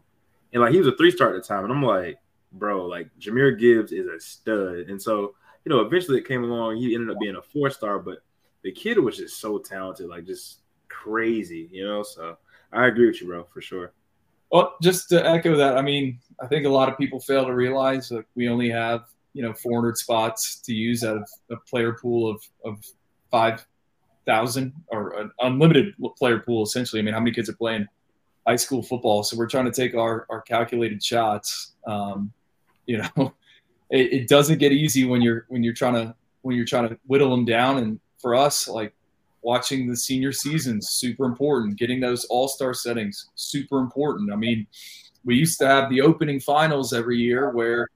and 0.53 0.63
like 0.63 0.73
he 0.73 0.79
was 0.79 0.87
a 0.87 0.97
three 0.97 1.11
star 1.11 1.35
at 1.35 1.43
the 1.43 1.47
time, 1.47 1.65
and 1.65 1.73
I'm 1.73 1.83
like, 1.83 2.19
bro, 2.53 2.87
like 2.87 3.09
Jahmyr 3.19 3.59
Gibbs 3.59 3.93
is 3.93 4.07
a 4.07 4.21
stud, 4.21 4.89
and 4.89 5.01
so 5.01 5.35
you 5.69 5.75
know, 5.75 5.83
eventually 5.83 6.17
it 6.17 6.27
came 6.27 6.45
along. 6.45 6.79
He 6.79 6.95
ended 6.95 7.11
up 7.11 7.21
being 7.21 7.37
a 7.37 7.43
four 7.43 7.69
star, 7.69 7.99
but 7.99 8.23
the 8.63 8.73
kid 8.73 8.99
was 8.99 9.19
just 9.19 9.39
so 9.39 9.59
talented, 9.59 10.09
like 10.09 10.25
just 10.25 10.61
crazy, 10.89 11.69
you 11.71 11.85
know. 11.85 12.03
So 12.03 12.39
I 12.73 12.87
agree 12.87 13.07
with 13.07 13.21
you, 13.21 13.27
bro, 13.27 13.45
for 13.45 13.61
sure. 13.61 13.93
Well, 14.51 14.77
just 14.81 15.11
to 15.11 15.23
echo 15.29 15.55
that, 15.57 15.77
I 15.77 15.83
mean, 15.83 16.21
I 16.41 16.47
think 16.47 16.65
a 16.65 16.71
lot 16.71 16.89
of 16.89 16.97
people 16.97 17.21
fail 17.21 17.45
to 17.45 17.53
realize 17.53 18.09
that 18.09 18.25
we 18.35 18.49
only 18.49 18.71
have 18.71 19.09
you 19.35 19.43
know 19.43 19.53
400 19.53 19.99
spots 19.99 20.57
to 20.61 20.73
use 20.73 21.05
out 21.05 21.19
of 21.19 21.29
a 21.51 21.57
player 21.57 21.93
pool 21.93 22.31
of 22.31 22.43
of 22.65 22.83
five 23.31 23.67
thousand 24.25 24.73
or 24.87 25.21
an 25.21 25.31
unlimited 25.41 25.93
player 26.17 26.39
pool 26.39 26.63
essentially. 26.63 27.01
I 27.01 27.05
mean, 27.05 27.13
how 27.13 27.21
many 27.21 27.33
kids 27.33 27.51
are 27.51 27.57
playing 27.57 27.87
high 28.47 28.57
school 28.57 28.83
football? 28.83 29.23
So 29.23 29.37
we're 29.37 29.49
trying 29.49 29.67
to 29.67 29.71
take 29.71 29.95
our 29.95 30.25
our 30.31 30.41
calculated 30.41 31.05
shots. 31.05 31.75
Um, 31.87 32.33
you 32.87 33.03
know, 33.17 33.35
it, 33.91 34.13
it 34.13 34.29
doesn't 34.29 34.59
get 34.59 34.73
easy 34.73 35.05
when 35.05 35.21
you're 35.23 35.47
when 35.49 35.63
you're 35.63 35.75
trying 35.75 35.95
to 35.95 36.15
when 36.43 36.57
you're 36.57 36.67
trying 36.67 36.89
to 36.89 36.99
whittle 37.07 37.31
them 37.31 37.45
down. 37.45 37.79
And 37.79 38.01
for 38.19 38.35
us, 38.35 38.69
like 38.69 38.95
watching 39.43 39.89
the 39.89 39.97
senior 39.97 40.33
seasons, 40.33 40.91
super 40.91 41.25
important. 41.25 41.79
Getting 41.79 42.01
those 42.01 42.25
all 42.27 42.49
star 42.49 42.75
settings, 42.75 43.31
super 43.35 43.79
important. 43.79 44.33
I 44.33 44.37
mean, 44.37 44.67
we 45.25 45.37
used 45.37 45.59
to 45.61 45.67
have 45.67 45.91
the 45.91 46.01
opening 46.01 46.41
finals 46.41 46.93
every 46.93 47.19
year 47.19 47.51
where 47.51 47.89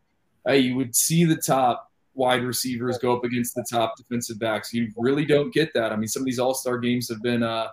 hey, 0.46 0.58
you 0.58 0.76
would 0.76 0.94
see 0.94 1.24
the 1.24 1.36
top 1.36 1.90
wide 2.14 2.42
receivers 2.42 2.98
go 2.98 3.16
up 3.16 3.24
against 3.24 3.54
the 3.54 3.64
top 3.70 3.96
defensive 3.96 4.38
backs. 4.38 4.72
You 4.72 4.90
really 4.96 5.24
don't 5.24 5.52
get 5.52 5.72
that. 5.74 5.92
I 5.92 5.96
mean, 5.96 6.08
some 6.08 6.22
of 6.22 6.26
these 6.26 6.38
All 6.38 6.54
Star 6.54 6.78
games 6.78 7.08
have 7.08 7.22
been 7.22 7.42
uh, 7.42 7.68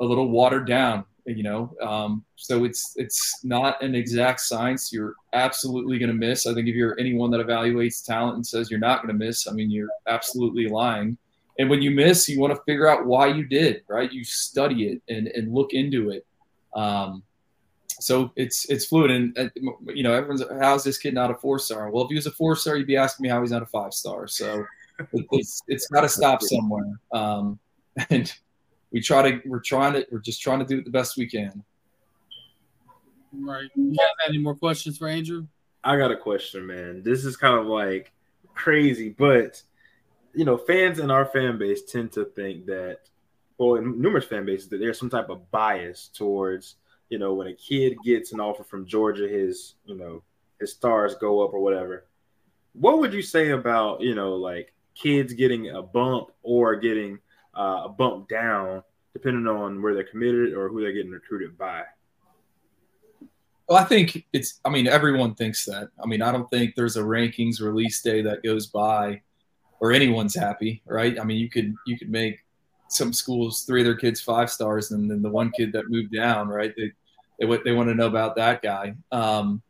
a 0.00 0.04
little 0.04 0.28
watered 0.28 0.66
down, 0.66 1.04
you 1.26 1.42
know. 1.42 1.74
Um, 1.80 2.24
so 2.36 2.64
it's 2.64 2.94
it's 2.96 3.44
not 3.44 3.82
an 3.82 3.94
exact 3.94 4.40
science. 4.40 4.92
You're 4.92 5.14
absolutely 5.32 5.98
going 5.98 6.10
to 6.10 6.14
miss. 6.14 6.46
I 6.46 6.54
think 6.54 6.68
if 6.68 6.74
you're 6.74 6.98
anyone 6.98 7.30
that 7.32 7.46
evaluates 7.46 8.04
talent 8.04 8.36
and 8.36 8.46
says 8.46 8.70
you're 8.70 8.80
not 8.80 9.02
going 9.02 9.16
to 9.16 9.24
miss, 9.24 9.46
I 9.46 9.52
mean, 9.52 9.70
you're 9.70 9.90
absolutely 10.06 10.68
lying. 10.68 11.16
And 11.58 11.68
when 11.68 11.82
you 11.82 11.90
miss, 11.90 12.28
you 12.28 12.40
want 12.40 12.54
to 12.54 12.62
figure 12.64 12.88
out 12.88 13.06
why 13.06 13.26
you 13.26 13.44
did, 13.44 13.82
right? 13.86 14.10
You 14.10 14.24
study 14.24 14.88
it 14.88 15.02
and, 15.08 15.28
and 15.28 15.52
look 15.52 15.74
into 15.74 16.10
it. 16.10 16.26
Um, 16.74 17.22
so 18.00 18.32
it's 18.36 18.68
it's 18.70 18.86
fluid, 18.86 19.10
and, 19.10 19.52
you 19.86 20.02
know 20.02 20.12
everyone's 20.12 20.42
how's 20.60 20.82
this 20.82 20.98
kid 20.98 21.14
not 21.14 21.30
a 21.30 21.34
four 21.34 21.58
star? 21.58 21.90
Well, 21.90 22.04
if 22.04 22.08
he 22.08 22.14
was 22.14 22.26
a 22.26 22.32
four 22.32 22.56
star, 22.56 22.76
you'd 22.76 22.86
be 22.86 22.96
asking 22.96 23.24
me 23.24 23.28
how 23.28 23.40
he's 23.42 23.50
not 23.50 23.62
a 23.62 23.66
five 23.66 23.92
star. 23.92 24.26
So 24.26 24.64
it's 25.12 25.62
it's 25.68 25.86
got 25.88 26.00
to 26.00 26.08
stop 26.08 26.42
somewhere. 26.42 26.90
Um, 27.12 27.58
and 28.10 28.32
we 28.92 29.00
try 29.00 29.30
to 29.30 29.40
we're 29.46 29.60
trying 29.60 29.94
to 29.94 30.06
we're 30.10 30.20
just 30.20 30.42
trying 30.42 30.60
to 30.60 30.64
do 30.64 30.78
it 30.78 30.84
the 30.84 30.90
best 30.90 31.16
we 31.16 31.26
can. 31.26 31.64
Right. 33.32 33.70
You 33.74 33.90
guys 33.90 34.06
have 34.20 34.28
any 34.28 34.38
more 34.38 34.54
questions 34.54 34.98
for 34.98 35.08
Andrew? 35.08 35.46
I 35.82 35.96
got 35.96 36.10
a 36.10 36.16
question, 36.16 36.66
man. 36.66 37.02
This 37.02 37.24
is 37.24 37.36
kind 37.36 37.58
of 37.58 37.66
like 37.66 38.12
crazy, 38.54 39.08
but 39.08 39.62
you 40.34 40.44
know, 40.44 40.56
fans 40.56 40.98
in 40.98 41.10
our 41.10 41.26
fan 41.26 41.58
base 41.58 41.82
tend 41.82 42.12
to 42.12 42.24
think 42.24 42.66
that, 42.66 43.00
well, 43.58 43.74
in 43.74 44.00
numerous 44.00 44.24
fan 44.24 44.46
bases, 44.46 44.68
that 44.68 44.78
there's 44.78 44.98
some 44.98 45.10
type 45.10 45.28
of 45.28 45.50
bias 45.50 46.08
towards 46.14 46.76
you 47.12 47.18
know, 47.18 47.34
when 47.34 47.46
a 47.46 47.52
kid 47.52 47.98
gets 48.02 48.32
an 48.32 48.40
offer 48.40 48.64
from 48.64 48.86
Georgia, 48.86 49.28
his, 49.28 49.74
you 49.84 49.94
know, 49.94 50.22
his 50.58 50.72
stars 50.72 51.14
go 51.14 51.44
up 51.44 51.52
or 51.52 51.60
whatever. 51.60 52.06
What 52.72 53.00
would 53.00 53.12
you 53.12 53.20
say 53.20 53.50
about, 53.50 54.00
you 54.00 54.14
know, 54.14 54.36
like 54.36 54.72
kids 54.94 55.34
getting 55.34 55.68
a 55.68 55.82
bump 55.82 56.30
or 56.42 56.74
getting 56.76 57.18
uh, 57.56 57.82
a 57.84 57.88
bump 57.88 58.28
down, 58.28 58.82
depending 59.12 59.46
on 59.46 59.82
where 59.82 59.94
they're 59.94 60.04
committed 60.04 60.54
or 60.54 60.68
who 60.68 60.80
they're 60.80 60.92
getting 60.92 61.10
recruited 61.10 61.56
by? 61.56 61.82
Well, 63.68 63.78
I 63.78 63.84
think 63.84 64.26
it's, 64.32 64.60
I 64.64 64.70
mean, 64.70 64.86
everyone 64.86 65.34
thinks 65.34 65.64
that. 65.66 65.88
I 66.02 66.06
mean, 66.06 66.20
I 66.20 66.32
don't 66.32 66.48
think 66.50 66.74
there's 66.74 66.96
a 66.96 67.02
rankings 67.02 67.60
release 67.60 68.02
day 68.02 68.22
that 68.22 68.42
goes 68.42 68.66
by 68.66 69.22
or 69.80 69.92
anyone's 69.92 70.34
happy, 70.34 70.82
right? 70.86 71.18
I 71.18 71.24
mean, 71.24 71.38
you 71.38 71.48
could, 71.48 71.74
you 71.86 71.98
could 71.98 72.10
make 72.10 72.40
some 72.88 73.12
schools 73.12 73.62
three 73.62 73.80
of 73.80 73.86
their 73.86 73.96
kids 73.96 74.20
five 74.20 74.50
stars 74.50 74.90
and 74.90 75.10
then 75.10 75.22
the 75.22 75.30
one 75.30 75.50
kid 75.50 75.72
that 75.72 75.90
moved 75.90 76.12
down, 76.12 76.48
right? 76.48 76.74
They, 76.76 76.92
they, 77.40 77.58
they 77.64 77.72
want 77.72 77.88
to 77.88 77.94
know 77.94 78.06
about 78.06 78.36
that 78.36 78.62
guy. 78.62 78.94
Um, 79.10 79.62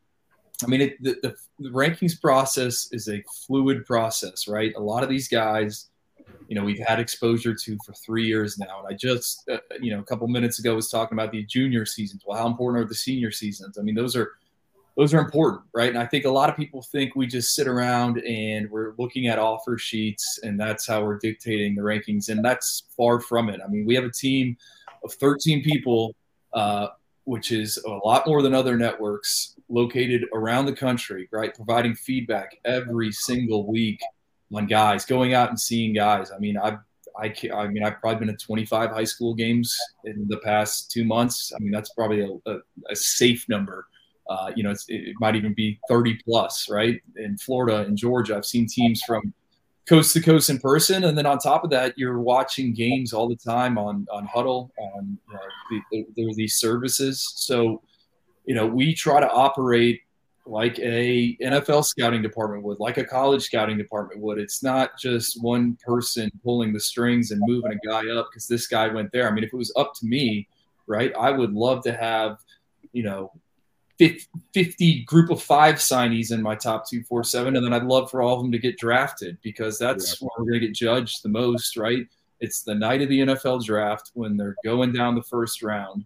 I 0.63 0.67
mean, 0.67 0.81
it, 0.81 1.03
the, 1.03 1.17
the, 1.23 1.37
the, 1.59 1.71
rankings 1.71 2.21
process 2.21 2.89
is 2.93 3.09
a 3.09 3.23
fluid 3.47 3.85
process, 3.87 4.47
right? 4.49 4.73
A 4.77 4.81
lot 4.81 5.03
of 5.03 5.09
these 5.09 5.29
guys, 5.29 5.89
you 6.53 6.59
know, 6.59 6.65
we've 6.67 6.87
had 6.87 7.01
exposure 7.01 7.55
to 7.55 7.79
for 7.83 7.95
three 7.95 8.27
years 8.27 8.59
now. 8.59 8.81
And 8.81 8.87
I 8.87 8.95
just, 8.95 9.49
uh, 9.49 9.57
you 9.81 9.91
know, 9.91 10.01
a 10.01 10.05
couple 10.05 10.29
minutes 10.29 10.59
ago 10.59 10.75
was 10.75 10.91
talking 10.91 11.17
about 11.17 11.33
the 11.33 11.45
junior 11.45 11.87
seasons. 11.87 12.25
Well, 12.27 12.37
how 12.37 12.47
important 12.47 12.85
are 12.85 12.87
the 12.87 12.95
senior 12.95 13.31
seasons? 13.31 13.79
I 13.79 13.83
mean, 13.83 13.95
those 13.95 14.15
are 14.15 14.33
those 14.99 15.15
are 15.15 15.19
important, 15.19 15.63
right? 15.73 15.89
And 15.89 15.97
I 15.97 16.05
think 16.05 16.27
a 16.27 16.31
lot 16.31 16.51
of 16.51 16.57
people 16.57 16.83
think 16.83 17.17
we 17.17 17.27
just 17.27 17.55
sit 17.55 17.67
around 17.67 18.19
and 18.19 18.71
we're 18.71 18.93
looking 18.99 19.29
at 19.29 19.39
offer 19.39 19.79
sheets 19.79 20.41
and 20.43 20.61
that's 20.61 20.87
how 20.87 21.03
we're 21.03 21.17
dictating 21.17 21.75
the 21.75 21.81
rankings. 21.81 22.29
And 22.29 22.45
that's 22.45 22.83
far 22.95 23.19
from 23.19 23.49
it. 23.49 23.59
I 23.65 23.69
mean, 23.71 23.87
we 23.87 23.95
have 23.95 24.05
a 24.05 24.13
team 24.13 24.59
of 25.03 25.15
13 25.15 25.63
people 25.63 26.15
uh, 26.53 26.89
which 27.25 27.51
is 27.51 27.83
a 27.87 27.89
lot 27.89 28.27
more 28.27 28.43
than 28.43 28.53
other 28.53 28.77
networks 28.77 29.55
located 29.71 30.27
around 30.35 30.67
the 30.67 30.75
country, 30.75 31.31
right? 31.33 31.55
Providing 31.55 31.95
feedback 31.95 32.59
every 32.67 33.11
single 33.11 33.67
week 33.67 34.03
on 34.55 34.67
guys, 34.67 35.05
going 35.05 35.35
out 35.35 35.49
and 35.49 35.59
seeing 35.59 35.95
guys. 35.95 36.31
I 36.31 36.39
mean, 36.39 36.57
I've 36.57 36.79
I, 37.19 37.35
I 37.55 37.69
mean, 37.69 37.85
I've 37.85 38.01
probably 38.01 38.27
been 38.27 38.37
to 38.37 38.45
25 38.45 38.91
high 38.91 39.05
school 39.05 39.35
games 39.35 39.77
in 40.05 40.27
the 40.29 40.39
past 40.39 40.91
two 40.91 41.05
months. 41.05 41.53
I 41.55 41.59
mean, 41.59 41.71
that's 41.71 41.93
probably 41.93 42.23
a, 42.23 42.51
a, 42.51 42.59
a 42.91 42.97
safe 42.97 43.47
number. 43.49 43.87
Uh, 44.29 44.53
you 44.55 44.63
know, 44.63 44.75
it 44.89 45.15
might 45.21 45.37
even 45.37 45.53
be 45.53 45.79
30 45.89 46.21
plus, 46.25 46.71
right? 46.71 47.01
In 47.17 47.37
Florida 47.39 47.79
and 47.79 47.97
Georgia, 47.97 48.37
I've 48.37 48.47
seen 48.47 48.67
teams 48.67 49.03
from 49.07 49.35
coast 49.87 50.13
to 50.15 50.21
coast 50.21 50.49
in 50.49 50.59
person, 50.59 51.05
and 51.05 51.19
then 51.19 51.27
on 51.27 51.39
top 51.39 51.65
of 51.65 51.71
that, 51.71 51.99
you're 51.99 52.21
watching 52.21 52.73
games 52.73 53.13
all 53.13 53.29
the 53.29 53.37
time 53.37 53.77
on 53.77 54.07
on 54.13 54.27
Hudl. 54.27 54.71
On 54.79 55.19
know, 55.33 56.05
the, 56.15 56.35
these 56.35 56.55
services, 56.55 57.33
so 57.35 57.83
you 58.47 58.55
know 58.55 58.67
we 58.67 58.95
try 58.95 59.21
to 59.21 59.31
operate 59.31 60.01
like 60.47 60.79
a 60.79 61.37
NFL 61.41 61.85
scouting 61.85 62.23
department 62.23 62.65
would, 62.65 62.81
like 62.81 62.99
a 62.99 63.05
college 63.05 63.45
scouting 63.45 63.79
department 63.79 64.21
would. 64.21 64.39
It's 64.39 64.63
not 64.63 64.99
just 64.99 65.43
one 65.43 65.77
person 65.85 66.31
pulling 66.43 66.73
the 66.73 66.81
strings 66.81 67.31
and 67.31 67.41
moving 67.45 67.73
a 67.73 67.87
guy 67.87 68.11
up 68.11 68.29
because 68.31 68.49
this 68.49 68.67
guy 68.67 68.89
went 68.89 69.13
there. 69.13 69.29
I 69.29 69.33
mean, 69.33 69.45
if 69.45 69.53
it 69.53 69.57
was 69.57 69.73
up 69.77 69.95
to 69.97 70.07
me, 70.07 70.49
right, 70.87 71.15
I 71.17 71.31
would 71.31 71.53
love 71.53 71.85
to 71.85 71.93
have 71.93 72.39
you 72.93 73.03
know 73.03 73.33
50 73.99 75.05
group 75.05 75.31
of 75.31 75.43
five 75.43 75.77
signees 75.77 76.33
in 76.33 76.43
my 76.43 76.55
top 76.55 76.89
247 76.89 77.57
and 77.57 77.65
then 77.65 77.73
i'd 77.73 77.85
love 77.85 78.11
for 78.11 78.23
all 78.23 78.37
of 78.37 78.43
them 78.43 78.53
to 78.53 78.59
get 78.59 78.79
drafted 78.79 79.39
because 79.43 79.79
that's 79.79 80.21
yeah. 80.21 80.27
where 80.27 80.31
we're 80.39 80.51
going 80.51 80.61
to 80.61 80.67
get 80.67 80.75
judged 80.75 81.23
the 81.23 81.29
most 81.29 81.77
right 81.77 82.07
it's 82.41 82.63
the 82.63 82.75
night 82.75 83.03
of 83.03 83.09
the 83.09 83.21
nfl 83.21 83.65
draft 83.65 84.11
when 84.15 84.37
they're 84.37 84.57
going 84.65 84.93
down 84.93 85.15
the 85.15 85.23
first 85.23 85.63
round 85.63 86.05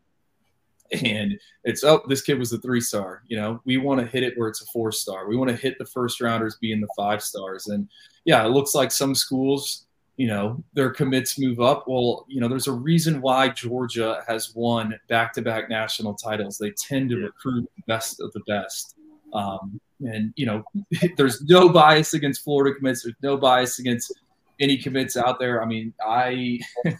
and 1.04 1.38
it's 1.64 1.82
oh 1.84 2.02
this 2.08 2.22
kid 2.22 2.38
was 2.38 2.52
a 2.52 2.58
three 2.58 2.80
star 2.80 3.22
you 3.26 3.36
know 3.36 3.60
we 3.64 3.76
want 3.76 4.00
to 4.00 4.06
hit 4.06 4.22
it 4.22 4.34
where 4.36 4.48
it's 4.48 4.62
a 4.62 4.66
four 4.66 4.92
star 4.92 5.28
we 5.28 5.36
want 5.36 5.50
to 5.50 5.56
hit 5.56 5.76
the 5.78 5.86
first 5.86 6.20
rounders 6.20 6.56
being 6.60 6.80
the 6.80 6.88
five 6.96 7.22
stars 7.22 7.66
and 7.66 7.88
yeah 8.24 8.44
it 8.44 8.50
looks 8.50 8.74
like 8.74 8.92
some 8.92 9.14
schools 9.14 9.86
you 10.16 10.26
know, 10.26 10.62
their 10.72 10.90
commits 10.90 11.38
move 11.38 11.60
up. 11.60 11.84
Well, 11.86 12.24
you 12.28 12.40
know, 12.40 12.48
there's 12.48 12.68
a 12.68 12.72
reason 12.72 13.20
why 13.20 13.50
Georgia 13.50 14.24
has 14.26 14.54
won 14.54 14.98
back 15.08 15.32
to 15.34 15.42
back 15.42 15.68
national 15.68 16.14
titles. 16.14 16.56
They 16.56 16.70
tend 16.70 17.10
to 17.10 17.16
recruit 17.16 17.68
the 17.76 17.82
best 17.86 18.20
of 18.20 18.32
the 18.32 18.40
best. 18.46 18.96
Um, 19.34 19.78
and, 20.00 20.32
you 20.36 20.46
know, 20.46 20.64
there's 21.16 21.42
no 21.42 21.68
bias 21.68 22.14
against 22.14 22.44
Florida 22.44 22.74
commits, 22.74 23.02
there's 23.02 23.14
no 23.22 23.36
bias 23.36 23.78
against 23.78 24.12
any 24.58 24.78
commits 24.78 25.16
out 25.16 25.38
there. 25.38 25.62
I 25.62 25.66
mean, 25.66 25.92
I. 26.04 26.60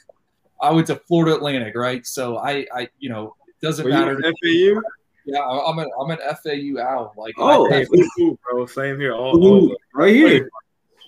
I 0.59 0.71
went 0.71 0.87
to 0.87 0.97
Florida 0.97 1.37
Atlantic, 1.37 1.75
right? 1.77 2.07
So 2.07 2.39
I, 2.39 2.67
I, 2.75 2.89
you 2.99 3.11
know, 3.11 3.37
doesn't 3.63 3.85
Were 3.85 3.91
matter. 3.91 4.21
FAU? 4.21 4.81
Yeah, 5.27 5.41
I'm 5.43 5.79
an 5.79 5.91
I'm 6.01 6.11
an 6.11 6.19
FAU 6.19 6.81
out. 6.81 7.17
Like, 7.17 7.35
oh, 7.39 7.69
FAU, 7.69 8.39
bro, 8.45 8.67
same 8.67 9.01
here. 9.01 9.13
All, 9.13 9.45
all 9.45 9.77
right 9.93 10.15
here. 10.15 10.49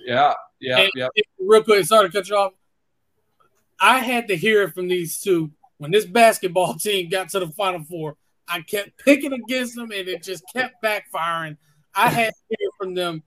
Yeah, 0.04 0.34
yeah, 0.60 0.80
and, 0.80 0.90
yeah. 0.94 1.08
Real 1.38 1.62
quick, 1.62 1.84
sorry 1.84 2.08
to 2.08 2.12
cut 2.12 2.28
you 2.28 2.36
off. 2.36 2.52
I 3.80 4.00
had 4.00 4.28
to 4.28 4.36
hear 4.36 4.62
it 4.62 4.74
from 4.74 4.88
these 4.88 5.20
two 5.20 5.52
when 5.78 5.92
this 5.92 6.04
basketball 6.04 6.74
team 6.78 7.08
got 7.08 7.28
to 7.30 7.40
the 7.40 7.48
Final 7.48 7.84
Four. 7.84 8.16
I 8.48 8.62
kept 8.62 8.98
picking 9.04 9.32
against 9.32 9.76
them, 9.76 9.92
and 9.92 10.08
it 10.08 10.22
just 10.22 10.42
kept 10.52 10.82
backfiring. 10.82 11.56
I 11.94 12.08
had 12.08 12.32
to 12.32 12.56
hear 12.58 12.70
from 12.78 12.94
them. 12.94 13.22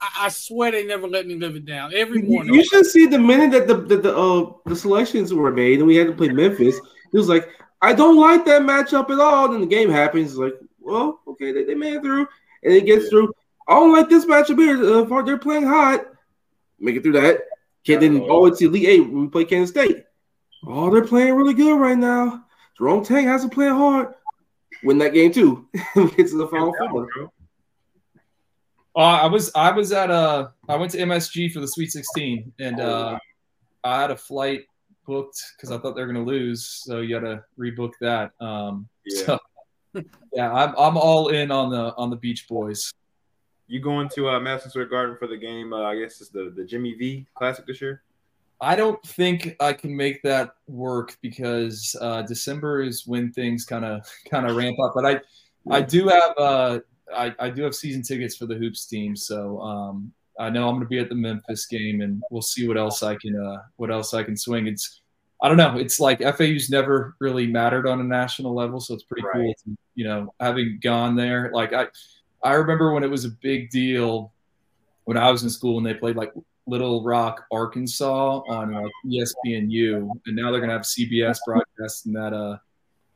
I, 0.00 0.26
I 0.26 0.28
swear 0.28 0.72
they 0.72 0.84
never 0.84 1.06
let 1.06 1.26
me 1.26 1.36
live 1.36 1.56
it 1.56 1.64
down. 1.64 1.94
Every 1.94 2.20
morning, 2.20 2.52
you 2.52 2.64
should 2.64 2.84
see 2.84 3.06
the 3.06 3.18
minute 3.18 3.52
that 3.52 3.66
the 3.66 3.76
the 3.76 3.96
the, 3.96 4.16
uh, 4.16 4.52
the 4.66 4.76
selections 4.76 5.32
were 5.32 5.52
made, 5.52 5.78
and 5.78 5.86
we 5.86 5.96
had 5.96 6.08
to 6.08 6.12
play 6.12 6.28
Memphis. 6.28 6.76
It 6.76 7.16
was 7.16 7.28
like 7.28 7.48
I 7.84 7.92
don't 7.92 8.16
like 8.16 8.44
that 8.46 8.62
matchup 8.62 9.10
at 9.10 9.20
all. 9.20 9.48
Then 9.48 9.60
the 9.60 9.66
game 9.66 9.90
happens. 9.90 10.30
It's 10.30 10.38
like, 10.38 10.54
well, 10.80 11.20
okay, 11.26 11.52
they, 11.52 11.64
they 11.64 11.74
made 11.74 11.94
it 11.94 12.02
through, 12.02 12.26
and 12.62 12.72
it 12.72 12.86
gets 12.86 13.08
through. 13.08 13.32
I 13.68 13.74
don't 13.74 13.92
like 13.92 14.08
this 14.08 14.26
matchup 14.26 14.58
here. 14.58 14.82
Uh, 14.82 15.22
they're 15.22 15.38
playing 15.38 15.64
hot 15.64 16.06
make 16.84 16.96
it 16.96 17.02
through 17.02 17.12
that. 17.12 17.40
Kid 17.84 18.00
didn't 18.00 18.26
go 18.26 18.46
into 18.46 18.66
Elite 18.66 18.88
Eight 18.88 19.00
when 19.00 19.22
we 19.22 19.28
play 19.28 19.44
Kansas 19.44 19.70
State. 19.70 20.04
Oh, 20.66 20.90
they're 20.90 21.04
playing 21.04 21.34
really 21.34 21.54
good 21.54 21.78
right 21.78 21.98
now. 21.98 22.44
Jerome 22.78 23.04
Tang 23.04 23.26
hasn't 23.26 23.52
played 23.52 23.70
hard. 23.70 24.14
Win 24.82 24.98
that 24.98 25.14
game 25.14 25.32
too. 25.32 25.68
Get 25.94 26.28
to 26.28 26.38
the 26.38 26.48
final 26.48 26.74
four. 26.90 27.08
Uh, 28.96 28.98
I 28.98 29.26
was 29.26 29.50
I 29.54 29.72
was 29.72 29.92
at 29.92 30.10
uh 30.10 30.48
I 30.68 30.76
went 30.76 30.92
to 30.92 30.98
MSG 30.98 31.52
for 31.52 31.60
the 31.60 31.66
Sweet 31.66 31.90
16 31.90 32.52
and 32.60 32.80
uh 32.80 33.18
I 33.82 34.00
had 34.00 34.10
a 34.10 34.16
flight 34.16 34.62
booked 35.04 35.42
because 35.56 35.70
I 35.70 35.78
thought 35.78 35.94
they 35.94 36.02
were 36.02 36.06
gonna 36.12 36.24
lose, 36.24 36.66
so 36.66 37.00
you 37.00 37.18
got 37.18 37.26
to 37.26 37.44
rebook 37.58 37.92
that. 38.00 38.32
Um, 38.40 38.88
Yeah. 39.04 39.24
so, 39.24 39.38
yeah, 40.32 40.52
I'm 40.52 40.74
I'm 40.76 40.96
all 40.96 41.28
in 41.28 41.50
on 41.50 41.70
the 41.70 41.94
on 41.96 42.10
the 42.10 42.16
Beach 42.16 42.48
Boys. 42.48 42.90
You 43.66 43.80
going 43.80 44.08
to 44.10 44.28
uh, 44.28 44.40
Madison 44.40 44.70
Square 44.70 44.86
Garden 44.86 45.16
for 45.18 45.26
the 45.26 45.36
game? 45.36 45.72
Uh, 45.72 45.82
I 45.82 45.98
guess 45.98 46.20
it's 46.20 46.30
the 46.30 46.52
the 46.54 46.64
Jimmy 46.64 46.94
V 46.94 47.26
Classic 47.34 47.66
this 47.66 47.80
year. 47.80 48.02
I 48.60 48.76
don't 48.76 49.02
think 49.02 49.56
I 49.60 49.72
can 49.72 49.94
make 49.96 50.22
that 50.22 50.54
work 50.68 51.16
because 51.20 51.96
uh, 52.00 52.22
December 52.22 52.82
is 52.82 53.06
when 53.06 53.32
things 53.32 53.64
kind 53.64 53.84
of 53.84 54.06
kind 54.30 54.48
of 54.48 54.56
ramp 54.56 54.76
up. 54.84 54.92
But 54.94 55.06
I 55.06 55.20
I 55.70 55.80
do 55.80 56.08
have 56.08 56.38
uh 56.38 56.78
I, 57.14 57.34
I 57.38 57.50
do 57.50 57.62
have 57.62 57.74
season 57.74 58.02
tickets 58.02 58.36
for 58.36 58.46
the 58.46 58.54
hoops 58.54 58.86
team, 58.86 59.16
so 59.16 59.60
um, 59.60 60.12
I 60.38 60.50
know 60.50 60.68
I'm 60.68 60.74
going 60.76 60.84
to 60.84 60.88
be 60.88 60.98
at 60.98 61.08
the 61.08 61.14
Memphis 61.14 61.66
game, 61.66 62.00
and 62.00 62.22
we'll 62.30 62.42
see 62.42 62.66
what 62.66 62.76
else 62.76 63.02
I 63.02 63.16
can 63.16 63.38
uh, 63.38 63.62
what 63.76 63.90
else 63.90 64.14
I 64.14 64.22
can 64.22 64.36
swing. 64.36 64.66
It's 64.66 65.00
I 65.42 65.48
don't 65.48 65.56
know. 65.56 65.76
It's 65.76 66.00
like 66.00 66.20
FAU's 66.20 66.70
never 66.70 67.16
really 67.20 67.46
mattered 67.46 67.86
on 67.86 68.00
a 68.00 68.04
national 68.04 68.54
level, 68.54 68.80
so 68.80 68.94
it's 68.94 69.04
pretty 69.04 69.26
cool. 69.32 69.54
To, 69.64 69.76
you 69.94 70.04
know, 70.04 70.34
having 70.40 70.78
gone 70.82 71.16
there, 71.16 71.50
like 71.52 71.72
I 71.72 71.86
I 72.42 72.54
remember 72.54 72.92
when 72.92 73.04
it 73.04 73.10
was 73.10 73.24
a 73.24 73.30
big 73.30 73.70
deal 73.70 74.32
when 75.04 75.16
I 75.16 75.30
was 75.30 75.42
in 75.42 75.50
school 75.50 75.76
when 75.76 75.84
they 75.84 75.94
played 75.94 76.16
like 76.16 76.32
Little 76.66 77.04
Rock, 77.04 77.44
Arkansas 77.52 78.42
on 78.48 78.72
like 78.72 78.90
E 79.06 79.22
ESPNU, 79.22 80.08
and 80.26 80.36
now 80.36 80.50
they're 80.50 80.60
gonna 80.60 80.72
have 80.72 80.82
CBS 80.82 81.38
broadcasting 81.46 82.12
that 82.14 82.32
uh 82.32 82.56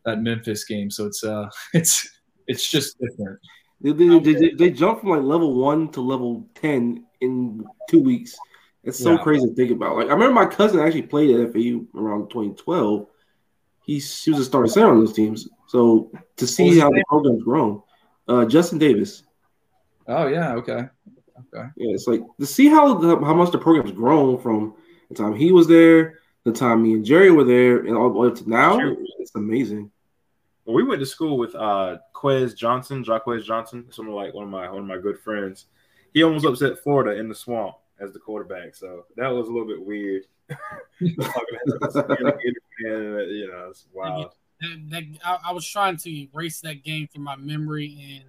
that 0.04 0.20
Memphis 0.20 0.64
game. 0.64 0.90
So 0.90 1.06
it's 1.06 1.24
uh 1.24 1.48
it's 1.74 2.08
it's 2.46 2.70
just 2.70 2.98
different. 2.98 3.38
They, 3.80 3.92
they, 3.92 4.18
they, 4.18 4.32
they, 4.34 4.50
they 4.50 4.70
jumped 4.70 5.02
from 5.02 5.10
like 5.10 5.22
level 5.22 5.54
one 5.54 5.90
to 5.92 6.00
level 6.00 6.48
ten 6.54 7.06
in 7.20 7.64
two 7.88 8.00
weeks. 8.00 8.36
It's 8.84 8.98
so 8.98 9.12
Yeah. 9.12 9.18
crazy 9.18 9.46
to 9.46 9.54
think 9.54 9.70
about. 9.70 9.96
Like 9.96 10.08
I 10.08 10.12
remember 10.12 10.34
my 10.34 10.46
cousin 10.46 10.80
actually 10.80 11.02
played 11.02 11.30
at 11.34 11.52
FAU 11.52 11.84
around 11.94 12.30
2012. 12.30 13.06
He, 13.84 14.00
she 14.00 14.30
was 14.30 14.40
a 14.40 14.44
starting 14.44 14.70
center 14.70 14.90
on 14.90 14.98
those 14.98 15.12
teams. 15.14 15.48
So 15.66 16.10
to 16.36 16.46
see 16.46 16.78
how 16.78 16.90
the 16.90 17.04
program's 17.08 17.42
grown, 17.42 17.82
uh, 18.28 18.44
Justin 18.44 18.78
Davis. 18.78 19.24
Oh 20.06 20.26
yeah, 20.26 20.54
okay. 20.54 20.88
Okay. 21.54 21.68
Yeah, 21.76 21.94
it's 21.94 22.06
like 22.06 22.22
to 22.40 22.46
see 22.46 22.68
how 22.68 22.94
the, 22.94 23.16
how 23.20 23.34
much 23.34 23.52
the 23.52 23.58
program's 23.58 23.92
grown 23.92 24.38
from 24.38 24.74
the 25.08 25.14
time 25.14 25.34
he 25.34 25.52
was 25.52 25.66
there, 25.66 26.18
the 26.44 26.52
time 26.52 26.82
me 26.82 26.94
and 26.94 27.04
Jerry 27.04 27.30
were 27.30 27.44
there, 27.44 27.78
and 27.78 27.96
all 27.96 28.10
the 28.12 28.18
way 28.18 28.28
up 28.28 28.34
to 28.36 28.48
now. 28.48 28.78
Sure. 28.78 28.96
It's 29.18 29.34
amazing. 29.34 29.90
Well, 30.64 30.76
we 30.76 30.82
went 30.82 31.00
to 31.00 31.06
school 31.06 31.38
with 31.38 31.54
uh 31.54 31.98
Quez 32.14 32.54
Johnson, 32.56 33.04
Jaquez 33.04 33.44
Johnson, 33.44 33.86
someone 33.90 34.16
like 34.16 34.34
one 34.34 34.44
of 34.44 34.50
my 34.50 34.68
one 34.68 34.80
of 34.80 34.86
my 34.86 34.98
good 34.98 35.18
friends. 35.18 35.66
He 36.14 36.22
almost 36.22 36.44
upset 36.44 36.78
Florida 36.78 37.18
in 37.18 37.28
the 37.28 37.34
swamp 37.34 37.76
as 38.00 38.12
the 38.12 38.18
quarterback, 38.18 38.74
so 38.74 39.04
that 39.16 39.28
was 39.28 39.48
a 39.48 39.52
little 39.52 39.68
bit 39.68 39.80
weird. 39.80 40.22
you 41.00 41.14
know, 41.16 41.32
it's 43.70 43.86
wild. 43.92 44.32
That, 44.60 44.90
that, 44.90 45.02
I, 45.24 45.38
I 45.46 45.52
was 45.52 45.66
trying 45.66 45.96
to 45.98 46.10
erase 46.10 46.60
that 46.62 46.82
game 46.82 47.08
from 47.12 47.22
my 47.22 47.36
memory, 47.36 48.16
and 48.16 48.24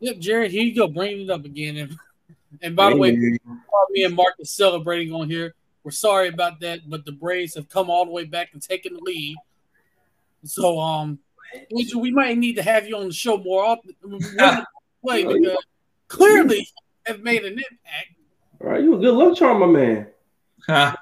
yep, 0.00 0.18
Jared, 0.18 0.50
here 0.50 0.62
you 0.62 0.74
go, 0.74 0.88
bringing 0.88 1.22
it 1.22 1.30
up 1.30 1.44
again. 1.44 1.76
And, 1.76 1.96
and 2.62 2.76
by 2.76 2.90
the 2.90 2.96
way, 2.96 3.12
me 3.12 4.04
and 4.04 4.14
Mark 4.14 4.34
is 4.38 4.50
celebrating 4.50 5.12
on 5.12 5.30
here. 5.30 5.54
We're 5.84 5.92
sorry 5.92 6.28
about 6.28 6.60
that, 6.60 6.80
but 6.88 7.04
the 7.04 7.12
Braves 7.12 7.54
have 7.54 7.68
come 7.68 7.88
all 7.88 8.04
the 8.04 8.10
way 8.10 8.24
back 8.24 8.50
and 8.52 8.60
taken 8.60 8.94
the 8.94 9.00
lead. 9.00 9.36
So, 10.44 10.78
um, 10.78 11.18
Angel, 11.74 12.00
we 12.00 12.10
might 12.10 12.36
need 12.36 12.56
to 12.56 12.62
have 12.62 12.86
you 12.86 12.96
on 12.96 13.06
the 13.06 13.14
show 13.14 13.38
more 13.38 13.64
often. 13.64 13.94
Play 15.02 15.24
because 15.24 15.56
clearly 16.08 16.66
have 17.08 17.20
made 17.20 17.44
an 17.44 17.54
impact. 17.54 18.14
all 18.60 18.68
right, 18.70 18.82
you 18.82 18.94
a 18.94 18.98
good 18.98 19.14
luck 19.14 19.36
charm, 19.36 19.60
my 19.60 19.66
man. 19.66 20.06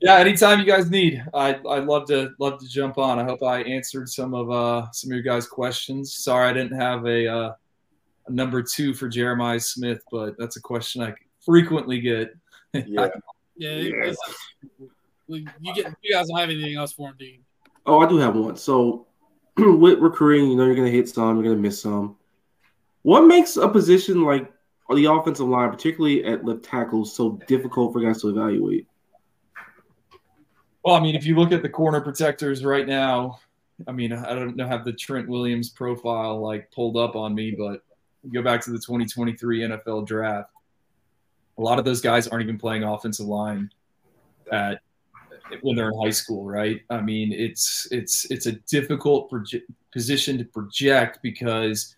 yeah, 0.00 0.16
anytime 0.16 0.58
you 0.60 0.66
guys 0.66 0.90
need, 0.90 1.22
I 1.34 1.54
I'd 1.68 1.84
love 1.84 2.06
to 2.08 2.30
love 2.38 2.58
to 2.60 2.68
jump 2.68 2.98
on. 2.98 3.18
I 3.18 3.24
hope 3.24 3.42
I 3.42 3.62
answered 3.62 4.08
some 4.08 4.34
of 4.34 4.50
uh 4.50 4.90
some 4.92 5.10
of 5.10 5.14
your 5.14 5.22
guys' 5.22 5.46
questions. 5.46 6.14
Sorry 6.14 6.48
I 6.48 6.52
didn't 6.52 6.78
have 6.78 7.06
a 7.06 7.26
uh 7.28 7.52
a 8.26 8.32
number 8.32 8.62
two 8.62 8.94
for 8.94 9.08
Jeremiah 9.08 9.60
Smith, 9.60 10.02
but 10.10 10.36
that's 10.38 10.56
a 10.56 10.60
question 10.60 11.02
I 11.02 11.14
frequently 11.44 12.00
get. 12.00 12.34
Yeah. 12.72 13.08
Yeah, 13.54 13.70
Yeah. 13.76 14.06
it's- 14.06 14.16
you 15.28 15.74
get 15.74 15.94
you 16.02 16.12
guys 16.14 16.26
don't 16.28 16.38
have 16.38 16.48
anything 16.50 16.74
else 16.74 16.92
for 16.92 17.10
him, 17.10 17.16
do 17.18 17.26
you? 17.26 17.38
Oh, 17.86 18.00
I 18.00 18.08
do 18.08 18.16
have 18.16 18.34
one. 18.34 18.56
So 18.56 19.06
with 19.58 19.98
recruiting, 19.98 20.50
you 20.50 20.56
know, 20.56 20.64
you're 20.64 20.74
gonna 20.74 20.88
hit 20.88 21.08
some, 21.08 21.36
you're 21.36 21.44
gonna 21.52 21.60
miss 21.62 21.80
some. 21.82 22.16
What 23.02 23.22
makes 23.26 23.56
a 23.58 23.68
position 23.68 24.22
like 24.24 24.50
on 24.88 24.96
the 24.96 25.06
offensive 25.06 25.48
line, 25.48 25.70
particularly 25.70 26.24
at 26.24 26.44
left 26.44 26.64
tackle, 26.64 27.04
so 27.04 27.40
difficult 27.46 27.92
for 27.92 28.00
guys 28.00 28.20
to 28.22 28.28
evaluate? 28.28 28.86
Well, 30.84 30.96
I 30.96 31.00
mean, 31.00 31.14
if 31.14 31.24
you 31.24 31.36
look 31.36 31.52
at 31.52 31.62
the 31.62 31.68
corner 31.68 32.00
protectors 32.00 32.64
right 32.64 32.86
now, 32.86 33.38
I 33.86 33.92
mean, 33.92 34.12
I 34.12 34.34
don't 34.34 34.56
know 34.56 34.66
have 34.66 34.84
the 34.84 34.92
Trent 34.92 35.28
Williams 35.28 35.70
profile 35.70 36.40
like 36.40 36.70
pulled 36.72 36.96
up 36.96 37.16
on 37.16 37.34
me, 37.34 37.54
but 37.56 37.82
go 38.32 38.42
back 38.42 38.60
to 38.62 38.70
the 38.70 38.78
2023 38.78 39.60
NFL 39.60 40.06
draft. 40.06 40.50
A 41.58 41.62
lot 41.62 41.78
of 41.78 41.84
those 41.84 42.00
guys 42.00 42.28
aren't 42.28 42.44
even 42.44 42.58
playing 42.58 42.82
offensive 42.82 43.26
line 43.26 43.70
at 44.50 44.80
when 45.60 45.76
they're 45.76 45.90
in 45.90 46.00
high 46.00 46.10
school, 46.10 46.44
right? 46.44 46.80
I 46.90 47.00
mean, 47.00 47.32
it's 47.32 47.86
it's 47.90 48.30
it's 48.30 48.46
a 48.46 48.52
difficult 48.52 49.30
proje- 49.30 49.62
position 49.92 50.38
to 50.38 50.44
project 50.44 51.18
because 51.22 51.96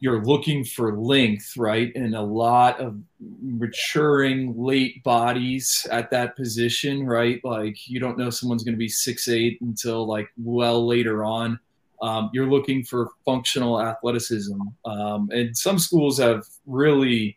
you're 0.00 0.24
looking 0.24 0.64
for 0.64 0.96
length, 0.96 1.56
right? 1.58 1.94
And 1.94 2.14
a 2.14 2.22
lot 2.22 2.80
of 2.80 2.98
maturing 3.42 4.54
late 4.56 5.04
bodies 5.04 5.86
at 5.90 6.10
that 6.10 6.36
position, 6.36 7.06
right? 7.06 7.38
Like 7.44 7.86
you 7.86 8.00
don't 8.00 8.18
know 8.18 8.30
someone's 8.30 8.64
going 8.64 8.74
to 8.74 8.78
be 8.78 8.88
six 8.88 9.28
eight 9.28 9.60
until 9.60 10.06
like 10.06 10.28
well 10.38 10.86
later 10.86 11.22
on. 11.22 11.60
Um, 12.02 12.30
you're 12.32 12.50
looking 12.50 12.82
for 12.82 13.10
functional 13.26 13.80
athleticism, 13.80 14.58
um, 14.86 15.28
and 15.32 15.54
some 15.54 15.78
schools 15.78 16.18
have 16.18 16.46
really, 16.64 17.36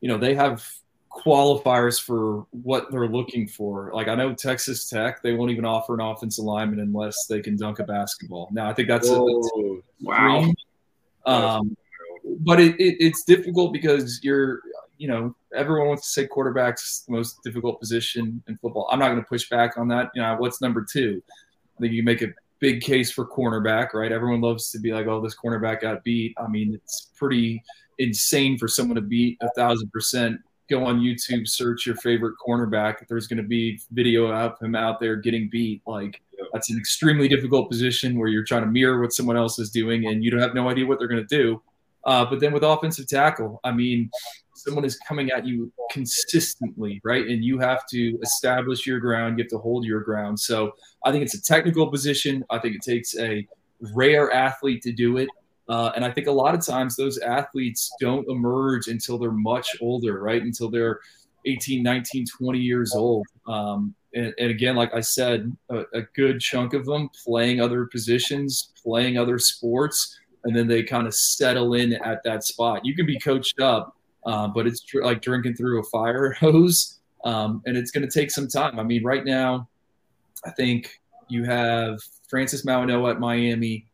you 0.00 0.08
know, 0.08 0.16
they 0.16 0.34
have 0.34 0.66
qualifiers 1.10 2.00
for 2.00 2.46
what 2.50 2.90
they're 2.90 3.08
looking 3.08 3.46
for. 3.46 3.90
Like 3.92 4.08
I 4.08 4.14
know 4.14 4.32
Texas 4.32 4.88
Tech, 4.88 5.22
they 5.22 5.34
won't 5.34 5.50
even 5.50 5.66
offer 5.66 5.92
an 5.92 6.00
offensive 6.00 6.46
lineman 6.46 6.80
unless 6.80 7.26
they 7.26 7.42
can 7.42 7.56
dunk 7.56 7.78
a 7.78 7.84
basketball. 7.84 8.48
Now 8.52 8.70
I 8.70 8.72
think 8.72 8.88
that's, 8.88 9.06
a, 9.06 9.12
that's 9.12 9.50
Wow. 10.00 10.50
Um, 11.26 11.76
but 12.40 12.60
it, 12.60 12.74
it, 12.80 12.96
it's 13.00 13.24
difficult 13.24 13.72
because 13.72 14.20
you're, 14.22 14.60
you 14.98 15.08
know, 15.08 15.34
everyone 15.54 15.88
wants 15.88 16.02
to 16.02 16.08
say 16.10 16.26
quarterback's 16.26 17.04
the 17.06 17.12
most 17.12 17.42
difficult 17.42 17.80
position 17.80 18.42
in 18.48 18.56
football. 18.58 18.88
I'm 18.90 18.98
not 18.98 19.08
going 19.08 19.22
to 19.22 19.28
push 19.28 19.48
back 19.48 19.78
on 19.78 19.88
that. 19.88 20.10
You 20.14 20.22
know, 20.22 20.36
what's 20.38 20.60
number 20.60 20.84
two? 20.90 21.22
I 21.76 21.80
think 21.80 21.92
you 21.92 22.02
make 22.02 22.22
a 22.22 22.28
big 22.58 22.82
case 22.82 23.10
for 23.10 23.26
cornerback, 23.26 23.94
right? 23.94 24.12
Everyone 24.12 24.40
loves 24.40 24.70
to 24.72 24.78
be 24.78 24.92
like, 24.92 25.06
oh, 25.06 25.20
this 25.20 25.34
cornerback 25.34 25.80
got 25.80 26.04
beat. 26.04 26.34
I 26.38 26.46
mean, 26.48 26.74
it's 26.74 27.10
pretty 27.16 27.62
insane 27.98 28.58
for 28.58 28.68
someone 28.68 28.96
to 28.96 29.02
beat 29.02 29.38
a 29.40 29.50
thousand 29.56 29.90
percent. 29.92 30.38
Go 30.68 30.84
on 30.84 31.00
YouTube, 31.00 31.48
search 31.48 31.86
your 31.86 31.96
favorite 31.96 32.34
cornerback. 32.46 33.08
There's 33.08 33.26
going 33.26 33.42
to 33.42 33.48
be 33.48 33.80
video 33.90 34.30
of 34.30 34.58
him 34.60 34.74
out 34.74 35.00
there 35.00 35.16
getting 35.16 35.48
beat. 35.50 35.82
Like, 35.86 36.20
that's 36.52 36.70
an 36.70 36.78
extremely 36.78 37.28
difficult 37.28 37.70
position 37.70 38.18
where 38.18 38.28
you're 38.28 38.44
trying 38.44 38.62
to 38.62 38.68
mirror 38.68 39.00
what 39.00 39.12
someone 39.12 39.36
else 39.36 39.58
is 39.58 39.70
doing 39.70 40.06
and 40.06 40.22
you 40.22 40.30
don't 40.30 40.40
have 40.40 40.54
no 40.54 40.68
idea 40.68 40.86
what 40.86 40.98
they're 40.98 41.08
going 41.08 41.26
to 41.26 41.36
do. 41.36 41.60
Uh, 42.04 42.24
but 42.24 42.40
then 42.40 42.52
with 42.52 42.62
offensive 42.62 43.06
tackle, 43.06 43.60
I 43.64 43.72
mean, 43.72 44.10
someone 44.54 44.84
is 44.84 44.98
coming 44.98 45.30
at 45.30 45.46
you 45.46 45.72
consistently, 45.90 47.00
right? 47.04 47.26
And 47.26 47.44
you 47.44 47.58
have 47.58 47.86
to 47.88 48.18
establish 48.22 48.86
your 48.86 49.00
ground, 49.00 49.38
you 49.38 49.44
have 49.44 49.50
to 49.50 49.58
hold 49.58 49.84
your 49.84 50.00
ground. 50.00 50.38
So 50.38 50.72
I 51.04 51.12
think 51.12 51.24
it's 51.24 51.34
a 51.34 51.42
technical 51.42 51.90
position. 51.90 52.44
I 52.50 52.58
think 52.58 52.76
it 52.76 52.82
takes 52.82 53.16
a 53.18 53.46
rare 53.94 54.30
athlete 54.32 54.82
to 54.82 54.92
do 54.92 55.16
it. 55.16 55.28
Uh, 55.68 55.92
and 55.94 56.04
I 56.04 56.10
think 56.10 56.26
a 56.26 56.32
lot 56.32 56.54
of 56.54 56.66
times 56.66 56.96
those 56.96 57.18
athletes 57.18 57.90
don't 58.00 58.28
emerge 58.28 58.88
until 58.88 59.18
they're 59.18 59.30
much 59.30 59.68
older, 59.80 60.20
right? 60.20 60.42
Until 60.42 60.68
they're 60.68 61.00
18, 61.46 61.82
19, 61.82 62.26
20 62.26 62.58
years 62.58 62.94
old. 62.94 63.26
Um, 63.46 63.94
and, 64.14 64.34
and 64.38 64.50
again, 64.50 64.74
like 64.74 64.92
I 64.94 65.00
said, 65.00 65.56
a, 65.70 65.84
a 65.94 66.02
good 66.14 66.40
chunk 66.40 66.74
of 66.74 66.84
them 66.86 67.08
playing 67.24 67.60
other 67.60 67.86
positions, 67.86 68.72
playing 68.82 69.16
other 69.16 69.38
sports, 69.38 70.18
and 70.44 70.56
then 70.56 70.66
they 70.66 70.82
kind 70.82 71.06
of 71.06 71.14
settle 71.14 71.74
in 71.74 71.92
at 71.92 72.22
that 72.24 72.44
spot. 72.44 72.84
You 72.84 72.94
can 72.94 73.06
be 73.06 73.18
coached 73.18 73.60
up, 73.60 73.96
uh, 74.24 74.48
but 74.48 74.66
it's 74.66 74.80
tr- 74.82 75.02
like 75.02 75.22
drinking 75.22 75.54
through 75.54 75.80
a 75.80 75.84
fire 75.84 76.32
hose, 76.40 76.98
um, 77.24 77.62
and 77.66 77.76
it's 77.76 77.90
going 77.90 78.08
to 78.08 78.12
take 78.12 78.30
some 78.30 78.48
time. 78.48 78.78
I 78.78 78.82
mean, 78.82 79.04
right 79.04 79.24
now, 79.24 79.68
I 80.44 80.50
think 80.50 80.98
you 81.28 81.44
have 81.44 81.98
Francis 82.28 82.64
Mauigoa 82.64 83.12
at 83.12 83.20
Miami. 83.20 83.86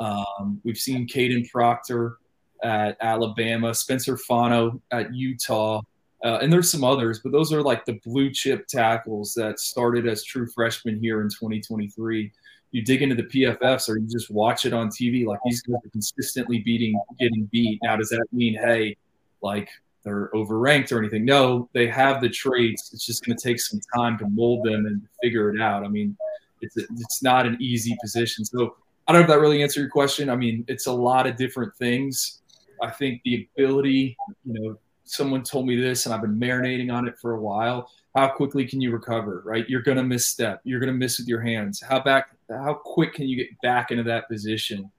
Um, 0.00 0.60
we've 0.64 0.78
seen 0.78 1.06
Kadyn 1.06 1.48
Proctor 1.50 2.16
at 2.62 2.96
Alabama, 3.00 3.74
Spencer 3.74 4.16
Fano 4.16 4.80
at 4.90 5.14
Utah. 5.14 5.82
Uh, 6.24 6.38
and 6.40 6.52
there's 6.52 6.70
some 6.70 6.84
others, 6.84 7.18
but 7.18 7.32
those 7.32 7.52
are 7.52 7.62
like 7.62 7.84
the 7.84 7.98
blue 8.04 8.30
chip 8.30 8.66
tackles 8.68 9.34
that 9.34 9.58
started 9.58 10.06
as 10.06 10.22
true 10.22 10.46
freshmen 10.46 11.00
here 11.00 11.20
in 11.20 11.28
2023. 11.28 12.30
You 12.72 12.82
dig 12.82 13.02
into 13.02 13.14
the 13.14 13.22
PFFs 13.22 13.88
or 13.88 13.98
you 13.98 14.06
just 14.08 14.30
watch 14.30 14.64
it 14.64 14.72
on 14.72 14.88
TV, 14.88 15.24
like 15.26 15.40
these 15.44 15.62
guys 15.62 15.76
are 15.84 15.90
consistently 15.90 16.60
beating, 16.60 16.98
getting 17.20 17.48
beat. 17.52 17.78
Now, 17.82 17.96
does 17.96 18.08
that 18.08 18.24
mean, 18.32 18.54
hey, 18.54 18.96
like 19.42 19.68
they're 20.04 20.30
overranked 20.34 20.90
or 20.90 20.98
anything? 20.98 21.24
No, 21.24 21.68
they 21.74 21.86
have 21.86 22.20
the 22.20 22.28
traits. 22.28 22.92
It's 22.92 23.06
just 23.06 23.24
going 23.24 23.36
to 23.36 23.42
take 23.42 23.60
some 23.60 23.80
time 23.94 24.18
to 24.18 24.28
mold 24.28 24.64
them 24.64 24.86
and 24.86 25.06
figure 25.22 25.54
it 25.54 25.60
out. 25.60 25.84
I 25.84 25.88
mean, 25.88 26.16
it's 26.60 26.76
it's 26.76 27.22
not 27.22 27.46
an 27.46 27.56
easy 27.60 27.96
position. 28.00 28.44
So 28.44 28.76
I 29.06 29.12
don't 29.12 29.22
know 29.22 29.24
if 29.24 29.28
that 29.28 29.40
really 29.40 29.62
answered 29.62 29.80
your 29.80 29.90
question. 29.90 30.30
I 30.30 30.36
mean, 30.36 30.64
it's 30.68 30.86
a 30.86 30.92
lot 30.92 31.26
of 31.26 31.36
different 31.36 31.74
things. 31.76 32.40
I 32.82 32.90
think 32.90 33.20
the 33.24 33.48
ability, 33.56 34.16
you 34.44 34.60
know, 34.60 34.78
someone 35.04 35.42
told 35.42 35.66
me 35.66 35.80
this 35.80 36.06
and 36.06 36.14
I've 36.14 36.22
been 36.22 36.38
marinating 36.38 36.92
on 36.92 37.06
it 37.06 37.18
for 37.18 37.32
a 37.32 37.40
while. 37.40 37.90
How 38.14 38.28
quickly 38.28 38.66
can 38.66 38.80
you 38.80 38.90
recover, 38.90 39.42
right? 39.44 39.68
You're 39.68 39.82
going 39.82 39.96
to 39.96 40.02
misstep. 40.04 40.60
You're 40.64 40.80
going 40.80 40.92
to 40.92 40.98
miss 40.98 41.18
with 41.18 41.28
your 41.28 41.40
hands. 41.40 41.80
How 41.80 42.00
back 42.00 42.28
how 42.50 42.74
quick 42.74 43.14
can 43.14 43.26
you 43.26 43.36
get 43.36 43.48
back 43.62 43.90
into 43.90 44.02
that 44.04 44.28
position? 44.28 44.90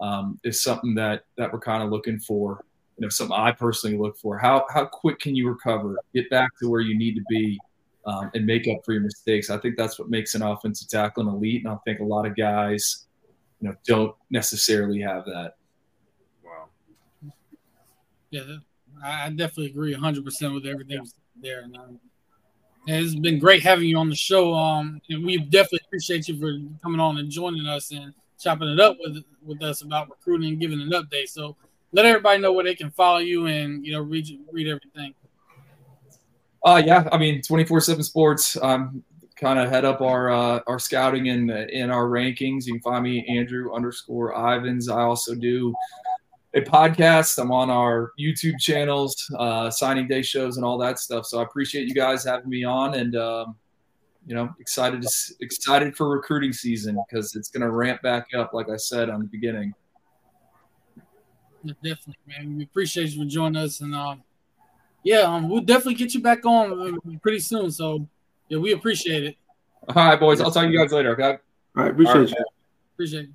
Um, 0.00 0.40
is 0.42 0.62
something 0.62 0.94
that 0.94 1.24
that 1.36 1.52
we're 1.52 1.60
kind 1.60 1.82
of 1.82 1.90
looking 1.90 2.18
for. 2.18 2.64
You 2.96 3.06
know, 3.06 3.08
something 3.08 3.36
I 3.36 3.52
personally 3.52 3.96
look 3.98 4.16
for. 4.16 4.38
How 4.38 4.66
how 4.72 4.86
quick 4.86 5.18
can 5.18 5.36
you 5.36 5.48
recover? 5.48 5.96
Get 6.14 6.30
back 6.30 6.50
to 6.60 6.70
where 6.70 6.80
you 6.80 6.96
need 6.96 7.14
to 7.14 7.22
be 7.28 7.58
um, 8.06 8.30
and 8.34 8.46
make 8.46 8.66
up 8.68 8.84
for 8.84 8.92
your 8.92 9.02
mistakes. 9.02 9.50
I 9.50 9.58
think 9.58 9.76
that's 9.76 9.98
what 9.98 10.08
makes 10.08 10.34
an 10.34 10.42
offensive 10.42 10.88
tackle 10.88 11.28
an 11.28 11.34
elite, 11.34 11.64
and 11.64 11.72
I 11.72 11.76
think 11.84 12.00
a 12.00 12.04
lot 12.04 12.26
of 12.26 12.36
guys, 12.36 13.06
you 13.60 13.68
know, 13.68 13.74
don't 13.86 14.14
necessarily 14.30 15.00
have 15.00 15.24
that. 15.26 15.56
Wow. 16.42 16.68
Yeah, 18.30 18.56
I 19.04 19.28
definitely 19.30 19.66
agree 19.66 19.92
100 19.92 20.24
percent 20.24 20.54
with 20.54 20.66
everything 20.66 21.06
there. 21.36 21.60
And, 21.60 21.76
it's 22.86 23.14
been 23.14 23.38
great 23.38 23.62
having 23.62 23.86
you 23.86 23.98
on 23.98 24.08
the 24.08 24.16
show. 24.16 24.54
Um, 24.54 25.00
and 25.08 25.24
we 25.24 25.38
definitely 25.38 25.80
appreciate 25.86 26.28
you 26.28 26.38
for 26.38 26.58
coming 26.82 27.00
on 27.00 27.18
and 27.18 27.30
joining 27.30 27.66
us 27.66 27.92
and 27.92 28.12
chopping 28.38 28.68
it 28.68 28.80
up 28.80 28.96
with 29.00 29.22
with 29.44 29.62
us 29.62 29.82
about 29.82 30.10
recruiting 30.10 30.50
and 30.50 30.60
giving 30.60 30.80
an 30.80 30.90
update. 30.90 31.28
So 31.28 31.56
let 31.92 32.06
everybody 32.06 32.40
know 32.40 32.52
where 32.52 32.64
they 32.64 32.74
can 32.74 32.90
follow 32.90 33.18
you 33.18 33.46
and 33.46 33.84
you 33.84 33.92
know 33.92 34.00
read 34.00 34.26
read 34.50 34.68
everything. 34.68 35.14
Uh 36.64 36.82
yeah, 36.84 37.08
I 37.10 37.18
mean 37.18 37.40
24/7 37.42 38.04
Sports. 38.04 38.56
Um, 38.60 39.04
kind 39.42 39.58
of 39.58 39.68
head 39.68 39.84
up 39.84 40.00
our 40.00 40.30
uh, 40.30 40.60
our 40.68 40.78
scouting 40.78 41.28
and 41.28 41.50
in 41.50 41.90
our 41.90 42.04
rankings. 42.04 42.64
You 42.64 42.74
can 42.74 42.82
find 42.82 43.02
me 43.02 43.26
Andrew 43.26 43.74
underscore 43.74 44.32
Ivins. 44.32 44.88
I 44.88 45.02
also 45.02 45.34
do 45.34 45.74
a 46.54 46.60
podcast. 46.60 47.38
I'm 47.38 47.50
on 47.50 47.70
our 47.70 48.12
YouTube 48.18 48.58
channels, 48.58 49.30
uh, 49.38 49.70
signing 49.70 50.08
day 50.08 50.22
shows, 50.22 50.56
and 50.56 50.64
all 50.64 50.78
that 50.78 50.98
stuff. 50.98 51.26
So 51.26 51.40
I 51.40 51.42
appreciate 51.42 51.88
you 51.88 51.94
guys 51.94 52.24
having 52.24 52.48
me 52.48 52.64
on, 52.64 52.94
and 52.94 53.16
um, 53.16 53.56
you 54.26 54.34
know, 54.34 54.54
excited 54.60 55.02
to, 55.02 55.08
excited 55.40 55.96
for 55.96 56.08
recruiting 56.08 56.52
season 56.52 56.98
because 57.08 57.34
it's 57.34 57.48
going 57.48 57.62
to 57.62 57.70
ramp 57.70 58.02
back 58.02 58.28
up, 58.34 58.52
like 58.52 58.68
I 58.68 58.76
said 58.76 59.10
on 59.10 59.20
the 59.20 59.26
beginning. 59.26 59.74
Yeah, 61.64 61.74
definitely, 61.82 62.16
man. 62.26 62.56
We 62.56 62.64
appreciate 62.64 63.10
you 63.10 63.22
for 63.22 63.28
joining 63.28 63.62
us, 63.62 63.80
and 63.80 63.94
um, 63.94 64.22
yeah, 65.04 65.20
um, 65.20 65.48
we'll 65.48 65.60
definitely 65.60 65.94
get 65.94 66.14
you 66.14 66.20
back 66.20 66.44
on 66.44 67.00
uh, 67.06 67.18
pretty 67.22 67.38
soon. 67.38 67.70
So 67.70 68.06
yeah, 68.48 68.58
we 68.58 68.72
appreciate 68.72 69.24
it. 69.24 69.36
All 69.88 69.94
right, 69.94 70.18
boys. 70.18 70.40
I'll 70.40 70.50
talk 70.50 70.64
to 70.64 70.70
you 70.70 70.78
guys 70.78 70.92
later. 70.92 71.12
Okay. 71.12 71.38
All 71.76 71.84
right, 71.84 71.90
appreciate 71.90 72.14
all 72.14 72.20
right. 72.20 72.30
you. 72.30 72.44
Appreciate 72.94 73.24
it. 73.24 73.30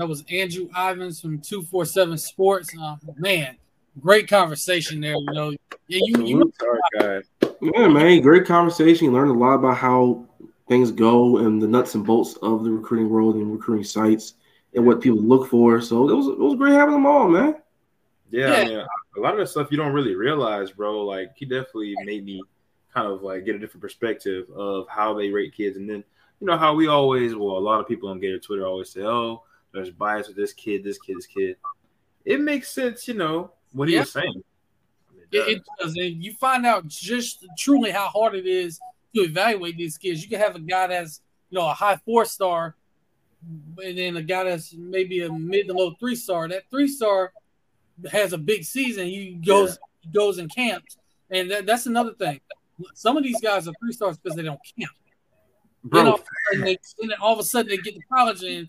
That 0.00 0.08
was 0.08 0.24
Andrew 0.30 0.66
Ivins 0.74 1.20
from 1.20 1.40
247 1.40 2.16
Sports. 2.16 2.70
Uh, 2.74 2.96
man, 3.18 3.58
great 4.00 4.28
conversation 4.28 4.98
there. 4.98 5.12
You 5.12 5.32
know, 5.34 5.50
yeah, 5.88 6.00
you, 6.06 6.24
you 6.24 6.52
guys. 6.98 7.24
Yeah, 7.60 7.86
man, 7.86 8.22
great 8.22 8.46
conversation. 8.46 9.04
You 9.04 9.12
learned 9.12 9.30
a 9.30 9.34
lot 9.34 9.56
about 9.56 9.76
how 9.76 10.24
things 10.68 10.90
go 10.90 11.36
and 11.36 11.60
the 11.60 11.66
nuts 11.68 11.96
and 11.96 12.06
bolts 12.06 12.34
of 12.36 12.64
the 12.64 12.70
recruiting 12.70 13.10
world 13.10 13.34
and 13.34 13.52
recruiting 13.52 13.84
sites 13.84 14.36
and 14.74 14.86
what 14.86 15.02
people 15.02 15.20
look 15.20 15.50
for. 15.50 15.82
So 15.82 16.08
it 16.08 16.14
was 16.14 16.28
it 16.28 16.38
was 16.38 16.56
great 16.56 16.72
having 16.72 16.94
them 16.94 17.04
all, 17.04 17.28
man. 17.28 17.56
Yeah, 18.30 18.62
yeah. 18.62 18.84
a 19.18 19.20
lot 19.20 19.34
of 19.34 19.40
the 19.40 19.46
stuff 19.46 19.70
you 19.70 19.76
don't 19.76 19.92
really 19.92 20.14
realize, 20.14 20.70
bro. 20.70 21.04
Like 21.04 21.32
he 21.36 21.44
definitely 21.44 21.94
made 22.04 22.24
me 22.24 22.42
kind 22.94 23.06
of 23.06 23.20
like 23.20 23.44
get 23.44 23.54
a 23.54 23.58
different 23.58 23.82
perspective 23.82 24.48
of 24.48 24.88
how 24.88 25.12
they 25.12 25.28
rate 25.28 25.54
kids, 25.54 25.76
and 25.76 25.90
then 25.90 26.02
you 26.40 26.46
know 26.46 26.56
how 26.56 26.74
we 26.74 26.86
always, 26.86 27.34
well, 27.34 27.58
a 27.58 27.60
lot 27.60 27.80
of 27.80 27.86
people 27.86 28.08
on 28.08 28.18
Gator 28.18 28.38
Twitter 28.38 28.64
always 28.64 28.88
say, 28.88 29.02
"Oh, 29.02 29.42
there's 29.72 29.90
bias 29.90 30.28
with 30.28 30.36
this 30.36 30.52
kid, 30.52 30.84
this 30.84 30.98
kid, 30.98 31.16
this 31.16 31.26
kid. 31.26 31.56
It 32.24 32.40
makes 32.40 32.70
sense, 32.70 33.08
you 33.08 33.14
know, 33.14 33.52
what 33.72 33.88
he 33.88 33.94
yeah. 33.94 34.00
was 34.00 34.12
saying. 34.12 34.42
It, 35.14 35.30
does. 35.30 35.48
it 35.48 35.62
does. 35.78 35.96
And 35.96 36.24
you 36.24 36.34
find 36.34 36.66
out 36.66 36.88
just 36.88 37.46
truly 37.56 37.90
how 37.90 38.08
hard 38.08 38.34
it 38.34 38.46
is 38.46 38.80
to 39.14 39.22
evaluate 39.22 39.76
these 39.76 39.96
kids. 39.96 40.22
You 40.22 40.28
can 40.28 40.40
have 40.40 40.56
a 40.56 40.60
guy 40.60 40.88
that's, 40.88 41.20
you 41.50 41.58
know, 41.58 41.68
a 41.68 41.72
high 41.74 41.96
four 42.04 42.24
star, 42.24 42.74
and 43.82 43.96
then 43.96 44.16
a 44.16 44.22
guy 44.22 44.44
that's 44.44 44.74
maybe 44.74 45.22
a 45.22 45.32
mid 45.32 45.68
to 45.68 45.72
low 45.72 45.92
three 45.98 46.16
star. 46.16 46.48
That 46.48 46.64
three 46.70 46.88
star 46.88 47.32
has 48.10 48.32
a 48.32 48.38
big 48.38 48.64
season. 48.64 49.06
He 49.06 49.40
goes 49.44 49.78
yeah. 50.02 50.10
goes 50.12 50.38
in 50.38 50.48
camps. 50.48 50.96
And 51.30 51.50
that, 51.50 51.66
that's 51.66 51.86
another 51.86 52.12
thing. 52.14 52.40
Some 52.94 53.16
of 53.16 53.22
these 53.22 53.40
guys 53.40 53.68
are 53.68 53.72
three 53.80 53.92
stars 53.92 54.18
because 54.18 54.36
they 54.36 54.42
don't 54.42 54.60
camp. 54.78 54.92
Bro. 55.84 56.02
Then 56.02 56.12
all, 56.12 56.20
they, 56.52 56.78
then 57.00 57.10
all 57.20 57.32
of 57.32 57.38
a 57.38 57.44
sudden 57.44 57.70
they 57.70 57.76
get 57.78 57.94
to 57.94 58.00
college 58.12 58.42
and 58.42 58.68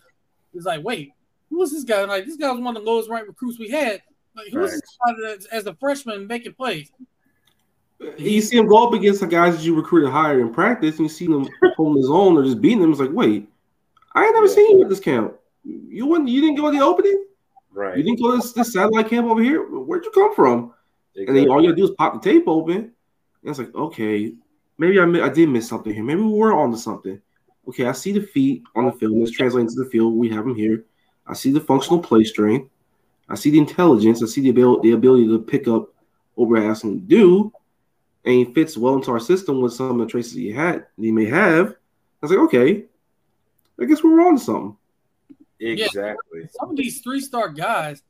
it's 0.54 0.66
like, 0.66 0.84
wait, 0.84 1.14
who 1.50 1.60
was 1.60 1.72
this 1.72 1.84
guy? 1.84 2.04
Like, 2.06 2.26
this 2.26 2.38
guy 2.38 2.52
was 2.52 2.62
one 2.62 2.76
of 2.78 2.84
the 2.84 2.90
lowest 2.90 3.10
ranked 3.10 3.28
recruits 3.28 3.60
we 3.60 3.70
had. 3.70 4.02
Like, 4.36 4.48
who 4.52 4.60
right. 4.60 4.64
was 4.64 4.72
this 4.74 4.98
guy 5.06 5.34
as, 5.34 5.46
as 5.48 5.66
a 5.66 5.76
freshman 5.76 6.28
making 6.28 6.54
plays? 6.54 6.92
You 8.18 8.42
see 8.42 8.58
him 8.58 8.68
go 8.68 8.88
up 8.88 8.94
against 8.94 9.22
the 9.22 9.28
guys 9.28 9.56
that 9.56 9.64
you 9.64 9.76
recruited 9.76 10.10
higher 10.10 10.40
in 10.40 10.52
practice, 10.52 10.98
and 10.98 11.06
you 11.06 11.10
see 11.10 11.28
them 11.28 11.48
holding 11.76 12.02
his 12.02 12.10
own 12.10 12.36
or 12.38 12.44
just 12.44 12.62
beating 12.62 12.80
them. 12.80 12.92
It's 12.92 13.00
like, 13.00 13.12
wait, 13.12 13.48
I 14.16 14.26
ain't 14.26 14.34
never 14.34 14.48
yeah. 14.48 14.54
seen 14.54 14.78
you 14.78 14.84
at 14.84 14.90
this 14.90 15.00
camp. 15.00 15.36
You 15.64 16.08
went, 16.08 16.28
you 16.28 16.42
didn't 16.42 16.56
go 16.56 16.72
to 16.72 16.78
the 16.78 16.84
opening, 16.84 17.26
right? 17.72 17.96
You 17.96 18.04
didn't 18.04 18.20
go 18.20 18.32
to 18.32 18.38
this, 18.38 18.54
this 18.54 18.74
satellite 18.74 19.10
camp 19.10 19.28
over 19.28 19.44
here. 19.44 19.64
Where'd 19.64 20.06
you 20.06 20.12
come 20.12 20.34
from? 20.34 20.74
Exactly. 21.14 21.28
And 21.28 21.38
then 21.38 21.50
all 21.52 21.62
you 21.62 21.70
gotta 21.70 21.78
do 21.78 21.84
is 21.84 21.96
pop 21.98 22.14
the 22.14 22.32
tape 22.32 22.48
open. 22.48 22.76
And 22.76 22.94
it's 23.44 23.60
like, 23.60 23.76
okay, 23.76 24.34
maybe 24.78 25.00
I 25.00 25.04
I 25.04 25.30
did 25.30 25.50
miss 25.50 25.68
something 25.68 25.94
here. 25.94 26.04
Maybe 26.04 26.22
we 26.22 26.34
were 26.34 26.54
onto 26.54 26.78
something 26.78 27.22
okay, 27.68 27.86
I 27.86 27.92
see 27.92 28.12
the 28.12 28.22
feet 28.22 28.64
on 28.76 28.86
the 28.86 28.92
film. 28.94 29.20
Let's 29.20 29.32
translate 29.32 29.62
into 29.62 29.84
the 29.84 29.90
field. 29.90 30.16
We 30.16 30.30
have 30.30 30.46
them 30.46 30.56
here. 30.56 30.86
I 31.28 31.34
see 31.34 31.52
the 31.52 31.60
functional 31.60 32.00
play 32.00 32.24
strength. 32.24 32.70
I 33.30 33.36
see 33.36 33.52
the 33.52 33.60
intelligence. 33.60 34.22
I 34.22 34.26
see 34.26 34.42
the 34.42 34.50
ability, 34.50 34.90
the 34.90 34.96
ability 34.96 35.28
to 35.28 35.40
pick 35.40 35.68
up 35.68 35.94
what 36.36 36.50
we're 36.50 36.70
asking 36.70 36.92
him 36.92 37.00
to 37.02 37.06
do. 37.06 37.54
And 38.26 38.36
he 38.36 38.46
fits 38.46 38.78
well 38.78 38.96
into 38.96 39.12
our 39.12 39.20
system 39.20 39.62
with 39.62 39.74
some 39.74 40.00
of 40.00 40.06
the 40.06 40.12
traces 40.12 40.34
he 40.34 40.52
had 40.52 40.86
he 41.00 41.12
may 41.12 41.26
have. 41.26 41.70
I 41.70 41.74
was 42.22 42.32
like, 42.32 42.40
okay, 42.42 42.86
I 43.80 43.86
guess 43.86 44.04
we're 44.04 44.22
on 44.22 44.38
something. 44.38 44.78
Exactly. 45.60 46.42
Yeah, 46.42 46.48
some 46.60 46.72
of 46.72 46.76
these 46.76 47.02
three 47.02 47.22
star 47.22 47.50
guys, 47.50 48.04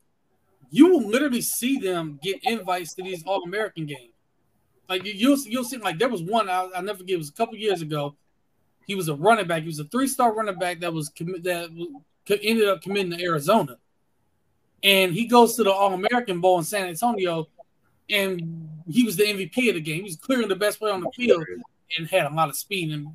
you 0.70 0.88
will 0.88 1.08
literally 1.08 1.40
see 1.40 1.78
them 1.78 2.18
get 2.22 2.40
invites 2.42 2.94
to 2.94 3.02
these 3.02 3.22
All 3.24 3.42
American 3.44 3.86
games. 3.86 4.12
Like 4.88 5.04
you, 5.04 5.30
will 5.30 5.38
you'll 5.46 5.64
see 5.64 5.78
like 5.78 5.98
there 5.98 6.08
was 6.08 6.22
one 6.22 6.48
I, 6.48 6.64
will 6.64 6.82
never 6.82 6.98
forget. 6.98 7.14
It 7.14 7.18
was 7.18 7.30
a 7.30 7.34
couple 7.34 7.56
years 7.56 7.80
ago. 7.80 8.16
He 8.86 8.94
was 8.94 9.08
a 9.08 9.14
running 9.14 9.46
back. 9.46 9.62
He 9.62 9.68
was 9.68 9.78
a 9.78 9.84
three-star 9.84 10.34
running 10.34 10.58
back 10.58 10.80
that 10.80 10.92
was 10.92 11.10
commi- 11.10 11.42
that 11.44 11.70
ended 12.42 12.68
up 12.68 12.82
committing 12.82 13.12
to 13.12 13.22
Arizona, 13.22 13.76
and 14.82 15.12
he 15.12 15.26
goes 15.26 15.56
to 15.56 15.64
the 15.64 15.72
All-American 15.72 16.40
Bowl 16.40 16.58
in 16.58 16.64
San 16.64 16.88
Antonio, 16.88 17.48
and 18.10 18.68
he 18.88 19.04
was 19.04 19.16
the 19.16 19.24
MVP 19.24 19.68
of 19.68 19.74
the 19.76 19.80
game. 19.80 19.96
He 19.98 20.02
was 20.02 20.16
clearly 20.16 20.46
the 20.46 20.56
best 20.56 20.78
player 20.78 20.92
on 20.92 21.00
the 21.00 21.10
field 21.14 21.44
and 21.96 22.08
had 22.08 22.26
a 22.26 22.34
lot 22.34 22.48
of 22.48 22.56
speed. 22.56 22.92
And 22.92 23.08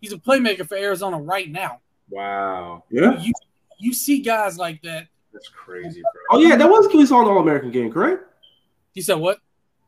he's 0.00 0.12
a 0.12 0.18
playmaker 0.18 0.66
for 0.66 0.76
Arizona 0.76 1.18
right 1.18 1.50
now. 1.50 1.80
Wow. 2.08 2.84
Yeah. 2.90 3.18
You, 3.20 3.32
you 3.78 3.92
see 3.92 4.20
guys 4.20 4.58
like 4.58 4.82
that. 4.82 5.08
That's 5.32 5.48
crazy, 5.48 6.00
bro. 6.00 6.38
Oh 6.38 6.40
yeah, 6.40 6.56
that 6.56 6.68
was 6.68 6.92
we 6.92 7.06
saw 7.06 7.20
in 7.20 7.26
the 7.26 7.30
All 7.30 7.40
American 7.40 7.70
game, 7.70 7.92
correct? 7.92 8.24
You 8.94 9.02
said 9.02 9.14
what? 9.14 9.38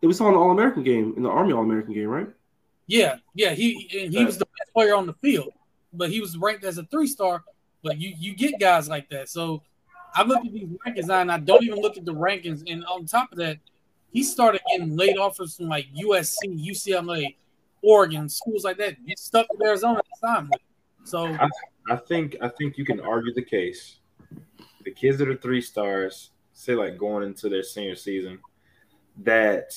It 0.00 0.06
was 0.06 0.20
on 0.20 0.32
the 0.32 0.38
All 0.38 0.52
American 0.52 0.84
game 0.84 1.14
in 1.16 1.24
the 1.24 1.28
Army 1.28 1.52
All 1.52 1.62
American 1.62 1.92
game, 1.92 2.08
right? 2.08 2.28
Yeah, 2.87 3.16
yeah. 3.35 3.51
He 3.51 3.89
he 3.91 4.24
was 4.24 4.39
the 4.39 4.47
best 4.47 4.72
player 4.74 4.95
on 4.95 5.07
the 5.07 5.14
field, 5.14 5.53
but 5.93 6.11
he 6.11 6.20
was 6.20 6.37
ranked 6.37 6.64
as 6.64 6.78
a 6.78 6.85
three 6.85 7.07
star. 7.07 7.43
But 7.83 7.99
you 7.99 8.14
you 8.18 8.35
get 8.35 8.61
guys 8.61 8.89
like 8.89 9.09
that. 9.11 9.28
So 9.28 9.62
I 10.14 10.22
look 10.24 10.45
at 10.45 10.53
these 10.53 10.68
rankings 10.87 11.09
and 11.09 11.33
I 11.33 11.39
don't 11.39 11.62
even 11.62 11.80
look 11.80 11.97
at 11.97 12.05
the 12.05 12.14
rankings. 12.14 12.62
And 12.70 12.85
on 12.85 13.07
top 13.07 13.33
of 13.33 13.39
that, 13.39 13.59
he 14.12 14.22
started 14.22 14.61
getting 14.70 14.97
late 14.97 15.16
offers 15.16 15.57
from 15.57 15.68
like 15.68 15.87
USC, 15.95 16.35
UCLA, 16.45 17.37
Oregon, 17.83 18.28
schools 18.28 18.64
like 18.64 18.76
that. 18.78 18.97
He 19.07 19.14
stuck 19.16 19.47
with 19.51 19.66
Arizona 19.66 19.99
at 19.99 20.05
the 20.20 20.26
time. 20.26 20.51
So 21.05 21.26
I, 21.26 21.49
I 21.91 21.97
think 21.97 22.37
I 22.41 22.49
think 22.49 22.76
you 22.76 22.85
can 22.85 23.01
argue 23.01 23.33
the 23.33 23.43
case. 23.43 23.99
The 24.85 24.91
kids 24.91 25.18
that 25.18 25.28
are 25.28 25.37
three 25.37 25.61
stars, 25.61 26.30
say 26.53 26.74
like 26.74 26.99
going 26.99 27.24
into 27.24 27.49
their 27.49 27.62
senior 27.62 27.97
season, 27.97 28.39
that 29.18 29.72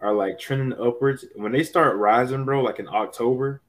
are 0.00 0.12
like 0.12 0.38
trending 0.38 0.78
upwards, 0.78 1.24
when 1.34 1.52
they 1.52 1.62
start 1.62 1.96
rising, 1.96 2.44
bro, 2.44 2.62
like 2.62 2.78
in 2.78 2.88
October, 2.88 3.62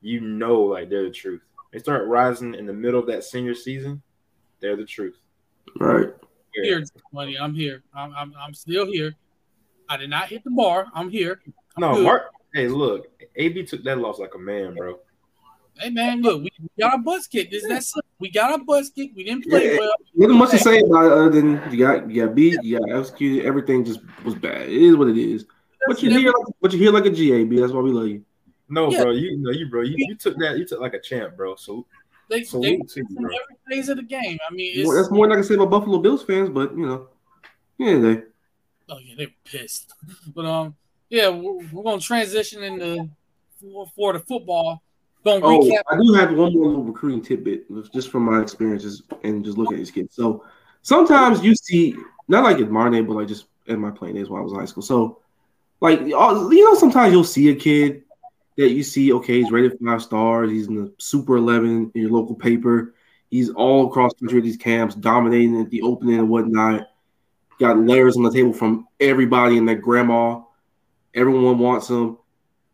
you 0.00 0.20
know, 0.20 0.62
like 0.62 0.88
they're 0.88 1.04
the 1.04 1.10
truth. 1.10 1.42
They 1.72 1.78
start 1.78 2.06
rising 2.06 2.54
in 2.54 2.66
the 2.66 2.72
middle 2.72 3.00
of 3.00 3.06
that 3.06 3.24
senior 3.24 3.54
season, 3.54 4.02
they're 4.60 4.76
the 4.76 4.84
truth. 4.84 5.18
Right. 5.78 6.08
Here, 6.54 6.82
money. 7.12 7.38
I'm 7.38 7.54
here. 7.54 7.82
I'm, 7.94 8.12
I'm, 8.16 8.34
I'm 8.38 8.54
still 8.54 8.86
here. 8.86 9.14
I 9.88 9.96
did 9.96 10.10
not 10.10 10.28
hit 10.28 10.42
the 10.44 10.50
bar. 10.50 10.86
I'm 10.94 11.08
here. 11.08 11.40
I'm 11.46 11.80
No, 11.80 11.94
good. 11.94 12.04
Mark. 12.04 12.22
Hey, 12.54 12.68
look, 12.68 13.08
AB 13.36 13.64
took 13.64 13.84
that 13.84 13.98
loss 13.98 14.18
like 14.18 14.34
a 14.34 14.38
man, 14.38 14.74
bro. 14.74 14.98
Hey 15.78 15.90
man, 15.90 16.22
look, 16.22 16.42
we 16.42 16.50
we 16.60 16.68
got 16.78 16.94
our 16.94 16.98
butts 16.98 17.28
kicked. 17.28 17.52
This 17.52 17.64
that's 17.68 17.94
we 18.20 18.30
got 18.30 18.52
our 18.52 18.58
butts 18.64 18.90
kicked. 18.90 19.16
We 19.16 19.24
didn't 19.24 19.44
play 19.48 19.72
Yeah. 19.74 19.78
well. 19.80 19.92
Nothing 20.14 20.36
much 20.38 20.50
to 20.50 20.58
say 20.58 20.80
about 20.80 21.06
it 21.06 21.12
other 21.12 21.30
than 21.30 21.60
you 21.70 21.78
got 21.78 22.10
you 22.10 22.24
got 22.26 22.34
beat, 22.34 22.58
you 22.62 22.78
got 22.78 22.90
executed. 22.90 23.46
Everything 23.46 23.84
just 23.84 24.00
was 24.24 24.34
bad. 24.34 24.62
It 24.68 24.82
is 24.82 24.96
what 24.96 25.08
it 25.08 25.16
is. 25.16 25.44
But 25.86 26.02
you 26.02 26.10
hear, 26.10 26.26
like, 26.32 26.46
but 26.60 26.72
you 26.72 26.78
hear 26.78 26.90
like 26.92 27.06
a 27.06 27.10
GAB. 27.10 27.58
That's 27.60 27.72
why 27.72 27.80
we 27.80 27.90
love 27.92 28.08
you. 28.08 28.24
No, 28.68 28.90
Yeah. 28.90 29.02
bro, 29.04 29.12
you 29.12 29.38
know 29.38 29.50
you, 29.50 29.68
bro, 29.70 29.82
you, 29.82 29.94
you 29.96 30.14
took 30.16 30.36
that, 30.38 30.58
you 30.58 30.66
took 30.66 30.80
like 30.80 30.92
a 30.94 31.00
champ, 31.00 31.36
bro. 31.36 31.54
So 31.56 31.86
They, 32.28 32.40
they 32.40 32.44
to 32.44 32.58
you, 32.66 32.84
from 33.06 33.14
bro. 33.14 33.30
every 33.30 33.56
phase 33.70 33.88
of 33.88 33.96
the 33.96 34.02
game. 34.02 34.38
I 34.46 34.52
mean, 34.52 34.84
More- 34.84 34.94
it's, 34.98 35.02
That's 35.06 35.12
more 35.12 35.26
than 35.26 35.32
I 35.32 35.34
can 35.36 35.44
say 35.44 35.54
about 35.54 35.70
Buffalo 35.70 35.98
Bills 35.98 36.22
fans, 36.24 36.50
but 36.50 36.76
you 36.76 36.84
know, 36.84 37.08
yeah, 37.78 37.96
they. 37.98 38.22
oh 38.90 38.98
yeah, 38.98 39.14
they 39.16 39.26
were 39.26 39.32
pissed. 39.44 39.94
But 40.34 40.44
um, 40.44 40.74
yeah, 41.08 41.28
we're, 41.28 41.64
we're 41.72 41.82
gonna 41.84 42.00
transition 42.00 42.62
into 42.62 43.08
for, 43.60 43.86
for 43.96 44.12
the 44.12 44.18
football. 44.20 44.82
Gonna 45.24 45.44
Oh, 45.44 45.60
recap. 45.60 45.82
I 45.90 45.96
do 46.00 46.12
have 46.14 46.30
one 46.30 46.54
more 46.54 46.66
little 46.66 46.84
recruiting 46.84 47.22
tidbit, 47.22 47.66
just 47.92 48.10
from 48.10 48.24
my 48.24 48.40
experiences 48.40 49.02
and 49.24 49.44
just 49.44 49.58
looking 49.58 49.74
at 49.74 49.78
these 49.78 49.90
kids. 49.90 50.14
So 50.14 50.44
sometimes 50.82 51.42
you 51.44 51.54
see, 51.54 51.96
not 52.28 52.44
like 52.44 52.58
at 52.58 52.70
Marne, 52.70 53.04
but 53.06 53.14
like 53.14 53.28
just 53.28 53.46
in 53.66 53.80
my 53.80 53.90
playing 53.90 54.14
days 54.14 54.28
while 54.28 54.40
I 54.40 54.44
was 54.44 54.52
in 54.52 54.58
high 54.58 54.64
school. 54.64 54.82
So, 54.82 55.20
like, 55.80 56.00
you 56.00 56.10
know, 56.10 56.74
sometimes 56.74 57.12
you'll 57.12 57.24
see 57.24 57.50
a 57.50 57.54
kid 57.54 58.04
that 58.56 58.70
you 58.70 58.82
see, 58.82 59.12
okay, 59.12 59.40
he's 59.42 59.50
rated 59.50 59.78
five 59.84 60.02
stars, 60.02 60.50
he's 60.50 60.66
in 60.66 60.74
the 60.74 60.92
Super 60.98 61.36
11 61.36 61.92
in 61.94 62.00
your 62.00 62.10
local 62.10 62.34
paper, 62.34 62.94
he's 63.30 63.50
all 63.50 63.86
across 63.86 64.12
the 64.14 64.20
country 64.20 64.38
at 64.38 64.44
these 64.44 64.56
camps, 64.56 64.94
dominating 64.94 65.60
at 65.60 65.70
the 65.70 65.82
opening 65.82 66.18
and 66.18 66.28
whatnot. 66.28 66.88
Got 67.60 67.78
letters 67.78 68.16
on 68.16 68.22
the 68.22 68.32
table 68.32 68.52
from 68.52 68.86
everybody 69.00 69.58
and 69.58 69.68
their 69.68 69.76
grandma. 69.76 70.40
Everyone 71.14 71.58
wants 71.58 71.90
him. 71.90 72.18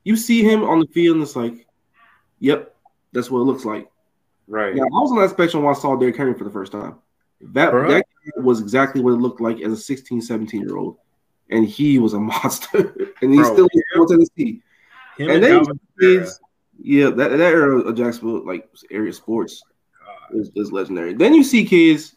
You 0.05 0.16
see 0.16 0.42
him 0.42 0.62
on 0.62 0.80
the 0.80 0.86
field, 0.86 1.16
and 1.16 1.22
it's 1.22 1.36
like, 1.36 1.63
Yep, 2.45 2.74
that's 3.12 3.30
what 3.30 3.40
it 3.40 3.45
looks 3.45 3.64
like. 3.64 3.88
Right. 4.47 4.76
Yeah, 4.76 4.82
I 4.82 4.86
was 4.86 5.11
on 5.12 5.18
that 5.22 5.30
spectrum 5.30 5.62
when 5.62 5.74
I 5.74 5.78
saw 5.78 5.97
Derrick 5.97 6.16
Henry 6.16 6.34
for 6.34 6.45
the 6.45 6.51
first 6.51 6.72
time. 6.72 6.97
That 7.40 7.72
that 7.72 8.05
was 8.36 8.61
exactly 8.61 9.01
what 9.01 9.12
it 9.12 9.16
looked 9.16 9.40
like 9.40 9.61
as 9.62 9.72
a 9.72 9.76
16, 9.76 10.20
17 10.20 10.61
year 10.61 10.76
old. 10.76 10.99
And 11.49 11.66
he 11.66 11.99
was 11.99 12.12
a 12.12 12.20
monster. 12.20 12.95
and 13.22 13.32
he's 13.32 13.49
Bro, 13.49 13.55
still 13.55 13.68
in 13.95 14.07
Tennessee. 14.07 14.62
Him 15.16 15.30
And 15.30 15.30
and, 15.30 15.45
then 15.45 15.80
Kids, 15.99 16.38
yeah, 16.82 17.07
that, 17.07 17.30
that 17.30 17.40
era 17.40 17.78
of 17.78 17.97
Jacksonville, 17.97 18.45
like 18.47 18.68
area 18.90 19.12
sports, 19.14 19.62
is, 20.34 20.51
is 20.55 20.70
legendary. 20.70 21.14
Then 21.14 21.32
you 21.32 21.45
see 21.45 21.64
kids. 21.64 22.16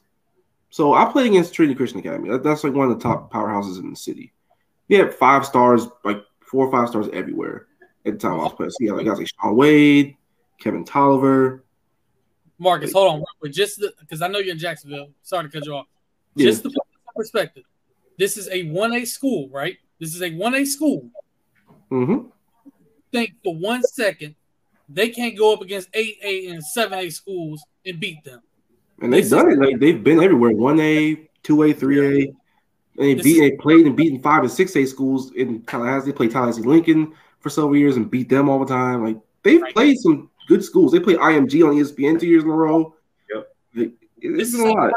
So 0.71 0.93
I 0.93 1.05
played 1.05 1.28
against 1.28 1.53
Trinity 1.53 1.75
Christian 1.75 1.99
Academy. 1.99 2.30
That, 2.30 2.43
that's 2.43 2.65
like 2.65 2.73
one 2.73 2.91
of 2.91 2.97
the 2.97 3.03
top 3.03 3.32
powerhouses 3.32 3.80
in 3.80 3.91
the 3.91 3.95
city. 3.95 4.34
They 4.89 4.95
had 4.97 5.13
five 5.13 5.45
stars, 5.45 5.88
like 6.03 6.21
four 6.41 6.67
or 6.67 6.71
five 6.71 6.89
stars 6.89 7.07
everywhere 7.13 7.67
at 8.05 8.13
the 8.13 8.19
time 8.19 8.39
I 8.39 8.43
was 8.43 8.53
playing. 8.53 8.71
So 8.71 8.86
had 8.88 8.95
like 8.97 9.05
guys 9.05 9.17
like 9.19 9.30
Shaun 9.41 9.55
Wade, 9.55 10.16
Kevin 10.59 10.83
Toliver. 10.85 11.61
Marcus, 12.59 12.91
hold 12.91 13.23
on, 13.43 13.51
just 13.51 13.83
because 13.99 14.21
I 14.23 14.27
know 14.27 14.39
you're 14.39 14.53
in 14.53 14.57
Jacksonville. 14.59 15.09
Sorry 15.21 15.43
to 15.43 15.49
cut 15.49 15.65
you 15.65 15.73
off. 15.75 15.85
Yeah. 16.35 16.47
Just 16.47 16.63
to 16.63 16.69
put 16.69 16.73
this 16.73 16.97
in 17.07 17.13
perspective, 17.15 17.63
this 18.17 18.35
is 18.37 18.49
a 18.49 18.63
one 18.71 18.93
A 18.93 19.05
school, 19.05 19.47
right? 19.49 19.77
This 19.99 20.15
is 20.15 20.23
a 20.23 20.31
one 20.35 20.55
A 20.55 20.65
school. 20.65 21.07
Mm-hmm. 21.91 22.27
Think 23.11 23.33
for 23.43 23.55
one 23.55 23.83
second 23.83 24.35
they 24.89 25.09
can't 25.09 25.37
go 25.37 25.53
up 25.53 25.61
against 25.61 25.89
eight 25.93 26.17
A 26.23 26.47
and 26.47 26.63
seven 26.63 26.97
A 26.97 27.09
schools 27.09 27.63
and 27.85 27.99
beat 27.99 28.23
them. 28.23 28.41
And 29.01 29.13
they've 29.13 29.21
This 29.23 29.31
done 29.31 29.51
is- 29.51 29.57
it. 29.57 29.61
Like 29.61 29.79
they've 29.79 30.03
been 30.03 30.21
everywhere. 30.23 30.51
One 30.51 30.79
A, 30.79 31.29
two 31.43 31.61
A, 31.63 31.73
three 31.73 31.99
A. 31.99 32.27
And 32.29 32.35
they 32.97 33.13
beat 33.13 33.39
they 33.39 33.51
played 33.51 33.85
and 33.85 33.95
beaten 33.95 34.19
five 34.19 34.41
and 34.41 34.51
six 34.51 34.75
A 34.75 34.85
schools 34.85 35.31
in 35.33 35.61
Tallahassee. 35.63 36.07
They 36.11 36.17
played 36.17 36.31
Tallahassee 36.31 36.63
Lincoln 36.63 37.13
for 37.39 37.49
several 37.51 37.77
years 37.77 37.97
and 37.97 38.09
beat 38.09 38.29
them 38.29 38.49
all 38.49 38.57
the 38.59 38.65
time. 38.65 39.03
Like 39.03 39.17
they've 39.43 39.61
Right. 39.61 39.73
played 39.75 39.97
some 39.99 40.31
good 40.47 40.63
schools. 40.63 40.91
They 40.91 40.99
play 40.99 41.15
IMG 41.15 41.63
on 41.67 41.75
ESPN 41.75 42.19
two 42.19 42.27
years 42.27 42.43
in 42.43 42.49
a 42.49 42.53
row. 42.53 42.95
Yep. 43.33 43.55
Like, 43.75 43.87
it- 44.21 44.37
This 44.37 44.49
It's 44.49 44.53
is 44.55 44.59
a 44.61 44.67
lot. 44.67 44.91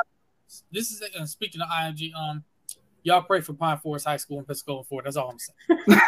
This 0.73 0.91
is 0.91 1.03
uh, 1.19 1.27
speaking 1.27 1.61
of 1.61 1.69
IMG. 1.69 2.13
Um, 2.15 2.43
y'all 3.03 3.23
pray 3.23 3.41
for 3.41 3.53
Pine 3.53 3.79
Forest 3.79 4.07
High 4.07 4.17
School 4.17 4.39
in 4.41 4.45
Pensacola, 4.45 4.83
Florida. 4.85 5.07
That's 5.07 5.17
all 5.17 5.31
I'm 5.31 5.39
saying. 5.39 6.01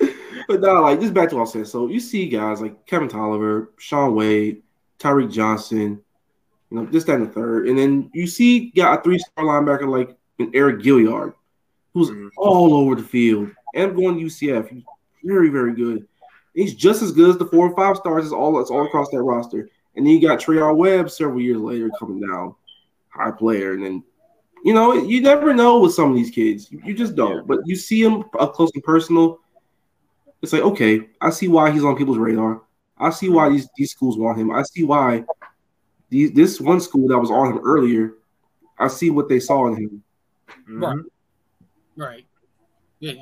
but 0.48 0.60
no, 0.60 0.82
like 0.82 1.00
just 1.00 1.14
back 1.14 1.28
to 1.30 1.36
what 1.36 1.48
I 1.48 1.50
said. 1.50 1.66
So 1.66 1.88
you 1.88 2.00
see 2.00 2.28
guys 2.28 2.60
like 2.60 2.86
Kevin 2.86 3.08
Toliver, 3.08 3.68
Shaun 3.78 4.14
Wade, 4.14 4.62
Tyreek 4.98 5.32
Johnson, 5.32 6.00
you 6.70 6.76
know, 6.76 6.86
this, 6.86 7.04
that, 7.04 7.16
and 7.16 7.28
the 7.28 7.32
third. 7.32 7.68
And 7.68 7.76
then 7.78 8.10
you 8.14 8.26
see 8.26 8.70
got 8.70 9.00
a 9.00 9.02
three-star 9.02 9.44
linebacker 9.44 9.88
like 9.88 10.16
an 10.38 10.52
Eriq 10.52 10.82
Gilyard, 10.82 11.34
who's 11.94 12.10
Mhm. 12.10 12.30
all 12.36 12.74
over 12.74 12.94
the 12.94 13.02
field. 13.02 13.50
And 13.74 13.96
going 13.96 14.18
to 14.18 14.24
UCF, 14.24 14.70
very, 15.24 15.48
very 15.48 15.74
good. 15.74 16.06
He's 16.54 16.74
just 16.74 17.02
as 17.02 17.12
good 17.12 17.30
as 17.30 17.38
the 17.38 17.46
four 17.46 17.68
or 17.68 17.76
five 17.76 17.96
stars. 17.96 18.24
It's 18.24 18.32
all 18.32 18.60
it's 18.60 18.70
all 18.70 18.86
across 18.86 19.08
that 19.10 19.22
roster. 19.22 19.68
And 19.96 20.06
then 20.06 20.12
you 20.12 20.26
got 20.26 20.38
Treyaun 20.40 20.76
Webb 20.76 21.10
several 21.10 21.40
years 21.40 21.58
later 21.58 21.90
coming 21.98 22.20
down, 22.20 22.54
high 23.10 23.30
player. 23.30 23.74
And 23.74 23.84
then, 23.84 24.04
you 24.64 24.72
know, 24.72 24.94
you 24.94 25.20
never 25.20 25.52
know 25.52 25.80
with 25.80 25.94
some 25.94 26.10
of 26.10 26.16
these 26.16 26.30
kids. 26.30 26.70
You, 26.70 26.80
you 26.84 26.94
just 26.94 27.14
don't. 27.14 27.36
Yeah. 27.36 27.42
But 27.46 27.60
you 27.64 27.76
see 27.76 28.02
him 28.02 28.24
up 28.38 28.54
close 28.54 28.70
and 28.74 28.82
personal. 28.82 29.40
It's 30.40 30.52
like, 30.52 30.62
okay, 30.62 31.08
I 31.20 31.30
see 31.30 31.48
why 31.48 31.70
he's 31.70 31.84
on 31.84 31.96
people's 31.96 32.18
radar. 32.18 32.62
I 32.98 33.10
see 33.10 33.28
why 33.28 33.48
these, 33.48 33.68
these 33.76 33.90
schools 33.90 34.18
want 34.18 34.38
him. 34.38 34.50
I 34.50 34.62
see 34.62 34.82
why 34.82 35.24
these 36.08 36.32
this 36.32 36.60
one 36.60 36.80
school 36.80 37.08
that 37.08 37.18
was 37.18 37.30
on 37.30 37.52
him 37.52 37.60
earlier. 37.64 38.14
I 38.78 38.88
see 38.88 39.10
what 39.10 39.28
they 39.28 39.40
saw 39.40 39.68
in 39.68 39.76
him. 39.76 40.02
Right. 40.68 40.96
Mhm. 40.96 41.02
Right. 41.96 42.26
Yeah, 43.00 43.12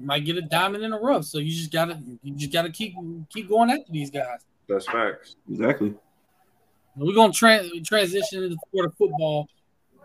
you, 0.00 0.06
you- 0.06 0.06
you 0.06 0.06
might 0.06 0.24
get 0.24 0.36
a 0.36 0.42
diamond 0.42 0.82
in 0.84 0.90
the 0.90 0.98
rough, 0.98 1.24
so 1.24 1.38
you 1.38 1.50
just 1.50 1.70
gotta 1.72 2.00
you 2.22 2.34
just 2.34 2.52
gotta 2.52 2.70
keep 2.70 2.94
keep 3.32 3.48
going 3.48 3.70
after 3.70 3.92
these 3.92 4.10
guys. 4.10 4.40
That's 4.68 4.86
facts. 4.86 5.36
Exactly. 5.50 5.94
We're 6.96 7.14
gonna 7.14 7.32
tran 7.32 7.84
transition 7.84 8.42
into 8.44 8.56
Florida 8.70 8.92
football. 8.96 9.48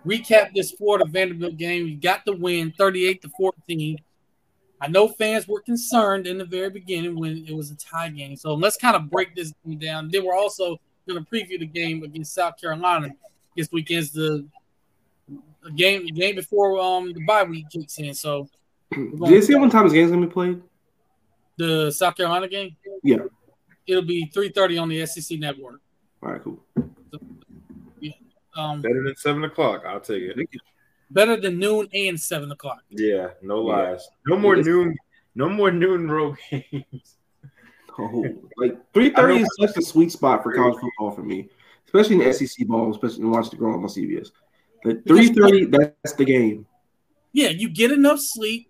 Recap 0.05 0.53
this 0.53 0.71
Florida 0.71 1.05
Vanderbilt 1.05 1.57
game. 1.57 1.85
We 1.85 1.95
got 1.95 2.25
the 2.25 2.35
win, 2.35 2.71
thirty-eight 2.77 3.21
to 3.23 3.29
fourteen. 3.29 3.97
I 4.81 4.87
know 4.87 5.07
fans 5.07 5.47
were 5.47 5.61
concerned 5.61 6.27
in 6.27 6.37
the 6.37 6.45
very 6.45 6.69
beginning 6.69 7.17
when 7.17 7.45
it 7.47 7.55
was 7.55 7.71
a 7.71 7.75
tie 7.75 8.09
game. 8.09 8.35
So 8.35 8.53
let's 8.53 8.77
kind 8.77 8.95
of 8.95 9.09
break 9.09 9.33
this 9.35 9.53
game 9.65 9.79
down. 9.79 10.09
Then 10.11 10.25
we're 10.25 10.35
also 10.35 10.77
going 11.07 11.23
to 11.23 11.29
preview 11.31 11.57
the 11.57 11.65
game 11.65 12.03
against 12.03 12.33
South 12.33 12.59
Carolina 12.59 13.09
this 13.55 13.71
weekend's 13.71 14.11
the 14.11 14.45
a 15.65 15.71
game 15.71 16.05
game 16.07 16.35
before 16.35 16.77
um 16.79 17.13
the 17.13 17.23
bye 17.25 17.43
week 17.43 17.65
kicks 17.71 17.97
in. 17.97 18.13
So 18.13 18.47
Did 18.91 19.29
you 19.29 19.41
see 19.41 19.55
one 19.55 19.69
time 19.69 19.83
his 19.85 19.93
game's 19.93 20.11
gonna 20.11 20.25
be 20.27 20.31
played? 20.31 20.61
the 21.57 21.89
South 21.89 22.15
Carolina 22.17 22.49
game, 22.49 22.75
Yeah. 23.01 23.19
it'll 23.87 24.01
be 24.03 24.25
three 24.33 24.49
thirty 24.49 24.77
on 24.77 24.89
the 24.89 25.05
SEC 25.05 25.37
network. 25.39 25.79
All 26.21 26.31
right, 26.31 26.41
cool. 26.43 26.59
Um, 28.57 28.81
Better 28.81 29.03
than 29.03 29.15
seven 29.17 29.43
o'clock. 29.43 29.83
I'll 29.85 29.99
take 29.99 30.23
it. 30.23 30.37
better 31.11 31.35
than 31.39 31.59
noon 31.59 31.87
and 31.93 32.19
seven 32.19 32.51
o'clock. 32.51 32.83
Yeah, 32.89 33.29
no 33.41 33.67
Yeah. 33.67 33.75
lies. 33.75 34.07
No 34.27 34.37
more 34.37 34.53
It's- 34.53 34.65
noon. 34.65 34.95
No 35.35 35.49
more 35.49 35.71
noon 35.71 36.09
road 36.09 36.37
games. 36.49 37.17
Oh, 37.99 38.25
like 38.57 38.77
three 38.93 39.09
thirty 39.09 39.41
is 39.41 39.49
such 39.59 39.77
a 39.77 39.81
sweet 39.81 40.11
spot 40.11 40.43
for 40.43 40.53
college 40.53 40.79
football 40.79 41.11
for 41.11 41.23
me, 41.23 41.49
especially 41.85 42.15
in 42.15 42.19
the 42.19 42.33
SEC 42.33 42.65
ball, 42.67 42.91
especially 42.91 43.21
in 43.23 43.31
watching 43.31 43.51
the 43.51 43.57
growing 43.57 43.81
on 43.81 43.87
CBS. 43.89 44.31
The 44.83 45.01
three 45.07 45.29
thirty, 45.29 45.65
that's 45.65 46.13
the 46.13 46.25
game. 46.25 46.65
Yeah, 47.33 47.49
you 47.49 47.69
get 47.69 47.91
enough 47.91 48.19
sleep, 48.19 48.69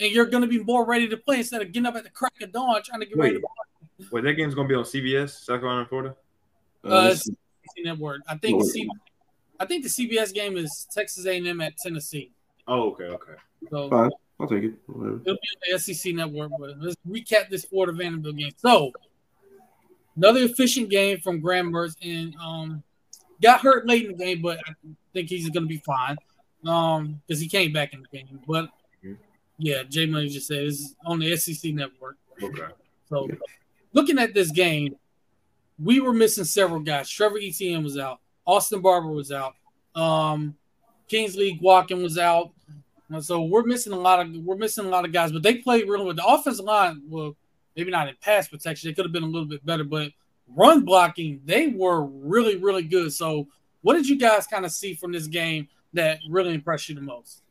and 0.00 0.12
you're 0.12 0.26
going 0.26 0.42
to 0.42 0.48
be 0.48 0.62
more 0.62 0.84
ready 0.84 1.08
to 1.08 1.16
play 1.16 1.38
instead 1.38 1.62
of 1.62 1.72
getting 1.72 1.86
up 1.86 1.96
at 1.96 2.04
the 2.04 2.10
crack 2.10 2.34
of 2.42 2.52
dawn 2.52 2.80
trying 2.84 3.00
to 3.00 3.06
get 3.06 3.16
ready 3.16 3.34
to 3.34 3.40
play. 3.40 4.06
wait, 4.12 4.24
that 4.24 4.34
game's 4.34 4.54
gonna 4.54 4.68
be 4.68 4.74
on 4.74 4.84
CBS, 4.84 5.30
South 5.30 5.60
Carolina, 5.60 5.80
and 5.80 5.88
Florida. 5.88 6.16
Uh, 6.84 6.88
Uh, 6.88 7.02
let's 7.04 7.28
network. 7.78 8.22
I 8.28 8.36
think 8.36 8.62
C- 8.64 8.88
I 9.58 9.64
think 9.66 9.82
the 9.84 9.88
CBS 9.88 10.32
game 10.34 10.56
is 10.56 10.86
Texas 10.92 11.26
A&M 11.26 11.60
at 11.60 11.76
Tennessee. 11.78 12.30
Oh, 12.68 12.90
okay, 12.90 13.04
okay. 13.04 13.32
So 13.70 13.88
Fine, 13.88 14.10
I'll 14.38 14.46
take 14.48 14.64
it. 14.64 14.74
Whatever. 14.86 15.20
it'll 15.24 15.34
be 15.34 15.72
on 15.72 15.72
the 15.72 15.78
SEC 15.78 16.14
network. 16.14 16.52
But 16.58 16.78
let's 16.78 16.96
recap 17.08 17.48
this 17.48 17.64
Florida 17.64 17.92
Vanderbilt 17.92 18.36
game. 18.36 18.52
So 18.56 18.92
another 20.16 20.40
efficient 20.40 20.90
game 20.90 21.18
from 21.18 21.40
Graham 21.40 21.72
Mertz, 21.72 21.96
and 22.02 22.34
um, 22.36 22.82
got 23.42 23.60
hurt 23.60 23.86
late 23.86 24.04
in 24.06 24.16
the 24.16 24.24
game, 24.24 24.42
but 24.42 24.58
I 24.68 24.72
think 25.12 25.28
he's 25.28 25.48
going 25.50 25.64
to 25.64 25.68
be 25.68 25.78
fine. 25.78 26.16
Um, 26.64 27.20
because 27.26 27.40
he 27.40 27.48
came 27.48 27.72
back 27.72 27.94
in 27.94 28.02
the 28.02 28.08
game. 28.18 28.40
But. 28.46 28.68
Yeah, 29.58 29.82
Jay 29.84 30.06
Money 30.06 30.28
just 30.28 30.48
said 30.48 30.64
it's 30.64 30.94
on 31.04 31.18
the 31.18 31.36
SEC 31.36 31.72
network. 31.72 32.16
Okay. 32.42 32.66
So 33.08 33.28
looking 33.92 34.18
at 34.18 34.34
this 34.34 34.50
game, 34.50 34.96
we 35.82 36.00
were 36.00 36.12
missing 36.12 36.44
several 36.44 36.80
guys. 36.80 37.08
Trevor 37.08 37.38
Etienne 37.38 37.82
was 37.82 37.98
out. 37.98 38.20
Austin 38.46 38.80
Barber 38.80 39.08
was 39.08 39.32
out. 39.32 39.54
Um, 39.94 40.56
Kingsley 41.08 41.58
Eguakun 41.58 42.02
was 42.02 42.18
out. 42.18 42.50
So 43.20 43.42
we're 43.42 43.62
missing 43.62 43.92
a 43.92 43.98
lot 43.98 44.20
of 44.20 44.34
we're 44.44 44.56
missing 44.56 44.84
a 44.84 44.88
lot 44.88 45.04
of 45.04 45.12
guys, 45.12 45.30
but 45.30 45.42
they 45.42 45.56
played 45.56 45.88
really 45.88 46.04
well. 46.04 46.14
The 46.14 46.26
offensive 46.26 46.64
line, 46.64 47.02
well, 47.08 47.36
maybe 47.76 47.90
not 47.90 48.08
in 48.08 48.16
pass 48.20 48.48
protection, 48.48 48.90
they 48.90 48.94
could 48.94 49.04
have 49.04 49.12
been 49.12 49.22
a 49.22 49.26
little 49.26 49.46
bit 49.46 49.64
better, 49.64 49.84
but 49.84 50.10
run 50.56 50.84
blocking, 50.84 51.40
they 51.44 51.68
were 51.68 52.02
really, 52.04 52.56
really 52.56 52.82
good. 52.82 53.12
So 53.12 53.46
what 53.82 53.94
did 53.94 54.08
you 54.08 54.18
guys 54.18 54.46
kind 54.46 54.64
of 54.64 54.72
see 54.72 54.94
from 54.94 55.12
this 55.12 55.28
game 55.28 55.68
that 55.92 56.18
really 56.28 56.52
impressed 56.52 56.88
you 56.88 56.96
the 56.96 57.00
most? 57.00 57.42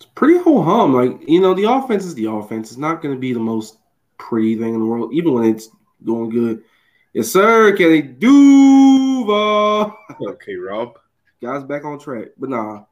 It's 0.00 0.08
pretty 0.14 0.38
ho 0.38 0.62
hum. 0.62 0.94
Like 0.94 1.28
you 1.28 1.40
know, 1.40 1.52
the 1.52 1.70
offense 1.70 2.06
is 2.06 2.14
the 2.14 2.24
offense. 2.24 2.70
It's 2.70 2.78
not 2.78 3.02
going 3.02 3.14
to 3.14 3.20
be 3.20 3.34
the 3.34 3.38
most 3.38 3.76
pretty 4.16 4.56
thing 4.56 4.74
in 4.74 4.80
the 4.80 4.86
world, 4.86 5.12
even 5.12 5.34
when 5.34 5.44
it's 5.44 5.68
going 6.04 6.30
good. 6.30 6.64
Yes, 7.12 7.28
sir. 7.28 7.76
Kelly 7.76 8.02
Duva. 8.02 9.94
Okay, 10.22 10.54
Rob. 10.54 10.98
Guys 11.42 11.64
back 11.64 11.84
on 11.84 11.98
track, 11.98 12.28
but 12.38 12.48
nah. 12.48 12.84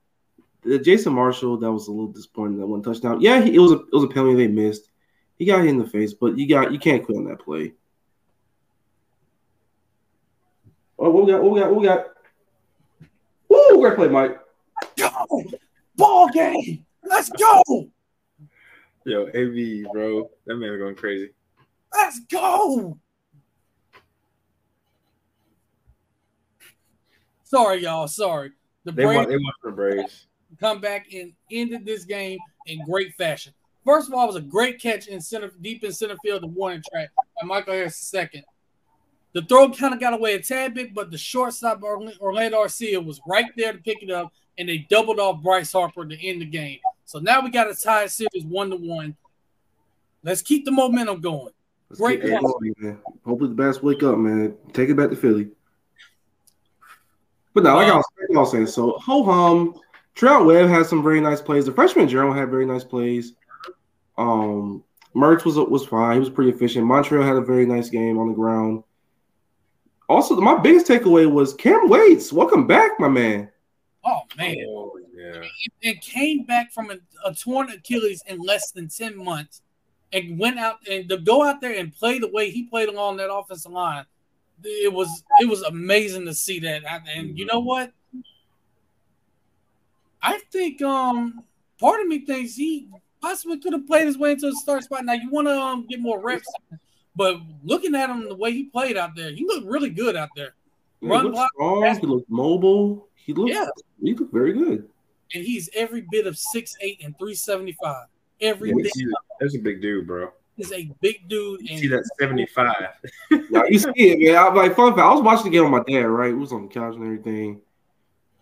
The 0.62 0.78
Jason 0.78 1.14
Marshall, 1.14 1.56
that 1.58 1.72
was 1.72 1.88
a 1.88 1.92
little 1.92 2.12
disappointing. 2.12 2.58
That 2.58 2.66
one 2.66 2.82
touchdown. 2.82 3.22
Yeah, 3.22 3.40
he, 3.40 3.54
it 3.54 3.58
was 3.58 3.72
a 3.72 3.76
it 3.76 3.92
was 3.92 4.04
a 4.04 4.08
penalty 4.08 4.34
they 4.34 4.48
missed. 4.48 4.90
He 5.38 5.46
got 5.46 5.60
hit 5.60 5.68
in 5.68 5.78
the 5.78 5.86
face, 5.86 6.12
but 6.12 6.36
you 6.36 6.46
got 6.46 6.72
you 6.72 6.78
can't 6.78 7.04
quit 7.04 7.16
on 7.16 7.24
that 7.24 7.40
play. 7.40 7.72
Oh, 10.98 11.10
what 11.10 11.24
we 11.24 11.32
got? 11.32 11.42
What 11.42 11.52
we 11.52 11.60
got? 11.60 11.70
What 11.70 11.80
we 11.80 11.86
got? 11.86 12.06
Woo! 13.48 13.80
Great 13.80 13.96
play, 13.96 14.08
Mike. 14.08 14.40
Go! 14.96 15.44
Ball 15.96 16.28
game! 16.30 16.84
Let's 17.08 17.30
go! 17.30 17.88
Yo, 19.04 19.28
AB, 19.32 19.86
bro, 19.92 20.30
that 20.46 20.56
man 20.56 20.78
going 20.78 20.94
crazy. 20.94 21.30
Let's 21.92 22.20
go! 22.30 22.98
Sorry, 27.44 27.82
y'all. 27.82 28.08
Sorry. 28.08 28.52
The 28.84 28.92
They 28.92 29.06
want 29.06 29.28
Braves 29.28 29.30
they 29.30 29.36
want 29.36 29.56
the 29.64 29.70
Braves. 29.70 30.26
come 30.60 30.80
back 30.80 31.06
and 31.12 31.32
ended 31.50 31.86
this 31.86 32.04
game 32.04 32.38
in 32.66 32.84
great 32.84 33.14
fashion. 33.14 33.54
First 33.84 34.08
of 34.08 34.14
all, 34.14 34.24
it 34.24 34.26
was 34.26 34.36
a 34.36 34.42
great 34.42 34.80
catch 34.80 35.06
in 35.06 35.20
center, 35.20 35.50
deep 35.62 35.82
in 35.82 35.92
center 35.92 36.16
field, 36.22 36.42
the 36.42 36.46
warning 36.48 36.82
track 36.92 37.08
by 37.40 37.46
Michael 37.46 37.72
Harris 37.72 37.96
second. 37.96 38.44
The 39.32 39.42
throw 39.42 39.70
kind 39.70 39.94
of 39.94 40.00
got 40.00 40.12
away 40.12 40.34
a 40.34 40.42
tad 40.42 40.74
bit, 40.74 40.92
but 40.92 41.10
the 41.10 41.16
shortstop 41.16 41.82
Orlando 41.82 42.62
Arcia 42.62 43.02
was 43.02 43.20
right 43.26 43.46
there 43.56 43.72
to 43.72 43.78
pick 43.78 44.02
it 44.02 44.10
up, 44.10 44.32
and 44.58 44.68
they 44.68 44.78
doubled 44.90 45.18
off 45.18 45.42
Bryce 45.42 45.72
Harper 45.72 46.04
to 46.04 46.26
end 46.26 46.42
the 46.42 46.46
game. 46.46 46.80
So 47.08 47.18
now 47.20 47.40
we 47.40 47.48
got 47.48 47.70
a 47.70 47.74
tie 47.74 48.06
series 48.06 48.44
one 48.44 48.68
to 48.68 48.76
one. 48.76 49.16
Let's 50.22 50.42
keep 50.42 50.66
the 50.66 50.70
momentum 50.70 51.22
going. 51.22 51.54
Let's 51.88 52.02
Great 52.02 52.20
keep 52.20 52.28
it 52.28 52.32
catch. 52.32 52.42
going, 52.42 52.74
man. 52.76 52.98
Hopefully 53.24 53.48
the 53.48 53.54
bats 53.54 53.82
wake 53.82 54.02
up, 54.02 54.18
man. 54.18 54.54
Take 54.74 54.90
it 54.90 54.94
back 54.94 55.08
to 55.08 55.16
Philly. 55.16 55.48
But 57.54 57.62
now, 57.62 57.76
like 57.76 57.90
I 57.90 57.96
was, 57.96 58.04
I 58.30 58.38
was 58.38 58.52
saying, 58.52 58.66
so 58.66 58.98
ho 58.98 59.22
hum. 59.22 59.80
Treyaun 60.16 60.44
Webb 60.44 60.68
had 60.68 60.84
some 60.84 61.02
very 61.02 61.18
nice 61.18 61.40
plays. 61.40 61.64
The 61.64 61.72
freshman 61.72 62.02
in 62.02 62.10
general 62.10 62.34
had 62.34 62.50
very 62.50 62.66
nice 62.66 62.84
plays. 62.84 63.32
Um, 64.18 64.84
Mertz 65.16 65.46
was 65.46 65.56
was 65.56 65.86
fine. 65.86 66.12
He 66.12 66.20
was 66.20 66.28
pretty 66.28 66.50
efficient. 66.50 66.84
Montrell 66.84 67.26
had 67.26 67.36
a 67.36 67.40
very 67.40 67.64
nice 67.64 67.88
game 67.88 68.18
on 68.18 68.28
the 68.28 68.34
ground. 68.34 68.84
Also, 70.10 70.36
my 70.36 70.58
biggest 70.58 70.86
takeaway 70.86 71.30
was 71.30 71.54
Cam 71.54 71.88
Waites. 71.88 72.34
Welcome 72.34 72.66
back, 72.66 73.00
my 73.00 73.08
man. 73.08 73.50
Oh 74.04 74.20
man, 74.36 74.56
Oh 74.68 75.07
yeah. 75.34 75.90
and 75.90 76.00
came 76.00 76.44
back 76.44 76.72
from 76.72 76.90
a, 76.90 76.96
a 77.24 77.34
torn 77.34 77.70
Achilles 77.70 78.22
in 78.26 78.40
less 78.40 78.70
than 78.70 78.88
10 78.88 79.16
months 79.16 79.62
and 80.12 80.38
went 80.38 80.58
out 80.58 80.76
and 80.90 81.08
to 81.08 81.18
go 81.18 81.42
out 81.42 81.60
there 81.60 81.78
and 81.78 81.94
play 81.94 82.18
the 82.18 82.30
way 82.30 82.50
he 82.50 82.64
played 82.64 82.88
along 82.88 83.16
that 83.18 83.32
offensive 83.32 83.72
line. 83.72 84.04
It 84.64 84.92
was 84.92 85.22
it 85.40 85.48
was 85.48 85.62
amazing 85.62 86.26
to 86.26 86.34
see 86.34 86.58
that. 86.60 86.82
And 87.14 87.38
you 87.38 87.46
know 87.46 87.60
what? 87.60 87.92
I 90.20 90.40
think 90.50 90.82
um 90.82 91.44
part 91.78 92.00
of 92.00 92.08
me 92.08 92.24
thinks 92.24 92.56
he 92.56 92.88
possibly 93.20 93.58
could 93.58 93.72
have 93.72 93.86
played 93.86 94.06
his 94.06 94.18
way 94.18 94.32
into 94.32 94.50
the 94.50 94.56
start 94.56 94.84
spot. 94.84 95.04
Now 95.04 95.12
you 95.12 95.30
want 95.30 95.46
to 95.48 95.60
um, 95.60 95.86
get 95.86 96.00
more 96.00 96.20
reps, 96.20 96.48
but 97.14 97.36
looking 97.64 97.94
at 97.94 98.10
him 98.10 98.28
the 98.28 98.34
way 98.34 98.52
he 98.52 98.64
played 98.64 98.96
out 98.96 99.14
there, 99.16 99.30
he 99.30 99.44
looked 99.44 99.66
really 99.66 99.90
good 99.90 100.16
out 100.16 100.30
there. 100.36 100.54
Yeah, 101.00 101.10
Run 101.10 101.18
he 101.18 101.24
looked 101.24 101.34
block, 101.36 101.50
strong. 101.54 101.98
He 102.00 102.06
looked 102.06 102.30
mobile. 102.30 103.08
He 103.14 103.32
looked. 103.32 103.50
Yeah. 103.50 103.66
He 104.02 104.14
looked 104.14 104.32
very 104.32 104.52
good. 104.52 104.88
And 105.34 105.44
he's 105.44 105.68
every 105.74 106.06
bit 106.10 106.26
of 106.26 106.34
6'8 106.34 107.04
and 107.04 107.16
375. 107.18 108.06
Every 108.40 108.70
Yeah, 108.70 108.74
bit 108.76 108.92
That's 109.40 109.54
a 109.56 109.58
big 109.58 109.82
dude, 109.82 110.06
bro. 110.06 110.30
is 110.56 110.72
a 110.72 110.90
big 111.00 111.28
dude. 111.28 111.60
You 111.62 111.68
And 111.70 111.80
see 111.80 111.88
that 111.88 112.08
75. 112.18 112.74
Yeah, 113.50 113.62
you 113.68 113.78
see 113.78 113.90
it, 113.96 114.18
man. 114.20 114.36
I, 114.36 114.48
like 114.52 114.76
fun 114.76 114.92
fact, 114.92 115.00
I 115.00 115.12
was 115.12 115.22
watching 115.22 115.44
the 115.44 115.50
game 115.50 115.70
with 115.70 115.86
my 115.86 115.92
dad, 115.92 116.06
right? 116.06 116.30
It 116.30 116.36
was 116.36 116.52
on 116.52 116.62
the 116.62 116.68
couch 116.68 116.94
and 116.94 117.04
everything, 117.04 117.60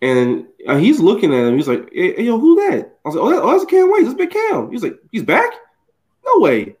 and 0.01 0.45
uh, 0.67 0.77
he's 0.77 0.99
looking 0.99 1.33
at 1.33 1.45
him. 1.47 1.55
He's 1.55 1.67
like, 1.67 1.89
hey, 1.93 2.15
hey, 2.15 2.23
"Yo, 2.23 2.39
who 2.39 2.55
that?" 2.55 2.97
I 3.05 3.07
was 3.07 3.15
like, 3.15 3.23
"Oh, 3.23 3.29
that, 3.29 3.41
oh 3.41 3.51
that's 3.51 3.65
Cam 3.65 3.91
Wade. 3.91 4.05
That's 4.05 4.15
Big 4.15 4.31
Cam." 4.31 4.69
He's 4.71 4.83
like, 4.83 4.99
"He's 5.11 5.23
back? 5.23 5.51
No 6.25 6.39
way." 6.41 6.75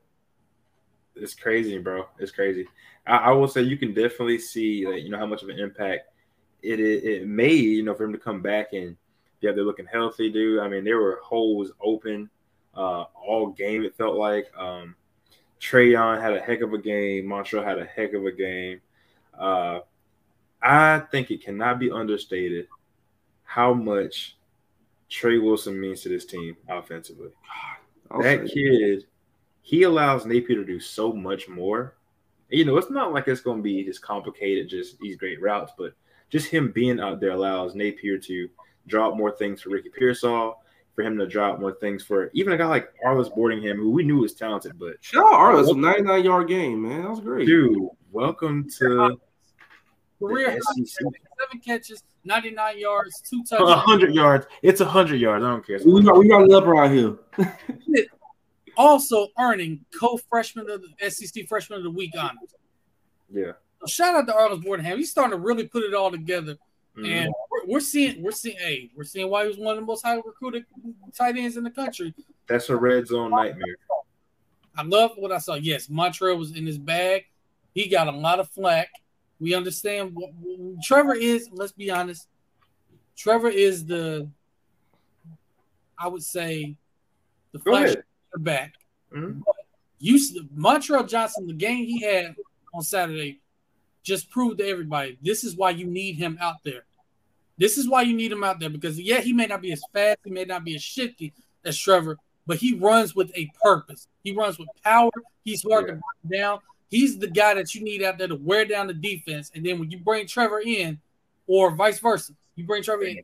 It's 1.15 1.33
crazy, 1.33 1.77
bro. 1.77 2.05
It's 2.19 2.31
crazy. 2.31 2.67
I, 3.05 3.17
I 3.17 3.31
will 3.31 3.47
say 3.47 3.61
you 3.61 3.77
can 3.77 3.93
definitely 3.93 4.39
see 4.39 4.85
like 4.87 5.03
you 5.03 5.09
know 5.09 5.17
how 5.17 5.25
much 5.25 5.41
of 5.43 5.49
an 5.49 5.59
impact 5.59 6.09
it 6.61 6.79
it, 6.79 7.03
it 7.03 7.27
made, 7.27 7.61
you 7.63 7.83
know, 7.83 7.95
for 7.95 8.03
him 8.03 8.13
to 8.13 8.19
come 8.19 8.41
back 8.41 8.73
and 8.73 8.97
yeah, 9.41 9.51
they're 9.51 9.63
looking 9.63 9.85
healthy, 9.85 10.31
dude. 10.31 10.59
I 10.59 10.67
mean, 10.67 10.83
there 10.83 10.99
were 10.99 11.19
holes 11.23 11.71
open 11.81 12.29
uh 12.75 13.05
all 13.15 13.47
game, 13.47 13.83
it 13.83 13.95
felt 13.95 14.15
like. 14.15 14.47
Um 14.57 14.95
Treyaun 15.59 16.21
had 16.21 16.33
a 16.33 16.39
heck 16.39 16.61
of 16.61 16.73
a 16.73 16.77
game, 16.77 17.25
Montrell 17.25 17.63
had 17.63 17.79
a 17.79 17.85
heck 17.85 18.13
of 18.13 18.25
a 18.25 18.31
game. 18.31 18.81
Uh 19.37 19.79
I 20.61 20.99
think 21.11 21.31
it 21.31 21.43
cannot 21.43 21.79
be 21.79 21.91
understated 21.91 22.67
how 23.43 23.73
much 23.73 24.37
Trey 25.09 25.37
Wilson 25.37 25.79
means 25.79 26.01
to 26.01 26.09
this 26.09 26.25
team 26.25 26.57
offensively 26.67 27.29
I'll 28.11 28.21
that 28.21 28.47
kid, 28.47 29.05
he 29.61 29.83
allows 29.83 30.25
Napier 30.25 30.55
to 30.55 30.65
do 30.65 30.79
so 30.79 31.11
much 31.11 31.49
more. 31.49 31.95
You 32.49 32.63
know, 32.63 32.77
it's 32.77 32.89
not 32.89 33.11
like 33.13 33.27
it's 33.27 33.41
going 33.41 33.57
to 33.57 33.63
be 33.63 33.83
just 33.83 34.01
complicated, 34.01 34.69
just 34.69 34.97
these 34.99 35.17
great 35.17 35.41
routes, 35.41 35.73
but 35.77 35.93
just 36.29 36.47
him 36.47 36.71
being 36.71 36.99
out 36.99 37.19
there 37.19 37.31
allows 37.31 37.75
Napier 37.75 38.17
to 38.17 38.49
drop 38.87 39.15
more 39.15 39.31
things 39.31 39.61
for 39.61 39.69
Ricky 39.69 39.89
Pearsall, 39.89 40.63
for 40.95 41.03
him 41.03 41.17
to 41.17 41.27
drop 41.27 41.59
more 41.59 41.73
things 41.73 42.03
for 42.03 42.31
even 42.33 42.53
a 42.53 42.57
guy 42.57 42.65
like 42.65 42.89
Arlis 43.05 43.29
Boardingham, 43.35 43.75
who 43.75 43.91
we 43.91 44.03
knew 44.03 44.17
was 44.17 44.33
talented, 44.33 44.79
but 44.79 44.95
Shout 45.01 45.23
out 45.25 45.33
Arlis, 45.33 45.75
99 45.77 46.23
yard 46.23 46.47
game, 46.47 46.81
man. 46.81 47.03
That 47.03 47.09
was 47.09 47.19
great. 47.19 47.45
dude, 47.45 47.87
welcome 48.11 48.67
to 48.79 49.19
career 50.19 50.51
high, 50.51 50.55
the 50.75 50.85
SEC. 50.87 51.05
seven 51.39 51.59
catches, 51.63 52.03
99 52.23 52.79
yards, 52.79 53.21
two 53.21 53.41
A 53.45 53.49
touchdowns. 53.57 53.81
hundred 53.83 54.15
yards. 54.15 54.47
It's 54.63 54.81
a 54.81 54.85
hundred 54.85 55.17
yards. 55.21 55.43
I 55.45 55.49
don't 55.49 55.65
care. 55.65 55.79
We 55.85 56.01
got 56.03 56.17
we 56.17 56.27
got 56.27 56.43
it 56.43 56.51
up 56.51 56.65
around 56.65 56.95
here. 56.95 57.17
Also 58.79 59.29
earning 59.39 59.83
co-freshman 59.99 60.69
of 60.69 60.83
the 60.83 61.09
SEC 61.09 61.47
freshman 61.47 61.77
of 61.79 61.83
the 61.83 61.89
week 61.89 62.11
honors. 62.15 62.53
Yeah. 63.27 63.53
So 63.81 63.87
shout 63.87 64.13
out 64.13 64.27
to 64.27 64.35
Arnold 64.35 64.63
Boardham. 64.63 64.97
He's 64.97 65.09
starting 65.09 65.31
to 65.31 65.37
really 65.43 65.65
put 65.67 65.81
it 65.81 65.95
all 65.95 66.11
together. 66.11 66.57
Mhm. 66.95 67.07
And 67.07 67.33
we're, 67.67 67.79
seeing, 67.81 68.21
we're 68.23 68.31
seeing, 68.31 68.57
hey, 68.57 68.89
we're 68.95 69.03
seeing 69.03 69.29
why 69.29 69.43
he 69.43 69.49
was 69.49 69.57
one 69.57 69.75
of 69.75 69.81
the 69.81 69.85
most 69.85 70.05
highly 70.05 70.21
recruited 70.25 70.65
tight 71.15 71.35
ends 71.37 71.57
in 71.57 71.63
the 71.63 71.69
country. 71.69 72.13
That's 72.47 72.69
a 72.69 72.75
red 72.77 73.07
zone 73.07 73.31
nightmare. 73.31 73.75
I 74.75 74.83
love 74.83 75.11
what 75.17 75.31
I 75.31 75.37
saw. 75.39 75.55
Yes, 75.55 75.87
Montrell 75.87 76.37
was 76.37 76.55
in 76.55 76.65
his 76.65 76.77
bag. 76.77 77.25
He 77.73 77.87
got 77.87 78.07
a 78.07 78.11
lot 78.11 78.39
of 78.39 78.49
flack. 78.49 78.89
We 79.39 79.53
understand 79.53 80.15
what, 80.15 80.29
what- 80.39 80.83
Trevor 80.83 81.15
is. 81.15 81.49
Let's 81.51 81.73
be 81.73 81.91
honest. 81.91 82.27
Trevor 83.17 83.49
is 83.49 83.85
the, 83.85 84.29
I 85.99 86.07
would 86.07 86.23
say, 86.23 86.75
the 87.51 87.71
ahead. 87.71 88.03
back. 88.37 88.73
Mhm. 89.13 89.41
You 89.99 90.17
Montrell 90.55 91.07
Johnson, 91.07 91.47
the 91.47 91.53
game 91.53 91.85
he 91.85 92.01
had 92.01 92.35
on 92.73 92.83
Saturday, 92.83 93.39
just 94.03 94.29
proved 94.29 94.59
to 94.59 94.65
everybody 94.67 95.17
this 95.21 95.43
is 95.43 95.55
why 95.55 95.71
you 95.71 95.85
need 95.87 96.15
him 96.15 96.37
out 96.39 96.57
there. 96.63 96.85
This 97.57 97.77
is 97.77 97.89
why 97.89 98.03
you 98.03 98.15
need 98.15 98.31
him 98.31 98.43
out 98.43 98.59
there 98.59 98.69
because 98.69 98.99
yeah, 98.99 99.19
he 99.21 99.33
may 99.33 99.47
not 99.47 99.61
be 99.61 99.71
as 99.71 99.81
fast, 99.93 100.19
he 100.23 100.31
may 100.31 100.45
not 100.45 100.63
be 100.63 100.75
as 100.75 100.83
shifty 100.83 101.33
as 101.65 101.77
Trevor, 101.77 102.17
but 102.45 102.57
he 102.57 102.75
runs 102.75 103.15
with 103.15 103.31
a 103.35 103.49
purpose. 103.63 104.07
He 104.23 104.33
runs 104.33 104.59
with 104.59 104.69
power. 104.83 105.09
He's 105.43 105.63
hard 105.63 105.87
to 105.87 105.93
Yeah. 105.93 105.99
break 106.29 106.39
down. 106.41 106.59
He's 106.89 107.17
the 107.17 107.27
guy 107.27 107.53
that 107.55 107.73
you 107.75 107.83
need 107.83 108.03
out 108.03 108.17
there 108.17 108.27
to 108.27 108.35
wear 108.35 108.63
down 108.65 108.87
the 108.87 108.93
defense. 108.93 109.51
And 109.55 109.65
then 109.65 109.79
when 109.79 109.89
you 109.91 109.97
bring 109.99 110.27
Trevor 110.27 110.61
in, 110.65 110.99
or 111.47 111.71
vice 111.75 111.99
versa, 111.99 112.33
you 112.55 112.65
bring 112.65 112.83
Trevor 112.83 113.03
in, 113.03 113.21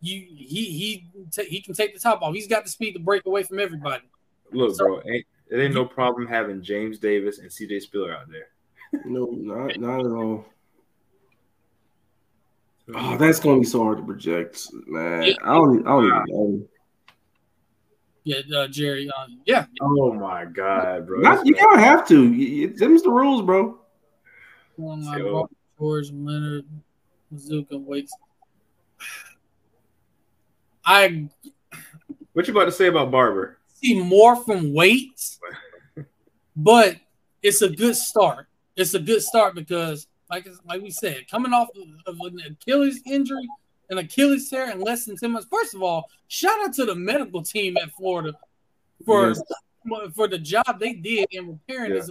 you 0.00 0.26
he 0.36 0.64
he 0.64 1.06
ta- 1.32 1.42
he 1.48 1.60
can 1.60 1.74
take 1.74 1.94
the 1.94 2.00
top 2.00 2.22
off. 2.22 2.34
He's 2.34 2.46
got 2.48 2.64
the 2.64 2.70
speed 2.70 2.92
to 2.92 2.98
break 3.00 3.24
away 3.26 3.42
from 3.42 3.58
everybody. 3.58 4.02
Look, 4.52 4.74
So- 4.76 4.84
bro, 4.84 5.02
ain't, 5.06 5.26
it 5.50 5.56
ain't 5.58 5.74
no 5.74 5.84
problem 5.84 6.26
having 6.28 6.62
James 6.62 6.98
Davis 6.98 7.38
and 7.38 7.50
CJ 7.50 7.80
Spiller 7.82 8.12
out 8.14 8.28
there. 8.30 8.48
No, 9.04 9.26
not 9.26 9.78
not 9.80 10.00
at 10.00 10.06
all. 10.12 10.44
Oh, 12.94 13.16
that's 13.16 13.38
gonna 13.40 13.60
be 13.60 13.66
so 13.66 13.82
hard 13.82 13.98
to 13.98 14.04
project, 14.04 14.66
man. 14.86 15.22
I 15.44 15.54
don't 15.54 15.86
I 15.86 15.90
don't 15.90 16.04
even 16.06 16.24
know. 16.28 16.66
Yeah, 18.24 18.40
uh, 18.56 18.68
Jerry. 18.68 19.08
Uh, 19.08 19.26
yeah, 19.46 19.66
Oh 19.80 20.12
my 20.12 20.44
god, 20.44 21.06
bro. 21.06 21.20
Not, 21.20 21.46
you 21.46 21.54
don't 21.54 21.78
have 21.78 22.06
to. 22.08 22.22
You- 22.32 22.46
you- 22.68 22.76
Them's 22.76 23.02
the 23.02 23.10
rules, 23.10 23.42
bro. 23.42 23.78
Well, 24.76 24.98
I 25.08 25.18
So- 25.18 25.48
George 25.78 26.10
Leonard, 26.12 26.66
Mazuka, 27.34 27.80
Wakes. 27.82 28.12
I 30.84 31.28
What 32.32 32.46
you 32.46 32.52
about 32.54 32.66
to 32.66 32.72
say 32.72 32.88
about 32.88 33.10
Barber? 33.10 33.58
see 33.74 33.98
more 34.02 34.36
from 34.36 34.74
Waites, 34.74 35.38
but 36.56 36.96
it's 37.42 37.62
a 37.62 37.68
good 37.70 37.96
start. 37.96 38.46
It's 38.76 38.92
a 38.94 38.98
good 39.00 39.22
start 39.22 39.54
because, 39.54 40.06
like 40.30 40.46
like 40.64 40.80
we 40.82 40.90
said, 40.90 41.28
coming 41.30 41.52
off 41.52 41.68
of 42.06 42.16
an 42.20 42.40
Achilles 42.46 43.00
injury, 43.06 43.46
an 43.90 43.98
Achilles 43.98 44.48
tear 44.48 44.70
in 44.70 44.80
less 44.80 45.04
than 45.04 45.16
10 45.16 45.32
months. 45.32 45.48
First 45.50 45.74
of 45.74 45.82
all, 45.82 46.08
shout 46.28 46.56
out 46.64 46.72
to 46.74 46.84
the 46.86 46.94
medical 46.94 47.42
team 47.42 47.76
at 47.76 47.90
Florida 47.92 48.32
for 49.04 49.28
Yes. 49.28 49.42
for 50.14 50.28
the 50.28 50.38
job 50.38 50.78
they 50.78 50.92
did 50.92 51.26
in 51.32 51.48
repairing 51.48 51.92
Yeah. 51.94 51.98
this. 52.00 52.10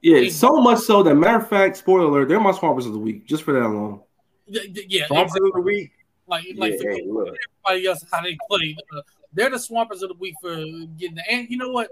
Yeah, 0.00 0.28
so 0.30 0.60
much 0.60 0.78
so 0.80 1.02
that 1.02 1.14
matter 1.16 1.38
of 1.38 1.48
fact, 1.48 1.76
spoiler 1.76 2.04
alert, 2.04 2.28
they're 2.28 2.38
my 2.38 2.52
swampers 2.52 2.86
of 2.86 2.92
the 2.92 2.98
week, 2.98 3.26
just 3.26 3.42
for 3.42 3.52
that 3.52 3.62
alone. 3.64 4.00
Yeah, 4.46 4.62
yeah, 4.88 5.06
Swampers 5.06 5.32
exactly. 5.36 5.48
of 5.50 5.54
the 5.54 5.60
week. 5.62 5.90
like 6.28 6.44
like 6.56 6.72
Yeah, 6.72 6.78
forget 6.78 6.96
hey, 6.96 7.02
everybody 7.02 7.86
else 7.86 8.04
how 8.12 8.20
they 8.22 8.36
play. 8.48 8.76
Uh, 8.94 9.00
they're 9.32 9.50
the 9.50 9.58
swampers 9.58 10.02
of 10.02 10.10
the 10.10 10.14
week 10.16 10.34
for 10.40 10.54
getting 10.98 11.14
the 11.16 11.22
and 11.30 11.48
you 11.50 11.56
know 11.56 11.70
what? 11.70 11.90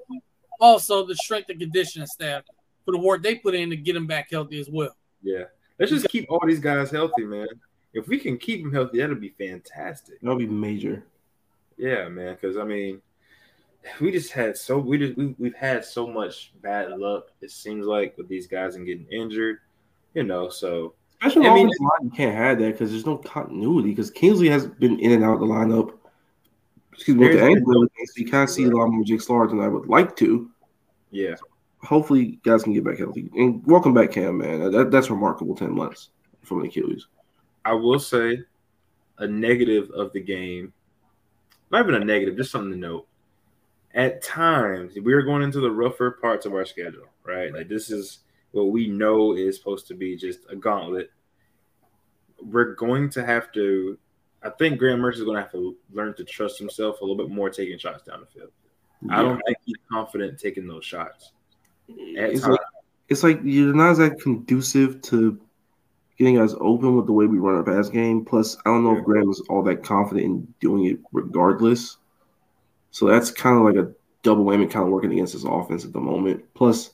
Also 0.61 1.05
the 1.07 1.15
strength 1.17 1.49
and 1.51 1.59
conditioning 1.61 2.07
staff 2.07 2.43
for 2.85 2.93
the 2.93 2.99
work 2.99 3.23
they 3.23 3.35
put 3.35 3.55
in 3.55 3.71
to 3.71 3.77
get 3.77 3.95
them 3.95 4.07
back 4.07 4.31
healthy 4.31 4.61
as 4.61 4.69
well. 4.71 4.95
Yeah. 5.23 5.45
Let's 5.79 5.93
just 5.93 6.09
keep 6.09 6.27
all 6.31 6.41
these 6.47 6.61
guys 6.61 6.91
healthy, 6.91 7.25
man. 7.25 7.49
If 7.93 8.09
we 8.09 8.19
can 8.19 8.39
keep 8.39 8.63
them 8.63 8.73
healthy, 8.73 8.99
that'll 8.99 9.17
be 9.17 9.35
fantastic. 9.39 10.21
That'll 10.21 10.39
be 10.39 10.47
major. 10.47 11.05
Yeah, 11.77 12.09
man. 12.09 12.35
Because 12.35 12.57
I 12.57 12.65
mean, 12.65 13.01
we 14.01 14.11
just 14.11 14.33
had 14.33 14.57
so 14.57 14.79
we 14.79 14.99
just 14.99 15.17
we, 15.17 15.35
we've 15.39 15.55
had 15.55 15.85
so 15.85 16.07
much 16.07 16.53
bad 16.63 16.91
luck. 16.99 17.27
It 17.41 17.51
seems 17.51 17.87
like 17.87 18.17
with 18.17 18.29
these 18.29 18.47
guys 18.47 18.77
and 18.77 18.87
getting 18.87 19.07
injured, 19.11 19.59
you 20.15 20.23
know. 20.23 20.49
So 20.49 20.95
Especially 21.23 21.49
I 21.49 21.55
mean- 21.55 21.69
you 22.03 22.11
can't 22.15 22.37
have 22.37 22.59
that 22.59 22.73
because 22.73 22.91
there's 22.91 23.07
no 23.07 23.17
continuity. 23.19 23.91
Because 23.91 24.11
Kingsley 24.11 24.49
has 24.51 24.67
been 24.67 24.99
in 25.01 25.13
and 25.13 25.25
out 25.25 25.35
of 25.35 25.41
the 25.41 25.47
lineup. 25.47 25.93
Excuse 26.93 27.17
me, 27.17 27.25
with 27.25 27.33
the 27.33 27.39
There's- 27.41 27.57
ankle, 27.57 27.73
and 27.73 27.91
everything, 27.91 28.07
so 28.07 28.13
you 28.17 28.31
can't 28.31 28.49
see 28.51 28.65
a 28.65 28.71
lot 28.71 28.87
more 28.89 29.05
Jake 29.05 29.21
Slaughter 29.21 29.49
than 29.49 29.61
I 29.61 29.69
would 29.69 29.87
like 29.87 30.17
to. 30.17 30.51
yeah, 31.11 31.35
Hopefully, 31.87 32.41
guys 32.45 32.65
can 32.65 32.73
get 32.73 32.85
back 32.85 32.99
healthy. 32.99 33.31
And 33.35 33.65
welcome 33.65 33.95
back, 33.95 34.13
Cam, 34.13 34.39
man. 34.39 34.73
That, 34.73 34.91
that's 34.91 35.09
remarkable. 35.09 35.55
Ten 35.55 35.73
months 35.73 36.11
from 36.43 36.61
an 36.61 36.67
Achilles. 36.67 37.07
I 37.65 37.73
will 37.75 38.01
say 38.01 38.41
a 39.19 39.27
negative 39.27 39.91
of 39.91 40.13
the 40.13 40.21
game. 40.21 40.73
Not 41.71 41.83
even 41.83 42.01
a 42.01 42.05
negative, 42.05 42.37
just 42.37 42.51
something 42.51 42.73
to 42.73 42.77
note. 42.77 43.07
At 43.95 44.23
times, 44.23 44.95
we 45.03 45.13
are 45.13 45.23
going 45.23 45.43
into 45.43 45.61
the 45.61 45.71
rougher 45.71 46.13
parts 46.13 46.45
of 46.45 46.55
our 46.55 46.65
schedule, 46.65 47.07
right? 47.25 47.53
Like 47.53 47.69
this 47.69 47.91
is 47.91 48.21
what 48.51 48.71
we 48.71 48.89
know 48.89 49.35
is 49.35 49.57
supposed 49.57 49.87
to 49.89 49.95
be 49.95 50.17
just 50.17 50.41
a 50.51 50.57
gauntlet. 50.57 51.11
We're 52.41 52.75
going 52.75 53.11
to 53.11 53.25
have 53.25 53.53
to. 53.53 53.97
I 54.43 54.51
think 54.51 54.79
Graham 54.79 55.01
Mertz 55.01 55.15
is 55.15 55.25
going 55.25 55.37
to 55.37 55.43
have 55.43 55.53
to 55.53 55.77
learn 55.93 56.15
to 56.15 56.25
trust 56.25 56.59
himself 56.59 57.01
a 57.01 57.05
little 57.05 57.17
bit 57.17 57.35
more, 57.35 57.49
taking 57.49 57.79
shots 57.79 58.03
down 58.03 58.21
the 58.21 58.27
field. 58.27 58.51
I 59.11 59.23
don't 59.23 59.41
think 59.47 59.59
he's 59.65 59.77
confident 59.91 60.39
taking 60.39 60.67
those 60.67 60.85
shots. 60.85 61.33
It's 61.89 62.47
like 62.47 62.61
it's 63.09 63.23
like 63.23 63.41
you're 63.45 63.75
not 63.75 63.91
as 63.91 63.99
that 63.99 64.21
conducive 64.21 65.01
to 65.03 65.41
getting 66.19 66.39
us 66.39 66.55
open 66.61 66.97
with 66.97 67.07
the 67.07 67.13
way 67.13 67.27
we 67.27 67.39
run 67.39 67.57
our 67.57 67.63
pass 67.63 67.89
game. 67.89 68.25
Plus, 68.25 68.57
I 68.65 68.71
don't 68.71 68.85
know 68.85 68.97
if 68.97 69.05
Graham 69.05 69.31
is 69.31 69.43
all 69.49 69.63
that 69.65 69.83
confident 69.85 70.25
in 70.25 70.55
doing 70.61 70.87
it 70.87 70.99
regardless. 71.13 71.99
So 72.91 73.07
that's 73.07 73.31
kind 73.31 73.57
of 73.59 73.65
like 73.65 73.77
a 73.77 73.93
double 74.23 74.45
whammy, 74.45 74.71
kind 74.71 74.87
of 74.87 74.93
working 74.93 75.13
against 75.13 75.35
his 75.35 75.45
offense 75.45 75.85
at 75.85 75.93
the 75.93 76.01
moment. 76.01 76.43
Plus, 76.55 76.91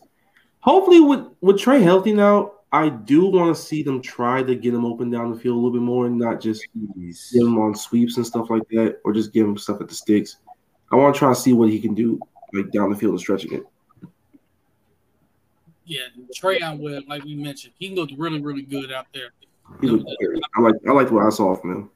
hopefully, 0.60 1.00
with 1.00 1.24
with 1.40 1.58
Trey 1.58 1.80
healthy 1.80 2.12
now, 2.12 2.52
I 2.72 2.88
do 2.88 3.26
want 3.26 3.54
to 3.54 3.62
see 3.62 3.82
them 3.82 4.02
try 4.02 4.42
to 4.42 4.54
get 4.54 4.74
him 4.74 4.84
open 4.84 5.10
down 5.10 5.30
the 5.30 5.38
field 5.38 5.54
a 5.54 5.58
little 5.58 5.72
bit 5.72 5.82
more, 5.82 6.06
and 6.06 6.18
not 6.18 6.40
just 6.40 6.66
Jeez. 6.98 7.32
give 7.32 7.42
him 7.42 7.58
on 7.58 7.74
sweeps 7.74 8.16
and 8.16 8.26
stuff 8.26 8.50
like 8.50 8.66
that, 8.70 8.98
or 9.04 9.12
just 9.12 9.32
give 9.32 9.46
him 9.46 9.56
stuff 9.56 9.80
at 9.80 9.88
the 9.88 9.94
sticks. 9.94 10.36
I 10.90 10.96
want 10.96 11.14
to 11.14 11.18
try 11.18 11.28
to 11.28 11.38
see 11.38 11.52
what 11.52 11.70
he 11.70 11.80
can 11.80 11.94
do, 11.94 12.18
like 12.52 12.70
down 12.72 12.90
the 12.90 12.96
field 12.96 13.12
and 13.12 13.20
stretching 13.20 13.52
it. 13.52 13.62
Yeah, 15.84 16.00
Treyaun 16.38 16.78
Webb, 16.78 17.04
like 17.08 17.24
we 17.24 17.34
mentioned, 17.34 17.74
he 17.78 17.94
looked 17.94 18.12
really, 18.16 18.40
really 18.40 18.62
good 18.62 18.92
out 18.92 19.06
there. 19.12 19.32
He 19.80 19.88
looked. 19.88 20.08
I 20.56 20.60
like 20.60 20.74
I 20.86 20.92
like 20.92 21.10
what 21.10 21.26
I 21.26 21.30
saw 21.30 21.54
from 21.56 21.72
him. 21.72 21.90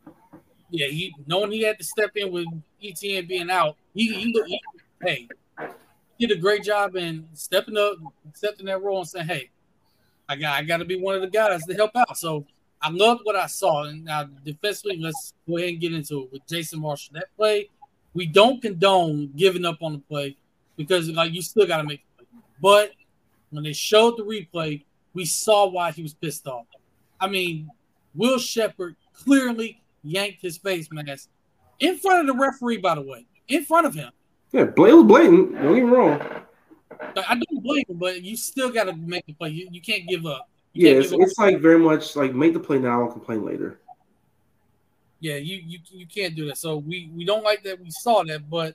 Yeah, 0.70 0.88
he 0.88 1.14
knowing 1.26 1.52
he 1.52 1.62
had 1.62 1.78
to 1.78 1.84
step 1.84 2.10
in 2.16 2.32
with 2.32 2.46
Etienne 2.82 3.26
being 3.26 3.50
out, 3.50 3.76
he, 3.94 4.12
he, 4.12 4.32
looked- 4.32 4.48
he 4.48 4.60
hey, 5.02 5.28
he 6.18 6.26
did 6.26 6.36
a 6.36 6.40
great 6.40 6.64
job 6.64 6.96
in 6.96 7.28
stepping 7.34 7.76
up, 7.76 7.94
accepting 8.28 8.66
that 8.66 8.82
role, 8.82 8.98
and 8.98 9.08
saying, 9.08 9.26
"Hey, 9.26 9.50
I 10.28 10.36
got 10.36 10.58
I 10.58 10.62
got 10.62 10.78
to 10.78 10.84
be 10.84 11.00
one 11.00 11.14
of 11.14 11.20
the 11.20 11.28
guys 11.28 11.64
to 11.66 11.74
help 11.74 11.92
out." 11.94 12.16
So 12.18 12.44
I 12.82 12.90
loved 12.90 13.20
what 13.24 13.36
I 13.36 13.46
saw. 13.46 13.84
And 13.84 14.04
now 14.04 14.24
defensively, 14.44 14.98
let's 14.98 15.34
go 15.48 15.58
ahead 15.58 15.70
and 15.70 15.80
get 15.80 15.92
into 15.92 16.24
it 16.24 16.32
with 16.32 16.46
Jason 16.46 16.80
Marshall. 16.80 17.14
That 17.14 17.26
play, 17.36 17.68
we 18.14 18.26
don't 18.26 18.60
condone 18.60 19.32
giving 19.36 19.64
up 19.64 19.78
on 19.82 19.92
the 19.92 19.98
play 19.98 20.36
because 20.76 21.08
like 21.10 21.32
you 21.32 21.42
still 21.42 21.66
got 21.66 21.78
to 21.78 21.84
make 21.84 22.02
the 22.18 22.24
play. 22.24 22.42
But 22.60 22.90
when 23.50 23.64
they 23.64 23.72
showed 23.72 24.16
the 24.16 24.22
replay, 24.24 24.84
we 25.14 25.24
saw 25.24 25.66
why 25.66 25.90
he 25.92 26.02
was 26.02 26.14
pissed 26.14 26.46
off. 26.46 26.66
I 27.20 27.28
mean, 27.28 27.70
Will 28.14 28.38
Sheppard 28.38 28.96
clearly 29.12 29.80
yanked 30.02 30.42
his 30.42 30.58
face 30.58 30.88
mask 30.92 31.28
in 31.80 31.98
front 31.98 32.20
of 32.20 32.26
the 32.36 32.40
referee, 32.40 32.78
by 32.78 32.94
the 32.94 33.02
way, 33.02 33.26
in 33.48 33.64
front 33.64 33.86
of 33.86 33.94
him. 33.94 34.10
Yeah, 34.52 34.64
Blake 34.64 34.94
was 34.94 35.04
blatant. 35.04 35.54
Don't 35.54 35.74
get 35.74 35.84
me 35.84 35.90
wrong. 35.90 36.20
I 37.16 37.34
don't 37.34 37.62
blame 37.62 37.84
him, 37.88 37.96
but 37.98 38.22
you 38.22 38.36
still 38.36 38.70
got 38.70 38.84
to 38.84 38.94
make 38.94 39.26
the 39.26 39.32
play. 39.34 39.50
You, 39.50 39.68
you 39.70 39.80
can't 39.80 40.06
give 40.06 40.24
up. 40.26 40.48
You 40.72 40.88
Yeah, 40.88 40.94
it's, 41.00 41.12
up. 41.12 41.20
it's 41.20 41.38
like 41.38 41.60
very 41.60 41.78
much 41.78 42.16
like 42.16 42.34
make 42.34 42.52
the 42.54 42.60
play 42.60 42.78
now 42.78 43.02
and 43.04 43.12
complain 43.12 43.44
later. 43.44 43.80
yeah, 45.20 45.36
you, 45.36 45.56
you 45.64 45.78
you 45.90 46.06
can't 46.06 46.34
do 46.36 46.46
that. 46.46 46.58
So 46.58 46.76
we 46.76 47.10
we 47.14 47.24
don't 47.24 47.42
like 47.42 47.62
that. 47.64 47.80
We 47.80 47.90
saw 47.90 48.22
that, 48.24 48.48
but 48.48 48.74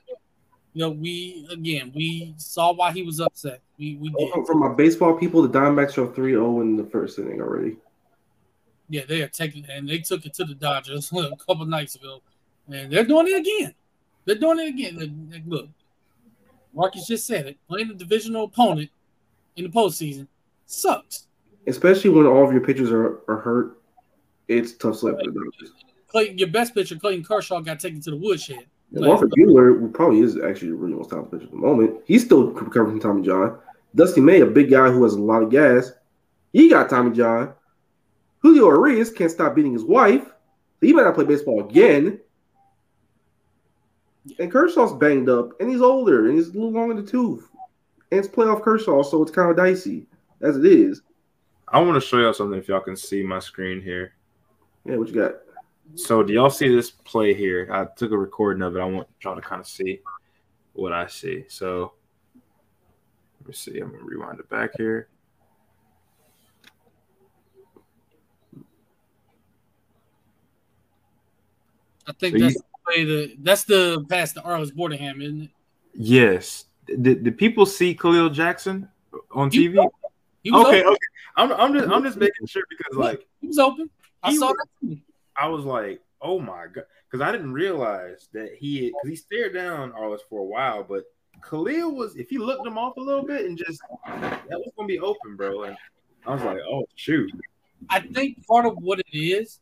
you 0.72 0.80
know, 0.80 0.90
we 0.90 1.46
again 1.50 1.92
we 1.94 2.34
saw 2.36 2.72
why 2.72 2.92
he 2.92 3.02
was 3.02 3.20
upset. 3.20 3.60
We 3.78 3.96
we 3.96 4.12
oh, 4.18 4.36
did. 4.36 4.46
From, 4.46 4.60
my 4.60 4.72
baseball 4.74 5.14
people, 5.14 5.42
the 5.42 5.58
Diamondbacks 5.58 5.98
are 5.98 6.06
3-0 6.06 6.62
in 6.62 6.76
the 6.76 6.84
first 6.84 7.18
inning 7.18 7.40
already. 7.40 7.76
Yeah, 8.88 9.02
they 9.06 9.22
are 9.22 9.28
taking 9.28 9.66
and 9.70 9.88
they 9.88 9.98
took 9.98 10.26
it 10.26 10.34
to 10.34 10.44
the 10.44 10.54
Dodgers 10.54 11.12
a 11.16 11.36
couple 11.36 11.66
nights 11.66 11.94
ago, 11.94 12.22
and 12.68 12.92
they're 12.92 13.04
doing 13.04 13.28
it 13.28 13.40
again. 13.40 13.74
They're 14.24 14.36
doing 14.36 14.60
it 14.60 14.68
again. 14.68 15.42
Look, 15.46 15.68
Marcus 16.74 17.06
just 17.06 17.26
said 17.26 17.46
it. 17.46 17.58
Playing 17.68 17.90
a 17.90 17.94
divisional 17.94 18.44
opponent 18.44 18.90
in 19.56 19.64
the 19.64 19.70
postseason 19.70 20.26
sucks. 20.66 21.26
Especially 21.66 22.10
when 22.10 22.26
all 22.26 22.44
of 22.44 22.52
your 22.52 22.62
pitchers 22.62 22.90
are, 22.90 23.20
are 23.28 23.38
hurt, 23.38 23.78
it's 24.48 24.72
tough 24.72 24.96
sledding 24.96 25.20
for 25.20 25.30
the 25.32 25.50
Dodgers. 25.50 25.72
Clayton, 26.08 26.38
your 26.38 26.48
best 26.48 26.74
pitcher, 26.74 26.96
Clayton 26.96 27.24
Kershaw, 27.24 27.60
got 27.60 27.80
taken 27.80 28.00
to 28.02 28.10
the 28.10 28.16
woodshed. 28.16 28.66
And 28.94 29.06
Walker 29.06 29.26
Buehler, 29.26 29.78
who 29.78 29.88
probably 29.88 30.20
is 30.20 30.36
actually 30.36 30.68
the 30.68 30.76
really 30.76 30.94
most 30.94 31.10
talented 31.10 31.32
pitcher 31.32 31.44
at 31.44 31.50
the 31.50 31.56
moment, 31.56 32.00
he's 32.04 32.24
still 32.24 32.48
recovering 32.48 33.00
from 33.00 33.00
Tommy 33.00 33.22
John. 33.22 33.58
Dustin 33.94 34.24
May, 34.24 34.40
a 34.40 34.46
big 34.46 34.70
guy 34.70 34.90
who 34.90 35.02
has 35.04 35.14
a 35.14 35.20
lot 35.20 35.42
of 35.42 35.50
gas, 35.50 35.92
he 36.52 36.68
got 36.68 36.90
Tommy 36.90 37.16
John. 37.16 37.54
Julio 38.40 38.70
Urías 38.70 39.14
can't 39.14 39.30
stop 39.30 39.54
beating 39.54 39.72
his 39.72 39.84
wife. 39.84 40.26
He 40.80 40.92
might 40.92 41.04
not 41.04 41.14
play 41.14 41.24
baseball 41.24 41.60
again. 41.60 42.20
And 44.38 44.50
Kershaw's 44.50 44.92
banged 44.92 45.28
up, 45.28 45.60
and 45.60 45.70
he's 45.70 45.80
older, 45.80 46.26
and 46.28 46.36
he's 46.36 46.48
a 46.48 46.52
little 46.52 46.72
long 46.72 46.90
in 46.90 46.96
the 46.96 47.02
tooth. 47.02 47.48
And 48.10 48.20
it's 48.20 48.28
playoff 48.28 48.62
Kershaw, 48.62 49.02
so 49.02 49.22
it's 49.22 49.30
kind 49.30 49.50
of 49.50 49.56
dicey 49.56 50.06
as 50.40 50.56
it 50.56 50.66
is. 50.66 51.02
I 51.68 51.80
want 51.80 52.00
to 52.00 52.06
show 52.06 52.18
y'all 52.18 52.34
something 52.34 52.58
if 52.58 52.68
y'all 52.68 52.80
can 52.80 52.96
see 52.96 53.22
my 53.22 53.38
screen 53.38 53.80
here. 53.80 54.12
Yeah, 54.84 54.96
what 54.96 55.08
you 55.08 55.14
got? 55.14 55.36
So, 55.94 56.22
do 56.22 56.32
y'all 56.32 56.50
see 56.50 56.74
this 56.74 56.90
play 56.90 57.34
here? 57.34 57.68
I 57.70 57.84
took 57.96 58.12
a 58.12 58.18
recording 58.18 58.62
of 58.62 58.76
it. 58.76 58.80
I 58.80 58.84
want 58.84 59.08
y'all 59.22 59.34
to 59.36 59.42
kind 59.42 59.60
of 59.60 59.66
see 59.66 60.00
what 60.72 60.92
I 60.92 61.06
see. 61.06 61.44
So, 61.48 61.92
let 63.40 63.48
me 63.48 63.54
see. 63.54 63.78
I'm 63.78 63.90
gonna 63.92 64.04
rewind 64.04 64.40
it 64.40 64.48
back 64.48 64.70
here. 64.76 65.08
I 72.06 72.12
think 72.12 72.32
So 72.32 72.38
you- 72.38 72.44
that's 72.44 72.54
the 72.56 72.62
way 72.86 73.04
the 73.04 73.36
that's 73.40 73.64
the 73.64 74.04
pass 74.08 74.32
to 74.34 74.40
Arlis 74.40 74.72
Boardingham, 74.72 75.22
isn't 75.22 75.42
it? 75.42 75.50
Yes. 75.94 76.66
Did, 76.86 77.22
did 77.22 77.38
people 77.38 77.64
see 77.64 77.94
Kahleil 77.94 78.32
Jackson 78.32 78.88
on 79.30 79.50
He 79.50 79.68
TV? 79.68 79.76
Was 79.76 79.86
Okay, 80.66 80.80
open. 80.82 80.88
okay. 80.92 80.98
I'm, 81.36 81.52
I'm 81.52 81.72
just 81.74 81.88
I'm 81.88 82.02
just 82.02 82.16
making 82.18 82.46
sure 82.46 82.62
because 82.68 82.96
like 82.96 83.26
He 83.40 83.46
was 83.46 83.58
open. 83.58 83.88
I 84.22 84.34
saw 84.34 84.48
was- 84.48 84.56
that. 84.82 84.98
Too. 85.36 85.44
I 85.44 85.48
was 85.48 85.64
like, 85.64 86.00
oh 86.20 86.38
my 86.38 86.66
god, 86.72 86.84
because 87.10 87.26
I 87.26 87.32
didn't 87.32 87.52
realize 87.52 88.28
that 88.32 88.54
he 88.54 88.86
because 88.88 89.08
he 89.08 89.16
stared 89.16 89.54
down 89.54 89.92
Arlis 89.92 90.20
for 90.28 90.40
a 90.40 90.44
while, 90.44 90.84
but 90.84 91.04
Kahleil 91.42 91.92
was 91.92 92.16
if 92.16 92.28
he 92.30 92.38
looked 92.38 92.66
him 92.66 92.78
off 92.78 92.96
a 92.96 93.00
little 93.00 93.24
bit 93.24 93.46
and 93.46 93.56
just 93.58 93.80
that 94.06 94.40
was 94.50 94.70
gonna 94.76 94.86
be 94.86 95.00
open, 95.00 95.36
bro. 95.36 95.64
And 95.64 95.76
I 96.26 96.34
was 96.34 96.42
like, 96.42 96.58
oh 96.70 96.84
shoot. 96.94 97.30
I 97.90 98.00
think 98.00 98.46
part 98.46 98.64
of 98.66 98.76
what 98.78 99.00
it 99.00 99.16
is, 99.16 99.58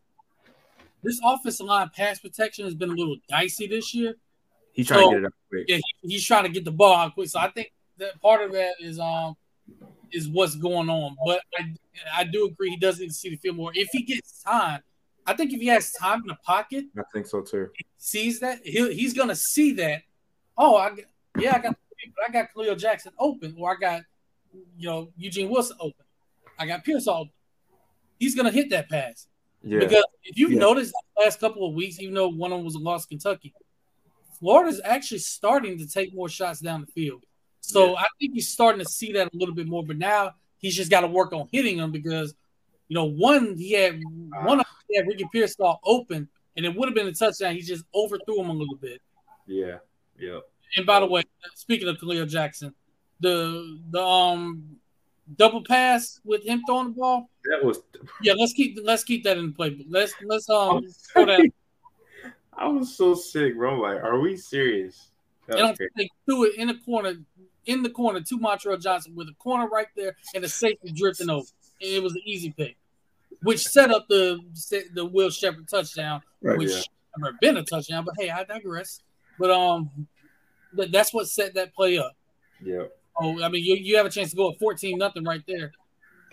this 1.02 1.18
offensive 1.24 1.66
line 1.66 1.90
pass 1.96 2.18
protection 2.18 2.66
has 2.66 2.74
been 2.74 2.90
a 2.90 2.94
little 2.94 3.16
dicey 3.28 3.66
this 3.66 3.94
year. 3.94 4.14
He 4.72 4.84
tried 4.84 4.98
So- 4.98 5.10
to 5.10 5.16
get 5.16 5.22
it 5.22 5.26
out 5.26 5.32
quick. 5.48 5.64
Yeah, 5.68 5.76
he, 6.02 6.08
he's 6.12 6.26
trying 6.26 6.44
to 6.44 6.50
get 6.50 6.64
the 6.64 6.70
ball 6.70 6.94
out 6.94 7.14
quick. 7.14 7.28
So 7.28 7.40
I 7.40 7.48
think 7.50 7.72
that 7.98 8.20
part 8.20 8.42
of 8.42 8.52
that 8.52 8.74
is 8.80 8.98
um 8.98 9.36
is 10.12 10.28
what's 10.28 10.56
going 10.56 10.90
on. 10.90 11.16
But 11.24 11.40
I 11.58 11.74
I 12.14 12.24
do 12.24 12.46
agree 12.46 12.70
he 12.70 12.76
doesn't 12.76 13.08
to 13.08 13.14
see 13.14 13.30
the 13.30 13.36
field 13.36 13.56
more. 13.56 13.70
If 13.74 13.88
he 13.92 14.02
gets 14.02 14.42
time, 14.42 14.80
I 15.30 15.36
think 15.36 15.52
if 15.52 15.60
he 15.60 15.68
has 15.68 15.92
time 15.92 16.22
in 16.22 16.26
the 16.26 16.38
pocket, 16.44 16.86
I 16.98 17.02
think 17.12 17.26
so 17.26 17.40
too. 17.40 17.70
sees 17.98 18.40
that 18.40 18.58
he 18.64 18.92
he's 18.94 19.14
gonna 19.14 19.36
see 19.36 19.72
that. 19.74 20.02
Oh, 20.58 20.76
I 20.76 20.90
yeah, 21.38 21.54
I 21.56 21.58
got 21.60 21.76
but 22.16 22.28
I 22.28 22.32
got 22.32 22.48
Kahleil 22.54 22.76
Jackson 22.76 23.12
open, 23.18 23.54
or 23.58 23.72
I 23.72 23.76
got 23.78 24.02
you 24.76 24.88
know 24.88 25.12
Eugene 25.16 25.48
Wilson 25.48 25.76
open. 25.78 26.04
I 26.58 26.66
got 26.66 26.84
Pierce 26.84 27.06
open. 27.06 27.30
He's 28.18 28.34
gonna 28.34 28.50
hit 28.50 28.70
that 28.70 28.88
pass. 28.88 29.28
Yeah. 29.62 29.78
Because 29.78 30.04
if 30.24 30.36
you've 30.38 30.52
Yeah. 30.52 30.58
noticed 30.58 30.92
the 31.16 31.22
last 31.22 31.38
couple 31.38 31.66
of 31.68 31.74
weeks, 31.74 32.00
even 32.00 32.14
though 32.14 32.28
one 32.28 32.50
of 32.50 32.58
them 32.58 32.64
was 32.64 32.74
a 32.74 32.78
loss 32.78 33.04
to 33.04 33.08
Kentucky, 33.10 33.54
Florida's 34.38 34.80
actually 34.84 35.18
starting 35.18 35.78
to 35.78 35.86
take 35.86 36.14
more 36.14 36.28
shots 36.28 36.60
down 36.60 36.80
the 36.80 36.86
field. 36.88 37.24
So 37.60 37.94
I 37.96 38.06
think 38.18 38.34
he's 38.34 38.48
starting 38.48 38.82
to 38.84 38.90
see 38.90 39.12
that 39.12 39.28
a 39.32 39.36
little 39.36 39.54
bit 39.54 39.66
more. 39.68 39.84
But 39.84 39.98
now 39.98 40.32
he's 40.58 40.74
just 40.74 40.90
got 40.90 41.02
to 41.02 41.06
work 41.06 41.32
on 41.32 41.46
hitting 41.52 41.76
them 41.76 41.92
because, 41.92 42.34
you 42.88 42.94
know, 42.94 43.04
one 43.04 43.56
he 43.58 43.72
had 43.72 44.00
one 44.44 44.60
of 44.60 44.66
had 44.96 45.06
Ricky 45.06 45.26
Pearsall 45.32 45.80
open, 45.84 46.28
and 46.56 46.66
it 46.66 46.74
would 46.74 46.88
have 46.88 46.94
been 46.94 47.06
a 47.06 47.12
touchdown. 47.12 47.54
He 47.54 47.62
just 47.62 47.84
overthrew 47.94 48.40
him 48.40 48.50
a 48.50 48.54
little 48.54 48.76
bit. 48.76 49.00
Yeah. 49.46 49.78
Yep. 50.18 50.42
And 50.76 50.86
by 50.86 51.00
the 51.00 51.06
way, 51.06 51.24
speaking 51.54 51.88
of 51.88 51.96
Kahleil 51.98 52.28
Jackson, 52.28 52.74
the 53.20 53.80
the 53.90 54.02
um 54.02 54.76
double 55.36 55.62
pass 55.62 56.20
with 56.24 56.44
him 56.44 56.62
throwing 56.66 56.88
the 56.88 56.94
ball. 56.94 57.30
That 57.44 57.64
was. 57.64 57.80
Yeah, 58.22 58.32
let's 58.34 58.54
keep 58.54 58.78
let's 58.82 59.04
keep 59.04 59.24
that 59.24 59.36
in 59.36 59.46
the 59.46 59.52
playbook. 59.52 59.86
Let's 59.88 60.14
let's 60.24 60.48
um 60.48 60.86
throw 61.12 61.26
that 61.26 61.50
I 62.60 62.68
was 62.68 62.94
so 62.94 63.14
sick, 63.14 63.56
bro. 63.56 63.74
I'm 63.74 63.80
like, 63.80 64.04
are 64.04 64.18
we 64.18 64.36
serious? 64.36 65.10
And 65.48 65.60
I'm 65.60 65.74
threw 66.26 66.44
it 66.44 66.56
in 66.56 66.68
the 66.68 66.74
corner, 66.84 67.14
in 67.66 67.82
the 67.82 67.90
corner 67.90 68.20
to 68.20 68.38
Montrell 68.38 68.80
Johnson 68.80 69.14
with 69.14 69.28
a 69.28 69.34
corner 69.34 69.66
right 69.68 69.86
there 69.96 70.14
and 70.34 70.44
the 70.44 70.48
safety 70.48 70.92
drifting 70.92 71.30
over. 71.30 71.46
And 71.80 71.90
it 71.90 72.02
was 72.02 72.14
an 72.14 72.22
easy 72.24 72.52
pick, 72.56 72.76
which 73.42 73.60
set 73.60 73.90
up 73.90 74.06
the 74.08 74.38
the 74.94 75.04
Will 75.04 75.30
Sheppard 75.30 75.68
touchdown, 75.68 76.22
Right. 76.42 76.58
which 76.58 76.70
Yeah. 76.70 76.82
never 77.18 77.36
been 77.40 77.56
a 77.56 77.62
touchdown. 77.64 78.04
But 78.04 78.14
hey, 78.18 78.30
I 78.30 78.44
digress. 78.44 79.02
But 79.38 79.50
um, 79.50 80.08
that- 80.74 80.92
that's 80.92 81.12
what 81.14 81.28
set 81.28 81.54
that 81.54 81.74
play 81.74 81.98
up. 81.98 82.12
Yeah. 82.62 82.84
Oh, 83.20 83.42
I 83.42 83.48
mean, 83.48 83.64
you, 83.64 83.74
you 83.76 83.96
have 83.96 84.06
a 84.06 84.10
chance 84.10 84.30
to 84.30 84.36
go 84.36 84.50
at 84.52 84.58
14 84.58 84.96
nothing 84.98 85.24
right 85.24 85.42
there. 85.46 85.72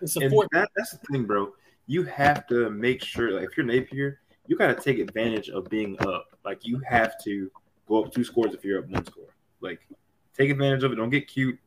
It's 0.01 0.15
a 0.15 0.21
And 0.21 0.31
fourth. 0.31 0.47
that, 0.51 0.69
that's 0.75 0.91
the 0.91 0.97
thing, 1.11 1.25
bro. 1.25 1.53
You 1.87 2.03
have 2.03 2.45
to 2.47 2.69
make 2.69 3.03
sure, 3.03 3.31
like, 3.31 3.49
if 3.49 3.57
you're 3.57 3.65
Napier, 3.65 4.19
you 4.45 4.55
got 4.57 4.67
to 4.67 4.81
take 4.81 4.99
advantage 4.99 5.49
of 5.49 5.69
being 5.69 5.95
up. 6.01 6.27
Like, 6.45 6.59
you 6.65 6.79
have 6.87 7.15
to 7.23 7.49
go 7.87 8.03
up 8.03 8.13
two 8.13 8.23
scores 8.23 8.53
if 8.53 8.63
you're 8.63 8.79
up 8.79 8.87
one 8.89 9.05
score. 9.05 9.33
Like, 9.59 9.79
take 10.37 10.49
advantage 10.49 10.83
of 10.83 10.91
it. 10.91 10.95
Don't 10.95 11.09
get 11.09 11.27
cute. 11.27 11.57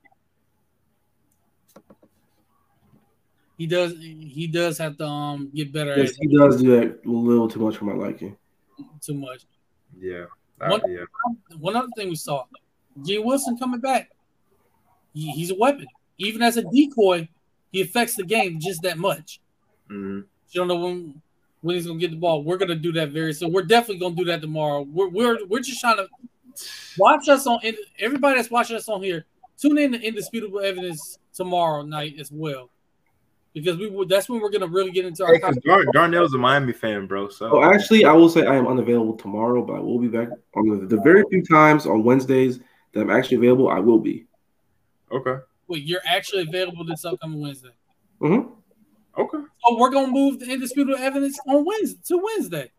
He 3.61 3.67
does. 3.67 3.93
He 4.01 4.47
does 4.51 4.79
have 4.79 4.97
to 4.97 5.05
um 5.05 5.51
get 5.55 5.71
better 5.71 5.95
Yes, 5.95 6.13
at 6.13 6.17
he 6.23 6.35
does 6.35 6.63
do 6.63 6.71
that 6.81 7.01
a 7.05 7.11
little 7.11 7.47
too 7.47 7.61
much 7.61 7.77
for 7.77 7.85
my 7.85 7.93
liking. 7.93 8.35
too 9.03 9.13
much. 9.13 9.43
Yeah. 10.01 10.25
One- 10.57 10.81
yeah. 10.89 11.05
One 11.59 11.77
other 11.77 11.89
thing 11.95 12.09
we 12.09 12.15
saw, 12.15 12.47
G. 13.05 13.19
Wilson 13.19 13.59
coming 13.59 13.81
back. 13.81 14.13
He, 15.13 15.31
he's 15.33 15.51
a 15.51 15.55
weapon. 15.57 15.87
Even 16.17 16.41
as 16.41 16.57
a 16.57 16.63
decoy, 16.63 17.29
he 17.71 17.83
affects 17.83 18.15
the 18.17 18.23
game 18.25 18.61
just 18.61 18.81
that 18.81 18.97
much. 18.97 19.41
Mhm. 19.91 20.21
You 20.53 20.55
don't 20.55 20.69
know 20.69 20.77
when 20.77 21.21
when 21.61 21.77
he's 21.77 21.87
gonna 21.87 21.99
get 21.99 22.13
the 22.13 22.17
ball. 22.17 22.43
We're 22.43 22.57
gonna 22.57 22.75
do 22.77 22.93
that 22.93 23.11
very 23.11 23.35
soon. 23.35 23.53
We're 23.53 23.65
definitely 23.65 23.99
gonna 23.99 24.17
do 24.17 24.25
that 24.25 24.41
tomorrow. 24.41 24.87
We're 24.91 25.11
we're, 25.11 25.47
we're 25.49 25.61
just 25.61 25.83
trying 25.83 25.99
to 25.99 26.09
watch 26.97 27.29
us 27.29 27.47
on. 27.47 27.61
Everybody 27.99 28.37
that's 28.37 28.51
watching 28.51 28.77
us 28.77 28.89
on 28.89 29.03
here, 29.03 29.27
tune 29.61 29.77
in 29.77 29.93
to 29.93 30.01
indisputable 30.01 30.61
evidence 30.61 31.19
tomorrow 31.35 31.83
night 31.83 32.15
as 32.19 32.33
well, 32.33 32.71
because 33.55 33.77
we 33.77 33.89
will- 33.89 34.07
that's 34.07 34.29
when 34.29 34.41
we're 34.41 34.51
gonna 34.51 34.67
really 34.67 34.91
get 34.91 35.05
into 35.05 35.25
our. 35.25 35.33
Hey, 35.35 35.41
'cause 35.41 35.59
Dar- 35.65 35.85
Darnell's 35.93 36.35
a 36.35 36.39
Miami 36.39 36.73
fan, 36.73 37.07
bro. 37.07 37.29
So 37.29 37.47
Oh, 37.59 37.63
actually, 37.63 38.05
I 38.05 38.13
will 38.13 38.29
say 38.29 38.47
I 38.47 38.57
am 38.57 38.67
unavailable 38.67 39.17
tomorrow, 39.17 39.63
but 39.65 39.75
I 39.75 39.81
will 39.81 39.99
be 39.99 40.09
back 40.09 40.29
on 40.57 40.69
the, 40.81 40.87
the 40.87 41.01
very 41.03 41.25
few 41.31 41.43
times 41.45 41.87
on 41.87 42.03
Wednesdays 42.05 42.61
that 42.93 43.01
I'm 43.01 43.11
actually 43.11 43.39
available. 43.39 43.69
I 43.69 43.81
will 43.81 43.99
be. 43.99 44.27
okay, 45.13 45.37
Wait, 45.69 45.83
you're 45.85 46.01
actually 46.07 46.43
available 46.43 46.85
this 46.85 47.05
upcoming 47.05 47.41
Wednesday. 47.41 47.71
hmm 48.21 48.41
okay, 49.19 49.39
So 49.67 49.79
we're 49.79 49.91
gonna 49.91 50.13
move 50.13 50.39
the 50.41 50.51
indisputable 50.53 50.99
evidence 50.99 51.39
on 51.49 51.65
Wednesday 51.65 52.01
to 52.09 52.19
Wednesday. 52.19 52.71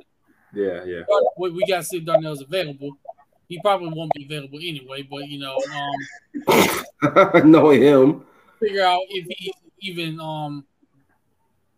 yeah, 0.53 0.83
yeah. 0.85 1.01
We, 1.37 1.49
we 1.51 1.65
gotta 1.67 1.83
see 1.83 1.97
if 1.97 2.05
Darnell's 2.05 2.41
available. 2.41 2.97
He 3.49 3.59
probably 3.61 3.89
won't 3.89 4.13
be 4.13 4.23
available 4.23 4.59
anyway, 4.61 5.01
but 5.03 5.27
you 5.27 5.39
know, 5.39 5.57
um, 6.47 7.43
know 7.51 7.69
him. 7.71 8.23
figure 8.61 8.83
out 8.83 9.01
if 9.09 9.25
he's 9.37 9.53
even 9.81 10.19
um 10.19 10.65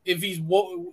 if 0.05 0.21
he's 0.21 0.39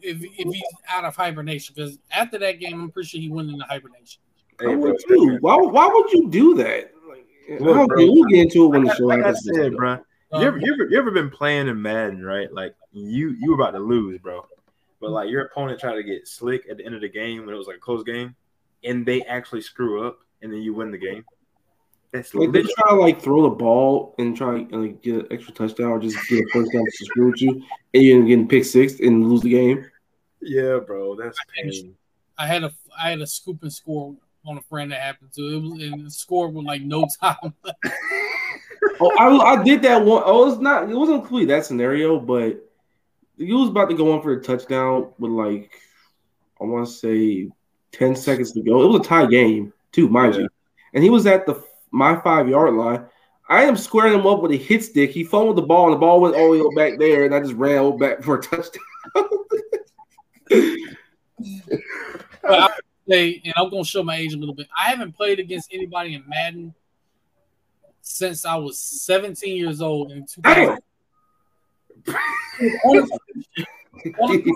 if 0.02 0.22
if 0.22 0.54
he's 0.54 0.62
out 0.88 1.04
of 1.04 1.16
hibernation 1.16 1.74
because 1.76 1.98
after 2.12 2.38
that 2.38 2.60
game, 2.60 2.80
I'm 2.80 2.90
pretty 2.90 3.08
sure 3.08 3.20
he 3.20 3.28
went 3.28 3.50
into 3.50 3.64
hibernation. 3.64 4.22
I 4.60 4.64
Hey, 4.64 4.74
bro, 4.74 4.76
would 4.76 4.96
too. 5.08 5.38
Why, 5.40 5.56
why 5.56 5.88
would 5.88 6.12
you 6.12 6.28
do 6.30 6.54
that? 6.56 6.92
Like, 7.08 7.60
Look, 7.60 7.88
bro. 7.88 7.96
we'll 7.96 8.24
get 8.24 8.40
into 8.40 8.66
it 8.66 8.68
when 8.68 8.84
the 8.84 8.94
show 8.94 9.06
like 9.06 9.24
I 9.24 9.32
said, 9.32 9.74
bro. 9.74 9.98
You 10.32 10.46
ever, 10.46 10.58
you 10.58 10.72
ever 10.72 10.88
you 10.88 10.98
ever 10.98 11.10
been 11.10 11.30
playing 11.30 11.66
in 11.66 11.82
Madden, 11.82 12.24
right? 12.24 12.52
Like 12.52 12.74
you 12.92 13.30
you 13.40 13.50
were 13.50 13.60
about 13.60 13.72
to 13.72 13.80
lose, 13.80 14.18
bro. 14.20 14.46
But 15.00 15.10
like 15.10 15.28
your 15.28 15.46
opponent 15.46 15.80
tried 15.80 15.96
to 15.96 16.04
get 16.04 16.28
slick 16.28 16.62
at 16.70 16.76
the 16.76 16.84
end 16.84 16.94
of 16.94 17.00
the 17.00 17.08
game 17.08 17.44
when 17.44 17.54
it 17.54 17.58
was 17.58 17.66
like 17.66 17.76
a 17.76 17.80
close 17.80 18.04
game, 18.04 18.36
and 18.84 19.04
they 19.04 19.22
actually 19.22 19.62
screw 19.62 20.06
up, 20.06 20.18
and 20.42 20.52
then 20.52 20.60
you 20.60 20.72
win 20.72 20.92
the 20.92 20.98
game. 20.98 21.24
That's 22.12 22.34
Like 22.34 22.50
they 22.50 22.62
try 22.62 22.90
to 22.90 22.94
like 22.96 23.22
throw 23.22 23.42
the 23.42 23.50
ball 23.50 24.14
and 24.18 24.36
try 24.36 24.64
to 24.64 24.76
like, 24.76 25.02
get 25.02 25.14
an 25.16 25.26
extra 25.30 25.54
touchdown 25.54 25.86
or 25.88 26.00
just 26.00 26.16
get 26.28 26.40
a 26.40 26.46
first 26.52 26.72
down 26.72 26.84
to 26.84 27.04
screw 27.04 27.30
with 27.30 27.40
you, 27.40 27.62
and 27.94 28.02
you're 28.02 28.22
getting 28.24 28.48
pick 28.48 28.64
six 28.64 28.98
and 28.98 29.28
lose 29.28 29.42
the 29.42 29.50
game. 29.50 29.86
Yeah, 30.40 30.78
bro, 30.78 31.14
that's 31.14 31.38
pain. 31.56 31.94
I 32.36 32.46
had 32.46 32.64
a 32.64 32.72
I 32.98 33.10
had 33.10 33.20
a 33.20 33.26
scoop 33.26 33.62
and 33.62 33.72
score 33.72 34.16
on 34.46 34.58
a 34.58 34.62
friend 34.62 34.90
that 34.90 35.00
happened 35.00 35.32
to. 35.34 35.42
It 35.42 35.60
was 35.62 35.72
and 35.72 36.06
the 36.06 36.10
score 36.10 36.48
with 36.48 36.64
like 36.64 36.82
no 36.82 37.06
time. 37.20 37.54
Oh, 38.98 39.12
I, 39.18 39.60
I 39.60 39.62
did 39.62 39.82
that 39.82 40.04
one. 40.04 40.22
Oh, 40.24 40.50
it's 40.50 40.60
not. 40.60 40.90
It 40.90 40.94
wasn't 40.96 41.22
completely 41.22 41.54
that 41.54 41.64
scenario, 41.66 42.18
but 42.18 42.66
he 43.36 43.52
was 43.52 43.68
about 43.68 43.90
to 43.90 43.96
go 43.96 44.12
on 44.12 44.22
for 44.22 44.32
a 44.32 44.42
touchdown 44.42 45.12
with 45.18 45.30
like 45.30 45.70
I 46.60 46.64
want 46.64 46.86
to 46.86 46.92
say 46.92 47.48
ten 47.92 48.16
seconds 48.16 48.52
to 48.52 48.62
go. 48.62 48.82
It 48.82 48.86
was 48.88 49.00
a 49.00 49.08
tie 49.08 49.26
game, 49.26 49.72
too, 49.92 50.08
mind 50.08 50.34
Yeah. 50.34 50.40
you. 50.40 50.48
And 50.94 51.04
he 51.04 51.10
was 51.10 51.26
at 51.26 51.46
the 51.46 51.62
my 51.90 52.20
five 52.20 52.48
yard 52.48 52.74
line. 52.74 53.06
I 53.48 53.64
am 53.64 53.76
squaring 53.76 54.14
him 54.14 54.26
up 54.26 54.42
with 54.42 54.52
a 54.52 54.56
hit 54.56 54.84
stick. 54.84 55.10
He 55.10 55.24
fumbled 55.24 55.56
the 55.56 55.62
ball, 55.62 55.86
and 55.86 55.94
the 55.94 55.98
ball 55.98 56.20
went 56.20 56.36
all 56.36 56.52
the 56.52 56.68
way 56.68 56.74
back 56.76 56.98
there, 57.00 57.24
and 57.24 57.34
I 57.34 57.40
just 57.40 57.54
ran 57.54 57.78
all 57.78 57.98
back 57.98 58.22
for 58.22 58.38
a 58.38 58.42
touchdown. 58.42 58.80
But 62.42 62.62
I 62.62 62.68
say, 63.08 63.42
and 63.44 63.54
I'm 63.56 63.70
gonna 63.70 63.84
show 63.84 64.02
my 64.02 64.16
age 64.16 64.34
a 64.34 64.36
little 64.36 64.54
bit. 64.54 64.68
I 64.78 64.90
haven't 64.90 65.12
played 65.12 65.40
against 65.40 65.72
anybody 65.72 66.14
in 66.14 66.24
Madden 66.28 66.74
since 68.02 68.44
I 68.44 68.56
was 68.56 68.78
17 68.78 69.56
years 69.56 69.80
old 69.80 70.12
in 70.12 70.26
2000. 70.26 70.78
Honestly, 72.84 73.18
honestly, 74.20 74.52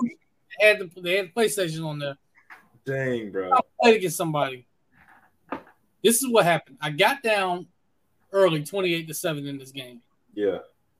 they 0.59 0.67
had 0.67 0.79
the 0.79 1.01
they 1.01 1.17
had 1.17 1.27
the 1.27 1.31
PlayStation 1.35 1.85
on 1.85 1.99
there. 1.99 2.17
Dang, 2.85 3.31
bro. 3.31 3.51
I 3.51 3.59
played 3.81 3.97
against 3.97 4.17
somebody. 4.17 4.67
This 6.05 6.21
is 6.21 6.29
what 6.29 6.45
happened. 6.45 6.77
I 6.79 6.91
got 6.91 7.23
down 7.23 7.65
early, 8.31 8.63
28 8.63 9.07
to 9.07 9.13
7 9.15 9.47
in 9.47 9.57
this 9.57 9.71
game. 9.71 10.01
Yeah. 10.35 10.59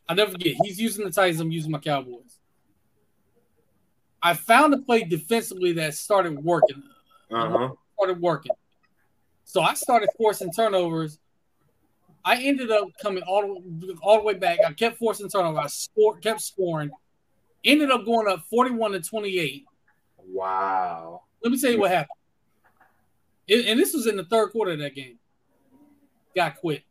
I 0.09 0.15
never 0.15 0.31
forget. 0.31 0.55
He's 0.63 0.81
using 0.81 1.05
the 1.05 1.11
Titans, 1.11 1.39
I'm 1.39 1.51
using 1.51 1.69
my 1.69 1.77
Cowboys. 1.77 2.39
I 4.19 4.33
found 4.33 4.73
a 4.73 4.79
play 4.79 5.03
defensively 5.03 5.73
that 5.73 5.93
started 5.93 6.43
working. 6.43 6.81
Uh 7.29 7.49
huh. 7.49 7.69
Started 7.93 8.19
working. 8.19 8.53
So 9.43 9.61
I 9.61 9.75
started 9.75 10.09
forcing 10.17 10.51
turnovers. 10.51 11.19
I 12.23 12.41
ended 12.41 12.71
up 12.71 12.87
coming 12.99 13.21
all 13.21 13.61
the, 13.63 13.95
all 14.01 14.17
the 14.17 14.23
way 14.23 14.33
back. 14.33 14.57
I 14.65 14.73
kept 14.73 14.97
forcing 14.97 15.29
turnovers. 15.29 15.61
I 15.63 15.67
scored, 15.67 16.23
kept 16.23 16.41
scoring. 16.41 16.89
Ended 17.63 17.91
up 17.91 18.05
going 18.05 18.27
up 18.27 18.43
41 18.49 18.93
to 18.93 19.01
28. 19.01 19.65
Wow. 20.29 21.21
Let 21.43 21.51
me 21.51 21.61
tell 21.61 21.69
you 21.69 21.79
what 21.79 21.91
happened. 21.91 22.17
It- 23.47 23.65
and 23.67 23.79
this 23.79 23.93
was 23.93 24.07
in 24.07 24.17
the 24.17 24.25
third 24.25 24.51
quarter 24.51 24.71
of 24.71 24.79
that 24.79 24.95
game. 24.95 25.19
Got 26.35 26.57
quit. 26.57 26.83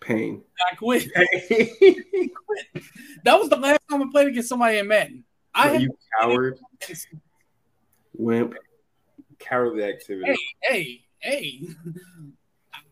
Pain. 0.00 0.42
Got 0.70 0.78
quit. 0.78 1.08
Quit. 1.14 2.84
That 3.24 3.38
was 3.38 3.48
the 3.48 3.56
last 3.56 3.80
time 3.90 4.02
I 4.02 4.06
played 4.12 4.28
against 4.28 4.48
somebody 4.48 4.78
in 4.78 4.86
Madden. 4.88 5.24
I 5.54 5.68
had, 5.68 5.82
you 5.82 5.96
coward. 6.20 6.58
Wimp. 8.14 8.54
Cowardly 9.38 9.84
activity. 9.84 10.34
hey, 10.62 11.02
hey, 11.20 11.60
hey. 11.60 11.68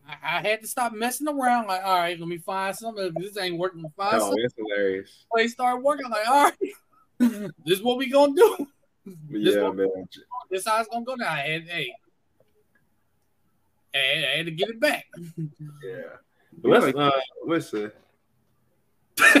I, 0.07 0.37
I 0.37 0.41
had 0.47 0.61
to 0.61 0.67
stop 0.67 0.93
messing 0.93 1.27
around. 1.27 1.67
Like, 1.67 1.83
all 1.83 1.97
right, 1.97 2.19
let 2.19 2.27
me 2.27 2.37
find 2.37 2.75
something. 2.75 3.11
This 3.17 3.37
ain't 3.37 3.57
working. 3.57 3.83
Find 3.97 4.15
Oh, 4.15 4.19
something. 4.19 4.41
that's 4.41 4.53
hilarious. 4.57 5.25
Play 5.33 5.47
started 5.47 5.83
working. 5.83 6.09
Like, 6.09 6.27
all 6.27 6.43
right, 6.43 6.53
this 7.65 7.77
is 7.79 7.81
what 7.83 7.97
we 7.97 8.09
gonna 8.09 8.33
do. 8.35 8.67
This 9.29 9.55
Yeah, 9.55 9.63
one- 9.63 9.75
man. 9.77 10.07
This 10.49 10.65
how 10.65 10.79
it's 10.79 10.89
gonna 10.89 11.05
go 11.05 11.15
down. 11.15 11.27
I 11.27 11.37
had, 11.41 11.67
hey, 11.67 11.93
and, 13.93 14.23
had, 14.23 14.23
I 14.33 14.37
had 14.37 14.45
to 14.47 14.51
get 14.51 14.69
it 14.69 14.79
back. 14.79 15.05
Yeah. 15.83 16.17
But 16.61 16.69
let's 16.81 16.97
uh 16.97 17.11
listen. 17.45 17.91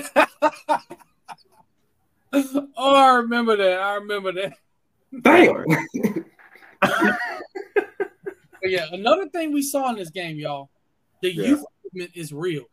oh, 2.33 2.95
I 2.95 3.15
remember 3.17 3.55
that. 3.57 3.79
I 3.81 3.95
remember 3.95 4.31
that. 4.33 4.53
Damn. 5.21 5.65
Yeah, 8.67 8.87
another 8.91 9.29
thing 9.29 9.53
we 9.53 9.61
saw 9.61 9.89
in 9.91 9.95
this 9.95 10.09
game, 10.09 10.37
y'all, 10.37 10.71
the 11.21 11.31
Yeah. 11.31 11.49
youth 11.49 11.63
movement 11.83 12.11
is 12.15 12.33
real. 12.33 12.63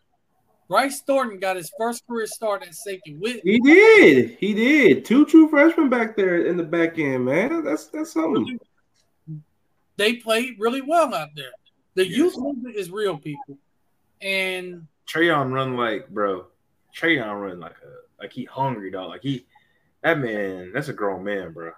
Bryce 0.73 1.03
Thornton 1.03 1.39
got 1.39 1.57
his 1.57 1.71
first 1.79 2.07
career 2.07 2.27
start 2.27 2.63
at 2.63 2.75
safety 2.75 3.15
with 3.15 3.43
He 3.45 3.61
did. 3.61 4.39
He 4.41 4.55
did. 4.55 5.05
Two 5.05 5.27
true 5.27 5.47
freshmen 5.51 5.91
back 5.91 6.17
there 6.17 6.47
in 6.47 6.57
the 6.57 6.63
back 6.63 6.99
end, 6.99 7.27
man. 7.27 7.63
That's 7.63 7.89
that's 7.89 8.15
something. 8.15 8.59
they 9.99 10.15
played 10.15 10.55
really 10.59 10.81
well 10.81 11.15
out 11.15 11.29
there. 11.37 11.51
The 11.95 12.09
Yes. 12.09 12.17
youth 12.17 12.39
movement 12.39 12.77
is 12.77 12.91
real, 12.91 13.19
people. 13.19 13.59
And 14.23 14.87
Treyaun 15.07 15.53
run 15.53 15.77
like, 15.77 16.09
bro. 16.09 16.47
Treyaun 16.97 17.43
run 17.43 17.61
like 17.61 17.77
a 17.85 18.23
like 18.23 18.33
he 18.33 18.45
hungry 18.47 18.91
dog. 18.91 19.11
Like 19.11 19.23
he, 19.23 19.45
that 20.01 20.21
man. 20.21 20.73
That's 20.73 20.89
a 20.89 20.95
grown 20.95 21.23
man, 21.23 21.53
bro. 21.53 21.73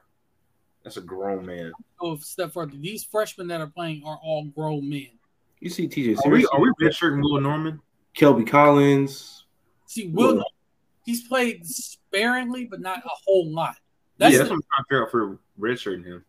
That's 0.85 0.99
a 0.99 1.01
grown 1.03 1.45
man. 1.45 1.73
go 1.99 2.16
step 2.19 2.53
further. 2.53 2.77
These 2.77 3.03
freshmen 3.03 3.49
that 3.49 3.61
are 3.61 3.66
playing 3.66 4.05
are 4.07 4.21
all 4.23 4.45
grown 4.45 4.89
men. 4.89 5.09
You 5.59 5.71
see 5.71 5.89
TJ 5.89 6.25
Are 6.25 6.31
we 6.31 6.43
Sears, 6.43 6.51
are 6.53 6.61
we 6.61 6.71
redshirting 6.81 7.23
Will 7.23 7.41
Norman? 7.41 7.81
Kelby 8.16 8.47
Collins. 8.47 9.45
See, 9.86 10.09
Will, 10.09 10.36
Yeah. 10.36 10.43
he's 11.05 11.27
played 11.28 11.66
sparingly, 11.66 12.65
but 12.66 12.81
not 12.81 12.99
a 13.05 13.09
whole 13.24 13.51
lot. 13.51 13.77
That's 14.19 14.32
yeah, 14.32 14.45
the- 14.45 14.51
what 14.51 14.53
I'm 14.55 14.61
trying 14.62 14.85
to 14.85 14.85
figure 14.89 15.05
out 15.05 15.11
for 15.11 15.39
redshirting 15.59 16.05
him. 16.05 16.24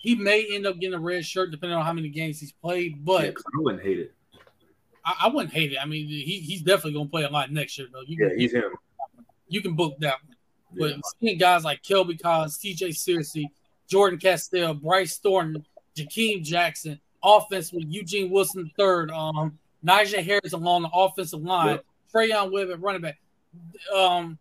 he 0.00 0.14
may 0.14 0.46
end 0.54 0.64
up 0.64 0.78
getting 0.78 0.94
a 0.94 0.98
red 1.00 1.24
shirt 1.26 1.50
depending 1.50 1.76
on 1.76 1.84
how 1.84 1.92
many 1.92 2.08
games 2.08 2.38
he's 2.38 2.52
played, 2.52 3.04
but 3.04 3.24
Yeah, 3.24 3.30
'cause 3.32 3.44
I 3.46 3.60
wouldn't 3.60 3.82
hate 3.82 3.98
it. 3.98 4.14
I, 5.04 5.14
I 5.24 5.28
wouldn't 5.28 5.52
hate 5.52 5.72
it. 5.72 5.78
I 5.78 5.86
mean, 5.86 6.06
he, 6.06 6.38
he's 6.40 6.62
definitely 6.62 6.92
gonna 6.92 7.08
play 7.08 7.24
a 7.24 7.28
lot 7.30 7.50
next 7.50 7.76
year, 7.78 7.88
though. 7.92 8.02
You 8.06 8.16
Yeah, 8.20 8.28
can, 8.28 8.38
he's 8.38 8.52
him. 8.52 8.70
you 9.48 9.60
can 9.60 9.74
book 9.74 9.98
that 9.98 10.16
one. 10.24 10.36
Yeah. 10.74 10.96
But 10.96 11.00
seeing 11.20 11.38
guys 11.38 11.64
like 11.64 11.82
Kelby 11.82 12.20
Collins, 12.22 12.58
TJ 12.58 12.90
Searcy, 12.90 13.46
Jordan 13.88 14.18
Castell, 14.20 14.74
Bryce 14.74 15.18
Thornton, 15.18 15.64
Jakeem 15.96 16.44
Jackson, 16.44 17.00
offense 17.24 17.72
with 17.72 17.84
Eugene 17.88 18.30
Wilson 18.30 18.70
III, 18.78 19.10
um, 19.12 19.58
Knijeah 19.84 20.22
Harris 20.24 20.52
along 20.52 20.82
the 20.82 20.90
offensive 20.92 21.40
line, 21.42 21.68
Yep. 21.68 21.84
Treyaun 22.12 22.52
Webb 22.52 22.70
at 22.70 22.80
running 22.80 23.02
back. 23.02 23.18
Um, 23.94 24.38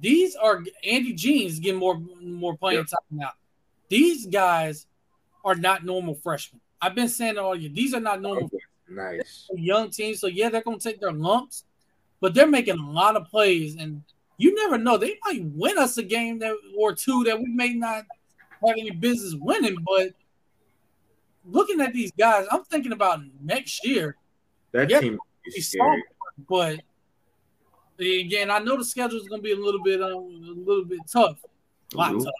these 0.00 0.34
are 0.36 0.62
Andy 0.84 1.12
Jeans 1.12 1.58
getting 1.58 1.78
more 1.80 1.98
more 2.20 2.56
playing 2.56 2.78
Yep. 2.80 2.86
time 2.86 3.18
now. 3.18 3.30
These 3.88 4.26
guys 4.26 4.86
are 5.44 5.54
not 5.54 5.84
normal 5.84 6.14
freshmen. 6.14 6.60
I've 6.80 6.94
been 6.94 7.08
saying 7.08 7.32
it 7.32 7.38
all 7.38 7.54
year. 7.54 7.70
These 7.72 7.94
are 7.94 8.00
not 8.00 8.20
normal 8.20 8.50
Nice. 8.88 9.48
young 9.54 9.90
teams. 9.90 10.20
So 10.20 10.26
yeah, 10.26 10.48
they're 10.48 10.62
gonna 10.62 10.78
take 10.78 11.00
their 11.00 11.12
lumps, 11.12 11.64
but 12.20 12.34
they're 12.34 12.46
making 12.46 12.78
a 12.78 12.90
lot 12.90 13.16
of 13.16 13.26
plays, 13.28 13.76
and 13.76 14.02
you 14.38 14.54
never 14.54 14.76
know. 14.76 14.96
They 14.98 15.18
might 15.24 15.42
win 15.44 15.78
us 15.78 15.96
a 15.98 16.02
game 16.02 16.38
that 16.40 16.54
or 16.76 16.94
two 16.94 17.24
that 17.24 17.38
we 17.38 17.46
may 17.46 17.72
not 17.74 18.04
have 18.66 18.76
any 18.78 18.90
business 18.90 19.34
winning. 19.34 19.76
But 19.86 20.14
looking 21.44 21.80
at 21.80 21.92
these 21.92 22.12
guys, 22.12 22.46
I'm 22.50 22.64
thinking 22.64 22.92
about 22.92 23.20
next 23.40 23.86
year. 23.86 24.16
That 24.72 24.90
Yeah, 24.90 25.00
team 25.00 25.18
is 25.44 25.68
scary. 25.70 26.04
But 26.48 26.80
again, 27.98 28.50
I 28.50 28.58
know 28.58 28.76
the 28.76 28.84
schedule 28.84 29.18
is 29.18 29.28
gonna 29.28 29.42
be 29.42 29.52
a 29.52 29.56
little 29.56 29.82
bit 29.82 30.02
um, 30.02 30.10
a 30.12 30.68
little 30.68 30.84
bit 30.84 31.00
tough, 31.10 31.38
a 31.94 31.96
lot 31.96 32.12
tough. 32.12 32.34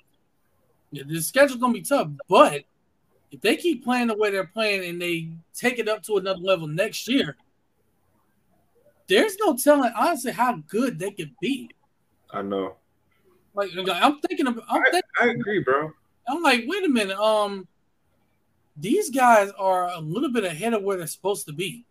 Yeah, 0.91 1.05
the 1.07 1.21
schedule's 1.21 1.61
gonna 1.61 1.73
be 1.73 1.83
tough, 1.83 2.09
but 2.29 2.65
if 3.31 3.41
they 3.41 3.57
keep 3.57 3.85
playing 3.85 4.09
the 4.09 4.17
way 4.17 4.31
they're 4.31 4.47
playing 4.47 4.89
and 4.89 5.01
they 5.01 5.31
take 5.55 5.79
it 5.79 5.89
up 5.89 6.03
to 6.05 6.17
another 6.17 6.41
level 6.41 6.67
next 6.67 7.09
year, 7.09 7.37
there's 9.09 9.37
no 9.39 9.57
telling 9.57 9.93
honestly 9.97 10.33
how 10.33 10.63
good 10.69 10.99
they 10.99 11.11
could 11.11 11.35
be. 11.41 11.71
I 12.31 12.43
know. 12.43 12.77
Like 13.55 13.71
I'm 13.77 14.21
thinking 14.21 14.47
I'm 14.47 14.55
thinking, 14.55 15.03
I 15.21 15.27
agree, 15.29 15.61
bro. 15.61 15.91
I'm 16.29 16.43
like, 16.43 16.65
wait 16.67 16.85
a 16.85 16.89
minute, 16.89 17.17
um, 17.19 17.67
these 18.77 19.11
guys 19.11 19.51
are 19.59 19.89
a 19.89 20.01
little 20.01 20.31
bit 20.31 20.45
ahead 20.45 20.75
of 20.75 20.83
where 20.83 20.99
they're 20.99 21.07
supposed 21.07 21.47
to 21.47 21.53
be. 21.53 21.85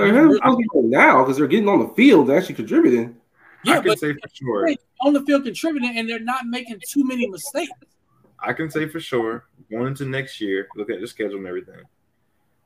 They're 0.00 0.14
ahead 0.14 0.26
of 0.26 0.34
supposed 0.36 0.58
to 0.58 0.82
be 0.82 0.88
now 0.88 1.22
because 1.22 1.36
they're 1.36 1.46
getting 1.46 1.68
on 1.68 1.80
the 1.80 1.94
field, 1.94 2.30
actually 2.30 2.54
contributing. 2.56 3.16
Yeah, 3.64 3.74
I 3.74 3.76
can 3.76 3.88
but 3.88 3.98
say 3.98 4.12
for 4.14 4.28
sure. 4.32 4.74
on 5.02 5.12
the 5.12 5.22
field 5.22 5.44
contributing 5.44 5.98
and 5.98 6.08
they're 6.08 6.18
not 6.18 6.46
making 6.46 6.80
too 6.86 7.04
many 7.04 7.28
mistakes. 7.28 7.72
I 8.38 8.52
can 8.52 8.70
say 8.70 8.88
for 8.88 9.00
sure, 9.00 9.44
going 9.70 9.88
into 9.88 10.06
next 10.06 10.40
year, 10.40 10.68
look 10.76 10.90
at 10.90 11.00
the 11.00 11.06
schedule 11.06 11.36
and 11.36 11.46
everything. 11.46 11.82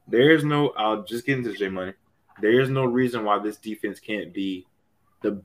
There 0.06 0.30
is 0.30 0.44
no. 0.44 0.70
I'll 0.76 1.02
just 1.02 1.26
get 1.26 1.38
into 1.38 1.52
J 1.54 1.68
Money. 1.68 1.94
There 2.40 2.60
is 2.60 2.68
no 2.68 2.84
reason 2.84 3.24
why 3.24 3.38
this 3.38 3.56
defense 3.56 3.98
can't 3.98 4.32
be 4.32 4.66
the 5.22 5.42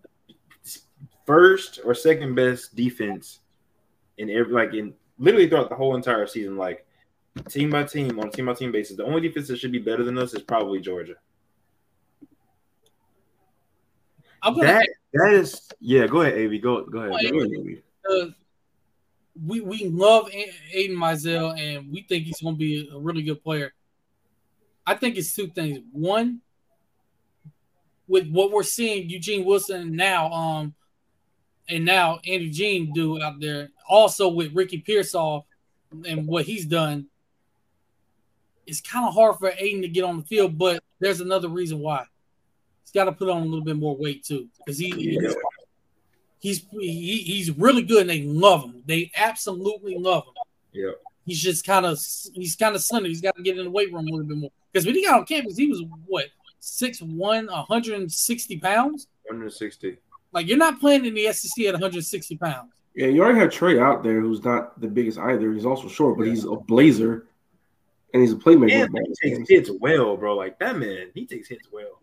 first 1.26 1.80
or 1.86 1.94
second 1.94 2.36
best 2.36 2.76
defense 2.76 3.40
in 4.18 4.30
every 4.30 4.54
like 4.54 4.74
in 4.74 4.94
literally 5.18 5.48
throughout 5.48 5.70
the 5.70 5.76
whole 5.76 5.96
entire 5.96 6.28
season. 6.28 6.58
Like 6.58 6.86
team 7.48 7.70
by 7.70 7.84
team 7.84 8.20
on 8.20 8.28
a 8.28 8.32
team 8.32 8.46
by 8.46 8.54
team 8.54 8.72
basis, 8.72 8.98
the 8.98 9.06
only 9.06 9.22
defense 9.22 9.48
that 9.48 9.58
should 9.58 9.72
be 9.72 9.80
better 9.80 10.04
than 10.04 10.18
us 10.18 10.34
is 10.34 10.42
probably 10.44 10.80
Georgia. 10.80 11.16
That 14.44 14.88
that 15.14 15.34
is 15.34 15.70
yeah. 15.80 16.08
Go 16.08 16.22
ahead, 16.22 16.46
Av. 16.46 16.62
Go 16.62 16.86
go 16.86 17.00
ahead. 17.00 17.32
Go 17.32 17.40
ahead. 17.40 18.34
we 19.46 19.62
we 19.62 19.86
love 19.86 20.30
Aidan 20.32 20.98
Mizell 20.98 21.60
and 21.60 21.92
we 21.92 22.04
think 22.04 22.26
he's 22.26 22.42
going 22.42 22.56
to 22.56 22.60
be 22.60 22.90
a 22.94 22.98
really 22.98 23.24
good 23.24 23.44
player. 23.44 23.74
I 24.86 24.96
think 24.96 25.18
it's 25.18 25.34
two 25.34 25.48
things. 25.48 25.80
One, 25.92 26.42
with 28.08 28.30
what 28.30 28.52
we're 28.52 28.64
seeing 28.64 29.10
Eugene 29.10 29.46
Wilson 29.46 29.96
now, 29.96 30.32
um, 30.32 30.74
and 31.70 31.86
now 31.86 32.20
Andy 32.26 32.50
Jean 32.50 32.92
do 32.92 33.22
out 33.22 33.40
there, 33.40 33.70
also 33.88 34.30
with 34.30 34.56
Ricky 34.56 34.80
Pearsall 34.80 35.46
and 36.08 36.28
what 36.28 36.46
he's 36.46 36.66
done, 36.66 37.06
it's 38.66 38.82
kind 38.82 39.08
of 39.08 39.14
hard 39.14 39.38
for 39.38 39.52
Aidan 39.58 39.84
to 39.84 39.88
get 39.88 40.04
on 40.04 40.18
the 40.18 40.24
field. 40.24 40.58
But 40.58 40.84
there's 41.00 41.22
another 41.22 41.50
reason 41.50 41.80
why. 41.80 42.06
He's 42.90 43.00
got 43.00 43.06
to 43.06 43.12
put 43.12 43.30
on 43.30 43.44
a 43.44 43.46
little 43.46 43.64
bit 43.64 43.76
more 43.76 43.96
weight 43.96 44.24
too, 44.24 44.48
because 44.58 44.80
he 44.80 45.20
Yeah. 45.22 45.30
he's 46.40 46.66
he, 46.72 47.18
he's 47.20 47.52
really 47.52 47.84
good 47.84 48.02
and 48.02 48.10
they 48.10 48.24
love 48.24 48.64
him. 48.64 48.82
They 48.88 49.12
absolutely 49.16 49.96
love 50.00 50.24
him. 50.26 50.34
Yeah. 50.72 50.92
He's 51.24 51.40
just 51.40 51.68
kind 51.68 51.86
of 51.86 52.00
he's 52.34 52.56
kind 52.56 52.76
of 52.76 52.82
slender. 52.82 53.08
He's 53.10 53.22
got 53.22 53.36
to 53.36 53.44
get 53.44 53.60
in 53.60 53.66
the 53.66 53.70
weight 53.70 53.94
room 53.94 54.08
a 54.08 54.12
little 54.12 54.26
bit 54.26 54.38
more. 54.38 54.50
Because 54.72 54.88
when 54.88 54.96
he 54.96 55.06
got 55.06 55.20
on 55.20 55.26
campus, 55.28 55.56
he 55.56 55.68
was 55.68 55.84
what 56.08 56.26
six 56.60 57.00
one, 57.00 57.46
160 57.46 58.58
pounds. 58.60 59.08
160. 59.26 59.98
Like 60.32 60.48
you're 60.48 60.58
not 60.58 60.80
playing 60.80 61.06
in 61.06 61.14
the 61.14 61.32
SEC 61.32 61.66
at 61.66 61.74
160 61.74 62.38
pounds. 62.38 62.72
Yeah, 62.96 63.08
you 63.08 63.22
already 63.22 63.38
have 63.38 63.52
Trey 63.52 63.80
out 63.80 64.02
there, 64.04 64.20
who's 64.20 64.44
not 64.44 64.82
the 64.82 64.88
biggest 64.88 65.20
either. 65.20 65.54
He's 65.54 65.66
also 65.66 65.88
short, 65.88 66.18
but 66.18 66.26
he's 66.26 66.44
a 66.46 66.56
blazer, 66.56 67.28
and 68.14 68.22
he's 68.24 68.32
a 68.34 68.36
playmaker. 68.36 68.86
And 68.86 69.08
he 69.22 69.36
takes 69.36 69.50
hits 69.50 69.70
well, 69.80 70.18
bro. 70.18 70.36
Like 70.36 70.58
that 70.58 70.78
man, 70.78 71.12
he 71.14 71.28
takes 71.28 71.48
hits 71.48 71.68
well. 71.72 71.99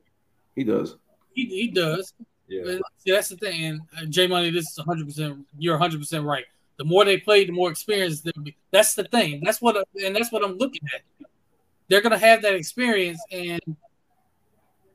He 0.56 0.64
does. 0.64 0.96
He, 1.34 1.44
he 1.46 1.68
does. 1.68 2.12
Yeah. 2.48 2.62
But 2.64 2.82
see, 2.98 3.12
that's 3.12 3.28
the 3.28 3.36
thing. 3.36 3.64
And 3.64 3.80
uh, 3.96 4.06
J 4.06 4.26
Money, 4.26 4.50
this 4.50 4.70
is 4.70 4.78
100. 4.78 5.06
percent 5.06 5.46
You're 5.58 5.74
100 5.74 6.00
percent 6.00 6.24
right. 6.24 6.44
The 6.78 6.84
more 6.84 7.04
they 7.04 7.18
play, 7.18 7.44
the 7.44 7.52
more 7.52 7.70
experience 7.70 8.20
they'll 8.20 8.32
be. 8.42 8.56
That's 8.70 8.94
the 8.94 9.04
thing. 9.04 9.42
That's 9.44 9.60
what, 9.62 9.76
and 10.04 10.14
that's 10.14 10.30
what 10.32 10.44
I'm 10.44 10.56
looking 10.58 10.82
at. 10.94 11.26
They're 11.88 12.00
gonna 12.02 12.18
have 12.18 12.42
that 12.42 12.54
experience, 12.54 13.20
and 13.30 13.60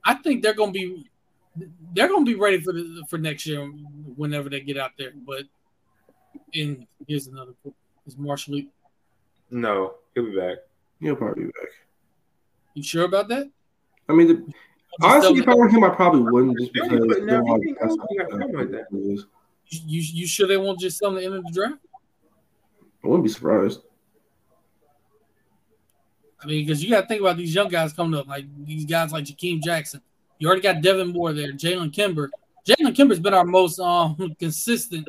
I 0.05 0.15
think 0.15 0.43
they're 0.43 0.53
gonna 0.53 0.71
be, 0.73 1.09
they're 1.93 2.07
gonna 2.09 2.25
be 2.25 2.35
ready 2.35 2.59
for 2.59 2.73
the 2.73 3.03
for 3.09 3.17
next 3.17 3.45
year 3.45 3.65
whenever 4.15 4.49
they 4.49 4.59
get 4.59 4.77
out 4.77 4.91
there. 4.97 5.11
But, 5.25 5.43
and 6.53 6.85
here's 7.07 7.27
another. 7.27 7.53
Is 8.05 8.17
Marshall? 8.17 8.55
Lee- 8.55 8.69
No, 9.49 9.95
he'll 10.13 10.25
be 10.25 10.35
back. 10.35 10.57
He'll 10.99 11.15
probably 11.15 11.45
be 11.45 11.51
back. 11.51 11.71
You 12.73 12.83
sure 12.83 13.05
about 13.05 13.27
that? 13.29 13.49
I 14.09 14.13
mean, 14.13 14.27
the, 14.27 14.35
Just 14.35 14.55
honestly, 15.01 15.39
if 15.39 15.47
I 15.47 15.51
tell 15.51 15.57
were 15.57 15.69
him, 15.69 15.83
I 15.83 15.89
probably 15.89 16.21
wouldn't 16.31 16.59
just 16.59 16.73
because 16.73 16.89
but 17.07 17.23
now 17.23 17.41
they're 17.41 17.41
all- 17.43 17.61
he 17.61 17.73
can 17.73 17.87
go, 17.87 18.05
he 18.09 18.17
got 18.17 18.29
film 18.31 18.51
like 18.53 18.71
that. 18.71 18.85
you, 18.91 19.23
you 19.69 20.01
you 20.13 20.27
sure 20.27 20.47
they 20.47 20.57
won't 20.57 20.79
just 20.79 20.99
tell 20.99 21.11
them 21.11 21.19
to 21.19 21.25
enter 21.25 21.41
the 21.41 21.51
draft? 21.51 21.75
I 23.03 23.07
wouldn't 23.07 23.23
be 23.23 23.29
surprised. 23.29 23.81
I 26.43 26.47
mean, 26.47 26.65
because 26.65 26.83
you 26.83 26.89
got 26.89 27.01
to 27.01 27.07
think 27.07 27.21
about 27.21 27.37
these 27.37 27.53
young 27.53 27.67
guys 27.67 27.93
coming 27.93 28.19
up, 28.19 28.27
like 28.27 28.45
these 28.65 28.85
guys 28.85 29.11
like 29.11 29.25
Jakeem 29.25 29.61
Jackson. 29.61 30.01
You 30.39 30.47
already 30.47 30.61
got 30.63 30.81
Devin 30.81 31.09
Moore 31.09 31.33
there, 31.33 31.53
Jalen 31.53 31.93
Kimber. 31.93 32.31
Jalen 32.67 32.95
Kimber's 32.95 33.19
been 33.19 33.33
our 33.33 33.45
most 33.45 33.79
um 33.79 34.15
consistent 34.39 35.07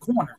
corner. 0.00 0.36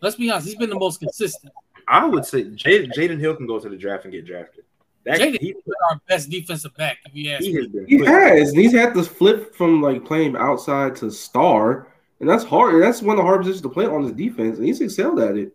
Let's 0.00 0.16
be 0.16 0.30
honest, 0.30 0.46
he's 0.46 0.56
been 0.56 0.70
the 0.70 0.78
most 0.78 0.98
consistent. 1.00 1.52
I 1.86 2.06
would 2.06 2.24
say 2.24 2.44
Jay, 2.50 2.86
Jaydon 2.86 3.20
Hill 3.20 3.36
can 3.36 3.46
go 3.46 3.58
to 3.58 3.68
the 3.68 3.76
draft 3.76 4.04
and 4.04 4.12
get 4.12 4.26
drafted. 4.26 4.63
That 5.04 5.20
Jaydon 5.20 5.40
he, 5.40 5.52
been 5.52 5.74
our 5.90 6.00
best 6.08 6.30
defensive 6.30 6.74
back, 6.76 6.98
if 7.04 7.14
you 7.14 7.30
ask 7.30 7.44
he 7.44 7.52
me. 7.52 7.60
has 7.62 7.68
been. 7.68 7.86
He 7.86 7.96
quick. 7.98 8.08
has, 8.08 8.50
and 8.50 8.58
he's 8.58 8.72
had 8.72 8.94
to 8.94 9.02
flip 9.02 9.54
from 9.54 9.82
like 9.82 10.04
playing 10.04 10.36
outside 10.36 10.96
to 10.96 11.10
star, 11.10 11.88
and 12.20 12.28
that's 12.28 12.44
hard. 12.44 12.82
That's 12.82 13.02
one 13.02 13.16
of 13.16 13.18
the 13.18 13.22
hard 13.24 13.40
positions 13.42 13.62
to 13.62 13.68
play 13.68 13.86
on 13.86 14.02
his 14.02 14.12
defense, 14.12 14.56
and 14.58 14.66
he's 14.66 14.80
excelled 14.80 15.20
at 15.20 15.36
it. 15.36 15.54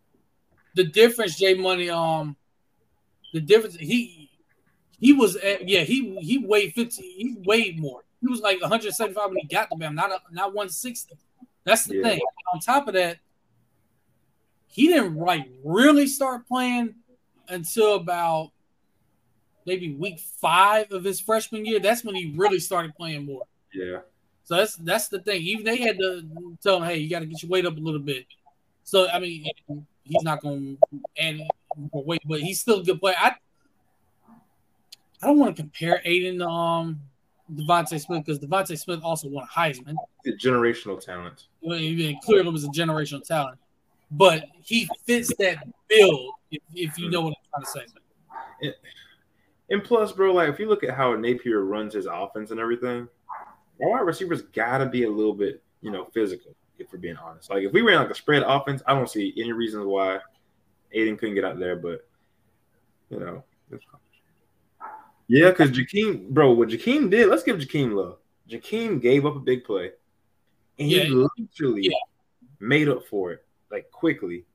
The 0.76 0.84
difference, 0.84 1.38
Jay 1.38 1.56
Money, 1.56 1.90
um, 1.90 2.36
the 3.34 3.42
difference 3.42 3.76
he 3.76 4.30
he 5.00 5.14
was 5.14 5.36
at, 5.38 5.68
yeah 5.68 5.82
he 5.82 6.16
he 6.20 6.38
weighed 6.38 6.74
50 6.74 7.02
he 7.02 7.36
weighed 7.46 7.80
more. 7.80 8.02
He 8.22 8.28
was 8.28 8.42
like 8.42 8.60
175 8.62 9.30
when 9.30 9.38
he 9.38 9.48
got 9.48 9.70
the 9.70 9.76
Bam, 9.78 9.96
not 9.96 10.12
a, 10.12 10.20
not 10.32 10.54
160. 10.54 11.16
That's 11.64 11.86
the 11.86 11.96
Yeah. 11.96 12.04
thing. 12.04 12.22
On 12.54 12.60
top 12.60 12.88
of 12.88 12.94
that, 12.96 13.18
he 14.68 14.88
didn't 14.88 15.16
like 15.16 15.48
really 15.64 16.06
start 16.06 16.48
playing 16.48 16.96
until 17.48 17.96
about 17.96 18.52
maybe 19.66 19.94
week 19.94 20.20
five 20.20 20.92
of 20.92 21.04
his 21.04 21.20
freshman 21.20 21.66
year. 21.66 21.80
That's 21.80 22.04
when 22.04 22.16
he 22.16 22.34
really 22.36 22.60
started 22.60 22.96
playing 22.96 23.26
more. 23.26 23.44
Yeah. 23.74 24.00
So 24.44 24.56
that's 24.56 24.76
that's 24.78 25.08
the 25.10 25.20
thing. 25.20 25.42
Even 25.44 25.66
they 25.66 25.78
had 25.78 25.98
to 26.00 26.24
tell 26.64 26.78
him, 26.78 26.84
"Hey, 26.84 26.98
you 26.98 27.10
got 27.10 27.20
to 27.20 27.26
get 27.26 27.44
your 27.44 27.50
weight 27.52 27.66
up 27.66 27.78
a 27.78 27.80
little 27.80 28.00
bit." 28.00 28.26
So 28.84 29.08
I 29.08 29.20
mean, 29.20 29.46
he's 30.04 30.24
not 30.24 30.42
going 30.42 30.78
to 30.92 31.00
add 31.20 31.42
more 31.94 32.04
weight, 32.04 32.22
but 32.26 32.42
he's 32.42 32.60
still 32.60 32.80
a 32.80 32.84
good 32.84 33.00
player. 33.00 33.16
I 33.20 33.36
I 35.22 35.28
don't 35.28 35.38
want 35.38 35.56
to 35.56 35.62
compare 35.62 36.02
Aidan 36.04 36.40
to 36.40 36.48
um 36.48 37.02
DeVonta 37.54 38.00
Smith 38.00 38.26
because 38.26 38.40
DeVonta 38.40 38.78
Smith 38.78 39.02
also 39.04 39.28
won 39.28 39.44
a 39.44 39.48
Heisman. 39.48 39.96
The 40.24 40.36
generational 40.36 41.00
talent. 41.00 41.48
Well, 41.62 41.78
he 41.78 42.18
clearly 42.24 42.52
was 42.52 42.64
a 42.64 42.70
generational 42.70 43.24
talent, 43.24 43.60
but 44.12 44.46
he 44.64 44.90
fits 45.06 45.34
that 45.38 45.68
bill. 45.88 46.34
If, 46.52 46.62
if 46.74 46.98
you 46.98 47.10
know 47.10 47.22
what 47.22 47.34
I'm 47.56 47.64
trying 47.64 47.86
to 47.86 47.90
say. 47.92 48.74
And 49.70 49.84
plus, 49.84 50.12
bro, 50.12 50.34
like 50.34 50.50
if 50.50 50.60
you 50.60 50.68
look 50.68 50.84
at 50.84 50.96
how 50.96 51.16
Napier 51.16 51.64
runs 51.64 51.94
his 51.94 52.06
offense 52.06 52.52
and 52.52 52.60
everything, 52.60 53.08
our 53.82 53.90
wide 53.90 54.00
receivers 54.02 54.42
gotta 54.42 54.86
be 54.86 55.04
a 55.04 55.10
little 55.10 55.34
bit, 55.34 55.62
you 55.82 55.92
know, 55.92 56.06
physical. 56.14 56.56
If 56.80 56.92
we're 56.94 57.00
being 57.00 57.18
honest, 57.18 57.50
like 57.50 57.64
if 57.64 57.74
we 57.74 57.82
ran 57.82 57.98
like 58.00 58.10
a 58.10 58.16
spread 58.16 58.42
offense, 58.46 58.82
I 58.88 58.94
don't 58.94 59.10
see 59.10 59.34
any 59.38 59.52
reasons 59.52 59.86
why 59.86 60.20
Aidan 60.94 61.18
couldn't 61.18 61.36
get 61.36 61.44
out 61.44 61.60
there. 61.60 61.76
But 61.76 62.08
you 63.10 63.20
know, 63.20 63.44
yeah, 65.28 65.50
because 65.50 65.72
Jakeem, 65.72 66.30
bro, 66.30 66.54
what 66.54 66.70
Jakeem 66.70 67.10
did, 67.10 67.28
let's 67.28 67.44
give 67.44 67.58
Jakeem 67.58 67.94
love. 67.94 68.18
Jakeem 68.50 69.02
gave 69.02 69.26
up 69.26 69.36
a 69.36 69.40
big 69.40 69.64
play, 69.66 69.92
and 70.80 70.90
Yeah. 70.90 71.04
he 71.04 71.10
literally 71.10 71.82
Yeah. 71.84 71.98
made 72.60 72.88
up 72.88 73.06
for 73.06 73.34
it 73.34 73.46
like 73.70 73.92
quickly. 73.92 74.46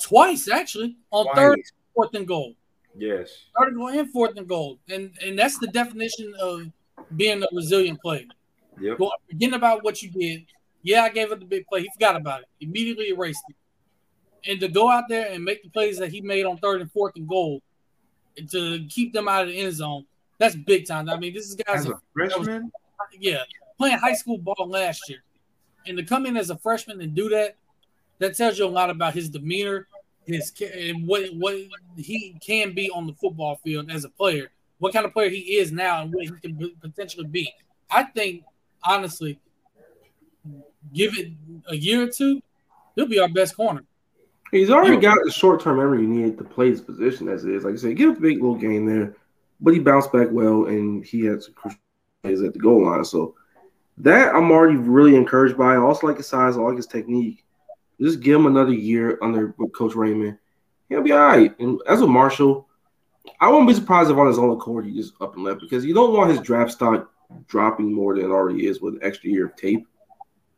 Twice 0.00 0.48
actually 0.48 0.96
on 1.10 1.26
third, 1.34 1.60
fourth, 1.94 2.14
and 2.14 2.26
goal. 2.28 2.54
Yes. 2.96 3.44
Third 3.58 3.68
and 3.68 3.76
goal 3.76 3.88
and 3.88 4.10
fourth 4.10 4.36
and 4.36 4.48
goal, 4.48 4.78
and 4.88 5.12
and 5.22 5.38
that's 5.38 5.58
the 5.58 5.66
definition 5.68 6.32
of 6.40 6.62
being 7.16 7.42
a 7.42 7.46
resilient 7.52 8.00
player. 8.00 8.24
Yep. 8.80 8.98
Go, 8.98 9.10
forgetting 9.28 9.54
about 9.54 9.84
what 9.84 10.02
you 10.02 10.10
did. 10.10 10.46
Yeah, 10.82 11.02
I 11.02 11.08
gave 11.08 11.32
up 11.32 11.40
the 11.40 11.46
big 11.46 11.66
play. 11.66 11.82
He 11.82 11.90
forgot 11.94 12.16
about 12.16 12.42
it. 12.42 12.46
Immediately 12.60 13.08
erased 13.08 13.42
it. 13.48 13.56
And 14.50 14.60
to 14.60 14.68
go 14.68 14.88
out 14.88 15.04
there 15.08 15.30
and 15.32 15.44
make 15.44 15.62
the 15.62 15.70
plays 15.70 15.98
that 15.98 16.10
he 16.10 16.20
made 16.20 16.44
on 16.44 16.58
third 16.58 16.80
and 16.80 16.90
fourth 16.92 17.16
and 17.16 17.26
goal 17.26 17.60
and 18.38 18.48
to 18.50 18.86
keep 18.88 19.12
them 19.12 19.26
out 19.26 19.42
of 19.42 19.48
the 19.48 19.58
end 19.58 19.74
zone, 19.74 20.06
that's 20.38 20.54
big 20.54 20.86
time. 20.86 21.08
I 21.08 21.18
mean, 21.18 21.34
this 21.34 21.48
is 21.48 21.56
guys, 21.56 21.80
As 21.80 21.86
a 21.86 22.00
freshman, 22.12 22.70
yeah, 23.18 23.42
playing 23.78 23.98
high 23.98 24.12
school 24.12 24.38
ball 24.38 24.68
last 24.68 25.08
year. 25.08 25.22
And 25.86 25.96
to 25.96 26.04
come 26.04 26.26
in 26.26 26.36
as 26.36 26.50
a 26.50 26.58
freshman 26.58 27.00
and 27.00 27.14
do 27.14 27.28
that, 27.30 27.56
that 28.18 28.36
tells 28.36 28.58
you 28.58 28.66
a 28.66 28.68
lot 28.68 28.90
about 28.90 29.14
his 29.14 29.28
demeanor, 29.28 29.88
his 30.26 30.52
and 30.60 31.06
what 31.06 31.28
what 31.34 31.56
he 31.96 32.36
can 32.44 32.74
be 32.74 32.90
on 32.90 33.06
the 33.06 33.12
football 33.14 33.56
field 33.56 33.90
as 33.90 34.04
a 34.04 34.10
player, 34.10 34.50
what 34.78 34.92
kind 34.92 35.06
of 35.06 35.12
player 35.12 35.30
he 35.30 35.56
is 35.58 35.72
now, 35.72 36.02
and 36.02 36.12
what 36.12 36.24
he 36.24 36.30
can 36.30 36.72
potentially 36.80 37.26
be. 37.26 37.52
I 37.90 38.04
think, 38.04 38.42
honestly, 38.82 39.38
give 40.92 41.16
it 41.16 41.32
a 41.68 41.76
year 41.76 42.02
or 42.02 42.08
two, 42.08 42.42
he'll 42.94 43.06
be 43.06 43.20
our 43.20 43.28
best 43.28 43.56
corner. 43.56 43.84
He's 44.50 44.70
already 44.70 44.96
got 44.96 45.18
the 45.24 45.30
short 45.30 45.60
term 45.60 45.78
memory 45.78 46.02
you 46.02 46.08
need 46.08 46.38
to 46.38 46.44
play 46.44 46.70
his 46.70 46.80
position 46.80 47.28
as 47.28 47.44
it 47.44 47.54
is. 47.54 47.64
Like 47.64 47.74
I 47.74 47.76
said, 47.76 47.96
give 47.96 48.16
a 48.16 48.20
big 48.20 48.36
little 48.36 48.56
game 48.56 48.86
there, 48.86 49.16
but 49.60 49.74
he 49.74 49.80
bounced 49.80 50.12
back 50.12 50.28
well 50.30 50.66
and 50.66 51.04
he 51.04 51.24
had 51.24 51.42
some 51.42 51.54
crucial 51.54 51.80
plays 52.22 52.42
at 52.42 52.52
the 52.52 52.58
goal 52.58 52.86
line. 52.86 53.04
So 53.04 53.34
that 53.98 54.34
I'm 54.34 54.50
already 54.50 54.76
really 54.76 55.16
encouraged 55.16 55.56
by. 55.56 55.74
I 55.74 55.78
also 55.78 56.06
like 56.06 56.18
his 56.18 56.28
size, 56.28 56.56
I 56.56 56.60
like 56.60 56.76
his 56.76 56.86
technique. 56.86 57.44
Just 58.00 58.20
give 58.20 58.38
him 58.38 58.46
another 58.46 58.72
year 58.72 59.18
under 59.22 59.54
Coach 59.74 59.94
Raymond. 59.94 60.38
He'll 60.88 61.02
be 61.02 61.12
all 61.12 61.18
right. 61.18 61.58
And 61.58 61.80
as 61.88 62.00
a 62.02 62.06
Marshall, 62.06 62.68
I 63.40 63.48
won't 63.48 63.66
be 63.66 63.74
surprised 63.74 64.10
if 64.10 64.16
on 64.16 64.26
his 64.26 64.38
own 64.38 64.50
accord 64.50 64.86
he 64.86 64.94
just 64.94 65.14
up 65.20 65.34
and 65.34 65.44
left 65.44 65.60
because 65.60 65.84
you 65.84 65.94
don't 65.94 66.14
want 66.14 66.30
his 66.30 66.40
draft 66.40 66.70
stock 66.72 67.10
dropping 67.48 67.92
more 67.92 68.14
than 68.14 68.24
it 68.26 68.30
already 68.30 68.66
is 68.66 68.80
with 68.80 68.94
an 68.94 69.00
extra 69.02 69.30
year 69.30 69.46
of 69.46 69.56
tape. 69.56 69.86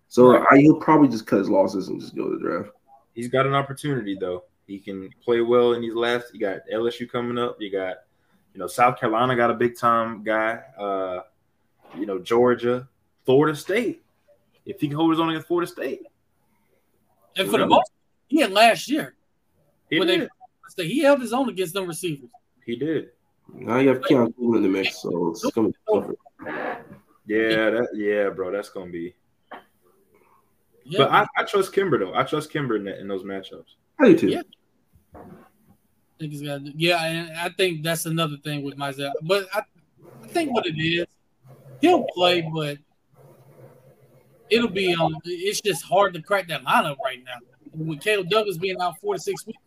So 0.09 0.32
Right. 0.32 0.47
I, 0.51 0.59
he'll 0.59 0.81
probably 0.81 1.09
just 1.09 1.27
cut 1.27 1.39
his 1.39 1.48
losses 1.48 1.89
and 1.89 2.01
just 2.01 2.15
go 2.16 2.28
to 2.31 2.36
the 2.36 2.43
draft. 2.43 2.70
he's 3.15 3.28
got 3.28 3.47
an 3.47 3.55
opportunity 3.55 4.16
though. 4.19 4.44
He 4.66 4.78
can 4.78 5.10
play 5.24 5.40
well 5.40 5.73
in 5.73 5.81
these 5.81 5.94
last. 5.94 6.35
You 6.35 6.40
got 6.40 6.60
LSU 6.73 7.10
coming 7.10 7.39
up. 7.39 7.56
You 7.59 7.70
got, 7.73 7.97
you 8.52 8.60
know, 8.60 8.66
South 8.66 8.98
Carolina 9.01 9.35
got 9.35 9.51
a 9.51 9.55
big 9.55 9.78
time 9.78 10.23
guy. 10.23 10.60
Uh, 10.78 11.20
you 11.97 12.05
know, 12.05 12.19
Georgia, 12.19 12.86
Florida 13.24 13.56
State. 13.56 14.02
If 14.66 14.81
he 14.81 14.89
can 14.89 14.97
hold 14.97 15.10
his 15.10 15.20
own 15.20 15.31
against 15.31 15.47
Florida 15.48 15.70
State, 15.70 16.02
And 17.39 17.48
for 17.51 17.59
the 17.59 17.66
most, 17.66 17.90
he 18.27 18.40
had 18.40 18.52
last 18.52 18.89
year. 18.90 19.15
he 19.90 19.98
When 19.98 20.09
did. 20.09 20.28
they 20.77 20.86
he 20.86 21.01
held 21.01 21.20
his 21.20 21.32
own 21.32 21.48
against 21.48 21.74
them 21.74 21.86
receivers. 21.86 22.31
he 22.66 22.77
did. 22.77 23.10
Now 23.55 23.78
you 23.78 23.89
have 23.89 24.02
Keon 24.05 24.32
Coleman 24.35 24.59
in 24.59 24.62
the 24.65 24.69
mix, 24.78 25.01
so 25.02 25.31
it's 25.31 25.44
gonna 25.52 25.69
be 25.69 25.74
tougher. 25.90 26.15
Yeah, 27.27 27.70
that 27.70 27.89
yeah, 27.94 28.28
bro. 28.31 28.52
That's 28.52 28.69
gonna 28.69 28.90
be. 28.90 29.15
Yeah, 30.85 30.98
But 30.98 31.10
I, 31.10 31.27
I 31.36 31.43
trust 31.44 31.73
Kimber 31.73 31.98
though. 31.98 32.15
I 32.15 32.24
trust 32.24 32.51
Kimber 32.51 32.77
in, 32.77 32.85
that, 32.85 32.98
in 32.98 33.09
those 33.09 33.23
matchups. 33.23 33.74
I 34.01 34.06
do 34.06 34.19
too. 34.19 34.28
Yeah. 34.28 34.43
I 35.15 35.20
think 36.19 36.32
he's 36.32 36.43
got. 36.43 36.60
Yeah, 36.78 37.02
and 37.05 37.36
I 37.39 37.48
think 37.51 37.82
that's 37.82 38.06
another 38.06 38.36
thing 38.39 38.62
with 38.62 38.77
Mizell. 38.77 39.12
But 39.23 39.47
I, 39.55 39.62
I 40.24 40.27
think 40.28 40.52
what 40.52 40.66
it 40.66 40.78
is, 40.78 41.06
he'll 41.81 42.05
play, 42.15 42.48
but 42.55 42.78
it'll 44.50 44.68
be 44.68 44.94
um. 44.94 45.16
It's 45.24 45.60
just 45.60 45.84
hard 45.84 46.14
to 46.14 46.22
crack 46.22 46.48
that 46.48 46.64
lineup 46.64 46.96
right 47.04 47.22
now. 47.24 47.38
With 47.74 48.00
Caleb 48.00 48.28
Douglas 48.30 48.56
being 48.56 48.80
out 48.80 48.98
four 49.00 49.14
to 49.14 49.20
six 49.20 49.46
weeks, 49.46 49.58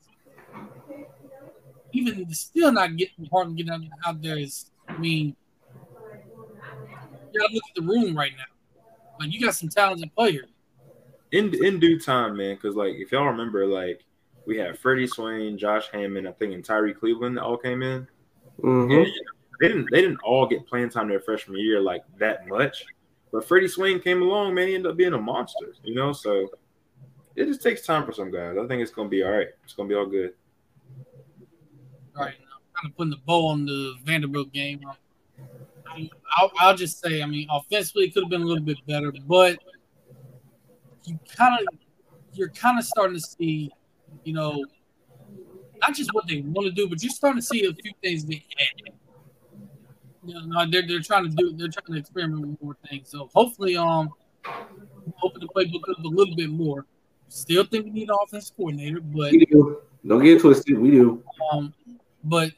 even 1.94 2.34
still 2.34 2.72
not 2.72 2.96
getting 2.98 3.26
hard 3.32 3.56
to 3.56 3.64
get 3.64 3.72
out, 3.72 3.82
out 4.06 4.22
there. 4.22 4.38
Is 4.38 4.72
I 4.88 4.98
mean, 4.98 5.36
you 7.32 7.40
gotta 7.40 7.54
look 7.54 7.64
at 7.70 7.76
the 7.76 7.84
room 7.84 8.16
right 8.18 8.34
now. 8.38 8.44
Like 9.20 9.34
you 9.34 9.40
got 9.40 9.56
some 9.56 9.70
talented 9.70 10.14
players. 10.16 10.48
In 11.32 11.54
in 11.64 11.80
due 11.80 12.00
time, 12.00 12.38
man. 12.38 12.56
Because 12.56 12.76
like 12.76 12.96
if 12.96 13.12
y'all 13.12 13.28
remember, 13.28 13.66
like 13.66 14.04
we 14.46 14.58
had 14.58 14.78
Freddie 14.78 15.08
Swain, 15.08 15.58
Josh 15.58 15.90
Hammond, 15.94 16.28
I 16.28 16.32
think, 16.32 16.54
and 16.54 16.66
Tyrie 16.66 16.94
Cleveland 16.94 17.38
that 17.38 17.44
all 17.44 17.58
came 17.58 17.84
in. 17.84 18.08
hmm 18.60 18.92
And, 18.92 18.92
you 18.92 18.98
know, 18.98 19.32
they 19.60 19.68
didn't 19.68 19.92
they 19.92 20.02
didn't 20.02 20.20
all 20.24 20.48
get 20.48 20.68
playing 20.68 20.90
time 20.90 21.08
their 21.08 21.20
freshman 21.20 21.60
year 21.60 21.80
like 21.80 22.04
that 22.18 22.48
much. 22.48 22.86
But 23.32 23.48
Freddie 23.48 23.68
Swain 23.68 24.00
came 24.00 24.22
along, 24.22 24.54
man. 24.56 24.68
He 24.68 24.76
ended 24.76 24.92
up 24.92 24.98
being 24.98 25.14
a 25.14 25.18
monster, 25.18 25.74
you 25.84 25.96
know. 25.96 26.12
So 26.12 26.50
it 27.36 27.46
just 27.46 27.62
takes 27.62 27.86
time 27.86 28.06
for 28.06 28.12
some 28.12 28.32
guys. 28.32 28.58
I 28.58 28.68
think 28.68 28.82
it's 28.82 28.92
gonna 28.92 29.10
be 29.10 29.24
all 29.24 29.32
right. 29.32 29.48
It's 29.64 29.74
gonna 29.74 29.90
be 29.90 29.96
all 29.96 30.06
good. 30.06 30.34
right 32.26 32.36
now. 32.40 32.58
Kind 32.76 32.92
of 32.92 32.98
putting 32.98 33.12
the 33.12 33.20
bow 33.26 33.48
on 33.48 33.66
the 33.66 33.96
Vanderbilt 34.04 34.52
game. 34.52 34.82
I'll, 36.38 36.52
I'll 36.60 36.76
just 36.76 37.02
say, 37.02 37.22
I 37.22 37.26
mean, 37.26 37.48
offensively, 37.50 38.06
it 38.06 38.14
could 38.14 38.24
have 38.24 38.30
been 38.30 38.42
a 38.42 38.46
little 38.46 38.64
bit 38.64 38.78
better, 38.88 39.14
but 39.28 39.60
you 41.06 41.20
kind 41.36 41.60
of, 41.60 41.68
you're 42.34 42.50
kind 42.50 42.80
of 42.80 42.86
starting 42.86 43.16
to 43.16 43.22
see, 43.22 43.72
you 44.24 44.34
know, 44.34 44.64
not 45.82 45.94
just 45.94 46.14
what 46.14 46.28
they 46.28 46.42
want 46.42 46.66
to 46.68 46.72
do, 46.72 46.88
but 46.88 47.04
you're 47.04 47.12
starting 47.12 47.42
to 47.42 47.46
see 47.46 47.66
a 47.66 47.74
few 47.74 47.92
things 48.02 48.24
get 48.24 48.42
added. 48.58 48.94
You 50.24 50.48
know, 50.48 50.66
they're, 50.70 50.88
they're 50.88 51.00
trying 51.00 51.30
to 51.30 51.36
do, 51.36 51.54
they're 51.54 51.68
trying 51.68 51.94
to 51.94 52.00
experiment 52.00 52.48
with 52.48 52.62
more 52.62 52.78
things. 52.90 53.10
So 53.10 53.30
hopefully, 53.34 53.76
um, 53.76 54.10
open 55.24 55.42
the 55.42 55.48
playbook 55.48 55.82
up 55.90 56.04
a 56.04 56.08
little 56.08 56.36
bit 56.36 56.50
more. 56.50 56.86
Still 57.28 57.64
think 57.66 57.86
we 57.86 57.92
need 57.92 58.10
an 58.10 58.16
offensive 58.24 58.56
coordinator, 58.56 59.00
but 59.02 59.32
We 59.32 59.46
do. 59.46 59.82
Don't 60.06 60.24
get 60.24 60.38
it 60.38 60.42
twisted. 60.42 60.78
We 60.78 60.92
do. 60.92 61.24
um, 61.52 61.74
but 62.24 62.52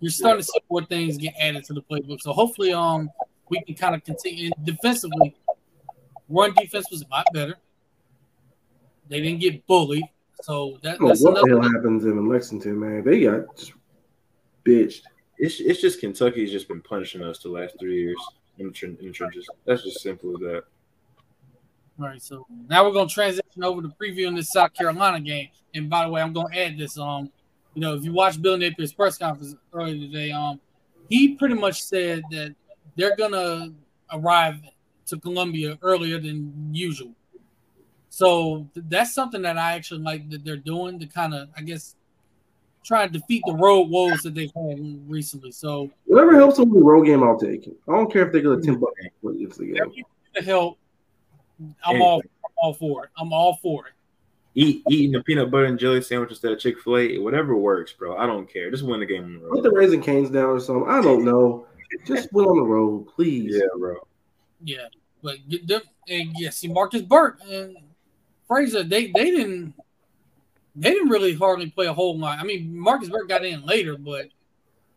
you're 0.00 0.10
starting 0.10 0.40
to 0.40 0.44
see 0.44 0.58
more 0.70 0.84
things 0.84 1.16
get 1.16 1.34
added 1.38 1.64
to 1.64 1.74
the 1.74 1.82
playbook. 1.82 2.20
So 2.20 2.32
hopefully, 2.32 2.72
um, 2.72 3.10
we 3.48 3.62
can 3.62 3.74
kind 3.74 3.94
of 3.94 4.04
continue 4.04 4.50
and 4.56 4.66
defensively. 4.66 5.34
Run 6.28 6.54
defense 6.54 6.86
was 6.90 7.02
a 7.02 7.08
lot 7.10 7.26
better. 7.34 7.56
They 9.08 9.20
didn't 9.20 9.40
get 9.40 9.66
bullied, 9.66 10.04
so 10.42 10.78
that, 10.82 10.98
don't 10.98 11.08
that's 11.08 11.22
what 11.22 11.34
the 11.34 11.42
another. 11.42 11.62
hell 11.62 11.72
happens 11.72 12.04
in 12.04 12.26
Lexington, 12.28 12.80
man. 12.80 13.04
They 13.04 13.20
got 13.20 13.54
just 13.56 13.72
bitched. 14.64 15.02
It's 15.42 15.58
it's 15.58 15.80
just 15.80 15.98
Kentucky's 15.98 16.52
just 16.52 16.68
been 16.68 16.80
punishing 16.80 17.20
us 17.20 17.40
the 17.40 17.48
last 17.48 17.74
three 17.80 18.00
years 18.00 18.16
in 18.58 18.68
the, 18.68 18.86
in 18.86 19.06
the 19.06 19.10
trenches. 19.10 19.48
That's 19.66 19.82
just 19.82 20.00
simple 20.00 20.34
as 20.34 20.40
that. 20.40 20.62
All 21.98 22.06
right, 22.06 22.22
so 22.22 22.46
now 22.70 22.84
we're 22.84 22.92
gonna 22.92 23.08
transition 23.08 23.64
over 23.64 23.82
to 23.82 23.88
previewing 23.88 24.36
this 24.36 24.52
South 24.52 24.72
Carolina 24.72 25.18
game. 25.18 25.48
And 25.74 25.90
by 25.90 26.04
the 26.04 26.12
way, 26.12 26.22
I'm 26.22 26.32
gonna 26.32 26.56
add 26.56 26.78
this. 26.78 26.96
Um, 26.96 27.28
you 27.74 27.80
know, 27.80 27.96
if 27.96 28.04
you 28.04 28.12
watch 28.12 28.40
Bill 28.40 28.56
Napier's 28.56 28.92
press 28.92 29.18
conference 29.18 29.56
earlier 29.72 29.98
today, 29.98 30.30
um, 30.30 30.60
he 31.08 31.34
pretty 31.34 31.56
much 31.56 31.82
said 31.82 32.22
that 32.30 32.54
they're 32.94 33.16
gonna 33.16 33.72
arrive 34.12 34.60
to 35.06 35.18
Columbia 35.18 35.76
earlier 35.82 36.20
than 36.20 36.70
usual. 36.72 37.16
So 38.10 38.68
th- 38.74 38.86
that's 38.88 39.12
something 39.12 39.42
that 39.42 39.58
I 39.58 39.72
actually 39.72 40.02
like 40.02 40.30
that 40.30 40.44
they're 40.44 40.56
doing 40.56 41.00
to 41.00 41.06
kind 41.06 41.34
of, 41.34 41.48
I 41.56 41.62
guess, 41.62 41.96
try 42.84 43.06
to 43.06 43.12
defeat 43.12 43.42
the 43.46 43.54
road 43.54 43.88
woes 43.88 44.22
that 44.22 44.34
they've 44.34 44.52
had 44.54 45.10
recently. 45.10 45.52
So 45.52 45.90
Whatever 46.06 46.34
helps 46.34 46.56
them 46.56 46.70
with 46.70 46.80
the 46.80 46.84
road 46.84 47.04
game, 47.04 47.22
I'll 47.22 47.38
take 47.38 47.66
it. 47.66 47.76
I 47.88 47.92
don't 47.92 48.12
care 48.12 48.26
if 48.26 48.32
they 48.32 48.40
go 48.40 48.56
to 48.56 48.62
ten 48.62 48.78
bucks 48.78 48.92
if 49.24 49.56
they 49.56 49.66
go. 49.66 49.92
to 50.34 50.42
help, 50.42 50.78
I'm 51.84 52.02
all, 52.02 52.20
I'm 52.20 52.52
all 52.56 52.74
for 52.74 53.04
it. 53.04 53.10
I'm 53.16 53.32
all 53.32 53.58
for 53.62 53.86
it. 53.86 53.92
Eat 54.54 54.82
eating 54.90 55.14
a 55.14 55.22
peanut 55.22 55.50
butter 55.50 55.64
and 55.64 55.78
jelly 55.78 56.02
sandwich 56.02 56.30
instead 56.30 56.52
of 56.52 56.58
Chick 56.58 56.78
Fil 56.80 56.98
A, 56.98 57.18
whatever 57.18 57.56
works, 57.56 57.92
bro. 57.92 58.16
I 58.18 58.26
don't 58.26 58.50
care. 58.52 58.70
Just 58.70 58.82
win 58.82 59.00
the 59.00 59.06
game 59.06 59.24
on 59.24 59.32
the 59.34 59.48
Put 59.48 59.62
the 59.62 59.70
Raising 59.70 60.02
Cane's 60.02 60.28
down 60.28 60.44
or 60.50 60.60
something. 60.60 60.90
I 60.90 61.00
don't 61.00 61.24
know. 61.24 61.66
Just 62.04 62.32
win 62.32 62.44
on 62.44 62.56
the 62.58 62.64
road, 62.64 63.08
please. 63.14 63.54
Yeah, 63.54 63.68
bro. 63.78 63.96
Yeah. 64.62 64.88
But 65.22 65.36
get 65.48 65.66
them 65.66 65.82
and 66.08 66.32
yeah, 66.36 66.50
see 66.50 66.68
Marcus 66.68 67.02
Burke 67.02 67.38
and 67.48 67.76
Frazier, 68.46 68.82
they 68.82 69.10
they 69.12 69.30
didn't 69.30 69.74
they 70.74 70.90
didn't 70.90 71.10
really 71.10 71.34
hardly 71.34 71.70
play 71.70 71.86
a 71.86 71.92
whole 71.92 72.18
lot. 72.18 72.38
I 72.38 72.44
mean, 72.44 72.76
Marcus 72.76 73.08
Burke 73.08 73.28
got 73.28 73.44
in 73.44 73.64
later, 73.64 73.96
but 73.96 74.28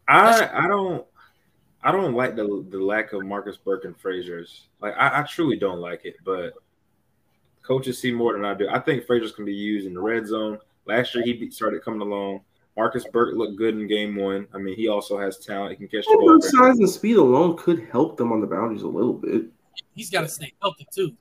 I 0.07 0.49
I 0.53 0.67
don't 0.67 1.05
I 1.83 1.91
don't 1.91 2.13
like 2.13 2.35
the 2.35 2.65
the 2.69 2.79
lack 2.79 3.13
of 3.13 3.25
Marcus 3.25 3.57
Burke 3.57 3.85
and 3.85 3.97
Frazier's. 3.97 4.67
Like 4.81 4.95
I, 4.97 5.21
I 5.21 5.23
truly 5.23 5.57
don't 5.57 5.79
like 5.79 6.05
it, 6.05 6.15
but 6.23 6.53
coaches 7.61 7.99
see 7.99 8.11
more 8.11 8.33
than 8.33 8.45
I 8.45 8.53
do. 8.53 8.67
I 8.69 8.79
think 8.79 9.05
Frazier's 9.05 9.33
can 9.33 9.45
be 9.45 9.53
used 9.53 9.87
in 9.87 9.93
the 9.93 10.01
red 10.01 10.27
zone. 10.27 10.59
Last 10.85 11.15
year 11.15 11.23
he 11.23 11.49
started 11.49 11.83
coming 11.83 12.01
along. 12.01 12.41
Marcus 12.77 13.05
Burke 13.11 13.35
looked 13.35 13.57
good 13.57 13.75
in 13.75 13.87
game 13.87 14.15
one. 14.15 14.47
I 14.53 14.57
mean, 14.57 14.75
he 14.75 14.89
also 14.89 15.17
has 15.17 15.39
talent. 15.39 15.71
He 15.71 15.77
can 15.77 15.87
catch 15.87 16.05
the 16.05 16.17
ball. 16.17 16.41
size 16.41 16.77
and 16.77 16.89
speed 16.89 17.15
alone 17.15 17.55
could 17.57 17.87
help 17.89 18.17
them 18.17 18.33
on 18.33 18.41
the 18.41 18.47
boundaries 18.47 18.81
a 18.81 18.87
little 18.87 19.13
bit. 19.13 19.45
he's 19.93 20.09
got 20.09 20.21
to 20.21 20.27
stay 20.29 20.53
healthy 20.61 20.85
too. 20.93 21.15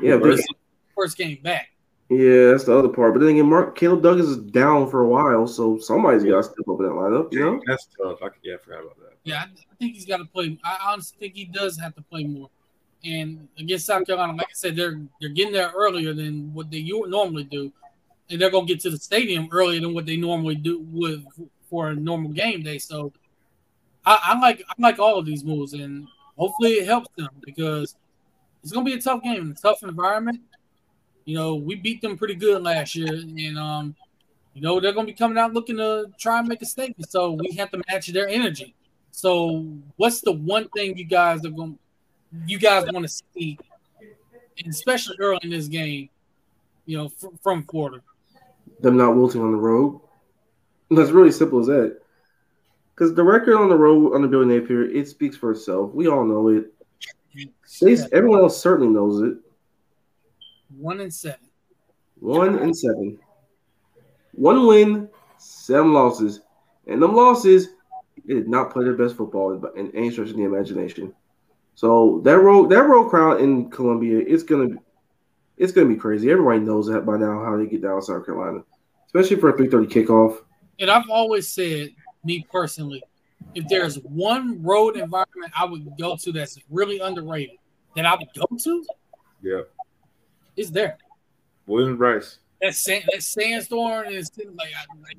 Yeah, 0.00 0.18
First, 0.18 0.54
first 0.94 1.16
game 1.16 1.38
back. 1.42 1.71
Yeah, 2.12 2.50
that's 2.50 2.64
the 2.64 2.76
other 2.76 2.88
part. 2.88 3.14
But 3.14 3.20
then 3.20 3.30
again, 3.30 3.48
Mark 3.48 3.76
Caleb 3.76 4.02
Douglas 4.02 4.26
is 4.26 4.38
down 4.38 4.90
for 4.90 5.00
a 5.00 5.08
while, 5.08 5.46
so 5.46 5.78
somebody's 5.78 6.24
got 6.24 6.36
to 6.36 6.42
step 6.42 6.68
up 6.68 6.78
in 6.80 6.86
that 6.86 6.92
lineup. 6.92 7.32
You 7.32 7.40
know, 7.40 7.60
That's 7.66 7.88
tough. 8.00 8.18
I, 8.22 8.28
yeah, 8.42 8.54
I 8.54 8.58
forgot 8.58 8.80
about 8.80 8.98
that. 8.98 9.16
Yeah, 9.24 9.36
I, 9.36 9.42
I 9.44 9.74
think 9.78 9.94
he's 9.94 10.06
got 10.06 10.18
to 10.18 10.24
play. 10.24 10.58
I 10.64 10.78
honestly 10.88 11.16
think 11.18 11.34
he 11.34 11.44
does 11.46 11.78
have 11.78 11.94
to 11.94 12.02
play 12.02 12.24
more. 12.24 12.50
And 13.04 13.48
against 13.58 13.86
South 13.86 14.06
Carolina, 14.06 14.34
like 14.34 14.46
I 14.46 14.54
said, 14.54 14.76
they're 14.76 15.00
they're 15.20 15.30
getting 15.30 15.52
there 15.52 15.72
earlier 15.74 16.12
than 16.12 16.52
what 16.54 16.70
they 16.70 16.82
normally 16.82 17.44
do, 17.44 17.72
and 18.30 18.40
they're 18.40 18.50
gonna 18.50 18.66
get 18.66 18.80
to 18.80 18.90
the 18.90 18.98
stadium 18.98 19.48
earlier 19.50 19.80
than 19.80 19.94
what 19.94 20.06
they 20.06 20.16
normally 20.16 20.54
do 20.54 20.86
with 20.90 21.24
for 21.68 21.88
a 21.88 21.94
normal 21.94 22.30
game 22.30 22.62
day. 22.62 22.78
So, 22.78 23.12
I, 24.04 24.18
I 24.22 24.40
like 24.40 24.62
I 24.68 24.74
like 24.78 24.98
all 25.00 25.18
of 25.18 25.26
these 25.26 25.42
moves, 25.42 25.72
and 25.72 26.06
hopefully 26.36 26.72
it 26.72 26.86
helps 26.86 27.08
them 27.16 27.30
because 27.44 27.96
it's 28.62 28.72
gonna 28.72 28.84
be 28.84 28.94
a 28.94 29.00
tough 29.00 29.22
game, 29.22 29.50
a 29.50 29.60
tough 29.60 29.82
environment. 29.82 30.40
You 31.24 31.36
know, 31.36 31.54
we 31.54 31.76
beat 31.76 32.00
them 32.00 32.16
pretty 32.16 32.34
good 32.34 32.62
last 32.62 32.94
year, 32.94 33.12
and 33.12 33.58
um, 33.58 33.94
you 34.54 34.62
know 34.62 34.80
they're 34.80 34.92
gonna 34.92 35.06
be 35.06 35.12
coming 35.12 35.38
out 35.38 35.52
looking 35.52 35.76
to 35.76 36.06
try 36.18 36.38
and 36.38 36.48
make 36.48 36.62
a 36.62 36.66
statement. 36.66 37.10
So 37.10 37.32
we 37.32 37.52
have 37.52 37.70
to 37.70 37.82
match 37.88 38.08
their 38.08 38.28
energy. 38.28 38.74
So, 39.12 39.66
what's 39.96 40.20
the 40.20 40.32
one 40.32 40.68
thing 40.70 40.96
you 40.96 41.04
guys 41.04 41.44
are 41.44 41.50
going, 41.50 41.78
you 42.46 42.58
guys 42.58 42.90
want 42.90 43.06
to 43.06 43.22
see, 43.34 43.58
and 44.58 44.68
especially 44.68 45.16
early 45.20 45.40
in 45.42 45.50
this 45.50 45.68
game, 45.68 46.08
you 46.86 46.96
know, 46.96 47.08
fr- 47.10 47.28
from 47.42 47.62
Florida? 47.64 48.02
them 48.82 48.96
not 48.96 49.16
wilting 49.16 49.40
on 49.40 49.52
the 49.52 49.58
road. 49.58 50.00
That's 50.90 51.10
really 51.10 51.32
simple 51.32 51.60
as 51.60 51.66
that. 51.66 51.98
Because 52.94 53.14
the 53.14 53.22
record 53.22 53.56
on 53.56 53.68
the 53.68 53.76
road 53.76 54.14
under 54.14 54.28
Billy 54.28 54.46
Napier, 54.46 54.84
it 54.84 55.08
speaks 55.08 55.36
for 55.36 55.52
itself. 55.52 55.94
We 55.94 56.08
all 56.08 56.24
know 56.24 56.48
it. 56.48 56.66
They, 57.80 57.96
everyone 58.12 58.40
else 58.40 58.60
certainly 58.60 58.92
knows 58.92 59.22
it. 59.22 59.38
One 60.82 61.00
and 61.00 61.14
seven. 61.14 61.38
One 62.18 62.58
and 62.58 62.76
seven. 62.76 63.20
One 64.32 64.66
win, 64.66 65.08
seven 65.38 65.92
losses. 65.92 66.40
And 66.88 67.00
them 67.00 67.14
losses, 67.14 67.68
they 68.26 68.34
did 68.34 68.48
not 68.48 68.72
play 68.72 68.82
their 68.82 68.94
best 68.96 69.16
football 69.16 69.52
in 69.76 69.94
any 69.94 70.10
stretch 70.10 70.30
of 70.30 70.36
the 70.36 70.42
imagination. 70.42 71.14
So 71.76 72.20
that 72.24 72.38
road 72.38 72.68
that 72.70 72.82
road 72.82 73.10
crowd 73.10 73.40
in 73.40 73.70
Columbia, 73.70 74.24
it's 74.26 74.42
gonna 74.42 74.76
it's 75.56 75.70
gonna 75.70 75.88
be 75.88 75.94
crazy. 75.94 76.32
Everybody 76.32 76.58
knows 76.58 76.88
that 76.88 77.06
by 77.06 77.16
now 77.16 77.44
how 77.44 77.56
they 77.56 77.66
get 77.66 77.82
down 77.82 78.02
South 78.02 78.26
Carolina. 78.26 78.64
Especially 79.06 79.36
for 79.36 79.50
a 79.50 79.52
3:30 79.52 79.86
kickoff. 79.86 80.42
And 80.80 80.90
I've 80.90 81.08
always 81.08 81.48
said, 81.48 81.90
me 82.24 82.44
personally, 82.50 83.04
if 83.54 83.68
there's 83.68 84.00
one 84.00 84.60
road 84.64 84.96
environment 84.96 85.52
I 85.56 85.64
would 85.64 85.96
go 85.96 86.16
to 86.16 86.32
that's 86.32 86.58
really 86.70 86.98
underrated, 86.98 87.58
that 87.94 88.04
I 88.04 88.16
would 88.16 88.28
go 88.34 88.56
to, 88.64 88.84
Yeah. 89.42 89.60
It's 90.62 90.70
there. 90.70 90.96
Williams-Brice. 91.66 92.38
That 92.60 92.74
sand, 92.76 93.04
that 93.10 93.22
sandstorm 93.22 94.06
is 94.06 94.30
like, 94.54 94.68
I- 94.78 94.96
like 95.02 95.18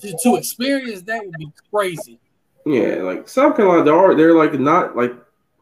to, 0.00 0.16
to 0.22 0.36
experience 0.36 1.02
that 1.02 1.22
would 1.22 1.34
be 1.38 1.52
crazy. 1.70 2.18
Yeah, 2.64 3.02
like 3.02 3.28
South 3.28 3.56
Carolina, 3.56 3.84
they 3.84 3.90
are 3.90 4.14
they're 4.14 4.34
like 4.34 4.58
not 4.58 4.96
like 4.96 5.14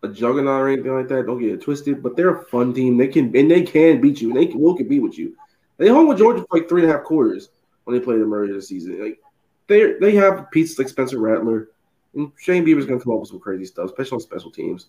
a 0.05 0.09
juggernaut 0.09 0.61
or 0.61 0.69
anything 0.69 0.95
like 0.95 1.09
that. 1.09 1.27
Don't 1.27 1.41
get 1.41 1.51
it 1.53 1.63
twisted, 1.63 2.01
but 2.01 2.17
they're 2.17 2.37
a 2.37 2.45
fun 2.45 2.73
team. 2.73 2.97
They 2.97 3.09
can 3.09 3.37
and 3.37 3.51
they 3.51 3.63
can 3.63 4.01
beat 4.01 4.21
you, 4.21 4.29
and 4.29 4.37
they 4.37 4.47
can, 4.47 4.61
will 4.61 4.77
compete 4.77 5.03
with 5.03 5.19
you. 5.19 5.35
They 5.79 5.89
hung 5.89 6.07
with 6.07 6.19
Georgia 6.19 6.45
for 6.49 6.59
like 6.59 6.69
three 6.69 6.83
and 6.83 6.91
a 6.91 6.95
half 6.95 7.05
quarters 7.05 7.49
when 7.85 7.99
they 7.99 8.05
played 8.05 8.21
them 8.21 8.33
earlier 8.33 8.55
this 8.55 8.69
season. 8.69 9.03
Like 9.03 9.19
they 9.67 9.95
they 9.95 10.15
have 10.15 10.49
pieces 10.53 10.79
like 10.79 10.89
Spencer 10.89 11.19
Rattler, 11.19 11.71
and 12.15 12.31
Shane 12.39 12.65
Beamer's 12.65 12.87
gonna 12.87 13.01
come 13.01 13.15
up 13.15 13.21
with 13.21 13.31
some 13.31 13.41
crazy 13.41 13.65
stuff, 13.65 13.87
especially 13.87 14.17
on 14.17 14.21
special 14.21 14.53
teams. 14.53 14.87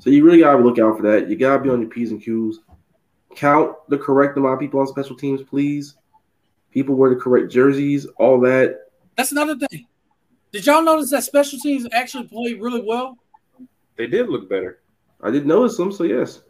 So 0.00 0.10
you 0.10 0.24
really 0.24 0.40
gotta 0.40 0.62
look 0.62 0.78
out 0.78 0.96
for 0.96 1.02
that. 1.04 1.28
You 1.28 1.36
gotta 1.36 1.62
be 1.62 1.70
on 1.70 1.80
your 1.80 1.90
p's 1.90 2.10
and 2.10 2.22
q's. 2.22 2.58
Count 3.34 3.76
the 3.88 3.98
correct 3.98 4.36
amount 4.36 4.54
of 4.54 4.60
people 4.60 4.80
on 4.80 4.86
special 4.86 5.16
teams, 5.16 5.42
please. 5.42 5.96
People 6.70 6.94
wear 6.94 7.10
the 7.10 7.16
correct 7.16 7.50
jerseys, 7.50 8.06
all 8.16 8.40
that. 8.40 8.86
That's 9.16 9.32
another 9.32 9.56
thing. 9.56 9.86
Did 10.52 10.66
y'all 10.66 10.82
notice 10.82 11.10
that 11.10 11.24
special 11.24 11.58
teams 11.58 11.86
actually 11.92 12.26
played 12.26 12.60
really 12.60 12.82
well? 12.82 13.18
They 13.96 14.06
did 14.06 14.28
look 14.28 14.48
better. 14.48 14.80
I 15.22 15.30
did 15.30 15.46
notice 15.46 15.76
them, 15.76 15.92
so 15.92 16.04
yes. 16.04 16.42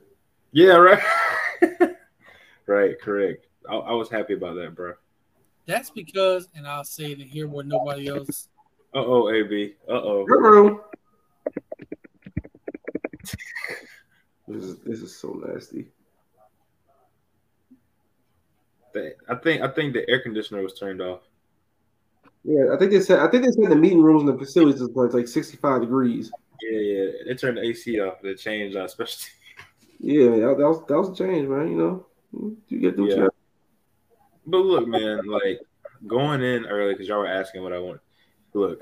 Yeah, 0.53 0.75
right. 0.75 1.03
right, 2.67 3.01
correct. 3.01 3.47
I, 3.69 3.77
I 3.77 3.93
was 3.93 4.09
happy 4.09 4.35
about 4.35 4.55
that, 4.57 4.75
bro. 4.75 4.95
That's 5.67 5.91
because, 5.91 6.49
and 6.55 6.67
I'll 6.67 6.85
say 6.85 7.13
it 7.13 7.19
here 7.21 7.49
where 7.49 7.65
nobody 7.65 8.09
else. 8.09 8.49
Uh 8.95 9.05
oh, 9.05 9.31
AB. 9.31 9.75
Uh 9.89 9.93
oh. 9.93 10.85
This 14.49 14.65
is 14.65 14.79
this 14.79 15.03
is 15.03 15.15
so 15.15 15.43
nasty. 15.47 15.89
I 19.29 19.35
think 19.37 19.63
I 19.63 19.69
think 19.69 19.93
the 19.93 20.09
air 20.09 20.21
conditioner 20.21 20.63
was 20.63 20.79
turned 20.79 21.01
off. 21.01 21.21
Yeah, 22.45 22.73
I 22.73 22.79
think 22.79 22.93
they 22.93 23.01
said 23.01 23.21
I 23.21 23.29
think 23.29 23.45
they 23.45 23.51
said 23.51 23.71
the 23.71 23.77
meeting 23.77 24.03
rooms 24.03 24.23
in 24.23 24.27
the 24.27 24.39
facilities 24.39 24.81
was 24.81 24.91
like, 24.95 25.13
like 25.13 25.29
65 25.29 25.83
degrees. 25.83 26.31
Yeah, 26.63 26.79
yeah. 26.79 27.11
They 27.27 27.35
turned 27.35 27.59
the 27.59 27.63
AC 27.63 28.01
off. 28.01 28.23
They 28.23 28.35
changed 28.35 28.77
uh, 28.77 28.85
especially. 28.85 29.31
Yeah, 30.01 30.31
that, 30.31 30.57
that 30.59 30.69
was 30.69 30.87
that 30.87 30.99
was 30.99 31.09
a 31.11 31.15
change, 31.15 31.49
man. 31.49 31.69
You 31.71 31.77
know, 31.77 32.07
you 32.69 32.79
get 32.79 32.97
to 32.97 33.07
Yeah. 33.07 33.17
yeah. 33.17 33.29
But 34.47 34.59
look, 34.59 34.89
man, 34.89 35.27
like 35.27 35.61
going 36.07 36.43
in 36.43 36.67
early 36.67 36.95
because 36.95 37.09
y'all 37.09 37.19
were 37.19 37.27
asking 37.27 37.63
what 37.63 37.73
I 37.73 37.79
want. 37.79 38.01
Look, 38.55 38.81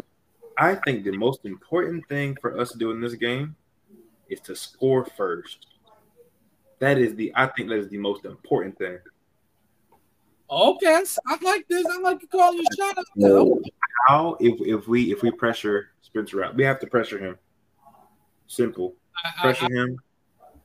I 0.57 0.75
think 0.75 1.05
the 1.05 1.17
most 1.17 1.45
important 1.45 2.09
thing 2.09 2.37
for 2.41 2.59
us 2.59 2.71
to 2.73 2.79
do 2.79 2.91
in 2.91 3.01
this 3.01 3.15
game 3.15 3.57
is 4.29 4.41
to 4.41 4.55
score 4.55 5.05
first. 5.05 5.67
That 6.79 6.99
is 6.99 7.15
the 7.15 7.33
I 7.35 7.47
think 7.47 7.69
that 7.71 7.79
is 7.79 7.89
the 7.89 7.99
most 7.99 8.25
important 8.25 8.79
thing. 8.79 8.99
Okay, 10.49 11.03
I 11.27 11.39
like 11.43 11.67
this. 11.69 11.85
I 11.91 11.99
like 12.01 12.21
to 12.21 12.27
call 12.29 12.55
you 12.55 12.65
shot. 12.77 12.97
out 12.99 13.05
there. 13.17 13.45
How 14.07 14.37
if 14.39 14.61
if 14.61 14.87
we 14.87 15.11
if 15.11 15.23
we 15.23 15.31
pressure 15.33 15.91
Spencer 16.03 16.45
out, 16.45 16.55
we 16.55 16.63
have 16.63 16.79
to 16.81 16.87
pressure 16.87 17.19
him. 17.19 17.37
Simple. 18.47 18.95
I- 19.25 19.33
I- 19.39 19.43
Pressure 19.43 19.73
him. 19.73 19.99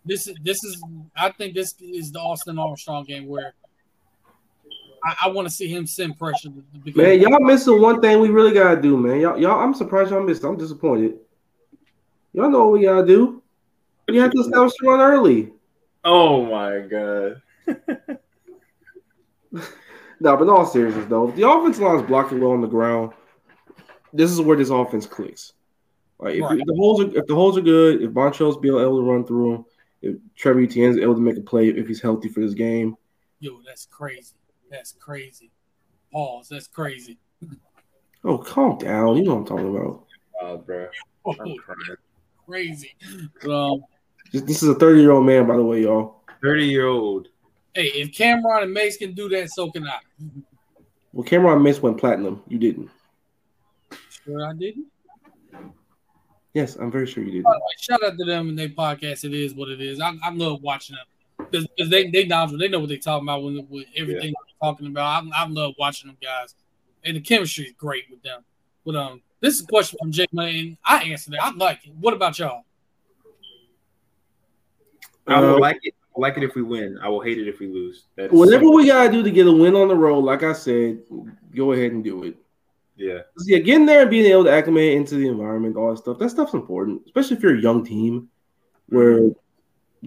this 0.06 0.28
is 0.28 0.36
this 0.44 0.64
is 0.64 0.84
I 1.16 1.32
think 1.32 1.56
this 1.56 1.74
is 1.82 2.12
the 2.12 2.20
Austin 2.20 2.60
Armstrong 2.60 3.06
game 3.06 3.28
where 3.28 3.54
I, 5.04 5.16
I 5.24 5.28
want 5.30 5.48
to 5.48 5.54
see 5.54 5.68
him 5.68 5.88
send 5.88 6.18
pressure 6.18 6.50
because 6.84 6.96
Man, 6.96 7.20
y'all 7.20 7.40
missing 7.40 7.82
one 7.82 8.02
thing 8.02 8.20
we 8.20 8.30
really 8.30 8.54
gotta 8.54 8.80
do, 8.80 8.98
man. 8.98 9.20
Y'all, 9.20 9.40
y'all 9.40 9.60
I'm 9.60 9.74
surprised 9.74 10.12
y'all 10.12 10.22
missed. 10.22 10.44
I'm 10.44 10.58
disappointed. 10.58 11.18
Y'all 12.34 12.50
know 12.52 12.66
what 12.66 12.74
we 12.74 12.86
gotta 12.86 13.06
do. 13.06 13.42
You 14.08 14.22
have 14.22 14.32
to 14.32 14.42
establish 14.42 14.74
the 14.80 14.88
run 14.88 15.00
early. 15.00 15.52
Oh 16.04 16.46
my 16.46 16.80
god. 16.82 17.42
No, 20.24 20.38
but 20.38 20.44
in 20.44 20.50
all 20.52 20.68
seriousness, 20.68 21.08
though, 21.10 21.30
if 21.30 21.36
the 21.36 21.50
offensive 21.50 21.82
line 21.82 21.96
is 22.00 22.04
blocking 22.06 22.40
well 22.40 22.52
on 22.52 22.62
the 22.62 22.68
ground, 22.68 23.12
this 24.14 24.30
is 24.30 24.40
where 24.40 24.56
this 24.56 24.70
offense 24.70 25.08
clicks. 25.08 25.54
Like 26.20 26.36
if, 26.36 26.42
Right. 26.44 26.60
if 26.60 26.66
the 26.68 26.76
holes 26.76 27.02
are 27.02 27.18
if 27.18 27.26
the 27.26 27.34
holes 27.34 27.58
are 27.58 27.62
good, 27.62 28.04
if 28.04 28.12
Boncho's 28.12 28.56
be 28.58 28.68
able 28.70 29.00
to 29.02 29.12
run 29.12 29.26
through 29.26 29.52
them, 29.52 29.66
if 30.04 30.18
Trevor 30.36 30.60
Etienne's 30.62 30.98
able 30.98 31.16
to 31.16 31.20
make 31.22 31.38
a 31.38 31.42
play 31.42 31.70
if 31.70 31.88
he's 31.88 32.02
healthy 32.02 32.30
for 32.30 32.40
this 32.40 32.54
game, 32.54 32.96
yo, 33.40 33.62
that's 33.66 33.88
crazy. 33.88 34.36
That's 34.70 34.92
crazy. 34.92 35.50
Pause. 36.14 36.50
That's 36.50 36.68
crazy. 36.68 37.18
oh, 38.24 38.38
calm 38.38 38.78
down. 38.78 39.18
You 39.18 39.24
know 39.24 39.34
what 39.34 39.40
I'm 39.40 39.46
talking 39.48 39.76
about. 39.76 40.06
Oh, 40.40 40.58
bro. 40.58 40.88
Oh, 41.26 41.34
crazy. 42.48 42.94
Um, 43.50 43.84
This, 44.32 44.44
this 44.44 44.62
is 44.62 44.70
a 44.70 44.76
30 44.76 45.02
year 45.02 45.12
old 45.12 45.26
man, 45.26 45.48
by 45.48 45.56
the 45.58 45.64
way, 45.66 45.82
y'all. 45.82 46.22
30 46.44 46.66
year 46.66 46.86
old. 46.86 47.28
Hey, 47.74 47.88
if 47.88 48.12
Cam'ron 48.12 48.64
and 48.64 48.74
Mase 48.74 48.98
can 48.98 49.14
do 49.14 49.30
that, 49.30 49.50
so 49.50 49.72
can 49.72 49.88
I. 49.88 50.00
Well, 51.14 51.26
Cam'ron 51.26 51.62
Mase 51.62 51.82
went 51.82 51.98
platinum. 51.98 52.44
You 52.48 52.58
didn't. 52.58 52.90
Sure, 54.26 54.46
I 54.46 54.54
didn't. 54.54 54.88
Yes, 56.54 56.76
I'm 56.76 56.92
very 56.92 57.08
sure 57.08 57.24
you 57.24 57.32
didn't. 57.32 57.46
By 57.46 57.54
the 57.54 57.60
way, 57.60 57.74
shout 57.80 58.04
out 58.04 58.18
to 58.18 58.26
them 58.26 58.50
and 58.50 58.60
their 58.60 58.70
podcast. 58.70 59.24
It 59.24 59.34
is 59.34 59.54
what 59.54 59.70
it 59.70 59.80
is. 59.80 60.02
I, 60.02 60.12
I 60.24 60.32
love 60.32 60.62
watching 60.62 60.98
them 60.98 61.48
because 61.50 61.90
they 61.90 62.10
they 62.10 62.26
knowledgeable. 62.26 62.60
They 62.60 62.68
know 62.68 62.80
what 62.80 62.90
they're 62.90 62.98
talking 62.98 63.26
about 63.26 63.44
when 63.44 63.66
with 63.70 63.86
everything 63.96 64.34
they're 64.34 64.70
talking 64.70 64.88
about. 64.88 65.24
I, 65.34 65.44
I 65.44 65.48
love 65.48 65.74
watching 65.80 66.08
them 66.10 66.18
guys, 66.22 66.56
and 67.06 67.16
the 67.16 67.22
chemistry 67.22 67.66
is 67.68 67.74
great 67.78 68.04
with 68.10 68.22
them. 68.22 68.44
But 68.86 68.96
um, 68.98 69.22
this 69.40 69.56
is 69.56 69.62
a 69.64 69.68
question 69.68 69.98
from 70.02 70.12
Jake 70.12 70.30
Lane. 70.34 70.78
I 70.84 71.04
answered 71.04 71.36
it. 71.36 71.40
I 71.42 71.52
like 71.52 71.88
it. 71.88 71.94
What 72.00 72.14
about 72.14 72.38
y'all? 72.38 72.64
I 75.26 75.40
will 75.40 75.56
Uh, 75.56 75.60
like 75.60 75.80
it. 75.84 75.96
Like 76.16 76.38
it 76.38 76.44
if 76.44 76.56
we 76.56 76.62
win. 76.62 77.00
I 77.02 77.08
will 77.08 77.22
hate 77.22 77.38
it 77.38 77.48
if 77.48 77.60
we 77.60 77.68
lose. 77.68 78.06
That's 78.16 78.34
Whatever 78.34 78.70
we 78.70 78.88
gotta 78.88 79.12
do 79.12 79.24
to 79.24 79.32
get 79.32 79.48
a 79.48 79.52
win 79.52 79.76
on 79.76 79.88
the 79.88 79.96
road, 79.96 80.20
like 80.20 80.44
I 80.44 80.54
said, 80.54 81.00
go 81.56 81.72
ahead 81.72 81.94
and 81.94 82.04
do 82.04 82.24
it. 82.24 82.36
Yeah. 82.98 83.20
Yeah, 83.46 83.60
getting 83.60 83.86
there 83.86 84.02
and 84.02 84.10
being 84.10 84.26
able 84.26 84.44
to 84.44 84.52
acclimate 84.52 84.94
into 84.94 85.16
the 85.16 85.28
environment, 85.28 85.78
all 85.78 85.92
that 85.92 85.98
stuff, 85.98 86.20
that 86.20 86.30
stuff's 86.30 86.54
important, 86.54 87.02
especially 87.06 87.38
if 87.38 87.44
you're 87.44 87.58
a 87.58 87.62
young 87.62 87.84
team 87.84 88.30
where 88.88 89.32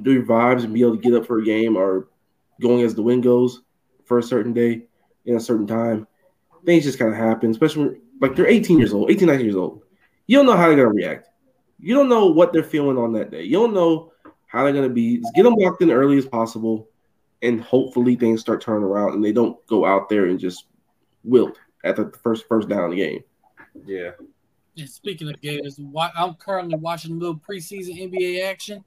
do 0.02 0.12
your 0.12 0.24
vibes 0.24 0.64
and 0.64 0.74
be 0.74 0.82
able 0.82 0.96
to 0.96 1.02
get 1.02 1.14
up 1.14 1.26
for 1.26 1.38
a 1.38 1.44
game 1.44 1.76
or 1.76 2.08
going 2.60 2.84
as 2.84 2.94
the 2.94 3.02
wind 3.02 3.22
goes 3.22 3.62
for 4.04 4.18
a 4.18 4.22
certain 4.22 4.52
day 4.52 4.86
in 5.24 5.36
a 5.36 5.40
certain 5.40 5.66
time. 5.66 6.06
Things 6.64 6.84
just 6.84 6.98
kind 6.98 7.10
of 7.10 7.16
happen, 7.16 7.50
especially 7.50 7.84
when, 7.84 8.00
like 8.20 8.36
they're 8.36 8.46
18 8.46 8.78
years 8.78 8.92
old, 8.92 9.10
18, 9.10 9.26
19 9.26 9.44
years 9.44 9.56
old. 9.56 9.82
You 10.26 10.38
don't 10.38 10.46
know 10.46 10.56
how 10.56 10.68
they're 10.68 10.76
going 10.76 10.88
to 10.88 10.94
react. 10.94 11.28
You 11.78 11.94
don't 11.94 12.08
know 12.08 12.26
what 12.26 12.52
they're 12.52 12.62
feeling 12.62 12.96
on 12.96 13.12
that 13.14 13.30
day. 13.30 13.42
You 13.42 13.58
don't 13.58 13.74
know 13.74 14.12
how 14.54 14.62
they're 14.62 14.72
going 14.72 14.88
to 14.88 14.94
be. 14.94 15.18
Just 15.18 15.34
get 15.34 15.42
them 15.42 15.54
locked 15.54 15.82
in 15.82 15.90
early 15.90 16.16
as 16.16 16.26
possible, 16.26 16.88
and 17.42 17.60
hopefully 17.60 18.14
things 18.14 18.40
start 18.40 18.62
turning 18.62 18.84
around 18.84 19.14
and 19.14 19.24
they 19.24 19.32
don't 19.32 19.64
go 19.66 19.84
out 19.84 20.08
there 20.08 20.26
and 20.26 20.38
just 20.38 20.66
wilt 21.24 21.58
at 21.82 21.96
the 21.96 22.10
first 22.22 22.46
first 22.48 22.68
down 22.68 22.84
of 22.84 22.90
the 22.92 22.96
game. 22.96 23.24
Yeah. 23.84 24.12
And 24.78 24.88
speaking 24.88 25.28
of 25.28 25.40
Gators, 25.40 25.78
I'm 26.16 26.34
currently 26.34 26.76
watching 26.76 27.12
a 27.12 27.14
little 27.14 27.36
preseason 27.36 28.00
NBA 28.10 28.44
action. 28.44 28.84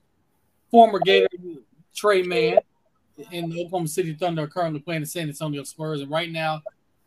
Former 0.71 0.99
Gator 0.99 1.27
Tre 1.95 2.23
Mann 2.23 2.59
and 3.31 3.51
the 3.51 3.61
Oklahoma 3.65 3.87
City 3.87 4.13
Thunder 4.13 4.43
are 4.43 4.47
currently 4.47 4.79
playing 4.79 5.01
the 5.01 5.07
San 5.07 5.27
Antonio 5.27 5.63
Spurs, 5.63 6.01
and 6.01 6.09
right 6.09 6.31
now 6.31 6.61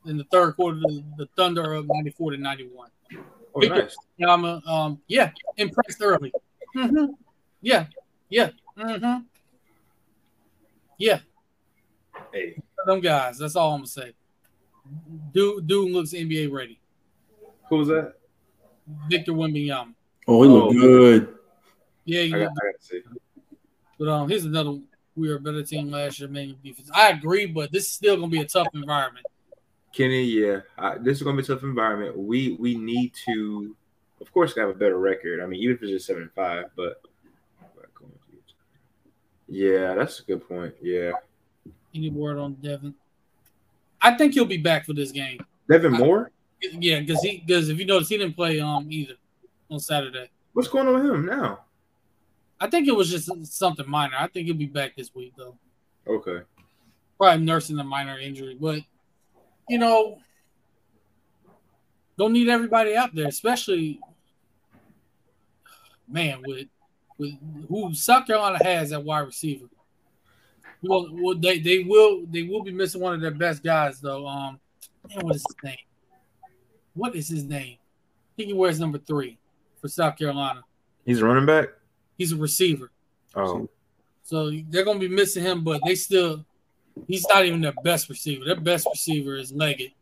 in 0.07 0.17
the 0.17 0.25
third 0.25 0.57
quarter, 0.57 0.81
the, 0.81 1.05
the 1.17 1.29
Thunder 1.37 1.63
are 1.63 1.77
up 1.77 1.87
94 1.89 2.33
to 2.33 2.37
91. 2.37 2.91
Oh, 3.55 3.61
Victor- 3.61 3.83
nice. 3.83 3.97
Yeah, 4.19 4.33
I'm 4.33 4.45
um 4.45 5.01
yeah 5.09 5.31
impressed 5.57 6.01
early. 6.03 6.33
hmm 6.75 7.07
Yeah, 7.63 7.87
yeah, 8.31 8.51
hmm 8.79 9.17
yeah. 10.99 11.21
Hey, 12.33 12.57
Them 12.87 13.01
guys. 13.01 13.39
That's 13.39 13.57
all 13.57 13.73
I'm 13.73 13.79
gonna 13.81 13.87
say. 13.89 14.13
Dude, 15.33 15.67
dude 15.67 15.91
looks 15.93 16.11
NBA 16.13 16.51
ready. 16.53 16.79
who 17.69 17.77
was 17.77 17.89
that? 17.89 18.15
Victor 19.09 19.33
Wembanyama. 19.33 19.95
Oh, 20.29 20.43
he 20.43 20.49
looked 20.49 20.75
Oh. 20.77 20.81
good. 20.81 21.39
Yeah, 22.05 22.23
you 22.23 22.33
got, 22.33 22.41
I 22.43 22.45
got 22.47 22.81
to 22.81 22.87
see. 22.87 23.01
But 23.99 24.09
um, 24.09 24.29
here's 24.29 24.45
another. 24.45 24.79
We 25.17 25.29
were 25.29 25.37
a 25.37 25.41
better 25.41 25.63
team 25.63 25.91
last 25.91 26.19
year, 26.21 26.29
main 26.29 26.57
defense. 26.65 26.91
I 26.95 27.11
agree, 27.11 27.47
but 27.47 27.71
this 27.73 27.85
is 27.85 27.91
still 27.91 28.17
gonna 28.17 28.29
be 28.29 28.41
a 28.41 28.47
tough 28.47 28.69
environment. 28.75 29.27
Kenny, 29.93 30.23
yeah, 30.23 30.61
I, 30.79 30.99
this 30.99 31.19
is 31.19 31.23
gonna 31.23 31.37
be 31.37 31.43
a 31.43 31.47
tough 31.47 31.63
environment. 31.63 32.17
We 32.17 32.53
we 32.53 32.75
need 32.77 33.13
to, 33.27 33.75
of 34.21 34.33
course, 34.33 34.57
have 34.57 34.69
a 34.69 34.75
better 34.75 34.99
record. 34.99 35.41
I 35.41 35.47
mean, 35.47 35.61
even 35.63 35.77
if 35.77 35.83
it's 35.83 35.93
just 35.93 36.07
seven 36.07 36.23
and 36.23 36.33
five, 36.33 36.67
but 36.77 37.03
yeah, 39.51 39.95
that's 39.95 40.21
a 40.21 40.23
good 40.23 40.47
point. 40.49 40.75
Yeah, 40.81 41.13
Any 41.95 42.09
word 42.11 42.39
on 42.39 42.55
Devin? 42.55 42.95
I 44.01 44.15
think 44.17 44.33
he'll 44.35 44.45
be 44.47 44.57
back 44.57 44.87
for 44.87 44.93
this 44.95 45.11
game. 45.13 45.45
Devin 45.69 45.93
Moore, 45.93 46.31
Yeah, 46.63 47.01
because 47.01 47.21
he 47.23 47.43
because 47.47 47.69
if 47.69 47.79
you 47.79 47.85
notice, 47.87 48.09
he 48.09 48.17
didn't 48.17 48.35
play 48.37 48.61
um 48.61 48.87
either 48.91 49.15
on 49.71 49.79
Saturday. 49.81 50.31
what's 50.53 50.69
going 50.69 50.89
on 50.89 50.95
with 50.95 51.05
him 51.15 51.27
now? 51.27 51.61
I 52.61 52.69
think 52.69 52.89
it 52.89 52.95
was 52.95 53.11
just 53.11 53.31
something 53.53 53.89
minor. 53.89 54.15
I 54.19 54.27
think 54.29 54.47
he'll 54.47 54.55
be 54.57 54.67
back 54.67 54.97
this 54.97 55.15
week 55.15 55.33
though. 55.37 55.57
Okay, 56.07 56.45
Probably 57.19 57.45
nursing 57.45 57.79
a 57.79 57.85
minor 57.85 58.19
injury, 58.19 58.57
but 58.59 58.81
you 59.69 59.79
know, 59.79 60.19
don't 62.19 62.33
need 62.33 62.49
everybody 62.49 62.97
out 62.97 63.15
there, 63.15 63.29
especially 63.29 64.01
man 66.09 66.43
with 66.45 66.67
with 67.21 67.35
who 67.69 67.95
South 67.95 68.27
Carolina 68.27 68.59
has 68.65 68.93
at 68.93 69.05
wide 69.05 69.21
receiver. 69.21 69.67
Well, 70.83 71.09
well, 71.13 71.37
they 71.37 71.59
they 71.59 71.81
will 71.85 72.25
they 72.31 72.43
will 72.45 72.63
be 72.63 72.73
missing 72.73 73.01
one 73.03 73.15
of 73.15 73.21
their 73.21 73.31
best 73.31 73.63
guys 73.63 74.01
though. 74.01 74.27
Um, 74.27 74.59
man, 75.09 75.25
what 75.27 75.37
is 75.37 75.45
his 75.47 75.57
name? 75.63 75.77
What 76.95 77.15
is 77.15 77.29
his 77.29 77.45
name? 77.45 77.77
I 77.79 78.33
think 78.37 78.49
he 78.49 78.55
wears 78.55 78.81
number 78.81 78.99
three 78.99 79.39
for 79.81 79.89
South 79.89 80.17
Carolina. 80.17 80.63
he's 81.05 81.21
a 81.21 81.25
running 81.27 81.47
back. 81.47 81.69
He's 82.17 82.33
a 82.33 82.37
receiver. 82.37 82.91
Oh, 83.35 83.69
So 84.23 84.51
they're 84.71 84.85
gonna 84.85 84.99
be 84.99 85.09
missing 85.09 85.45
him, 85.45 85.63
but 85.63 85.81
they 85.85 85.95
still 85.95 86.45
he's 87.07 87.27
not 87.29 87.45
even 87.45 87.61
their 87.61 87.75
best 87.85 88.09
receiver. 88.09 88.45
Their 88.47 88.57
best 88.61 88.87
receiver 88.91 89.37
is 89.37 89.53
Legette. 89.53 89.93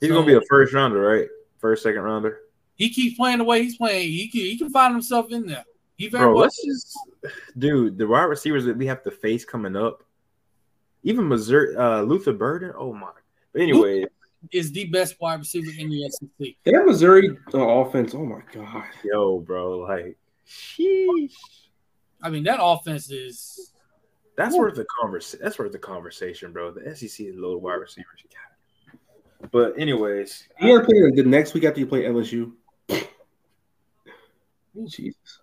he's 0.00 0.08
So- 0.10 0.14
gonna 0.14 0.26
be 0.26 0.34
a 0.34 0.42
first 0.48 0.74
rounder, 0.74 1.00
right? 1.00 1.28
First, 1.58 1.82
second 1.84 2.02
rounder. 2.02 2.40
He 2.76 2.90
keeps 2.90 3.16
playing 3.16 3.38
the 3.38 3.44
way 3.44 3.62
he's 3.62 3.76
playing. 3.76 4.10
He 4.10 4.28
can 4.28 4.40
he 4.42 4.58
can 4.58 4.68
find 4.70 4.92
himself 4.92 5.30
in 5.30 5.46
there. 5.46 5.64
He 6.02 6.08
very 6.08 6.24
Bro, 6.24 6.32
well. 6.32 6.42
let's 6.42 6.64
just, 6.64 6.98
dude, 7.56 7.96
the 7.96 8.08
wide 8.08 8.24
receivers 8.24 8.64
that 8.64 8.76
we 8.76 8.86
have 8.86 9.04
to 9.04 9.10
face 9.12 9.44
coming 9.44 9.76
up, 9.76 10.02
even 11.04 11.28
Missouri, 11.28 11.76
uh, 11.76 12.00
Luther 12.02 12.32
Burden. 12.32 12.72
Oh 12.76 12.92
my. 12.92 13.12
But 13.52 13.62
anyway, 13.62 14.06
is 14.50 14.72
the 14.72 14.86
best 14.86 15.14
wide 15.20 15.38
receiver 15.38 15.70
in 15.78 15.90
the 15.90 16.10
SEC. 16.10 16.54
That 16.64 16.84
Missouri 16.84 17.38
uh, 17.54 17.58
offense, 17.60 18.16
oh 18.16 18.24
my 18.24 18.40
god. 18.52 18.82
yo, 19.04 19.38
bro, 19.38 19.78
like, 19.78 20.18
sheesh. 20.44 21.36
I 22.20 22.30
mean, 22.30 22.42
that 22.42 22.58
offense 22.60 23.08
is 23.12 23.72
That's 24.36 24.56
Ooh. 24.56 24.58
worth 24.58 24.74
the 24.74 24.86
conversation. 25.00 25.38
That's 25.40 25.56
worth 25.56 25.70
the 25.70 25.78
conversation, 25.78 26.52
bro. 26.52 26.72
The 26.72 26.96
SEC 26.96 27.26
is 27.28 27.36
low 27.36 27.56
wide 27.58 27.74
receivers. 27.74 28.24
You 28.24 28.30
got 28.30 28.40
it. 29.44 29.50
But 29.52 29.78
anyways, 29.78 30.48
you 30.60 30.74
are 30.74 30.84
playing 30.84 31.14
the 31.14 31.22
next 31.22 31.54
week 31.54 31.62
after 31.62 31.78
you 31.78 31.86
play 31.86 32.02
LSU. 32.02 32.54
Jesus. 34.88 35.41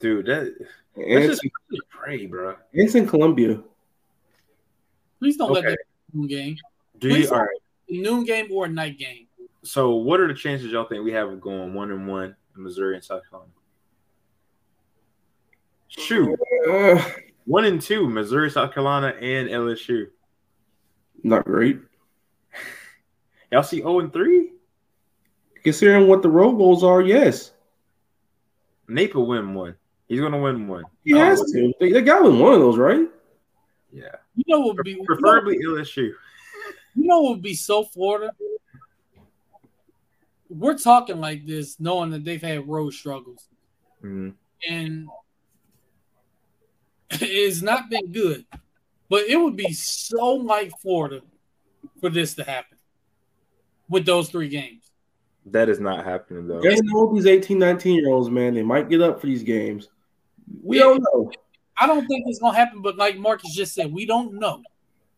Dude, 0.00 0.26
that 0.26 0.42
And 0.96 1.24
it's, 1.24 1.40
just 1.40 1.88
pray, 1.90 2.26
bro. 2.26 2.56
it's 2.72 2.94
in 2.94 3.06
Columbia. 3.06 3.62
please 5.18 5.36
don't 5.36 5.52
let 5.52 5.64
that 5.64 5.78
noon 6.12 6.26
game, 6.28 6.56
Do 6.98 7.08
you 7.08 7.28
all 7.30 7.40
right? 7.40 7.48
noon 7.88 8.24
game 8.24 8.48
or 8.52 8.68
night 8.68 8.98
game. 8.98 9.26
So, 9.62 9.94
what 9.96 10.20
are 10.20 10.28
the 10.28 10.34
chances 10.34 10.70
y'all 10.72 10.84
think 10.84 11.04
we 11.04 11.12
have 11.12 11.28
of 11.28 11.40
going 11.40 11.74
one 11.74 11.90
and 11.90 12.06
one 12.06 12.34
in 12.56 12.62
Missouri 12.62 12.94
and 12.94 13.04
South 13.04 13.22
Carolina? 13.28 13.50
Shoot, 15.88 16.38
Uh, 16.70 17.02
one 17.44 17.64
and 17.64 17.80
two, 17.80 18.08
Missouri, 18.08 18.50
South 18.50 18.72
Carolina, 18.72 19.08
and 19.20 19.48
LSU. 19.48 20.08
not 21.24 21.44
great. 21.44 21.78
Y'all 23.52 23.62
see 23.62 23.78
zero 23.78 24.00
and 24.00 24.12
three? 24.12 24.52
Considering 25.64 26.06
what 26.06 26.22
the 26.22 26.28
road 26.28 26.52
goals 26.56 26.84
are, 26.84 27.00
yes. 27.00 27.52
Nate 28.86 29.14
will 29.14 29.26
win 29.26 29.54
one. 29.54 29.74
He's 30.08 30.20
gonna 30.20 30.38
win 30.40 30.66
one. 30.66 30.84
He 31.04 31.12
has 31.12 31.40
to. 31.52 31.72
They, 31.78 31.92
they 31.92 32.02
got 32.02 32.22
win 32.22 32.38
one 32.38 32.54
of 32.54 32.60
those, 32.60 32.78
right? 32.78 33.08
Yeah, 33.92 34.04
You 34.34 34.44
know 34.48 34.60
what 34.60 34.76
would 34.76 34.84
be 34.84 34.92
you 34.92 34.98
know, 34.98 35.04
preferably 35.04 35.58
LSU. 35.58 35.96
you 35.96 36.14
know 36.96 37.20
what 37.22 37.30
would 37.32 37.42
be 37.42 37.54
so 37.54 37.84
Florida? 37.84 38.32
We're 40.50 40.78
talking 40.78 41.20
like 41.20 41.46
this, 41.46 41.78
knowing 41.78 42.10
that 42.10 42.24
they've 42.24 42.40
had 42.42 42.68
road 42.68 42.92
struggles. 42.92 43.46
Mhm. 44.02 44.34
and 44.68 45.08
it's 47.10 47.62
not 47.62 47.90
been 47.90 48.12
good. 48.12 48.44
But 49.08 49.24
it 49.24 49.36
would 49.36 49.56
be 49.56 49.72
so 49.72 50.34
like 50.34 50.70
Florida 50.80 51.22
for 52.00 52.10
this 52.10 52.34
to 52.34 52.44
happen 52.44 52.76
with 53.88 54.04
those 54.04 54.28
three 54.28 54.48
games. 54.48 54.90
That 55.46 55.68
is 55.70 55.80
not 55.80 56.04
happening 56.04 56.46
though. 56.46 56.60
They 56.60 56.76
know 56.82 57.12
these 57.14 57.24
18, 57.26 57.58
19 57.58 57.94
year 57.96 58.10
olds, 58.10 58.28
man. 58.30 58.54
They 58.54 58.62
might 58.62 58.90
get 58.90 59.00
up 59.00 59.20
for 59.20 59.26
these 59.26 59.42
games. 59.42 59.88
We 60.62 60.78
don't 60.78 61.00
know. 61.00 61.30
I 61.76 61.86
don't 61.86 62.06
think 62.06 62.24
it's 62.26 62.38
gonna 62.40 62.56
happen, 62.56 62.82
but 62.82 62.96
like 62.96 63.16
Marcus 63.18 63.54
just 63.54 63.74
said, 63.74 63.92
we 63.92 64.06
don't 64.06 64.34
know. 64.34 64.62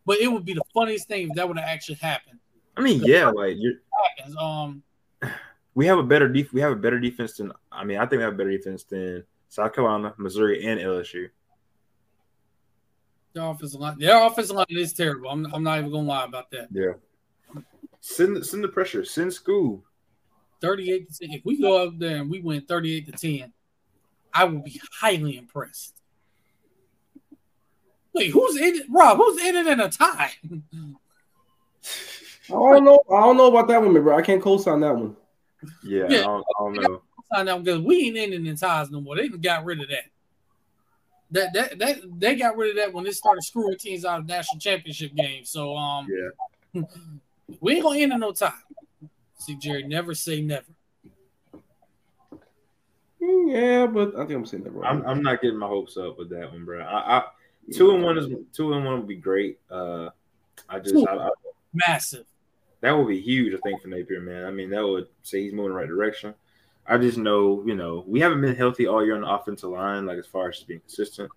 But 0.07 0.19
it 0.19 0.29
would 0.29 0.45
be 0.45 0.55
the 0.55 0.63
funniest 0.75 1.09
thing 1.09 1.29
if 1.29 1.37
that 1.37 1.47
would 1.47 1.59
have 1.59 1.69
actually 1.69 1.97
happened. 1.97 2.39
I 2.77 2.81
mean, 2.83 3.03
yeah, 3.05 3.29
like 3.29 3.57
you're. 3.59 3.75
Happens. 4.19 4.37
Um, 4.37 4.83
We 5.75 5.87
have 5.87 5.99
a 5.99 6.03
better 6.03 6.29
def- 6.29 6.53
We 6.53 6.61
have 6.63 6.73
a 6.73 6.77
better 6.77 6.99
defense 6.99 7.37
than. 7.37 7.53
I 7.71 7.85
mean, 7.85 7.99
I 7.99 8.01
think 8.01 8.19
we 8.19 8.25
have 8.25 8.35
a 8.35 8.37
better 8.37 8.51
defense 8.51 8.83
than 8.83 9.23
South 9.49 9.73
Carolina, 9.73 10.13
Missouri, 10.19 10.67
and 10.67 10.81
LSU. 10.81 11.31
their 13.33 13.45
offensive 13.45 13.81
line, 13.81 13.97
their 13.99 14.27
offensive 14.27 14.57
line 14.57 14.67
is 14.71 14.93
terrible. 14.93 15.31
I'm, 15.31 15.47
I'm 15.55 15.63
not 15.63 15.79
even 15.79 15.93
gonna 15.93 16.09
lie 16.09 16.25
about 16.25 16.51
that. 16.51 16.69
Yeah. 16.73 16.95
Send 18.01 18.45
send 18.45 18.65
the 18.65 18.69
pressure. 18.69 19.05
Send 19.05 19.33
school. 19.33 19.85
38 20.61 21.09
to 21.13 21.27
10. 21.27 21.37
If 21.37 21.45
we 21.45 21.61
go 21.61 21.87
up 21.87 21.99
there 21.99 22.17
and 22.17 22.29
we 22.31 22.41
win 22.41 22.63
38 22.63 23.07
to 23.07 23.13
10, 23.13 23.53
I 24.33 24.45
will 24.45 24.61
be 24.61 24.81
highly 25.01 25.37
impressed. 25.37 25.95
Wait, 28.13 28.31
who's 28.31 28.57
in 28.57 28.77
it? 28.77 28.87
Rob, 28.89 29.19
who's 29.19 29.41
in 29.43 29.57
it 29.57 29.67
in 29.67 29.81
a 29.81 29.89
tie? 29.89 30.33
I 30.43 30.49
don't 32.49 32.85
know. 32.85 33.01
I 33.11 33.21
don't 33.21 33.37
know 33.37 33.47
about 33.47 33.69
that 33.69 33.81
one, 33.81 33.93
bro. 33.95 34.17
I 34.17 34.23
can't 34.23 34.43
co-sign 34.43 34.81
that 34.81 34.95
one. 34.95 35.17
Yeah, 35.85 36.07
Yeah. 36.09 36.21
I, 36.21 36.23
don't, 36.23 36.45
I 36.59 36.63
don't 36.63 36.73
know. 36.75 37.03
Sign 37.33 37.49
out 37.49 37.65
because 37.65 37.81
we 37.81 38.07
ain't 38.07 38.17
in 38.17 38.33
it 38.33 38.49
in 38.49 38.57
ties 38.57 38.91
no 38.91 39.01
more. 39.01 39.17
They 39.17 39.29
done 39.29 39.41
got 39.41 39.65
rid 39.65 39.81
of 39.81 39.89
that. 39.89 40.05
That 41.33 41.53
that 41.53 41.79
that 41.79 41.99
they 42.19 42.35
got 42.35 42.57
rid 42.57 42.71
of 42.71 42.77
that 42.77 42.93
when 42.93 43.05
they 43.05 43.13
started 43.13 43.45
screwing 43.45 43.79
teams 43.79 44.05
out 44.05 44.19
of 44.19 44.27
national 44.27 44.59
championship 44.59 45.15
games. 45.15 45.51
So 45.51 45.77
um 45.77 46.09
Yeah. 46.73 46.83
we 47.61 47.75
ain't 47.75 47.85
gonna 47.85 48.01
end 48.01 48.13
in 48.13 48.21
no 48.21 48.33
tie. 48.33 48.53
See, 49.39 49.55
Jerry, 49.55 49.85
never 49.85 50.13
say 50.13 50.41
never. 50.41 50.67
Mm, 53.23 53.53
Yeah, 53.53 53.87
but 53.87 54.15
I 54.15 54.27
think 54.27 54.33
I'm 54.33 54.47
saying 54.47 54.65
that 54.65 54.73
wrong. 54.73 54.85
I'm, 54.85 55.07
I'm 55.07 55.23
not 55.23 55.41
getting 55.43 55.59
my 55.59 55.67
hopes 55.67 55.97
up 55.97 56.19
with 56.19 56.31
that 56.31 56.53
one, 56.53 56.65
bro. 56.65 56.81
I, 56.81 57.19
I 57.19 57.25
two 57.73 57.93
and 57.93 58.03
one 58.03 58.19
is 58.19 58.27
two 58.53 58.73
and 58.73 58.85
one 58.85 58.99
would 58.99 59.09
be 59.09 59.17
great. 59.17 59.59
Uh, 59.71 60.11
I 60.69 60.79
just 60.79 61.07
I, 61.07 61.17
I, 61.17 61.31
Massive. 61.73 62.27
that 62.81 62.93
would 62.93 63.09
be 63.09 63.21
huge. 63.21 63.55
I 63.55 63.59
think 63.59 63.83
for 63.83 63.89
Napier, 63.89 64.21
man. 64.21 64.45
I 64.45 64.51
mean, 64.51 64.71
that 64.71 64.83
would 64.87 65.09
say 65.23 65.43
he's 65.43 65.53
moving 65.53 65.71
the 65.73 65.77
right 65.79 65.89
direction. 65.89 66.35
I 66.87 66.99
just 66.99 67.19
know, 67.19 67.63
you 67.67 67.75
know, 67.77 68.05
we 68.07 68.21
haven't 68.21 68.41
been 68.41 68.57
healthy 68.57 68.87
all 68.87 69.05
year 69.05 69.15
on 69.15 69.21
the 69.21 69.31
offensive 69.31 69.71
line, 69.71 70.07
like 70.07 70.19
as 70.19 70.27
far 70.27 70.49
as 70.49 70.57
just 70.57 70.67
being 70.69 70.81
consistent. 70.81 71.31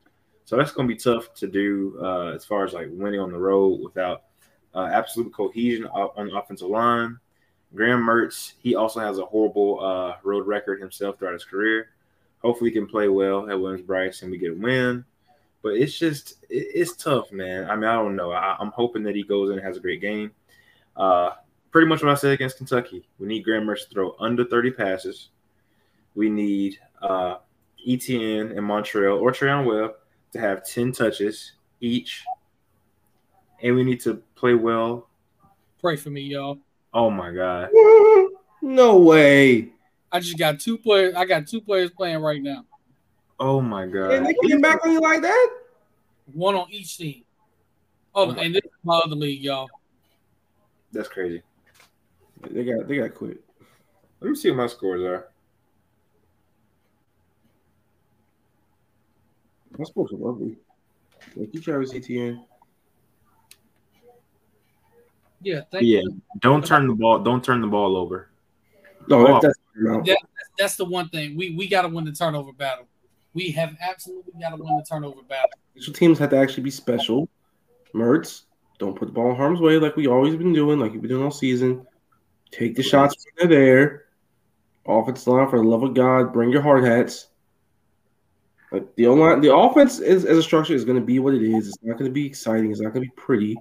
So 0.45 0.57
that's 0.57 0.71
going 0.71 0.87
to 0.87 0.93
be 0.93 0.99
tough 0.99 1.33
to 1.35 1.47
do 1.47 1.97
uh, 2.01 2.31
as 2.33 2.43
far 2.43 2.65
as 2.65 2.73
like 2.73 2.87
winning 2.91 3.19
on 3.19 3.31
the 3.31 3.37
road 3.37 3.81
without 3.81 4.23
uh, 4.73 4.89
absolute 4.91 5.31
cohesion 5.33 5.85
on 5.85 6.27
the 6.27 6.35
offensive 6.35 6.69
line. 6.69 7.19
Graham 7.75 8.01
Mertz, 8.03 8.53
he 8.59 8.75
also 8.75 8.99
has 8.99 9.17
a 9.17 9.25
horrible 9.25 9.83
uh, 9.83 10.15
road 10.23 10.45
record 10.45 10.79
himself 10.79 11.17
throughout 11.17 11.33
his 11.33 11.45
career. 11.45 11.89
Hopefully, 12.41 12.69
he 12.69 12.75
can 12.75 12.87
play 12.87 13.07
well 13.07 13.49
at 13.49 13.59
Williams-Brice 13.59 14.21
and 14.21 14.31
we 14.31 14.37
get 14.37 14.51
a 14.51 14.55
win. 14.55 15.03
But 15.61 15.73
it's 15.73 15.97
just, 15.97 16.43
it, 16.49 16.67
it's 16.75 16.95
tough, 16.95 17.31
man. 17.31 17.69
I 17.69 17.75
mean, 17.75 17.85
I 17.85 17.95
don't 17.95 18.15
know. 18.15 18.31
I, 18.31 18.55
I'm 18.59 18.71
hoping 18.71 19.03
that 19.03 19.15
he 19.15 19.23
goes 19.23 19.49
in 19.49 19.57
and 19.57 19.65
has 19.65 19.77
a 19.77 19.79
great 19.79 20.01
game. 20.01 20.31
Uh, 20.95 21.31
pretty 21.71 21.87
much 21.87 22.03
what 22.03 22.11
I 22.11 22.15
said 22.15 22.33
against 22.33 22.57
Kentucky. 22.57 23.07
We 23.17 23.27
need 23.27 23.43
Graham 23.43 23.65
Mertz 23.65 23.87
to 23.87 23.93
throw 23.93 24.15
under 24.19 24.45
30 24.45 24.71
passes. 24.71 25.29
We 26.15 26.29
need 26.29 26.77
uh, 27.01 27.37
Etienne 27.87 28.51
and 28.51 28.59
Montrell 28.59 29.19
or 29.19 29.31
Treyaun 29.31 29.65
Webb 29.65 29.95
to 30.33 30.39
have 30.39 30.65
10 30.65 30.91
touches 30.91 31.53
each. 31.81 32.23
And 33.63 33.75
we 33.75 33.83
need 33.83 34.01
to 34.01 34.21
play 34.35 34.53
well. 34.53 35.07
Pray 35.79 35.95
for 35.95 36.09
me, 36.09 36.21
y'all. 36.21 36.59
Oh 36.93 37.09
my 37.09 37.31
God. 37.31 37.69
no 38.61 38.97
way. 38.99 39.69
I 40.11 40.19
just 40.19 40.37
got 40.37 40.59
two 40.59 40.77
players. 40.77 41.15
I 41.15 41.25
got 41.25 41.47
two 41.47 41.61
players 41.61 41.89
playing 41.91 42.19
right 42.19 42.41
now. 42.41 42.65
Oh 43.39 43.61
my 43.61 43.87
God. 43.87 44.11
And 44.11 44.25
they 44.25 44.35
came 44.47 44.61
back 44.61 44.85
on 44.85 44.91
you 44.91 45.01
like 45.01 45.21
that? 45.21 45.49
One 46.31 46.55
on 46.55 46.67
each 46.71 46.97
team. 46.97 47.23
Oh, 48.13 48.27
oh 48.27 48.29
and 48.31 48.53
this 48.53 48.63
is 48.63 48.71
my 48.83 48.97
other 49.03 49.15
league, 49.15 49.41
y'all. 49.41 49.67
That's 50.91 51.09
crazy. 51.09 51.41
They 52.51 52.63
got 52.63 52.87
they 52.87 52.97
got 52.97 53.15
quit. 53.15 53.43
Let 54.19 54.29
me 54.29 54.35
see 54.35 54.51
what 54.51 54.57
my 54.57 54.67
scores 54.67 55.01
are. 55.01 55.29
My 59.77 59.85
sports 59.85 60.13
are 60.13 60.17
lovely. 60.17 60.57
Thank 61.35 61.53
you, 61.53 61.61
Travis 61.61 61.93
Etienne. 61.95 62.45
Yeah, 65.43 65.61
thank 65.71 65.83
Yeah. 65.83 65.99
you. 66.01 66.21
Don't 66.39 66.65
turn 66.65 66.87
the 66.87 66.93
ball. 66.95 67.19
Don't 67.19 67.43
turn 67.43 67.61
the 67.61 67.67
ball 67.67 67.95
over. 67.97 68.29
No, 69.07 69.27
Oh. 69.27 69.39
that's, 69.41 69.57
that's 69.75 70.07
That, 70.07 70.17
that's 70.57 70.75
the 70.75 70.85
one 70.85 71.09
thing. 71.09 71.35
We 71.35 71.55
we 71.55 71.67
got 71.67 71.81
to 71.83 71.89
win 71.89 72.05
the 72.05 72.11
turnover 72.11 72.53
battle. 72.53 72.87
We 73.33 73.51
have 73.51 73.75
absolutely 73.81 74.33
got 74.39 74.51
to 74.51 74.63
win 74.63 74.77
the 74.77 74.85
turnover 74.89 75.21
battle. 75.23 75.49
special 75.75 75.93
teams 75.93 76.19
have 76.19 76.29
to 76.29 76.37
actually 76.37 76.63
be 76.63 76.71
special. 76.71 77.27
Mertz, 77.93 78.43
don't 78.79 78.95
put 78.97 79.07
the 79.07 79.11
ball 79.11 79.31
in 79.31 79.35
harm's 79.35 79.59
way 79.59 79.77
like 79.77 79.95
we 79.95 80.07
always 80.07 80.35
been 80.35 80.53
doing, 80.53 80.79
like 80.79 80.93
you've 80.93 81.01
been 81.01 81.09
doing 81.09 81.23
all 81.23 81.31
season. 81.31 81.85
Take 82.51 82.75
the 82.75 82.83
shots 82.83 83.25
when 83.37 83.49
they're 83.49 83.59
there. 83.59 84.05
Offensive 84.85 85.27
line, 85.27 85.49
for 85.49 85.57
the 85.59 85.63
love 85.67 85.83
of 85.83 85.93
God, 85.93 86.31
bring 86.33 86.51
your 86.51 86.61
hard 86.61 86.83
hats. 86.83 87.27
Like 88.71 88.95
the 88.95 89.07
online, 89.07 89.41
the 89.41 89.55
offense 89.55 89.99
is 89.99 90.25
as 90.25 90.37
a 90.37 90.43
structure 90.43 90.73
is 90.73 90.83
going 90.85 90.99
to 90.99 91.05
be 91.05 91.19
what 91.19 91.33
it 91.33 91.43
is. 91.43 91.67
It's 91.67 91.77
not 91.83 91.97
going 91.97 92.09
to 92.09 92.13
be 92.13 92.25
exciting. 92.25 92.71
It's 92.71 92.81
not 92.81 92.93
going 92.93 93.03
to 93.05 93.09
be 93.09 93.15
pretty. 93.15 93.55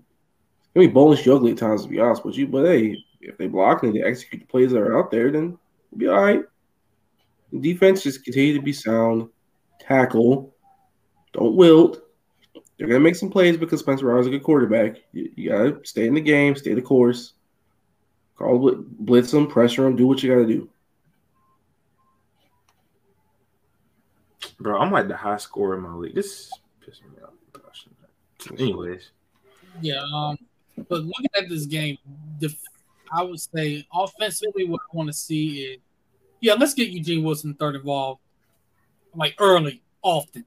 It's 0.72 0.76
going 0.76 0.86
to 0.86 0.90
be 0.90 0.94
bowling 0.94 1.18
ugly 1.28 1.52
at 1.52 1.58
times, 1.58 1.82
to 1.82 1.88
be 1.88 2.00
honest 2.00 2.24
with 2.24 2.38
you. 2.38 2.46
But 2.46 2.64
hey, 2.64 2.96
if 3.20 3.36
they 3.36 3.46
block 3.46 3.82
and 3.82 3.94
they 3.94 4.02
execute 4.02 4.40
the 4.40 4.46
plays 4.46 4.72
that 4.72 4.80
are 4.80 4.98
out 4.98 5.10
there, 5.10 5.30
then 5.30 5.58
we'll 5.90 5.98
be 5.98 6.08
all 6.08 6.22
right. 6.22 6.42
Defense 7.60 8.02
just 8.02 8.24
continue 8.24 8.54
to 8.54 8.62
be 8.62 8.72
sound. 8.72 9.28
Tackle. 9.80 10.54
Don't 11.34 11.56
wilt. 11.56 12.00
They're 12.78 12.88
gonna 12.88 13.00
make 13.00 13.16
some 13.16 13.28
plays 13.28 13.58
because 13.58 13.80
Spencer 13.80 14.06
Rattler's 14.06 14.28
a 14.28 14.30
good 14.30 14.42
quarterback. 14.42 14.96
You, 15.12 15.30
you 15.36 15.50
gotta 15.50 15.78
stay 15.84 16.06
in 16.06 16.14
the 16.14 16.22
game, 16.22 16.56
stay 16.56 16.72
the 16.72 16.80
course. 16.80 17.34
Call 18.36 18.58
bl- 18.58 18.82
blitz 18.98 19.30
them, 19.30 19.46
pressure 19.46 19.82
them, 19.82 19.94
do 19.94 20.06
what 20.06 20.22
you 20.22 20.32
gotta 20.34 20.46
do. 20.46 20.70
Bro, 24.58 24.80
I'm 24.80 24.90
like 24.90 25.08
the 25.08 25.16
high 25.16 25.36
scorer 25.36 25.76
in 25.76 25.82
my 25.82 25.92
league. 25.92 26.14
This 26.14 26.26
is 26.26 26.52
pissing 26.80 27.14
me 27.14 27.22
off. 27.22 28.58
Anyways. 28.58 29.10
Yeah, 29.80 30.02
um, 30.12 30.38
but 30.88 31.02
looking 31.02 31.30
at 31.36 31.48
this 31.48 31.66
game, 31.66 31.98
the 32.40 32.54
I 33.14 33.22
would 33.22 33.40
say 33.40 33.86
offensively, 33.92 34.64
what 34.64 34.80
I 34.92 34.96
want 34.96 35.08
to 35.08 35.12
see 35.12 35.60
is, 35.64 35.78
yeah, 36.40 36.54
let's 36.54 36.72
get 36.74 36.88
Eugene 36.88 37.22
Wilson 37.22 37.52
third 37.54 37.74
involved, 37.76 38.20
like 39.14 39.34
early, 39.38 39.82
often, 40.00 40.44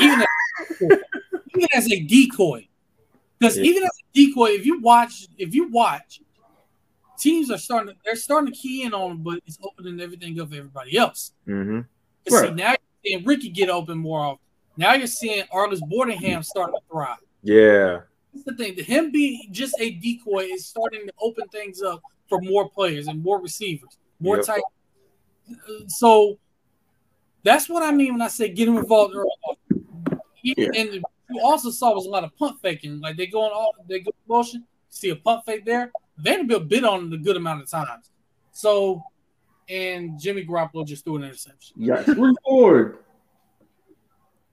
even 0.00 0.20
as, 0.20 0.26
even 0.80 1.68
as 1.74 1.90
a 1.90 2.00
decoy. 2.00 2.68
Because 3.38 3.58
Yeah. 3.58 3.64
even 3.64 3.82
as 3.82 3.90
a 3.90 4.04
decoy, 4.14 4.50
if 4.50 4.64
you 4.64 4.80
watch, 4.80 5.26
if 5.36 5.52
you 5.54 5.68
watch, 5.68 6.20
teams 7.18 7.50
are 7.50 7.58
starting, 7.58 7.92
to, 7.94 8.00
they're 8.04 8.14
starting 8.16 8.52
to 8.52 8.58
key 8.58 8.84
in 8.84 8.94
on 8.94 9.10
him, 9.12 9.22
but 9.24 9.40
it's 9.46 9.58
opening 9.62 10.00
everything 10.00 10.40
up 10.40 10.50
for 10.50 10.56
everybody 10.56 10.96
else. 10.96 11.32
Mm-hmm. 11.46 11.80
'Cause 12.28 12.40
See, 12.40 12.46
Right. 12.46 12.54
now 12.56 12.70
you're 12.70 12.78
seeing 13.04 13.24
Ricky 13.24 13.48
get 13.50 13.68
open 13.68 13.98
more 13.98 14.20
often. 14.20 14.38
Now 14.76 14.94
you're 14.94 15.06
seeing 15.06 15.44
Arlis 15.52 15.80
Boardingham 15.80 16.44
starting 16.44 16.74
to 16.76 16.80
thrive. 16.90 17.18
Yeah. 17.42 18.02
That's 18.36 18.56
the 18.56 18.64
thing. 18.64 18.76
To 18.76 18.82
him 18.82 19.10
being 19.10 19.48
just 19.50 19.74
a 19.80 19.92
decoy 19.92 20.44
is 20.44 20.66
starting 20.66 21.06
to 21.06 21.12
open 21.20 21.48
things 21.48 21.82
up 21.82 22.02
for 22.28 22.40
more 22.40 22.68
players 22.68 23.06
and 23.06 23.22
more 23.22 23.40
receivers, 23.40 23.96
more 24.20 24.36
Yep. 24.36 24.46
tight. 24.46 24.62
So 25.88 26.38
that's 27.42 27.68
what 27.68 27.82
I 27.82 27.92
mean 27.92 28.12
when 28.12 28.22
I 28.22 28.28
say 28.28 28.48
get 28.48 28.68
him 28.68 28.76
involved 28.76 29.14
early. 29.14 29.30
Yeah. 30.42 30.68
And 30.74 30.94
you 31.30 31.40
also 31.42 31.70
saw 31.70 31.94
was 31.94 32.06
a 32.06 32.10
lot 32.10 32.24
of 32.24 32.36
punt 32.36 32.60
faking. 32.60 33.00
Like 33.00 33.16
they 33.16 33.26
go 33.26 33.42
on 33.42 33.52
all 33.52 33.74
they 33.88 34.00
go 34.00 34.10
motion, 34.28 34.64
see 34.90 35.10
a 35.10 35.16
punt 35.16 35.44
fake 35.46 35.64
there. 35.64 35.92
Vanderbilt 36.18 36.68
bid 36.68 36.84
on 36.84 37.12
a 37.12 37.16
good 37.16 37.36
amount 37.36 37.62
of 37.62 37.70
times. 37.70 38.10
So 38.52 39.02
and 39.68 40.18
Jimmy 40.18 40.44
Garoppolo 40.44 40.86
just 40.86 41.04
threw 41.04 41.16
an 41.16 41.24
interception. 41.24 41.76
Yes, 41.78 42.08
forward. 42.44 42.98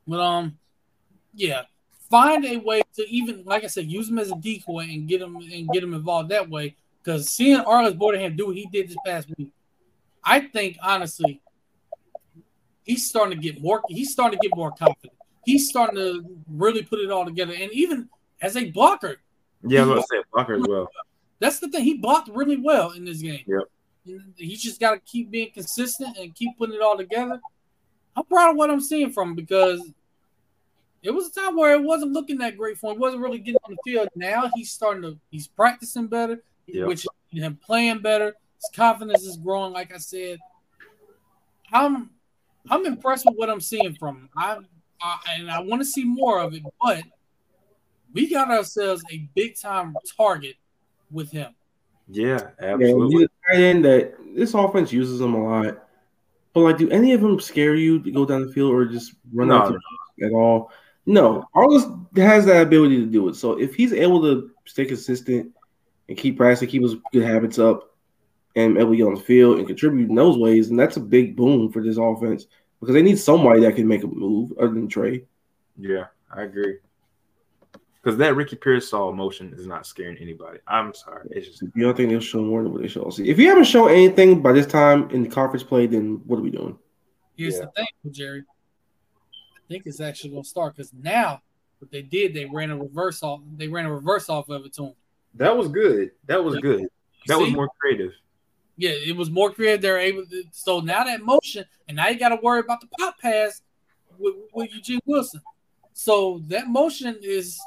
But 0.07 0.19
um, 0.19 0.57
yeah, 1.33 1.63
find 2.13 2.45
a 2.45 2.57
way 2.57 2.83
to 2.93 3.09
even, 3.09 3.43
like 3.43 3.63
I 3.63 3.67
said, 3.67 3.91
use 3.91 4.07
him 4.07 4.19
as 4.19 4.31
a 4.31 4.35
decoy 4.35 4.81
and 4.83 5.07
get 5.07 5.19
him 5.19 5.35
and 5.37 5.67
get 5.69 5.83
him 5.83 5.95
involved 5.95 6.29
that 6.29 6.47
way. 6.47 6.75
Because 7.01 7.27
seeing 7.29 7.59
Arlis 7.61 7.97
Boardingham 7.97 8.37
do 8.37 8.45
what 8.47 8.55
he 8.55 8.67
did 8.71 8.87
this 8.87 8.97
past 9.03 9.27
week, 9.35 9.49
I 10.23 10.41
think 10.41 10.77
honestly, 10.83 11.41
he's 12.83 13.09
starting 13.09 13.35
to 13.35 13.41
get 13.41 13.61
more. 13.63 13.81
He's 13.89 14.11
starting 14.11 14.39
to 14.39 14.47
get 14.47 14.55
more 14.55 14.71
confident. 14.71 15.13
He's 15.43 15.67
starting 15.69 15.95
to 15.95 16.23
really 16.47 16.83
put 16.83 16.99
it 16.99 17.09
all 17.09 17.25
together. 17.25 17.53
And 17.59 17.71
even 17.73 18.07
as 18.43 18.55
a 18.55 18.69
blocker, 18.69 19.17
Yeah, 19.63 19.81
I 19.81 19.85
was 19.85 19.91
about 19.91 20.01
to 20.01 20.07
say 20.11 20.23
blocker 20.31 20.53
as 20.55 20.63
well. 20.69 20.89
that's 21.39 21.59
the 21.59 21.67
thing. 21.69 21.83
He 21.83 21.95
blocked 21.95 22.29
really 22.29 22.57
well 22.57 22.91
in 22.91 23.05
this 23.05 23.21
game. 23.23 23.43
Yep. 23.47 23.63
He 24.35 24.55
just 24.55 24.79
got 24.79 24.91
to 24.91 24.99
keep 24.99 25.31
being 25.31 25.49
consistent 25.51 26.15
and 26.17 26.35
keep 26.35 26.57
putting 26.59 26.75
it 26.75 26.81
all 26.81 26.95
together. 26.95 27.41
I'm 28.15 28.25
proud 28.25 28.51
of 28.51 28.55
what 28.57 28.69
I'm 28.69 28.81
seeing 28.81 29.11
from 29.11 29.29
him 29.29 29.35
because 29.35 29.81
it 31.03 31.11
was 31.11 31.27
a 31.27 31.31
time 31.33 31.55
where 31.55 31.73
it 31.75 31.83
wasn't 31.83 32.13
looking 32.13 32.37
that 32.39 32.57
great 32.57 32.77
for 32.77 32.91
him. 32.91 32.97
He 32.97 33.01
wasn't 33.01 33.21
really 33.21 33.39
getting 33.39 33.59
on 33.67 33.75
the 33.75 33.91
field. 33.91 34.07
Now 34.15 34.49
he's 34.55 34.71
starting 34.71 35.01
to, 35.03 35.17
he's 35.29 35.47
practicing 35.47 36.07
better, 36.07 36.41
Yep. 36.67 36.87
which 36.87 37.05
is 37.33 37.43
him 37.43 37.59
playing 37.63 37.99
better. 37.99 38.27
His 38.55 38.69
confidence 38.75 39.23
is 39.23 39.37
growing, 39.37 39.73
like 39.73 39.93
I 39.93 39.97
said. 39.97 40.39
I'm 41.71 42.09
I'm 42.69 42.85
impressed 42.85 43.25
with 43.25 43.35
what 43.35 43.49
I'm 43.49 43.59
seeing 43.61 43.93
from 43.95 44.15
him. 44.17 44.29
I, 44.37 44.57
I 45.01 45.17
and 45.39 45.51
I 45.51 45.59
want 45.59 45.81
to 45.81 45.85
see 45.85 46.05
more 46.05 46.39
of 46.39 46.53
it, 46.53 46.63
but 46.81 47.03
we 48.13 48.29
got 48.29 48.49
ourselves 48.51 49.03
a 49.11 49.27
big 49.35 49.59
time 49.59 49.95
target 50.15 50.55
with 51.11 51.31
him. 51.31 51.53
Yeah, 52.07 52.49
Yeah, 52.61 52.73
absolutely. 52.73 53.15
he's 53.17 53.23
a 53.23 53.51
tight 53.53 53.61
end 53.61 53.85
that 53.85 54.13
this 54.35 54.53
offense 54.53 54.93
uses 54.93 55.19
him 55.19 55.33
a 55.33 55.43
lot. 55.43 55.87
But 56.53 56.59
like, 56.61 56.77
do 56.77 56.89
any 56.91 57.13
of 57.13 57.21
them 57.21 57.39
scare 57.39 57.75
you 57.75 57.99
to 58.03 58.11
go 58.11 58.25
down 58.25 58.45
the 58.45 58.53
field 58.53 58.71
or 58.71 58.85
just 58.85 59.13
run 59.33 59.47
No, 59.47 59.55
out 59.57 59.69
to 60.19 60.25
at 60.25 60.31
all? 60.31 60.71
No, 61.05 61.43
Arlis 61.55 62.17
has 62.17 62.45
that 62.45 62.61
ability 62.61 62.97
to 62.97 63.05
do 63.05 63.27
it. 63.27 63.35
So 63.35 63.59
if 63.59 63.75
he's 63.75 63.91
able 63.93 64.21
to 64.21 64.51
stay 64.65 64.85
consistent 64.85 65.51
and 66.07 66.17
keep 66.17 66.37
practicing, 66.37 66.69
keep 66.69 66.81
his 66.81 66.95
good 67.11 67.23
habits 67.23 67.59
up, 67.59 67.89
and 68.55 68.77
able 68.77 68.91
to 68.91 68.97
get 68.97 69.07
on 69.07 69.15
the 69.15 69.21
field 69.21 69.57
and 69.57 69.67
contribute 69.67 70.09
in 70.09 70.15
those 70.15 70.37
ways, 70.37 70.69
and 70.69 70.79
that's 70.79 70.97
a 70.97 71.01
big 71.01 71.35
boom 71.35 71.71
for 71.71 71.83
this 71.83 71.97
offense 71.97 72.45
because 72.79 72.93
they 72.93 73.01
need 73.01 73.17
somebody 73.17 73.61
that 73.61 73.75
can 73.75 73.87
make 73.87 74.03
a 74.03 74.07
move 74.07 74.51
other 74.59 74.73
than 74.73 74.87
Trey. 74.87 75.25
Yeah, 75.77 76.05
I 76.31 76.43
agree. 76.43 76.77
Because 78.01 78.17
that 78.17 78.35
Ricky 78.35 78.55
Pearsall 78.57 79.13
motion 79.13 79.53
is 79.57 79.65
not 79.65 79.87
scaring 79.87 80.17
anybody. 80.17 80.59
I'm 80.67 80.93
sorry. 80.93 81.27
It's 81.31 81.47
just 81.47 81.61
You 81.61 81.83
don't 81.83 81.95
think 81.97 82.09
they'll 82.09 82.19
show 82.19 82.41
more 82.41 82.61
than 82.61 82.73
what 82.73 82.81
they 82.81 82.87
show? 82.89 83.09
See, 83.09 83.29
if 83.29 83.39
you 83.39 83.47
haven't 83.47 83.63
shown 83.63 83.89
anything 83.89 84.41
by 84.41 84.51
this 84.51 84.67
time 84.67 85.09
in 85.11 85.23
the 85.23 85.29
conference 85.29 85.63
play, 85.63 85.87
then 85.87 86.21
what 86.25 86.37
are 86.37 86.43
we 86.43 86.51
doing? 86.51 86.77
Here's 87.37 87.55
Yeah. 87.55 87.61
the 87.61 87.71
thing, 87.71 88.11
Jerry. 88.11 88.43
I 89.63 89.73
think 89.73 89.83
it's 89.85 89.99
actually 90.01 90.31
going 90.31 90.43
to 90.43 90.49
start 90.49 90.75
because 90.75 90.91
now 90.93 91.41
what 91.79 91.91
they 91.91 92.01
did, 92.01 92.33
they 92.33 92.45
ran 92.45 92.71
a 92.71 92.77
reverse 92.77 93.23
off. 93.23 93.41
They 93.57 93.67
ran 93.67 93.85
a 93.85 93.93
reverse 93.93 94.29
off 94.29 94.49
of 94.49 94.65
it 94.65 94.73
to 94.73 94.87
him. 94.87 94.93
that 95.35 95.55
was 95.55 95.67
good. 95.69 96.11
That 96.27 96.43
was 96.43 96.57
good. 96.59 96.87
That 97.27 97.39
was 97.39 97.51
more 97.51 97.69
creative. 97.79 98.11
Yeah, 98.75 98.91
it 98.91 99.15
was 99.15 99.29
more 99.29 99.51
creative. 99.51 99.81
They're 99.81 99.99
able 99.99 100.25
to, 100.25 100.43
so 100.51 100.79
now 100.79 101.03
that 101.03 101.21
motion, 101.21 101.63
and 101.87 101.95
now 101.97 102.07
you 102.07 102.17
got 102.17 102.29
to 102.29 102.39
worry 102.41 102.59
about 102.59 102.81
the 102.81 102.87
pop 102.97 103.19
pass 103.19 103.61
with, 104.17 104.33
with 104.53 104.73
Eugene 104.73 104.99
Wilson. 105.05 105.41
So 105.93 106.41
that 106.47 106.67
motion 106.67 107.15
is 107.21 107.59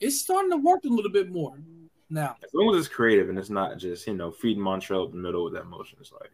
it's 0.00 0.20
starting 0.20 0.50
to 0.50 0.56
work 0.56 0.84
a 0.84 0.88
little 0.88 1.12
bit 1.12 1.30
more 1.30 1.56
now. 2.10 2.36
As 2.42 2.50
long 2.52 2.74
as 2.74 2.80
it's 2.84 2.92
creative 2.92 3.28
and 3.28 3.38
it's 3.38 3.50
not 3.50 3.78
just 3.78 4.06
you 4.06 4.14
know 4.14 4.30
feeding 4.32 4.62
Montrell 4.62 5.04
up 5.04 5.12
the 5.12 5.16
middle 5.16 5.44
with 5.44 5.54
that 5.54 5.66
motion, 5.66 5.96
it's 6.00 6.12
like 6.12 6.32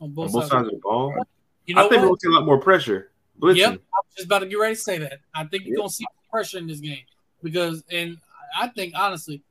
On 0.00 0.08
on 0.08 0.12
both, 0.14 0.32
both 0.32 0.42
sides. 0.44 0.50
sides 0.52 0.66
of 0.68 0.72
the 0.72 0.80
ball. 0.82 1.14
You 1.66 1.74
know 1.74 1.86
I 1.86 1.88
think 1.88 2.02
what? 2.02 2.08
we'll 2.08 2.16
see 2.18 2.28
a 2.28 2.32
lot 2.32 2.46
more 2.46 2.58
pressure. 2.58 3.10
Blitzing. 3.40 3.56
Yep, 3.56 3.70
I 3.72 3.72
was 3.74 4.14
just 4.16 4.26
about 4.26 4.38
to 4.40 4.46
get 4.46 4.56
ready 4.56 4.74
to 4.74 4.80
say 4.80 4.98
that. 4.98 5.20
I 5.34 5.44
think 5.44 5.64
you're 5.64 5.74
Yep. 5.74 5.78
gonna 5.78 5.90
see 5.90 6.06
pressure 6.30 6.58
in 6.58 6.66
this 6.66 6.80
game 6.80 7.04
because, 7.42 7.84
and 7.90 8.18
I 8.56 8.68
think 8.68 8.94
honestly, 8.96 9.42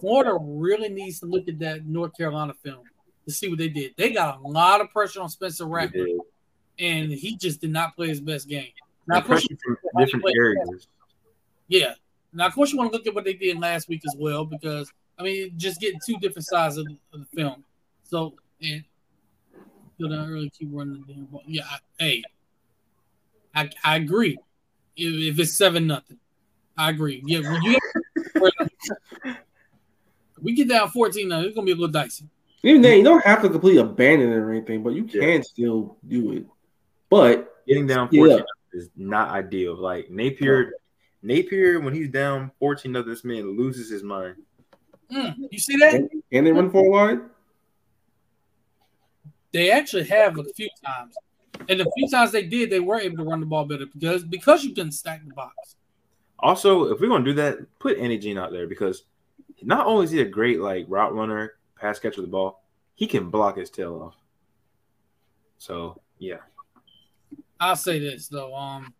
Florida 0.00 0.36
really 0.40 0.88
needs 0.88 1.20
to 1.20 1.26
look 1.26 1.48
at 1.48 1.58
that 1.60 1.86
North 1.86 2.16
Carolina 2.16 2.54
film 2.62 2.84
to 3.26 3.32
see 3.32 3.48
what 3.48 3.58
they 3.58 3.68
did. 3.68 3.94
They 3.96 4.10
got 4.12 4.40
a 4.40 4.46
lot 4.48 4.80
of 4.80 4.90
pressure 4.90 5.20
on 5.20 5.28
Spencer 5.28 5.66
Rattler, 5.66 6.06
and 6.78 7.10
he 7.10 7.36
just 7.36 7.60
did 7.60 7.70
not 7.70 7.94
play 7.96 8.08
his 8.08 8.20
best 8.20 8.48
game. 8.48 8.68
Now, 9.06 9.16
And 9.16 9.22
of 9.22 9.28
course, 9.28 9.46
pressure 9.46 9.78
from 9.92 10.04
different 10.04 10.24
areas. 10.36 10.88
yeah. 11.68 11.94
Now, 12.32 12.46
of 12.46 12.54
course, 12.54 12.72
you 12.72 12.78
want 12.78 12.92
to 12.92 12.96
look 12.98 13.06
at 13.06 13.14
what 13.14 13.24
they 13.24 13.32
did 13.34 13.58
last 13.58 13.88
week 13.88 14.02
as 14.06 14.14
well 14.18 14.44
because 14.44 14.92
I 15.18 15.22
mean, 15.22 15.52
just 15.56 15.80
getting 15.80 15.98
two 16.06 16.16
different 16.18 16.46
sides 16.46 16.76
of, 16.76 16.86
of 17.12 17.20
the 17.20 17.26
film. 17.34 17.64
So, 18.04 18.34
and 18.62 18.84
you 19.96 20.08
don't 20.08 20.28
really 20.28 20.50
keep 20.50 20.68
running 20.70 21.02
the 21.06 21.12
damn 21.14 21.24
ball. 21.24 21.42
Yeah, 21.46 21.62
I, 21.68 21.78
hey, 21.98 22.22
I, 23.58 23.70
I 23.82 23.96
agree. 23.96 24.38
If, 24.96 25.34
if 25.34 25.38
it's 25.40 25.52
seven 25.54 25.86
nothing, 25.88 26.18
I 26.76 26.90
agree. 26.90 27.22
Yeah, 27.26 27.40
when 27.40 27.62
you 27.62 27.78
we 30.40 30.52
get 30.54 30.68
down 30.68 30.90
fourteen 30.90 31.28
now, 31.28 31.40
it's 31.40 31.54
gonna 31.54 31.64
be 31.64 31.72
a 31.72 31.74
little 31.74 31.88
dicey. 31.88 32.26
Even 32.62 32.82
then, 32.82 32.98
you 32.98 33.04
don't 33.04 33.24
have 33.24 33.42
to 33.42 33.48
completely 33.50 33.80
abandon 33.80 34.30
it 34.32 34.36
or 34.36 34.50
anything, 34.52 34.82
but 34.82 34.90
you 34.94 35.08
Yeah. 35.12 35.20
can 35.22 35.42
still 35.42 35.96
do 36.06 36.32
it. 36.32 36.46
But 37.10 37.54
Getting 37.66 37.86
down 37.86 38.08
Yeah. 38.10 38.20
14 38.22 38.44
is 38.72 38.88
not 38.96 39.28
ideal. 39.28 39.76
Like 39.76 40.08
Napier, 40.10 40.72
Napier, 41.22 41.80
when 41.80 41.92
he's 41.92 42.08
down 42.08 42.50
14 42.60 42.96
of 42.96 43.04
this 43.04 43.24
man 43.24 43.58
loses 43.58 43.90
his 43.90 44.02
mind. 44.02 44.36
Mm, 45.12 45.34
you 45.50 45.58
see 45.58 45.76
that? 45.76 45.92
can, 45.92 46.22
can 46.32 46.44
they 46.44 46.52
run 46.52 46.70
four 46.70 46.88
wide? 46.90 47.20
They 49.52 49.70
actually 49.70 50.04
have 50.04 50.38
a 50.38 50.44
few 50.44 50.70
times, 50.82 51.14
and 51.68 51.80
the 51.80 51.90
few 51.96 52.08
times 52.08 52.32
they 52.32 52.44
did, 52.44 52.70
they 52.70 52.80
were 52.80 52.98
able 52.98 53.18
to 53.18 53.24
run 53.24 53.40
the 53.40 53.46
ball 53.46 53.64
better 53.64 53.86
because 53.86 54.24
because 54.24 54.64
you 54.64 54.74
can 54.74 54.90
stack 54.92 55.24
the 55.26 55.34
box. 55.34 55.76
Also, 56.38 56.92
if 56.92 57.00
we're 57.00 57.08
gonna 57.08 57.24
do 57.24 57.34
that, 57.34 57.58
put 57.78 57.98
Andy 57.98 58.18
Jean 58.18 58.38
out 58.38 58.52
there 58.52 58.66
because 58.66 59.04
not 59.62 59.86
only 59.86 60.04
is 60.04 60.10
he 60.10 60.20
a 60.20 60.24
great 60.24 60.60
like 60.60 60.86
route 60.88 61.14
runner, 61.14 61.54
pass 61.76 61.98
catcher 61.98 62.20
of 62.20 62.26
the 62.26 62.30
ball, 62.30 62.62
he 62.94 63.06
can 63.06 63.30
block 63.30 63.56
his 63.56 63.70
tail 63.70 64.02
off. 64.02 64.14
So 65.58 66.00
yeah, 66.18 66.38
I'll 67.60 67.76
say 67.76 67.98
this 67.98 68.28
though, 68.28 68.54
um, 68.54 68.94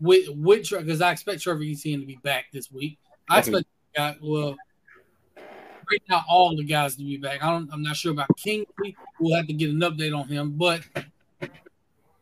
with 0.00 0.28
with 0.30 0.68
because 0.68 1.00
I 1.00 1.12
expect 1.12 1.42
Trevor 1.42 1.62
Etienne 1.62 2.00
to 2.00 2.06
be 2.06 2.18
back 2.22 2.46
this 2.52 2.70
week. 2.72 2.98
I 3.28 3.38
expect 3.38 3.66
guy, 3.94 4.16
well, 4.20 4.56
right 5.36 6.02
now 6.08 6.24
all 6.28 6.56
the 6.56 6.64
guys 6.64 6.96
to 6.96 7.04
be 7.04 7.16
back. 7.16 7.42
I 7.42 7.50
don't, 7.50 7.68
I'm 7.72 7.82
not 7.82 7.96
sure 7.96 8.12
about 8.12 8.28
Kingsley. 8.36 8.96
We'll 9.18 9.36
have 9.36 9.46
to 9.46 9.52
get 9.52 9.70
an 9.70 9.80
update 9.80 10.16
on 10.16 10.28
him, 10.28 10.52
but 10.56 10.82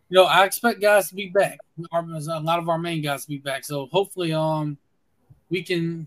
you 0.08 0.14
know, 0.16 0.24
I 0.24 0.44
expect 0.44 0.80
guys 0.80 1.08
to 1.10 1.14
be 1.14 1.28
back. 1.28 1.58
Our, 1.92 2.00
a 2.02 2.40
lot 2.40 2.58
of 2.58 2.68
our 2.68 2.78
main 2.78 3.02
guys 3.02 3.22
to 3.22 3.28
be 3.28 3.38
back. 3.38 3.64
So 3.64 3.86
hopefully, 3.92 4.32
um, 4.32 4.78
we 5.50 5.62
can 5.62 6.06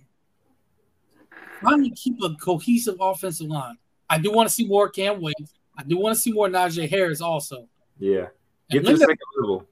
finally 1.61 1.91
keep 1.91 2.15
a 2.23 2.33
cohesive 2.35 2.95
offensive 2.99 3.47
line. 3.47 3.77
I 4.09 4.17
do 4.17 4.31
want 4.31 4.49
to 4.49 4.53
see 4.53 4.67
more 4.67 4.89
Cam 4.89 5.21
Waites. 5.21 5.53
I 5.77 5.83
do 5.83 5.97
want 5.97 6.15
to 6.15 6.21
see 6.21 6.31
more 6.31 6.47
Knijeah 6.47 6.89
Harris 6.89 7.21
also. 7.21 7.67
yeah. 7.99 8.27
Get 8.69 8.85
to 8.85 8.93
the 8.93 8.97
second 8.99 9.17
level. 9.37 9.67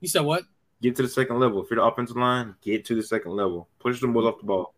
you 0.00 0.08
said 0.08 0.20
what? 0.20 0.44
Get 0.80 0.94
to 0.96 1.02
the 1.02 1.08
second 1.08 1.40
level. 1.40 1.62
If 1.64 1.70
you're 1.70 1.80
the 1.80 1.84
offensive 1.84 2.16
line, 2.16 2.54
get 2.62 2.84
to 2.86 2.94
the 2.94 3.02
second 3.02 3.32
level. 3.32 3.68
Push 3.80 4.00
them 4.00 4.12
boys 4.12 4.26
off 4.26 4.38
the 4.38 4.46
ball. 4.46 4.74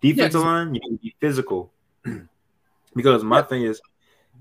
Defensive 0.00 0.40
Yes. 0.40 0.44
line, 0.46 0.74
you 0.74 0.80
can 0.80 0.96
be 0.96 1.14
physical. 1.20 1.72
because 2.96 3.22
my 3.22 3.40
thing 3.42 3.62
is, 3.62 3.80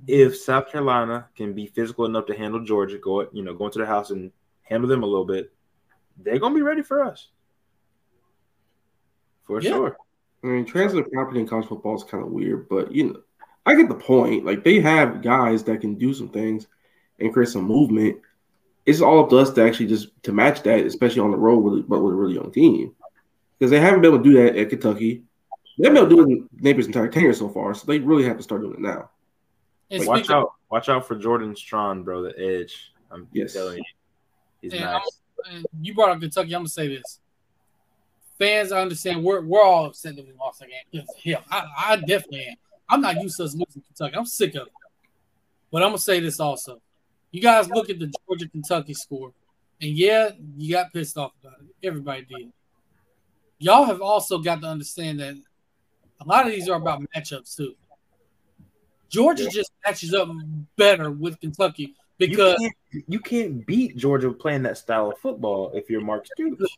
if 0.08 0.38
South 0.38 0.72
Carolina 0.72 1.28
can 1.36 1.54
be 1.54 1.68
physical 1.68 2.06
enough 2.06 2.26
to 2.28 2.36
handle 2.36 2.60
Georgia, 2.60 2.98
go 2.98 3.28
you 3.32 3.44
know, 3.44 3.54
go 3.54 3.66
into 3.66 3.80
the 3.80 3.86
house 3.86 4.12
and 4.12 4.32
handle 4.64 4.90
them 4.90 5.04
a 5.04 5.08
little 5.08 5.26
bit, 5.26 5.52
they're 6.18 6.40
gonna 6.40 6.56
be 6.56 6.62
ready 6.62 6.82
for 6.82 7.04
us. 7.04 7.30
For 9.44 9.62
Yeah. 9.62 9.72
sure. 9.72 9.98
I 10.44 10.48
mean, 10.48 10.66
transfer 10.66 11.04
property 11.04 11.40
in 11.40 11.48
college 11.48 11.68
football 11.68 11.96
is 11.96 12.04
kind 12.04 12.24
of 12.24 12.32
weird, 12.32 12.70
but 12.70 12.92
you 12.92 13.06
know, 13.06 13.20
I 13.66 13.76
get 13.76 13.90
the 13.90 13.96
point. 13.96 14.46
Like 14.46 14.64
they 14.64 14.80
have 14.80 15.22
guys 15.22 15.64
that 15.66 15.82
can 15.82 15.96
do 15.96 16.14
some 16.14 16.30
things 16.30 16.68
and 17.20 17.34
create 17.34 17.50
some 17.50 17.64
movement. 17.66 18.20
It's 18.86 19.02
all 19.02 19.20
up 19.20 19.30
to 19.30 19.38
us 19.38 19.52
to 19.52 19.64
actually 19.64 19.88
just 19.88 20.10
to 20.24 20.32
match 20.32 20.64
that, 20.64 20.86
especially 20.86 21.22
on 21.22 21.32
the 21.32 21.38
road 21.38 21.60
with 21.60 21.88
but 21.88 22.00
with 22.00 22.14
a 22.14 22.16
really 22.16 22.36
young 22.36 22.52
team, 22.52 22.96
because 23.58 23.70
they 23.70 23.80
haven't 23.80 24.02
been 24.02 24.14
able 24.14 24.24
to 24.24 24.30
do 24.30 24.42
that 24.42 24.58
at 24.58 24.70
Kentucky. 24.70 25.24
They 25.78 25.88
haven't 25.88 26.10
been 26.10 26.12
able 26.12 26.26
to 26.26 26.28
do 26.28 26.32
it 26.32 26.38
in 26.38 26.50
Napier's 26.64 26.88
entire 26.88 27.08
tenure 27.08 27.34
so 27.34 27.50
far, 27.50 27.74
so 27.74 27.86
they 27.86 28.00
really 28.00 28.24
have 28.24 28.38
to 28.38 28.44
start 28.44 28.62
doing 28.62 28.76
it 28.76 28.80
now. 28.82 29.10
And 29.92 30.06
Watch 30.06 30.20
speaking- 30.26 30.36
out, 30.36 30.54
watch 30.70 30.90
out 30.90 31.08
for 31.08 31.16
Jordan 31.16 31.56
Strong, 31.56 32.04
bro, 32.04 32.22
the 32.24 32.38
edge. 32.40 32.94
I'm 33.12 33.28
Yes. 33.34 33.54
telling 33.54 33.78
you. 33.80 33.84
He's 34.62 34.74
And 34.74 34.82
nice. 34.82 35.20
I'm- 35.48 35.66
you 35.82 35.94
brought 35.96 36.10
up 36.12 36.20
Kentucky. 36.20 36.54
I'm 36.54 36.62
gonna 36.62 36.70
say 36.70 36.88
this. 36.88 37.20
Fans, 38.38 38.72
I 38.72 38.82
understand 38.82 39.24
we're 39.24 39.42
we're 39.42 39.62
all 39.64 39.86
upset 39.86 40.16
that 40.16 40.26
we 40.26 40.34
lost 40.34 40.60
that 40.60 40.70
game. 40.92 41.06
Hell, 41.24 41.44
I, 41.50 41.66
I 41.90 41.96
definitely 41.98 42.46
am. 42.46 42.56
I'm 42.90 43.02
not 43.02 43.22
used 43.22 43.38
to 43.38 43.44
us 43.46 43.54
losing 43.54 43.82
Kentucky. 43.82 44.16
I'm 44.16 44.26
sick 44.26 44.56
of 44.56 44.68
it. 44.68 44.74
But 45.72 45.82
I'm 45.84 45.90
gonna 45.90 45.98
say 45.98 46.20
this 46.20 46.40
also. 46.40 46.82
You 47.32 47.42
guys 47.42 47.70
look 47.70 47.90
at 47.90 48.00
the 48.00 48.12
Georgia 48.28 48.48
Kentucky 48.50 48.94
score, 48.94 49.34
and 49.82 49.92
yeah, 49.92 50.32
you 50.58 50.72
got 50.72 50.92
pissed 50.94 51.18
off 51.18 51.32
about 51.44 51.60
it. 51.62 51.88
Everybody 51.88 52.24
did. 52.26 52.52
Y'all 53.60 53.86
have 53.86 54.02
also 54.02 54.40
got 54.40 54.62
to 54.62 54.68
understand 54.68 55.20
that 55.20 55.36
a 56.22 56.26
lot 56.26 56.46
of 56.46 56.52
these 56.52 56.68
are 56.70 56.76
about 56.78 57.02
matchups 57.16 57.56
too. 57.56 57.76
Georgia 59.10 59.44
Yeah. 59.44 59.50
just 59.50 59.72
matches 59.86 60.14
up 60.14 60.30
better 60.76 61.12
with 61.12 61.40
Kentucky 61.40 61.96
You 62.18 62.28
because 62.28 62.58
can't, 62.58 63.04
you 63.08 63.20
can't 63.20 63.66
beat 63.66 63.98
Georgia 63.98 64.32
playing 64.32 64.64
that 64.64 64.78
style 64.78 65.12
of 65.12 65.18
football 65.20 65.72
if 65.74 65.90
you're 65.90 66.02
Mark 66.02 66.26
Stoops. 66.28 66.78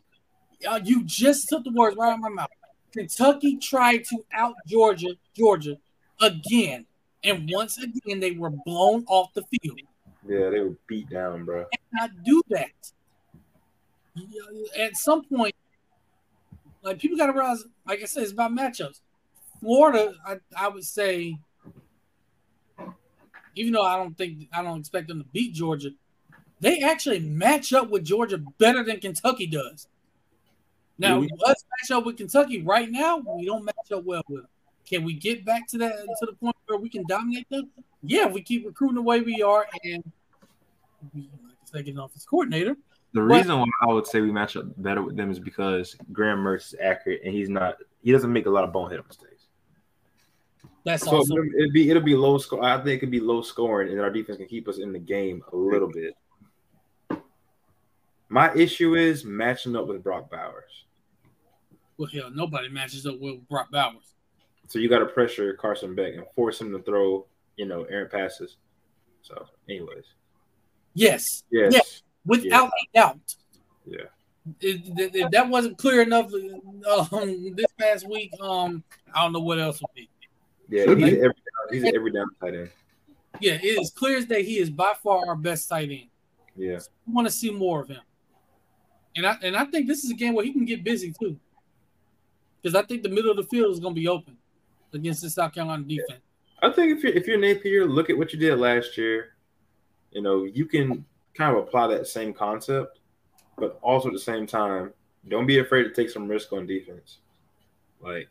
You 0.84 1.04
just 1.04 1.48
took 1.48 1.64
the 1.64 1.72
words 1.72 1.96
right 1.96 2.10
out 2.10 2.14
of 2.14 2.20
my 2.20 2.28
mouth. 2.28 2.48
Kentucky 2.92 3.56
tried 3.56 4.04
to 4.04 4.24
out 4.32 4.54
Georgia, 4.66 5.16
Georgia 5.34 5.76
again, 6.20 6.86
and 7.24 7.48
once 7.50 7.78
again 7.78 8.20
they 8.20 8.32
were 8.32 8.50
blown 8.50 9.04
off 9.08 9.32
the 9.34 9.42
field. 9.42 9.80
Yeah, 10.28 10.50
they 10.50 10.60
were 10.60 10.76
beat 10.86 11.08
down, 11.10 11.44
bro. 11.44 11.66
Not 11.92 12.10
do 12.24 12.42
that. 12.50 12.70
At 14.78 14.96
some 14.96 15.24
point, 15.24 15.54
like 16.82 16.98
people 16.98 17.16
got 17.16 17.26
to 17.26 17.32
realize, 17.32 17.64
like 17.86 18.02
I 18.02 18.04
said, 18.04 18.22
it's 18.24 18.32
about 18.32 18.52
matchups. 18.52 19.00
Florida, 19.60 20.14
I, 20.26 20.36
I 20.56 20.68
would 20.68 20.84
say, 20.84 21.38
even 23.54 23.72
though 23.72 23.84
I 23.84 23.96
don't 23.96 24.16
think 24.16 24.48
I 24.52 24.62
don't 24.62 24.78
expect 24.80 25.08
them 25.08 25.18
to 25.18 25.28
beat 25.32 25.54
Georgia, 25.54 25.90
they 26.60 26.80
actually 26.80 27.20
match 27.20 27.72
up 27.72 27.90
with 27.90 28.04
Georgia 28.04 28.38
better 28.58 28.84
than 28.84 29.00
Kentucky 29.00 29.46
does. 29.46 29.88
Now, 30.98 31.14
Yeah, 31.14 31.20
we- 31.20 31.28
let's 31.46 31.64
match 31.80 31.96
up 31.96 32.06
with 32.06 32.16
Kentucky 32.16 32.62
right 32.62 32.90
now. 32.90 33.18
We 33.18 33.46
don't 33.46 33.64
match 33.64 33.90
up 33.92 34.04
well 34.04 34.22
with 34.28 34.42
them. 34.42 34.48
Can 34.84 35.04
we 35.04 35.14
get 35.14 35.44
back 35.44 35.66
to 35.68 35.78
that 35.78 35.92
to 36.20 36.26
the 36.26 36.32
point 36.34 36.56
where 36.66 36.78
we 36.78 36.88
can 36.88 37.04
dominate 37.06 37.48
them? 37.50 37.70
Yeah, 38.02 38.26
if 38.28 38.32
we 38.34 38.42
keep 38.42 38.66
recruiting 38.66 38.96
the 38.96 39.02
way 39.02 39.20
we 39.20 39.42
are, 39.42 39.66
and 39.84 40.02
we, 41.14 41.22
like 41.22 41.56
I 41.62 41.64
said, 41.64 41.84
getting 41.84 41.98
off 41.98 42.12
this 42.12 42.24
coordinator. 42.24 42.76
The 43.14 43.20
But- 43.20 43.36
reason 43.36 43.58
why 43.58 43.66
I 43.82 43.92
would 43.92 44.06
say 44.06 44.20
we 44.20 44.32
match 44.32 44.56
up 44.56 44.64
better 44.82 45.02
with 45.02 45.16
them 45.16 45.30
is 45.30 45.38
because 45.38 45.96
Graham 46.12 46.38
Mertz 46.38 46.68
is 46.72 46.74
accurate 46.80 47.22
and 47.24 47.34
he's 47.34 47.48
not. 47.48 47.76
He 48.02 48.10
doesn't 48.12 48.32
make 48.32 48.46
a 48.46 48.50
lot 48.50 48.64
of 48.64 48.72
bonehead 48.72 49.00
mistakes. 49.06 49.31
That's 50.84 51.04
So 51.04 51.12
also 51.16 51.36
it'd 51.36 51.72
be 51.72 51.90
it'll 51.90 52.02
be 52.02 52.16
low 52.16 52.38
score. 52.38 52.62
I 52.64 52.76
think 52.78 52.88
it 52.88 52.98
could 53.00 53.10
be 53.10 53.20
low 53.20 53.42
scoring, 53.42 53.90
and 53.90 54.00
our 54.00 54.10
defense 54.10 54.38
can 54.38 54.46
keep 54.48 54.66
us 54.68 54.78
in 54.78 54.92
the 54.92 54.98
game 54.98 55.42
a 55.52 55.56
little 55.56 55.88
bit. 55.88 56.14
My 58.28 58.52
issue 58.54 58.94
is 58.94 59.24
matching 59.24 59.76
up 59.76 59.86
with 59.86 60.02
Brock 60.02 60.30
Bowers. 60.30 60.84
well, 61.98 62.08
hell, 62.12 62.30
nobody 62.32 62.68
matches 62.68 63.06
up 63.06 63.20
with 63.20 63.46
Brock 63.48 63.70
Bowers. 63.70 64.14
So 64.68 64.78
you 64.78 64.88
got 64.88 65.00
to 65.00 65.06
pressure 65.06 65.52
Carson 65.54 65.94
Beck 65.94 66.14
and 66.14 66.24
force 66.34 66.60
him 66.60 66.72
to 66.72 66.78
throw, 66.82 67.26
you 67.56 67.66
know, 67.66 67.84
errant 67.84 68.10
passes. 68.10 68.56
So, 69.22 69.46
anyways, 69.68 70.04
Yes, 70.94 71.44
yes, 71.50 71.72
Yeah. 71.74 71.80
without 72.26 72.68
a 72.68 72.86
doubt. 72.98 73.34
yeah. 73.86 73.98
If, 74.60 74.80
if- 74.98 75.14
if 75.14 75.30
that 75.30 75.48
wasn't 75.48 75.78
clear 75.78 76.02
enough 76.02 76.32
um, 76.32 77.52
this 77.54 77.66
past 77.78 78.08
week, 78.08 78.32
um, 78.40 78.82
I 79.14 79.22
don't 79.22 79.32
know 79.32 79.40
what 79.40 79.58
else 79.60 79.80
would 79.80 79.94
be. 79.94 80.08
Yeah, 80.68 80.86
he's 80.86 80.96
be. 80.96 81.02
an 81.04 81.16
every 81.16 81.34
he's 81.70 81.82
an 81.82 81.92
every 81.94 82.12
down 82.12 82.26
tight 82.40 82.54
end. 82.54 82.70
Yeah, 83.40 83.54
it 83.54 83.64
is 83.80 83.90
clear 83.90 84.18
as 84.18 84.26
day 84.26 84.42
he 84.42 84.58
is 84.58 84.70
by 84.70 84.92
far 85.02 85.26
our 85.28 85.36
best 85.36 85.68
tight 85.68 85.90
end. 85.90 86.08
Yeah, 86.56 86.80
We 87.06 87.14
want 87.14 87.26
to 87.26 87.32
see 87.32 87.50
more 87.50 87.80
of 87.80 87.88
him, 87.88 88.00
and 89.16 89.26
I 89.26 89.36
and 89.42 89.56
I 89.56 89.64
think 89.64 89.86
this 89.86 90.04
is 90.04 90.10
a 90.10 90.14
game 90.14 90.34
where 90.34 90.44
he 90.44 90.52
can 90.52 90.64
get 90.64 90.84
busy 90.84 91.12
too, 91.18 91.38
because 92.60 92.74
I 92.74 92.82
think 92.82 93.02
the 93.02 93.08
middle 93.08 93.30
of 93.30 93.36
the 93.38 93.44
field 93.44 93.72
is 93.72 93.80
going 93.80 93.94
to 93.94 94.00
be 94.00 94.08
open. 94.08 94.36
against 94.92 95.22
the 95.22 95.30
South 95.30 95.54
Carolina 95.54 95.82
defense. 95.84 96.20
I 96.62 96.70
think 96.70 96.96
if 96.96 97.02
you're 97.02 97.12
if 97.14 97.26
you're 97.26 97.38
Napier, 97.38 97.86
look 97.86 98.10
at 98.10 98.18
what 98.18 98.32
you 98.32 98.38
did 98.38 98.58
last 98.58 98.96
year. 98.98 99.34
You 100.10 100.20
know, 100.22 100.44
you 100.44 100.66
can 100.66 101.04
kind 101.34 101.56
of 101.56 101.62
apply 101.64 101.86
that 101.88 102.06
same 102.06 102.34
concept, 102.34 102.98
but 103.56 103.78
also 103.82 104.08
at 104.08 104.14
the 104.14 104.20
same 104.20 104.46
time, 104.46 104.92
don't 105.28 105.46
be 105.46 105.58
afraid 105.58 105.84
to 105.84 105.90
take 105.90 106.10
some 106.10 106.28
risk 106.28 106.52
on 106.52 106.66
defense. 106.66 107.18
Like 108.00 108.28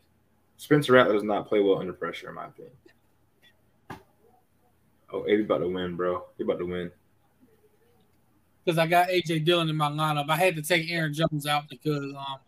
Spencer 0.62 0.92
Rattler 0.92 1.14
does 1.14 1.24
not 1.24 1.48
play 1.48 1.58
well 1.58 1.80
under 1.80 1.92
pressure, 1.92 2.28
in 2.28 2.36
my 2.36 2.46
opinion. 2.46 2.72
Oh, 5.12 5.26
AB 5.26 5.42
about 5.42 5.58
to 5.58 5.68
win, 5.68 5.96
bro. 5.96 6.24
He 6.38 6.44
about 6.44 6.60
to 6.60 6.66
win. 6.66 6.92
because 8.64 8.78
I 8.78 8.86
got 8.86 9.08
AJ 9.08 9.44
Dillon 9.44 9.68
in 9.68 9.76
my 9.76 9.88
lineup. 9.88 10.30
I 10.30 10.36
had 10.36 10.54
to 10.54 10.62
take 10.62 10.88
Aaron 10.88 11.12
Jones 11.12 11.48
out 11.48 11.64
because 11.68 12.14
um 12.14 12.38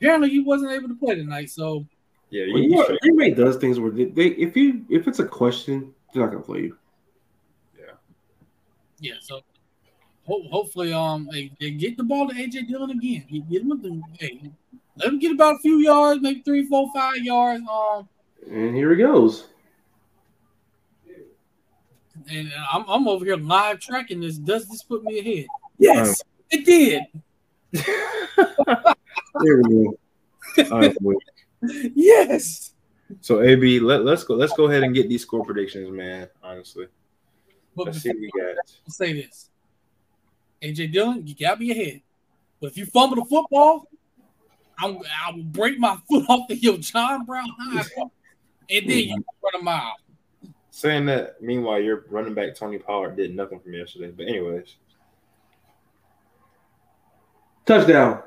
apparently 0.00 0.30
he 0.30 0.40
wasn't 0.40 0.72
able 0.72 0.88
to 0.88 0.96
play 0.96 1.14
tonight. 1.14 1.48
So 1.50 1.86
Yeah, 2.30 2.46
Well, 2.52 2.60
you, 2.60 2.70
you 2.70 2.82
you 2.82 2.88
know. 2.88 2.98
Green 3.02 3.16
Bay 3.16 3.30
does 3.30 3.56
things 3.56 3.78
where 3.78 3.92
they, 3.92 4.06
they 4.06 4.26
if 4.30 4.56
you 4.56 4.84
if 4.90 5.06
it's 5.06 5.20
a 5.20 5.24
question, 5.24 5.94
they're 6.12 6.24
not 6.24 6.32
gonna 6.32 6.42
play 6.42 6.62
you. 6.62 6.76
Yeah. 7.78 7.94
Yeah, 8.98 9.14
so 9.20 9.42
ho- 10.26 10.46
hopefully 10.50 10.92
um 10.92 11.28
they, 11.30 11.52
they 11.60 11.70
get 11.70 11.96
the 11.96 12.04
ball 12.04 12.28
to 12.28 12.34
AJ 12.34 12.68
Dillon 12.68 12.90
again. 12.90 13.24
Get, 13.30 13.48
get 13.50 13.62
him 13.62 13.68
the, 13.82 14.02
hey, 14.18 14.50
let 14.96 15.08
him 15.08 15.18
get 15.18 15.32
about 15.32 15.56
a 15.56 15.58
few 15.58 15.78
yards, 15.78 16.20
maybe 16.22 16.42
three, 16.42 16.66
four, 16.66 16.90
five 16.94 17.16
yards. 17.18 17.62
Um 17.70 18.08
And 18.50 18.74
here 18.76 18.90
he 18.90 18.96
goes. 18.96 19.48
and 22.28 22.52
I'm, 22.72 22.84
I'm 22.88 23.08
over 23.08 23.24
here 23.24 23.36
live 23.36 23.80
tracking 23.80 24.20
this. 24.20 24.36
Does 24.38 24.68
this 24.68 24.82
put 24.82 25.02
me 25.02 25.18
ahead? 25.18 25.46
Yes, 25.78 26.22
It 26.50 26.64
did. 26.64 27.02
there 27.72 29.62
we 29.62 29.84
go. 29.84 29.98
All 30.70 30.78
right, 30.80 30.96
wait. 31.00 31.18
Yes. 31.94 32.74
so 33.20 33.40
AB, 33.42 33.80
let, 33.80 34.04
let's 34.04 34.24
go. 34.24 34.34
Let's 34.34 34.52
go 34.52 34.66
ahead 34.66 34.82
and 34.82 34.94
get 34.94 35.08
these 35.08 35.22
score 35.22 35.42
predictions, 35.44 35.90
man. 35.90 36.28
Honestly, 36.42 36.86
But 37.74 37.86
let's 37.86 38.00
see 38.02 38.10
what 38.10 38.18
we 38.20 38.30
got. 38.38 38.56
Say 38.88 39.12
this. 39.14 39.48
AJ 40.62 40.92
Dillon, 40.92 41.26
you 41.26 41.34
got 41.34 41.58
me 41.58 41.70
ahead. 41.70 42.02
But 42.60 42.70
if 42.70 42.76
you 42.78 42.86
fumble 42.86 43.16
the 43.16 43.24
football, 43.24 43.88
I'm, 44.78 44.98
I 45.26 45.32
will 45.32 45.42
break 45.42 45.78
my 45.78 45.98
foot 46.10 46.24
off 46.28 46.48
the 46.48 46.54
heel 46.54 46.76
John 46.78 47.24
Brown 47.24 47.48
high, 47.58 47.84
and 48.70 48.90
then 48.90 48.98
you 48.98 49.24
run 49.42 49.60
a 49.60 49.62
mile. 49.62 49.96
Saying 50.70 51.06
that, 51.06 51.42
meanwhile, 51.42 51.80
your 51.80 52.06
running 52.08 52.34
back 52.34 52.54
Tony 52.54 52.78
Pollard 52.78 53.16
did 53.16 53.36
nothing 53.36 53.60
from 53.60 53.74
yesterday. 53.74 54.10
But 54.10 54.28
anyways, 54.28 54.76
Touchdown. 57.64 58.22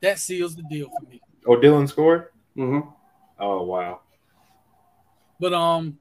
That 0.00 0.18
seals 0.18 0.56
the 0.56 0.62
deal 0.62 0.88
for 0.88 1.06
me. 1.08 1.20
oh, 1.46 1.60
Dillon 1.60 1.86
scored. 1.86 2.28
Mm-hmm. 2.56 2.88
Oh 3.38 3.62
wow. 3.64 4.00
But 5.38 5.52
um, 5.54 5.98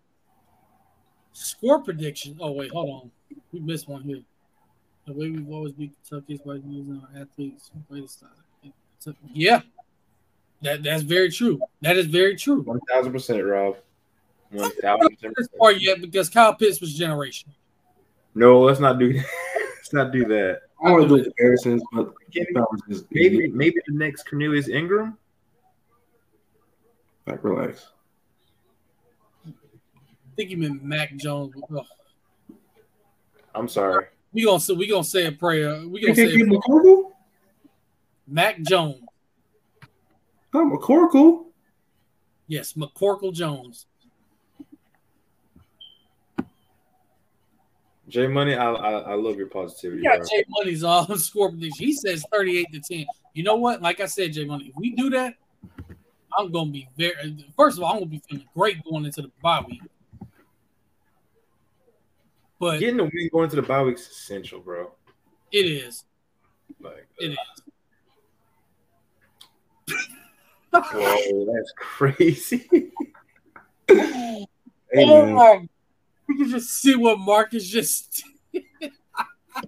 score 1.32 1.82
prediction. 1.82 2.38
Oh 2.40 2.52
wait, 2.52 2.72
hold 2.72 2.90
on. 2.90 3.12
We 3.52 3.60
missed 3.60 3.88
one 3.88 4.04
here. 4.04 4.22
The 5.08 5.14
way 5.14 5.32
we've 5.32 5.50
always 5.52 5.74
beat 5.74 5.92
Kentucky 6.08 6.34
is 6.36 6.42
by 6.42 6.54
using 6.56 7.02
our 7.14 7.22
athletes. 7.22 7.72
Greatest 7.90 8.20
style. 8.20 9.16
Yeah, 9.34 9.62
that 10.62 10.84
that's 10.84 11.04
very 11.04 11.32
true. 11.32 11.60
That 11.82 11.98
is 11.98 12.06
very 12.06 12.36
true. 12.36 12.62
One 12.62 12.80
thousand 12.82 13.12
percent, 13.14 13.44
Rob. 13.44 13.78
One 14.52 14.72
thousand 14.82 15.18
This 15.22 15.32
percent. 15.34 15.58
part 15.60 15.80
yet 15.82 16.02
because 16.02 16.30
Kyle 16.30 16.54
Pitts 16.54 16.82
was 16.82 16.94
generation. 16.94 17.50
No, 18.36 18.60
let's 18.60 18.80
not 18.80 19.00
do 19.00 19.14
that. 19.14 19.26
let's 19.78 19.94
not 19.94 20.12
do 20.12 20.26
that. 20.26 20.62
I 20.84 20.92
want 20.92 21.10
to 21.10 21.18
do 21.18 21.24
comparisons, 21.24 21.82
but 21.92 22.14
Maybe, 22.34 22.54
maybe, 23.12 23.48
maybe 23.50 23.76
the 23.88 23.94
next 23.96 24.30
Cornelius 24.30 24.68
Ingram. 24.70 25.18
like 27.26 27.44
relax. 27.44 27.88
I 29.48 29.52
think 30.36 30.52
you 30.52 30.58
meant 30.58 30.84
Mac 30.84 31.16
Jones. 31.18 31.54
Ugh. 31.76 31.86
I'm 33.56 33.68
sorry. 33.68 34.06
We 34.32 34.46
gonna 34.46 34.60
say 34.60 34.74
we 34.74 34.88
gonna 34.88 35.04
say 35.04 35.26
a 35.26 35.32
prayer. 35.32 35.82
We 35.88 36.02
You 36.02 36.08
gonna 36.08 36.16
say 36.16 36.36
keep 36.36 36.48
McCorkle? 36.48 37.12
Mac 38.28 38.62
Jones. 38.62 39.02
Oh, 40.54 40.70
McCorkle. 40.70 41.46
Yes, 42.48 42.74
McCorkle 42.74 43.34
Jones. 43.34 43.86
J 48.08 48.26
Money, 48.26 48.56
I, 48.56 48.72
I 48.72 48.92
I 49.12 49.14
love 49.14 49.38
your 49.38 49.48
positivity. 49.48 50.02
Yeah, 50.04 50.18
bro. 50.18 50.26
Jay 50.26 50.44
Money's 50.50 50.84
on 50.84 51.18
score 51.20 51.50
prediction. 51.50 51.86
He 51.86 51.94
says 51.94 52.24
38 52.32 52.74
to 52.74 52.80
10. 52.80 53.06
You 53.34 53.44
know 53.44 53.56
what? 53.56 53.82
Like 53.82 54.00
I 54.00 54.08
said, 54.08 54.34
Jay 54.34 54.46
Money, 54.46 54.66
if 54.70 54.76
we 54.76 54.92
do 54.96 55.12
that, 55.12 55.36
I'm 56.38 56.52
gonna 56.52 56.72
be 56.72 56.90
very 56.98 57.46
first 57.56 57.78
of 57.78 57.84
all, 57.84 57.92
I'm 57.94 58.00
gonna 58.00 58.08
be 58.08 58.22
feeling 58.28 58.46
great 58.56 58.84
going 58.84 59.06
into 59.06 59.22
the 59.22 59.32
bye 59.42 59.64
week. 59.68 59.82
But 62.60 62.80
Getting 62.80 63.00
a 63.00 63.04
win 63.04 63.30
going 63.32 63.50
to 63.50 63.56
the 63.56 63.62
bye 63.62 63.82
week 63.84 63.96
is 63.96 64.08
essential, 64.08 64.60
bro. 64.60 64.92
it 65.52 65.66
is. 65.66 66.04
Like, 66.82 67.08
It 67.18 67.32
is. 67.32 67.38
whoa, 70.72 71.54
that's 71.54 71.74
crazy. 71.78 72.68
Hey, 74.92 75.06
oh 75.08 75.26
my 75.36 75.68
you 76.28 76.36
can 76.38 76.50
just 76.50 76.70
see 76.82 76.96
what 76.96 77.20
Marcus 77.20 77.68
just 77.68 78.24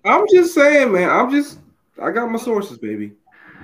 I'm 0.06 0.26
just 0.34 0.54
saying, 0.54 0.92
man. 0.92 1.10
I'm 1.10 1.30
just. 1.30 1.60
I 2.02 2.12
got 2.12 2.30
my 2.32 2.40
sources, 2.40 2.78
baby. 2.78 3.14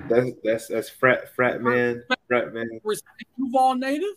that's 0.08 0.30
that's 0.44 0.68
that's 0.68 0.88
frat 0.88 1.34
frat 1.34 1.62
man, 1.62 2.02
frat 2.28 2.52
man. 2.54 2.80
Duval 3.36 3.74
native. 3.76 4.14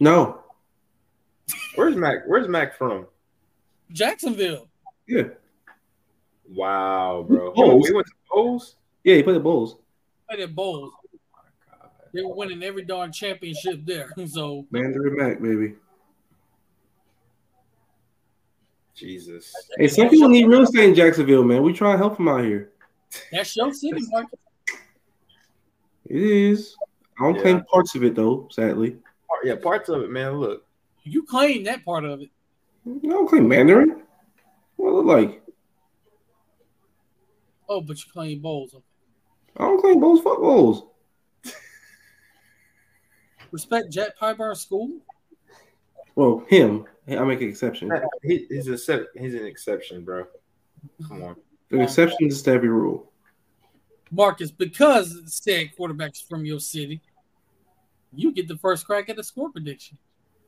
No. 0.00 0.40
Where's 1.74 1.94
Mac? 1.96 2.26
Where's 2.26 2.48
Mac 2.48 2.76
from? 2.76 3.06
Jacksonville. 3.94 4.68
Yeah. 5.08 5.22
Wow, 6.50 7.24
bro. 7.26 7.52
He 7.54 7.62
Bulls. 7.62 7.72
went, 7.74 7.86
he 7.86 7.92
went 7.94 8.06
to 8.08 8.12
Bulls. 8.30 8.76
Yeah, 9.04 9.14
he 9.16 9.22
played 9.22 9.36
the 9.36 9.40
Bulls. 9.40 9.76
Played 10.28 10.40
at 10.40 10.54
Bolles. 10.54 10.92
Oh 11.14 11.18
God. 11.80 11.90
They 12.12 12.20
were 12.22 12.34
winning 12.34 12.62
every 12.62 12.84
darn 12.84 13.12
championship 13.12 13.80
there. 13.86 14.12
So 14.26 14.66
Mandarin 14.70 15.16
Mac, 15.16 15.40
baby. 15.40 15.74
Jesus. 18.94 19.52
Hey, 19.78 19.88
some 19.88 20.08
people 20.08 20.28
need 20.28 20.46
real 20.46 20.62
estate 20.62 20.88
in 20.88 20.94
Jacksonville, 20.94 21.42
man. 21.44 21.62
We 21.62 21.72
try 21.72 21.92
to 21.92 21.98
help 21.98 22.16
them 22.16 22.28
out 22.28 22.44
here. 22.44 22.70
that's 23.32 23.56
your 23.56 23.72
city, 23.72 24.02
Marcus. 24.10 24.38
It 26.06 26.22
is. 26.22 26.76
I 27.18 27.24
don't 27.24 27.34
Yeah. 27.36 27.42
claim 27.42 27.64
parts 27.64 27.94
of 27.94 28.04
it 28.04 28.14
though, 28.14 28.48
sadly. 28.50 28.96
Yeah, 29.42 29.56
parts 29.56 29.88
of 29.88 30.02
it, 30.02 30.10
man. 30.10 30.34
Look, 30.38 30.64
You 31.02 31.24
claim 31.24 31.64
that 31.64 31.84
part 31.84 32.04
of 32.04 32.20
it. 32.20 32.28
I 32.86 33.06
don't 33.06 33.28
claim 33.28 33.48
Mandarin. 33.48 34.02
What 34.76 34.90
it 34.90 34.92
look 34.92 35.06
like? 35.06 35.42
Oh, 37.68 37.80
but 37.80 37.96
you 37.98 38.12
claim 38.12 38.40
Bolles. 38.40 38.74
I 39.56 39.64
don't 39.64 39.80
claim 39.80 40.00
Bolles. 40.00 40.20
fuck 40.20 40.38
Bulls. 40.38 40.84
Respect 43.50 43.90
Jack 43.90 44.18
Pyburn 44.20 44.56
School. 44.56 44.98
Well, 46.16 46.44
him. 46.48 46.86
I 47.08 47.22
make 47.24 47.40
an 47.40 47.48
exception. 47.48 47.92
Uh, 47.92 48.00
he, 48.22 48.46
he's 48.48 48.68
a 48.68 48.76
se- 48.76 49.06
he's 49.16 49.34
an 49.34 49.46
exception, 49.46 50.04
bro. 50.04 50.26
Come 51.06 51.22
on. 51.22 51.36
An 51.70 51.80
exception 51.80 52.26
is 52.26 52.42
to 52.42 52.52
every 52.52 52.68
rule. 52.68 53.12
Marcus, 54.10 54.50
because 54.50 55.20
said 55.26 55.70
quarterbacks 55.78 56.26
from 56.26 56.44
your 56.44 56.60
city, 56.60 57.00
you 58.12 58.32
get 58.32 58.48
the 58.48 58.56
first 58.56 58.86
crack 58.86 59.08
at 59.08 59.16
the 59.16 59.24
score 59.24 59.50
prediction. 59.50 59.98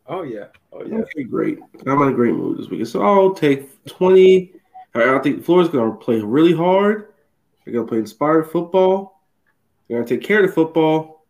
Oh 0.08 0.22
yeah. 0.22 0.46
Oh 0.72 0.84
yeah. 0.84 0.98
Okay, 0.98 1.24
great. 1.24 1.58
I'm 1.86 2.02
in 2.02 2.08
a 2.08 2.12
great 2.12 2.34
mood 2.34 2.58
this 2.58 2.68
week. 2.68 2.86
So 2.86 3.02
I'll 3.02 3.34
take 3.34 3.84
20. 3.86 4.52
I 4.94 5.18
think 5.18 5.44
Florida's 5.44 5.72
going 5.72 5.90
to 5.90 5.96
play 5.96 6.20
really 6.20 6.54
hard. 6.54 7.12
They're 7.64 7.74
going 7.74 7.86
to 7.86 7.88
play 7.88 7.98
inspired 7.98 8.50
football. 8.50 9.22
They're 9.88 9.98
going 9.98 10.06
to 10.06 10.16
take 10.16 10.26
care 10.26 10.42
of 10.42 10.48
the 10.48 10.52
football. 10.52 11.24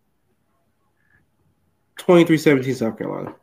23 1.99 2.39
17 2.39 2.75
South 2.75 2.99
Carolina. 2.99 3.35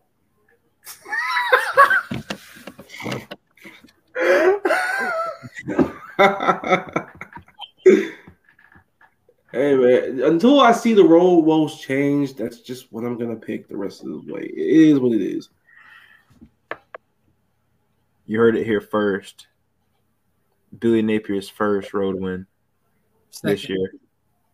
hey 9.53 9.75
man, 9.75 10.21
until 10.21 10.59
I 10.59 10.71
see 10.73 10.93
the 10.93 11.03
role 11.03 11.41
woes 11.43 11.80
change, 11.80 12.34
that's 12.35 12.59
just 12.59 12.91
what 12.91 13.05
I'm 13.05 13.17
gonna 13.17 13.35
pick 13.35 13.67
the 13.67 13.77
rest 13.77 14.03
of 14.03 14.09
the 14.25 14.34
way. 14.34 14.41
It 14.43 14.57
is 14.89 14.99
what 14.99 15.13
it 15.13 15.21
is. 15.21 15.49
You 18.25 18.39
heard 18.39 18.55
it 18.57 18.65
here 18.65 18.81
first. 18.81 19.47
Billy 20.80 21.03
Napier's 21.03 21.47
first 21.49 21.93
road 21.93 22.19
win 22.19 22.47
this 23.43 23.69
year. 23.69 23.93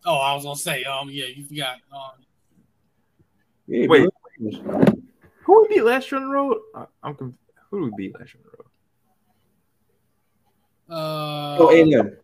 Oh, 0.04 0.16
I 0.18 0.34
was 0.34 0.44
gonna 0.44 0.56
say, 0.56 0.84
um, 0.84 1.08
yeah, 1.10 1.26
you 1.26 1.44
forgot. 1.44 1.78
Um, 1.92 2.00
Yeah, 3.66 3.86
Wait. 3.88 4.08
Who 5.44 5.62
we 5.62 5.68
beat 5.76 5.82
last 5.84 6.10
year 6.12 6.20
on 6.20 6.26
the 6.28 6.32
road? 6.34 6.58
I- 6.74 6.86
I'm 7.02 7.14
conf- 7.14 7.34
who 7.70 7.80
did 7.80 7.84
we 7.94 8.08
beat 8.08 8.18
last 8.18 8.34
year 8.34 8.42
on 8.44 8.50
the 8.50 8.56
road? 8.58 8.66
uh, 10.98 11.56
Oh, 11.60 11.70
A 11.70 11.80
and 11.82 11.94
M. 11.94 12.16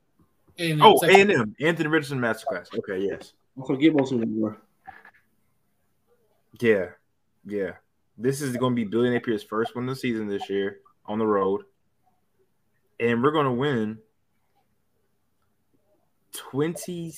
A&M, 0.58 0.80
Oh, 0.82 0.98
A 1.02 1.20
and 1.20 1.30
M, 1.30 1.56
Anthony 1.60 1.88
Richardson 1.88 2.18
masterclass. 2.18 2.68
Okay, 2.78 2.98
yes. 2.98 3.32
Also, 3.58 3.76
get 3.76 3.94
most 3.94 4.12
of 4.12 4.20
them 4.20 4.40
more. 4.40 4.60
Yeah, 6.60 6.86
yeah. 7.44 7.72
This 8.18 8.40
is 8.40 8.56
going 8.56 8.72
to 8.72 8.76
be 8.76 8.84
Billy 8.84 9.10
Napier's 9.10 9.42
first 9.42 9.74
win 9.74 9.88
of 9.88 9.94
the 9.94 10.00
season 10.00 10.26
this 10.28 10.48
year 10.48 10.80
on 11.04 11.18
the 11.18 11.26
road, 11.26 11.62
and 12.98 13.22
we're 13.22 13.32
going 13.32 13.46
to 13.46 13.52
win 13.52 13.98
20, 16.32 17.14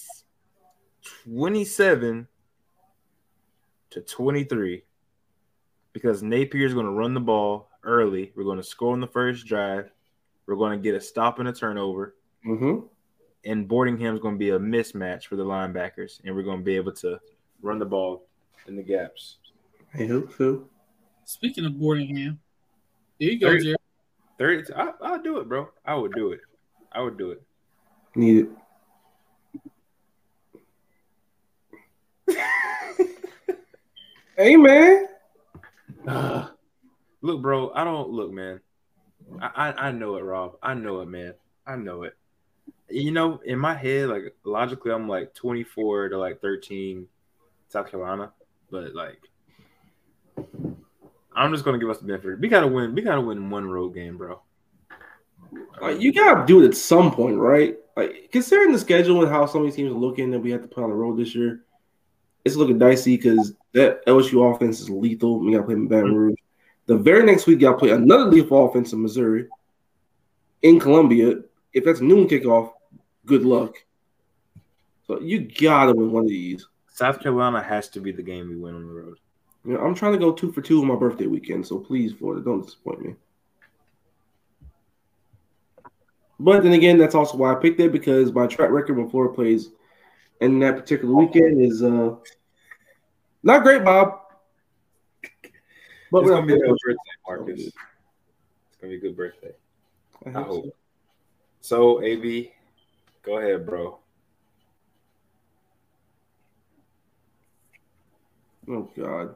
27 1.24 2.28
to 3.90 4.01
23 4.01 4.85
because 5.93 6.23
Napier 6.23 6.66
is 6.66 6.74
going 6.74 6.86
to 6.86 6.93
run 6.93 7.15
the 7.15 7.20
ball 7.20 7.70
early. 7.85 8.32
We're 8.36 8.44
going 8.44 8.59
to 8.59 8.65
score 8.65 8.93
on 8.93 9.01
the 9.01 9.06
first 9.06 9.47
drive. 9.47 9.90
We're 10.47 10.56
going 10.56 10.78
to 10.78 10.82
get 10.82 10.94
a 10.94 11.01
stop 11.01 11.39
and 11.39 11.48
a 11.48 11.52
turnover. 11.52 12.16
Mm-hmm. 12.47 12.86
And 13.44 13.69
Boardingham 13.69 14.15
is 14.15 14.20
going 14.20 14.35
to 14.35 14.39
be 14.39 14.51
a 14.51 14.59
mismatch 14.59 15.27
for 15.27 15.36
the 15.36 15.44
linebackers, 15.44 16.20
and 16.24 16.35
we're 16.35 16.43
going 16.43 16.59
to 16.59 16.65
be 16.65 16.77
able 16.77 16.93
to 16.93 17.19
run 17.62 17.78
the 17.78 17.86
ball 17.86 18.27
in 18.66 18.77
the 18.77 18.82
gaps. 18.82 19.39
I 19.94 20.06
hope 20.06 20.32
so. 20.36 20.69
Speaking 21.24 21.65
of 21.65 21.73
Boardingham, 21.73 22.39
there 23.20 23.31
you 23.31 23.39
go, 23.40 23.48
Thirty- 23.48 23.65
Jerry. 23.65 23.77
Thirty, 24.39 24.73
I, 24.74 24.93
I'll 25.02 25.23
do 25.23 25.39
it, 25.39 25.48
bro. 25.48 25.69
I 25.85 25.94
would 25.94 26.12
do 26.12 26.32
it. 26.32 26.40
I 26.93 27.01
would 27.02 27.19
do 27.19 27.32
it. 27.32 27.43
Need 28.15 28.47
it. 28.47 28.48
hey 34.36 34.56
man. 34.56 35.09
Ugh. 36.06 36.51
look, 37.23 37.43
bro. 37.43 37.73
I 37.74 37.85
don't 37.85 38.10
look, 38.10 38.31
man. 38.32 38.60
I, 39.40 39.51
I 39.55 39.89
I 39.89 39.93
know 39.93 40.16
it, 40.16 40.23
Rob. 40.23 40.56
I 40.62 40.74
know 40.74 41.01
it, 41.01 41.06
man. 41.09 41.35
I 41.66 41.77
know 41.77 42.05
it. 42.05 42.16
You 42.90 43.10
know, 43.10 43.40
in 43.44 43.59
my 43.59 43.74
head, 43.74 44.09
like 44.09 44.35
logically, 44.44 44.93
I'm 44.93 45.09
like 45.09 45.35
24 45.35 46.10
to 46.10 46.19
like 46.19 46.40
13, 46.40 47.06
South 47.69 47.90
Carolina, 47.90 48.32
but 48.70 48.94
like, 48.94 49.20
I'm 51.35 51.52
just 51.52 51.65
gonna 51.65 51.78
give 51.78 51.90
us 51.90 51.98
the 51.98 52.06
benefit. 52.06 52.40
We 52.40 52.48
gotta 52.48 52.66
win. 52.66 52.94
We 52.94 53.02
gotta 53.02 53.20
win 53.20 53.51
one 53.51 53.69
road 53.69 53.94
game, 53.94 54.16
bro. 54.16 54.40
Like 55.81 56.01
you 56.01 56.12
gotta 56.12 56.47
do 56.47 56.62
it 56.62 56.69
at 56.69 56.77
some 56.77 57.12
point, 57.12 57.36
right? 57.36 57.77
Like 57.97 58.31
considering 58.32 58.73
the 58.73 58.78
schedule 58.78 59.23
and 59.23 59.31
how 59.31 59.47
some 59.47 59.62
of 59.62 59.66
these 59.66 59.77
teams 59.77 59.93
are 59.93 59.98
looking 59.98 60.31
that 60.31 60.40
we 60.40 60.51
have 60.51 60.62
to 60.62 60.69
play 60.69 60.82
on 60.82 60.90
the 60.90 60.97
road 60.97 61.19
this 61.19 61.35
year, 61.35 61.65
it's 62.44 62.56
looking 62.56 62.78
dicey 62.78 63.16
because 63.16 63.55
that 63.73 64.05
LSU 64.06 64.55
offense 64.55 64.81
is 64.81 64.90
lethal. 64.90 65.40
We 65.40 65.52
gotta 65.52 65.65
play 65.65 65.74
in 65.74 65.89
Baton 65.89 66.06
mm-hmm. 66.06 66.16
Rouge. 66.16 66.39
The 66.86 66.97
very 66.97 67.23
next 67.24 67.47
week, 67.47 67.60
gotta 67.60 67.77
play 67.77 67.90
another 67.90 68.24
lethal 68.24 68.66
offense 68.66 68.93
in 68.93 69.02
Missouri, 69.02 69.47
in 70.62 70.81
Columbia. 70.81 71.35
If 71.73 71.85
that's 71.85 72.01
noon 72.01 72.27
kickoff, 72.27 72.73
good 73.29 73.45
luck. 73.45 73.77
So 75.07 75.21
you 75.21 75.41
gotta 75.41 75.95
win 75.95 76.11
one 76.11 76.25
of 76.25 76.31
these. 76.31 76.67
South 76.89 77.21
Carolina 77.21 77.63
has 77.63 77.89
to 77.91 78.01
be 78.01 78.11
the 78.11 78.23
game 78.23 78.49
we 78.49 78.57
win 78.57 78.75
on 78.75 78.89
the 78.89 78.93
road. 78.93 79.19
You 79.65 79.75
know, 79.75 79.81
I'm 79.81 79.95
trying 79.95 80.13
to 80.13 80.19
go 80.19 80.33
two 80.33 80.51
for 80.51 80.63
two 80.63 80.81
on 80.81 80.89
my 80.89 80.97
birthday 80.97 81.27
weekend, 81.27 81.67
so 81.67 81.79
please, 81.79 82.13
Florida, 82.13 82.43
don't 82.43 82.65
disappoint 82.65 83.05
me. 83.05 83.15
But 86.41 86.63
then 86.63 86.73
again, 86.73 86.99
that's 86.99 87.15
also 87.15 87.37
why 87.37 87.53
I 87.53 87.57
picked 87.57 87.81
it 87.81 87.93
because 87.93 88.33
my 88.33 88.47
track 88.47 88.71
record 88.71 88.97
when 88.97 89.11
Florida 89.11 89.35
plays 89.35 89.71
in 90.41 90.59
that 90.61 90.77
particular 90.77 91.15
weekend 91.15 91.61
is 91.61 91.83
uh 91.83 92.15
not 93.43 93.63
great, 93.63 93.85
Bob. 93.85 94.21
But 96.11 96.19
it's 96.21 96.27
we're 96.27 96.35
gonna 96.35 96.47
be 96.47 96.55
a 96.55 96.59
good 96.59 96.77
birthday, 96.85 96.99
Marcus. 97.27 97.61
It's 97.61 97.77
gonna 98.81 98.91
be 98.93 98.97
a 98.97 99.01
good 99.01 99.17
birthday. 99.17 99.53
I 100.25 100.31
I 100.31 100.33
hope 100.33 100.47
hope. 100.47 100.65
so. 100.65 100.71
So, 101.61 102.03
AB, 102.03 102.53
go 103.29 103.39
ahead, 103.39 103.67
bro. 103.67 103.99
Oh 108.71 108.91
God. 108.97 109.35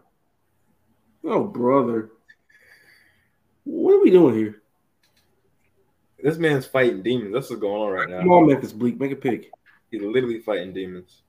Oh 1.25 1.45
brother. 1.45 2.11
What 3.65 3.95
are 3.95 4.03
we 4.03 4.11
doing 4.11 4.35
here? 4.35 4.63
This 6.23 6.39
man's 6.39 6.67
fighting 6.67 7.03
demons. 7.03 7.35
That's 7.35 7.51
what's 7.51 7.61
going 7.61 7.83
on 7.83 7.91
right 7.93 8.09
now. 8.09 8.21
Come 8.21 8.29
now. 8.29 8.35
on, 8.35 8.47
Memphis 8.47 8.73
Bleek, 8.73 8.99
make 8.99 9.13
a 9.13 9.17
pick. 9.17 9.51
He's 9.91 10.01
literally 10.03 10.41
fighting 10.41 10.73
demons. 10.73 11.23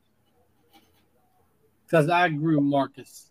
Because 1.86 2.10
I 2.10 2.28
agree 2.28 2.56
with 2.56 2.64
Marcus. 2.64 3.30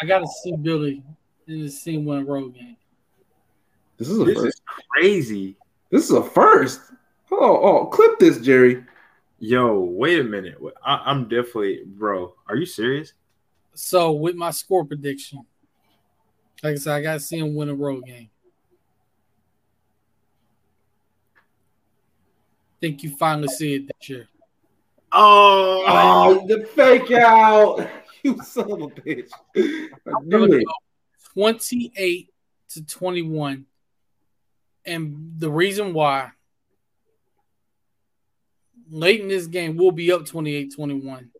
I 0.00 0.06
got 0.06 0.20
to 0.20 0.26
see 0.26 0.56
Billy 0.56 1.02
in 1.46 1.62
the 1.62 1.68
scene 1.68 2.04
win 2.04 2.22
a 2.22 2.24
road 2.24 2.54
game. 2.54 2.76
This 3.96 4.08
is 4.08 4.18
a 4.18 4.24
This 4.24 4.38
first. 4.38 4.46
is 4.46 4.62
crazy. 4.90 5.56
This 5.90 6.04
is 6.04 6.10
a 6.10 6.22
first. 6.22 6.80
Oh, 7.34 7.60
oh, 7.62 7.86
clip 7.86 8.18
this, 8.18 8.38
Jerry. 8.38 8.84
Yo, 9.38 9.80
wait 9.80 10.20
a 10.20 10.24
minute. 10.24 10.58
I, 10.84 11.02
I'm 11.06 11.28
definitely, 11.28 11.80
bro. 11.86 12.34
Are 12.46 12.56
you 12.56 12.66
serious? 12.66 13.14
So 13.74 14.12
with 14.12 14.36
my 14.36 14.50
score 14.50 14.84
prediction, 14.84 15.46
like 16.62 16.74
I 16.74 16.76
said, 16.76 16.94
I 16.94 17.00
got 17.00 17.14
to 17.14 17.20
see 17.20 17.38
him 17.38 17.54
win 17.54 17.70
a 17.70 17.74
road 17.74 18.04
game. 18.04 18.28
Think 22.82 23.02
you 23.02 23.16
finally 23.16 23.48
see 23.48 23.76
it 23.76 23.86
this 23.86 24.08
year. 24.10 24.28
Oh, 25.10 25.84
Oh, 25.88 26.46
the 26.46 26.66
fake 26.66 27.10
out. 27.12 27.88
You 28.24 28.40
son 28.40 28.70
of 28.70 28.82
a 28.82 28.86
bitch. 28.86 29.32
I 29.56 30.12
knew 30.22 30.44
it. 30.44 30.64
go 31.34 31.52
28 31.58 32.30
to 32.68 32.86
21. 32.86 33.66
And 34.86 35.32
the 35.38 35.50
reason 35.50 35.92
why 35.92 36.30
late 38.92 39.20
in 39.20 39.28
this 39.28 39.46
game 39.46 39.76
we'll 39.76 39.90
be 39.90 40.12
up 40.12 40.26
28 40.26 40.74
21. 40.74 41.30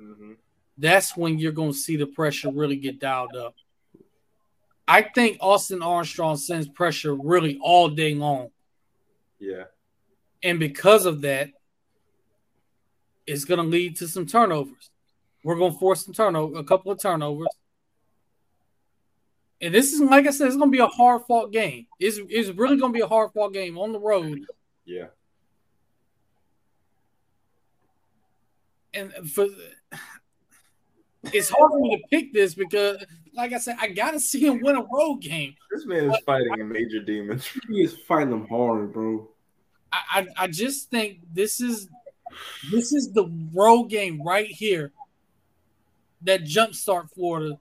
Mhm. 0.00 0.36
That's 0.76 1.16
when 1.16 1.38
you're 1.38 1.52
going 1.52 1.72
to 1.72 1.78
see 1.78 1.96
the 1.96 2.06
pressure 2.06 2.50
really 2.50 2.76
get 2.76 2.98
dialed 2.98 3.34
up. 3.36 3.54
I 4.86 5.02
think 5.02 5.38
Austin 5.40 5.82
Armstrong 5.82 6.36
sends 6.36 6.68
pressure 6.68 7.14
really 7.14 7.58
all 7.62 7.88
day 7.88 8.14
long. 8.14 8.50
yeah. 9.38 9.64
And 10.42 10.58
because 10.60 11.04
of 11.04 11.22
that, 11.22 11.50
it's 13.26 13.44
going 13.44 13.58
to 13.58 13.66
lead 13.66 13.96
to 13.96 14.06
some 14.08 14.24
turnovers. 14.24 14.90
We're 15.42 15.56
going 15.56 15.72
to 15.72 15.78
force 15.78 16.04
some 16.04 16.14
turnover, 16.14 16.58
a 16.58 16.64
couple 16.64 16.92
of 16.92 17.00
turnovers. 17.00 17.48
And 19.60 19.74
this 19.74 19.92
is, 19.92 20.00
like 20.00 20.26
I 20.26 20.30
said, 20.30 20.46
it's 20.46 20.56
going 20.56 20.70
to 20.70 20.76
be 20.76 20.82
a 20.82 20.86
hard 20.86 21.22
fought 21.26 21.50
game. 21.52 21.86
It's, 21.98 22.18
it's 22.28 22.50
really 22.56 22.76
going 22.76 22.92
to 22.92 22.96
be 22.96 23.02
a 23.02 23.08
hard 23.08 23.32
fought 23.32 23.52
game 23.52 23.76
on 23.78 23.92
the 23.92 23.98
road. 23.98 24.42
Yeah. 24.84 25.06
And 28.98 29.30
for 29.30 29.46
it's 31.32 31.50
hard 31.50 31.70
for 31.70 31.80
me 31.80 31.96
to 31.96 32.02
pick 32.10 32.32
this 32.32 32.54
because, 32.54 33.04
like 33.34 33.52
I 33.52 33.58
said, 33.58 33.76
I 33.80 33.88
got 33.88 34.12
to 34.12 34.20
see 34.20 34.46
him 34.46 34.60
win 34.62 34.76
a 34.76 34.82
road 34.82 35.20
game. 35.20 35.54
This 35.70 35.86
man 35.86 36.10
is 36.10 36.18
fighting 36.24 36.60
a 36.60 36.64
major 36.64 37.00
demons. 37.00 37.48
He 37.68 37.82
is 37.82 37.96
fighting 38.06 38.30
them 38.30 38.48
hard, 38.48 38.92
bro. 38.92 39.28
I, 39.92 39.98
I, 40.10 40.44
I 40.44 40.46
just 40.48 40.90
think 40.90 41.20
this 41.32 41.60
is 41.60 41.88
this 42.70 42.92
is 42.92 43.12
the 43.12 43.30
road 43.54 43.84
game 43.84 44.22
right 44.22 44.46
here 44.46 44.92
that 46.22 46.44
jumpstart 46.44 47.10
Florida 47.12 47.58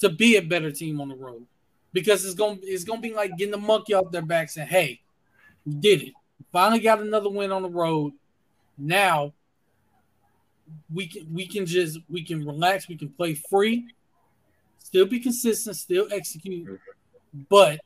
to 0.00 0.08
be 0.08 0.36
a 0.36 0.42
better 0.42 0.70
team 0.70 1.00
on 1.00 1.08
the 1.08 1.14
road 1.14 1.46
because 1.92 2.24
it's 2.24 2.34
gonna 2.34 2.58
it's 2.62 2.84
gonna 2.84 3.00
be 3.00 3.14
like 3.14 3.36
getting 3.36 3.52
the 3.52 3.58
monkey 3.58 3.94
off 3.94 4.10
their 4.12 4.22
back 4.22 4.50
saying, 4.50 4.68
"Hey, 4.68 5.00
we 5.64 5.74
did 5.74 6.02
it! 6.02 6.12
Finally 6.52 6.80
got 6.80 7.00
another 7.00 7.30
win 7.30 7.52
on 7.52 7.62
the 7.62 7.70
road. 7.70 8.12
Now 8.76 9.32
we 10.92 11.06
can 11.06 11.32
we 11.32 11.46
can 11.46 11.66
just 11.66 11.98
we 12.08 12.24
can 12.24 12.44
relax. 12.46 12.88
We 12.88 12.96
can 12.96 13.08
play 13.10 13.34
free, 13.34 13.88
still 14.78 15.06
be 15.06 15.20
consistent, 15.20 15.76
still 15.76 16.08
execute, 16.10 16.80
but." 17.48 17.80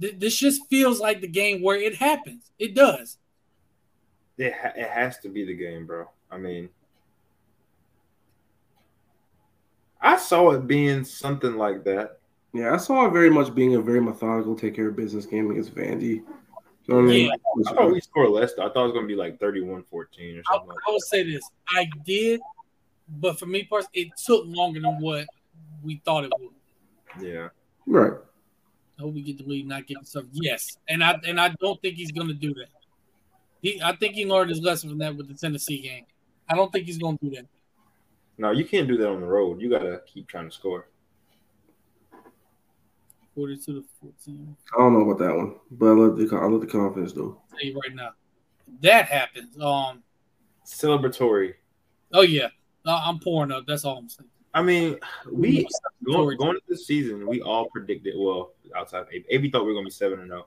th- 0.00 0.18
This 0.18 0.36
just 0.36 0.62
feels 0.70 1.00
like 1.00 1.20
the 1.20 1.28
game 1.28 1.60
where 1.62 1.76
it 1.76 1.96
happens. 1.96 2.52
It 2.58 2.74
does. 2.74 3.18
It, 4.36 4.52
ha- 4.54 4.72
it 4.76 4.88
has 4.88 5.18
to 5.18 5.28
be 5.28 5.44
the 5.44 5.54
game, 5.56 5.86
bro. 5.86 6.08
I 6.30 6.38
mean, 6.38 6.68
I 10.00 10.16
saw 10.16 10.50
it 10.52 10.66
being 10.66 11.02
something 11.04 11.56
like 11.56 11.82
that. 11.84 12.20
Yeah, 12.52 12.72
I 12.72 12.76
saw 12.76 13.06
it 13.06 13.12
very 13.12 13.30
much 13.30 13.54
being 13.54 13.74
a 13.74 13.80
very 13.80 14.00
methodical, 14.00 14.54
take 14.56 14.74
care 14.76 14.88
of 14.88 14.96
business 14.96 15.26
game 15.26 15.50
against 15.50 15.74
Vandy. 15.74 16.22
You 16.88 16.94
know 16.94 17.00
what 17.02 17.10
I 17.10 17.12
mean? 17.12 17.32
I 17.66 17.72
thought 17.74 17.92
we 17.92 18.00
scored 18.00 18.30
less. 18.30 18.54
Though. 18.54 18.62
I 18.66 18.72
thought 18.72 18.80
it 18.80 18.84
was 18.84 18.92
going 18.92 19.04
to 19.04 19.08
be 19.08 19.14
like 19.14 19.38
31 19.38 19.84
14 19.90 20.36
or 20.36 20.40
I, 20.40 20.54
something 20.54 20.68
like 20.68 20.78
I 20.86 20.90
will 20.90 21.00
say 21.00 21.22
this: 21.22 21.42
I 21.68 21.86
did, 22.06 22.40
but 23.08 23.38
for 23.38 23.44
me 23.44 23.64
personally, 23.64 23.90
it 23.94 24.08
took 24.24 24.46
longer 24.46 24.80
than 24.80 24.98
what 25.00 25.26
we 25.82 26.00
thought 26.04 26.24
it 26.24 26.32
would. 26.38 26.50
Yeah. 27.20 27.48
Right. 27.86 28.12
I 28.98 29.02
hope 29.02 29.14
we 29.14 29.22
get 29.22 29.36
the 29.36 29.44
lead, 29.44 29.68
not 29.68 29.86
get 29.86 29.98
stuff. 30.06 30.24
Yes, 30.32 30.78
and 30.88 31.04
I 31.04 31.20
and 31.26 31.38
I 31.38 31.54
don't 31.60 31.80
think 31.82 31.96
he's 31.96 32.10
going 32.10 32.28
to 32.28 32.34
do 32.34 32.54
that. 32.54 32.68
He, 33.60 33.80
I 33.82 33.94
think 33.94 34.14
he 34.14 34.24
learned 34.24 34.50
his 34.50 34.60
lesson 34.60 34.88
from 34.88 34.98
that 34.98 35.14
with 35.14 35.28
the 35.28 35.34
Tennessee 35.34 35.82
game. 35.82 36.06
I 36.48 36.54
don't 36.54 36.72
think 36.72 36.86
he's 36.86 36.98
going 36.98 37.18
to 37.18 37.24
do 37.28 37.36
that. 37.36 37.46
No, 38.38 38.50
you 38.50 38.64
can't 38.64 38.88
do 38.88 38.96
that 38.96 39.08
on 39.08 39.20
the 39.20 39.26
road. 39.26 39.60
You 39.60 39.68
got 39.68 39.80
to 39.80 40.00
keep 40.06 40.26
trying 40.26 40.48
to 40.48 40.54
score. 40.54 40.86
Forty-two 43.38 43.74
to 43.74 43.84
fourteen. 44.00 44.56
I 44.74 44.78
don't 44.78 44.94
know 44.94 45.08
about 45.08 45.24
that 45.24 45.36
one, 45.36 45.54
but 45.70 45.86
I 45.86 45.92
love 45.92 46.16
the 46.16 46.36
I 46.36 46.44
love 46.46 46.60
the 46.60 46.66
confidence 46.66 47.12
though. 47.12 47.40
I'll 47.40 47.56
tell 47.56 47.68
you 47.68 47.78
right 47.78 47.94
now, 47.94 48.10
that 48.80 49.06
happens. 49.06 49.56
Um. 49.62 50.02
Celebratory. 50.66 51.54
Oh 52.12 52.22
yeah. 52.22 52.48
I'm 52.84 53.20
pouring 53.20 53.52
up. 53.52 53.64
That's 53.64 53.84
all 53.84 53.98
I'm 53.98 54.08
saying. 54.08 54.28
I 54.54 54.62
mean, 54.62 54.98
we 55.30 55.68
going, 56.04 56.36
going 56.36 56.56
into 56.56 56.62
the 56.68 56.76
season, 56.76 57.28
we 57.28 57.40
all 57.40 57.68
predicted. 57.68 58.14
Well, 58.16 58.54
outside 58.74 59.02
of 59.02 59.08
AB, 59.12 59.24
AB 59.30 59.50
thought 59.52 59.62
we 59.62 59.68
were 59.68 59.74
gonna 59.74 59.84
be 59.84 59.90
seven 59.92 60.18
and 60.18 60.32
oh. 60.32 60.34
zero. 60.34 60.46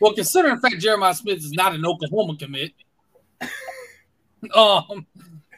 Well, 0.00 0.14
considering 0.14 0.56
the 0.56 0.60
fact 0.62 0.80
Jeremiah 0.80 1.14
Smith 1.14 1.38
is 1.38 1.52
not 1.52 1.76
an 1.76 1.86
Oklahoma 1.86 2.36
commit. 2.36 2.72
um. 4.52 5.06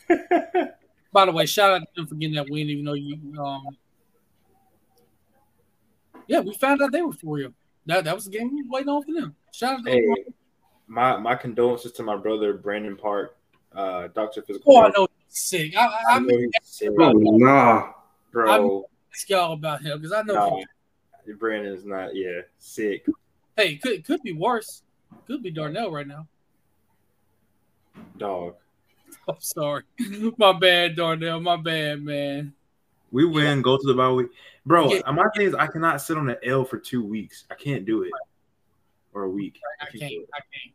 By 1.15 1.27
the 1.27 1.31
way, 1.31 1.47
shout 1.47 1.71
out 1.71 1.79
to 1.79 1.87
them 1.95 2.09
for 2.09 2.17
getting 2.17 2.35
that 2.35 2.51
win, 2.51 2.69
even 2.69 2.85
though 2.85 2.95
you. 2.95 3.17
Um, 3.41 3.77
yeah, 6.27 6.41
we 6.41 6.53
found 6.55 6.83
out 6.83 6.91
they 6.91 7.03
were 7.03 7.13
for 7.13 7.37
real. 7.37 7.53
That 7.87 8.03
that 8.03 8.17
was 8.17 8.25
the 8.25 8.33
game 8.33 8.53
we 8.53 8.65
were 8.65 8.69
waiting 8.69 8.89
on 8.89 9.05
for 9.05 9.13
them. 9.13 9.37
Shout 9.53 9.75
out 9.79 9.85
to 9.85 9.91
Hey, 9.93 10.01
them. 10.01 10.35
my 10.89 11.17
my 11.19 11.37
condolences 11.37 11.93
to 11.93 12.03
my 12.03 12.17
brother 12.17 12.55
Brandon 12.55 12.97
Park, 12.97 13.39
uh, 13.77 14.09
Doctor 14.09 14.43
Physical. 14.43 14.77
Oh, 14.77 14.83
I 14.83 14.89
know 14.89 15.07
he's 15.29 15.39
sick. 15.39 15.77
I, 15.77 15.87
I, 15.87 15.89
I 15.89 16.17
I 16.17 16.19
know 16.19 16.27
mean, 16.27 16.51
sick, 16.65 16.91
Oh, 16.99 17.13
nah. 17.13 17.93
bro. 18.33 18.89
ask 19.15 19.31
y'all 19.31 19.53
about 19.53 19.83
him 19.83 19.99
because 19.99 20.13
I 20.13 20.23
know. 20.23 20.35
Nah, 20.35 20.65
is 21.63 21.85
not. 21.85 22.17
Yeah, 22.17 22.41
sick. 22.59 23.07
Hey, 23.57 23.77
could 23.77 24.05
could 24.05 24.21
be 24.25 24.33
worse. 24.33 24.83
Could 25.29 25.45
be 25.45 25.53
Darnell 25.53 25.93
right 25.93 26.09
now. 26.09 26.27
Dog. 28.17 28.57
I'm 29.29 29.41
sorry. 29.41 29.83
My 30.39 30.53
bad, 30.53 30.97
Darnell. 30.97 31.41
My 31.41 31.57
bad, 31.57 32.03
man. 32.03 32.53
We 33.11 33.25
win, 33.25 33.63
go 33.63 33.77
to 33.77 33.87
the 33.87 33.95
bye 33.95 34.11
week, 34.11 34.29
bro. 34.67 34.93
Yeah. 34.93 35.01
Uh, 35.07 35.13
my 35.13 35.25
thing 35.37 35.47
is, 35.47 35.55
I 35.55 35.67
cannot 35.69 36.01
sit 36.03 36.19
on 36.19 36.29
an 36.29 36.37
L 36.43 36.65
for 36.65 36.79
two 36.79 37.05
weeks. 37.05 37.45
I 37.51 37.55
can't 37.55 37.85
do 37.85 38.03
it, 38.03 38.11
or 39.13 39.23
a 39.25 39.31
week. 39.31 39.61
I 39.81 39.87
do 39.93 39.99
can't. 40.01 40.13
I 40.35 40.39
can't. 40.41 40.75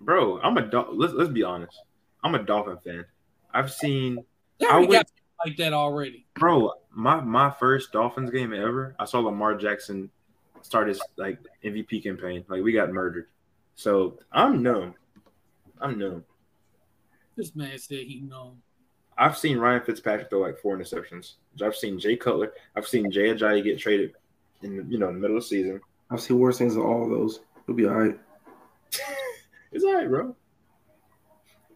bro. 0.00 0.40
I'm 0.40 0.56
a 0.56 0.62
let's 0.92 1.12
let's 1.12 1.30
be 1.30 1.42
honest. 1.42 1.80
I'm 2.22 2.34
a 2.34 2.42
Dolphin 2.42 2.78
fan. 2.84 3.04
I've 3.52 3.72
seen, 3.72 4.24
They 4.58 4.66
I 4.66 4.78
would- 4.78 4.90
got 4.90 5.06
like 5.44 5.56
that 5.58 5.72
already. 5.72 6.26
bro. 6.34 6.72
My 6.90 7.20
my 7.20 7.50
first 7.50 7.92
Dolphins 7.92 8.30
game 8.30 8.52
ever. 8.52 8.94
I 8.98 9.04
saw 9.04 9.18
Lamar 9.20 9.56
Jackson 9.56 10.10
start 10.64 10.88
his 10.88 11.00
like 11.16 11.38
MVP 11.62 12.02
campaign. 12.02 12.44
Like 12.48 12.62
we 12.62 12.72
got 12.72 12.90
murdered. 12.90 13.26
So 13.76 14.18
I'm 14.32 14.62
numb. 14.62 14.94
I'm 15.80 15.98
numb. 15.98 16.24
This 17.36 17.54
man 17.54 17.78
said 17.78 17.98
he 17.98 18.20
know. 18.20 18.56
I've 19.16 19.36
seen 19.36 19.58
Ryan 19.58 19.82
Fitzpatrick 19.82 20.30
throw 20.30 20.40
like 20.40 20.58
four 20.58 20.76
interceptions. 20.76 21.34
I've 21.62 21.76
seen 21.76 22.00
Jay 22.00 22.16
Cutler. 22.16 22.52
I've 22.74 22.88
seen 22.88 23.10
Jay 23.10 23.32
Ajayi 23.32 23.62
get 23.62 23.78
traded 23.78 24.14
in 24.62 24.76
the, 24.76 24.84
you 24.88 24.98
know 24.98 25.08
in 25.08 25.14
the 25.14 25.20
middle 25.20 25.36
of 25.36 25.42
the 25.42 25.48
season. 25.48 25.80
I've 26.10 26.20
seen 26.20 26.38
worse 26.38 26.58
things 26.58 26.74
than 26.74 26.82
all 26.82 27.04
of 27.04 27.10
those. 27.10 27.40
It'll 27.62 27.76
be 27.76 27.86
all 27.86 27.94
right. 27.94 28.18
It's 29.72 29.82
all 29.82 29.94
right, 29.94 30.08
bro. 30.08 30.36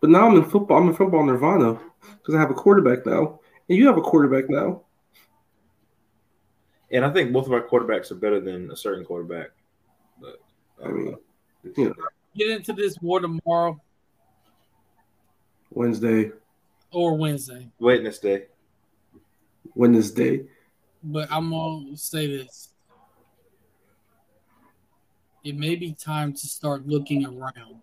But 0.00 0.10
now 0.10 0.28
I'm 0.28 0.36
in 0.36 0.44
football. 0.44 0.78
I'm 0.78 0.88
in 0.88 0.94
football 0.94 1.26
nirvana 1.26 1.80
because 2.12 2.36
I 2.36 2.38
have 2.38 2.52
a 2.52 2.54
quarterback 2.54 3.04
now, 3.04 3.40
and 3.68 3.76
you 3.76 3.88
have 3.88 3.98
a 3.98 4.00
quarterback 4.00 4.48
now. 4.48 4.82
And 6.90 7.04
I 7.04 7.10
think 7.10 7.32
both 7.32 7.46
of 7.46 7.52
our 7.52 7.62
quarterbacks 7.62 8.10
are 8.10 8.16
better 8.16 8.40
than 8.40 8.70
a 8.70 8.76
certain 8.76 9.04
quarterback. 9.04 9.48
But 10.20 10.40
I 10.82 10.88
mean, 10.88 11.14
uh, 11.14 11.70
you 11.76 11.84
know. 11.86 11.94
Get 12.36 12.50
into 12.50 12.72
this 12.72 12.96
war 13.00 13.20
tomorrow 13.20 13.80
Wednesday, 15.70 16.30
or 16.92 17.16
Wednesday. 17.16 17.68
Wednesday. 17.78 18.46
Wednesday. 19.74 20.44
But 21.02 21.30
I'm 21.30 21.50
gonna 21.50 21.96
say 21.96 22.26
this. 22.26 22.70
It 25.44 25.56
may 25.56 25.76
be 25.76 25.92
time 25.92 26.32
to 26.32 26.46
start 26.46 26.86
looking 26.86 27.24
around. 27.26 27.82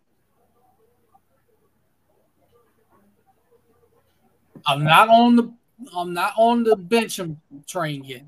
I'm 4.65 4.84
not 4.84 5.10
on 5.10 5.36
the 5.36 5.53
I'm 5.95 6.14
not 6.14 6.34
on 6.38 6.64
the 6.64 6.76
bench 6.76 7.19
train 7.68 8.03
yet. 8.03 8.23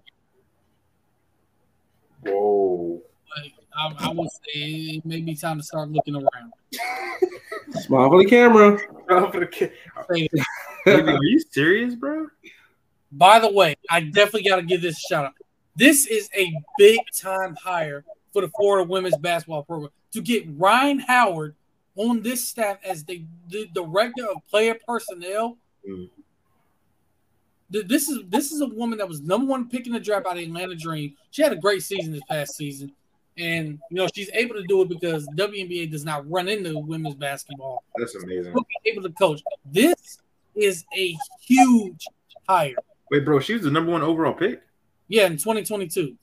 Whoa. 2.22 3.02
But 3.36 3.44
I, 3.78 4.10
I 4.10 4.12
would 4.12 4.30
say 4.32 4.62
it 4.62 5.06
may 5.06 5.22
be 5.22 5.36
time 5.36 5.58
to 5.58 5.64
start 5.64 5.90
looking 5.90 6.16
around. 6.16 6.54
Smile 7.82 8.10
for 8.10 8.24
the 8.24 8.28
camera. 8.30 8.80
Say- 10.12 10.30
Baby, 10.86 11.12
are 11.12 11.24
you 11.24 11.40
serious, 11.52 11.96
bro? 11.96 12.28
By 13.12 13.40
the 13.40 13.52
way, 13.52 13.76
I 13.90 14.02
definitely 14.02 14.50
got 14.50 14.58
to 14.58 14.62
give 14.64 14.82
this 14.82 14.96
a 14.98 15.08
shout 15.08 15.26
out. 15.26 15.34
This 15.76 16.08
is 16.08 16.30
a 16.36 16.52
big 16.78 17.00
time 17.14 17.56
hire 17.62 18.04
for 18.34 18.42
the 18.42 18.50
Florida 18.58 18.88
women's 18.90 19.18
basketball 19.18 19.64
program 19.64 19.92
to 20.14 20.22
get 20.22 20.46
Rhyne 20.58 21.00
Howard 21.00 21.56
on 21.96 22.22
this 22.22 22.48
staff 22.48 22.78
as 22.86 23.04
the, 23.04 23.26
the 23.50 23.68
director 23.74 24.26
of 24.26 24.38
player 24.50 24.76
personnel. 24.88 25.58
Mm. 25.88 26.10
Th- 27.72 27.86
This 27.88 28.08
is 28.10 28.20
this 28.30 28.52
is 28.52 28.62
a 28.62 28.68
woman 28.68 28.98
that 29.00 29.08
was 29.08 29.22
number 29.22 29.46
one 29.48 29.70
pick 29.70 29.88
in 29.88 29.94
the 29.94 30.00
draft 30.00 30.26
out 30.26 30.38
of 30.38 30.44
Atlanta 30.44 30.76
Dream. 30.76 31.16
She 31.32 31.42
had 31.42 31.52
a 31.54 31.58
great 31.58 31.84
season 31.84 32.12
this 32.14 32.22
past 32.30 32.56
season, 32.56 32.92
and 33.38 33.80
you 33.90 33.98
know 33.98 34.08
she's 34.14 34.30
able 34.34 34.56
to 34.56 34.64
do 34.64 34.82
it 34.82 34.90
because 34.90 35.28
WNBA 35.36 35.92
does 35.92 36.06
not 36.06 36.30
run 36.30 36.48
into 36.48 36.78
women's 36.80 37.16
basketball. 37.16 37.84
That's 37.98 38.16
amazing. 38.16 38.54
She'll 38.54 38.94
able 38.94 39.04
to 39.04 39.14
coach. 39.14 39.42
This 39.66 40.20
is 40.56 40.86
a 40.98 41.16
huge 41.42 42.06
hire. 42.48 42.76
Wait, 43.12 43.24
bro, 43.26 43.40
she 43.40 43.54
was 43.54 43.64
the 43.64 43.72
number 43.72 43.92
one 43.92 44.02
overall 44.02 44.34
pick. 44.34 44.62
Yeah, 45.08 45.28
in 45.28 45.34
2022. 45.34 46.16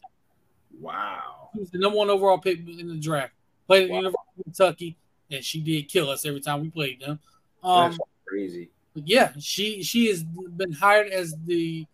Wow. 0.81 1.51
She 1.55 1.61
was 1.61 1.71
the 1.71 1.79
number 1.79 1.97
one 1.99 2.11
overall 2.11 2.39
pick 2.39 2.59
in 2.59 2.89
the 2.89 2.97
draft. 2.97 3.33
Played 3.67 3.85
at 3.85 3.91
Wow. 3.91 3.97
University 3.99 4.19
of 4.39 4.45
Kentucky, 4.45 4.97
and 5.31 5.45
she 5.45 5.61
did 5.61 5.89
kill 5.89 6.11
us 6.11 6.27
every 6.27 6.41
time 6.41 6.61
we 6.63 6.71
played 6.71 7.01
them. 7.01 7.19
Um, 7.63 7.91
That's 7.93 7.99
crazy. 8.27 8.71
But 8.95 9.09
yeah, 9.09 9.33
she 9.39 9.83
she 9.83 10.07
has 10.07 10.23
been 10.23 10.73
hired 10.73 11.09
as 11.09 11.35
the, 11.45 11.85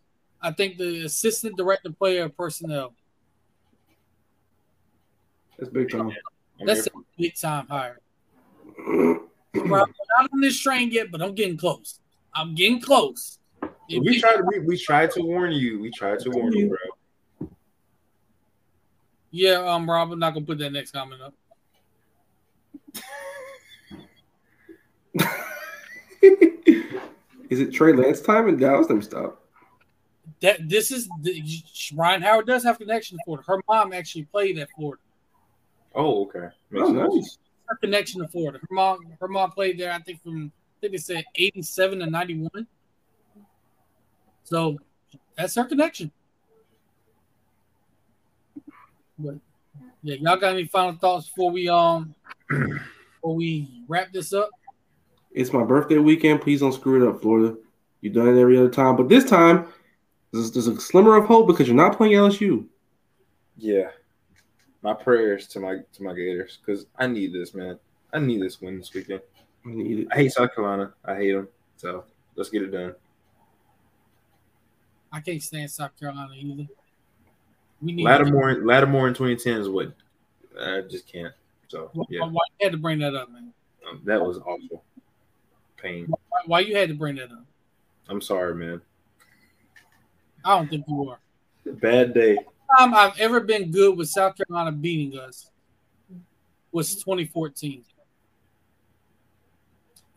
I 0.41 0.53
think 0.53 0.77
the 0.77 1.05
assistant 1.05 1.57
director 1.57 1.91
player 1.91 2.25
of 2.25 2.37
personnel. 2.37 2.95
That's 5.59 5.71
big 5.71 5.91
time. 5.91 6.13
I'm 6.61 6.67
That's 6.67 6.87
a 6.87 6.91
big 7.19 7.35
time 7.37 7.67
hire. 7.69 7.99
I'm 8.87 9.31
not 9.55 9.89
on 10.33 10.41
this 10.41 10.59
train 10.61 10.91
yet, 10.91 11.11
but 11.11 11.23
I'm 11.23 11.35
getting 11.35 11.57
close. 11.57 12.01
I'm 12.35 12.55
getting 12.55 12.81
close. 12.81 13.39
for- 13.61 13.71
we 13.89 14.21
tried. 14.21 14.41
We, 14.47 14.61
we 14.61 14.79
tried 14.79 15.11
to 15.13 15.23
warn 15.23 15.53
you. 15.53 15.81
We 15.81 15.91
tried 15.91 16.21
to 16.21 16.31
warn 16.31 16.53
you, 16.53 16.69
bro. 16.69 17.49
Yeah, 19.31 19.65
um, 19.67 19.89
Rob, 19.89 20.13
I'm 20.13 20.19
not 20.19 20.35
gonna 20.35 20.45
put 20.45 20.59
that 20.59 20.73
next 20.73 20.91
comment 20.91 21.23
up. 21.23 21.35
Is 27.51 27.59
it 27.61 27.73
Trey 27.73 27.93
Lance 27.93 28.21
time 28.21 28.49
in 28.49 28.59
Dallas? 28.59 28.89
Let 28.89 28.97
me 28.97 29.03
stop. 29.03 29.43
That 30.41 30.69
this 30.69 30.91
is 30.93 31.09
the, 31.23 31.43
Rhyne 31.95 32.23
Howard 32.23 32.47
does 32.47 32.63
have 32.65 32.79
connection 32.79 33.17
to 33.19 33.23
Florida. 33.25 33.45
Her 33.47 33.61
mom 33.69 33.93
actually 33.93 34.25
played 34.25 34.59
at 34.59 34.69
Florida. 34.77 35.03
Oh, 35.95 36.23
okay. 36.23 36.49
Makes 36.71 36.89
Oh, 36.89 36.95
sense. 36.95 37.15
nice. 37.17 37.39
her 37.69 37.77
connection 37.77 38.21
to 38.21 38.29
Florida. 38.29 38.59
Her 38.61 38.69
mom, 38.75 38.99
her 39.21 39.29
mom 39.29 39.51
played 39.51 39.79
there. 39.79 39.93
I 39.93 39.99
think 39.99 40.23
from 40.23 40.53
I 40.79 40.81
think 40.81 40.93
they 40.93 40.99
said 40.99 41.25
eighty 41.35 41.63
seven 41.63 41.99
to 41.99 42.07
ninety 42.07 42.39
one. 42.39 42.67
So 44.45 44.79
that's 45.37 45.55
her 45.57 45.65
connection. 45.65 46.13
But 49.19 49.35
yeah, 50.03 50.17
y'all 50.21 50.37
got 50.37 50.53
any 50.53 50.65
final 50.67 50.93
thoughts 50.95 51.27
before 51.29 51.51
we 51.51 51.69
um 51.69 52.15
before 52.49 53.35
we 53.35 53.83
wrap 53.89 54.13
this 54.13 54.33
up? 54.33 54.51
It's 55.33 55.53
my 55.53 55.65
birthday 55.65 55.99
weekend. 55.99 56.41
Please 56.41 56.61
don't 56.61 56.73
screw 56.73 57.03
it 57.03 57.09
up, 57.09 57.23
Florida. 57.23 57.57
You've 58.01 58.15
done 58.15 58.29
it 58.29 58.41
every 58.41 58.59
other 58.59 58.71
time, 58.71 58.97
but 58.97 59.09
this 59.09 59.25
time 59.25 59.69
there's, 60.33 60.51
there's 60.53 60.67
a 60.67 60.81
slimmer 60.81 61.17
of 61.17 61.27
hope 61.27 61.47
because 61.47 61.67
you're 61.69 61.77
not 61.77 61.97
playing 61.97 62.15
LSU. 62.15 62.67
Yeah. 63.57 63.91
My 64.83 64.95
prayers 64.95 65.47
to 65.49 65.61
my 65.61 65.79
to 65.93 66.03
my 66.03 66.15
Gators 66.15 66.59
because 66.65 66.87
I 66.99 67.07
need 67.07 67.33
this, 67.35 67.55
man. 67.55 67.79
I 68.13 68.19
need 68.19 68.41
this 68.43 68.61
win 68.61 68.79
this 68.79 68.93
weekend. 68.95 69.21
I 69.67 69.69
need 69.69 69.99
it. 70.01 70.09
I 70.11 70.17
hate 70.17 70.33
South 70.33 70.55
Carolina. 70.55 70.95
I 71.05 71.17
hate 71.17 71.33
them. 71.33 71.49
So 71.77 72.05
let's 72.35 72.49
get 72.49 72.63
it 72.63 72.71
done. 72.71 72.95
I 75.13 75.21
can't 75.21 75.43
stand 75.43 75.71
South 75.71 75.99
Carolina 75.99 76.33
either. 76.35 76.67
We 77.83 77.93
need 77.93 78.05
Lattimore, 78.05 78.65
Lattimore 78.65 79.09
in 79.09 79.15
2010 79.15 79.61
is 79.61 79.69
what 79.69 79.93
I 80.59 80.83
just 80.89 81.07
can't. 81.07 81.35
So 81.69 81.91
Why, 81.93 82.05
yeah, 82.09 82.21
why 82.23 82.43
you 82.59 82.65
had 82.67 82.73
to 82.73 82.79
bring 82.79 82.99
that 83.01 83.15
up, 83.15 83.31
man? 83.31 83.53
um, 83.89 84.01
that 84.05 84.21
was 84.21 84.39
awful. 84.39 84.85
Pain. 85.83 86.07
Why, 86.09 86.41
why 86.47 86.61
you 86.61 86.77
had 86.77 86.89
to 86.89 86.95
bring 86.95 87.17
that 87.17 87.31
up? 87.31 87.45
I'm 88.09 88.21
sorry, 88.21 88.55
man. 88.55 88.81
I 90.45 90.57
don't 90.57 90.69
think 90.69 90.85
you 90.89 91.11
are. 91.11 91.19
Bad 91.67 92.15
day. 92.15 92.39
time 92.79 92.95
I've 92.95 93.19
ever 93.19 93.41
been 93.41 93.71
good 93.71 93.97
with 93.97 94.09
South 94.09 94.35
Carolina 94.37 94.73
beating 94.73 95.19
us 95.19 95.51
was 96.73 96.95
2014. 96.97 97.85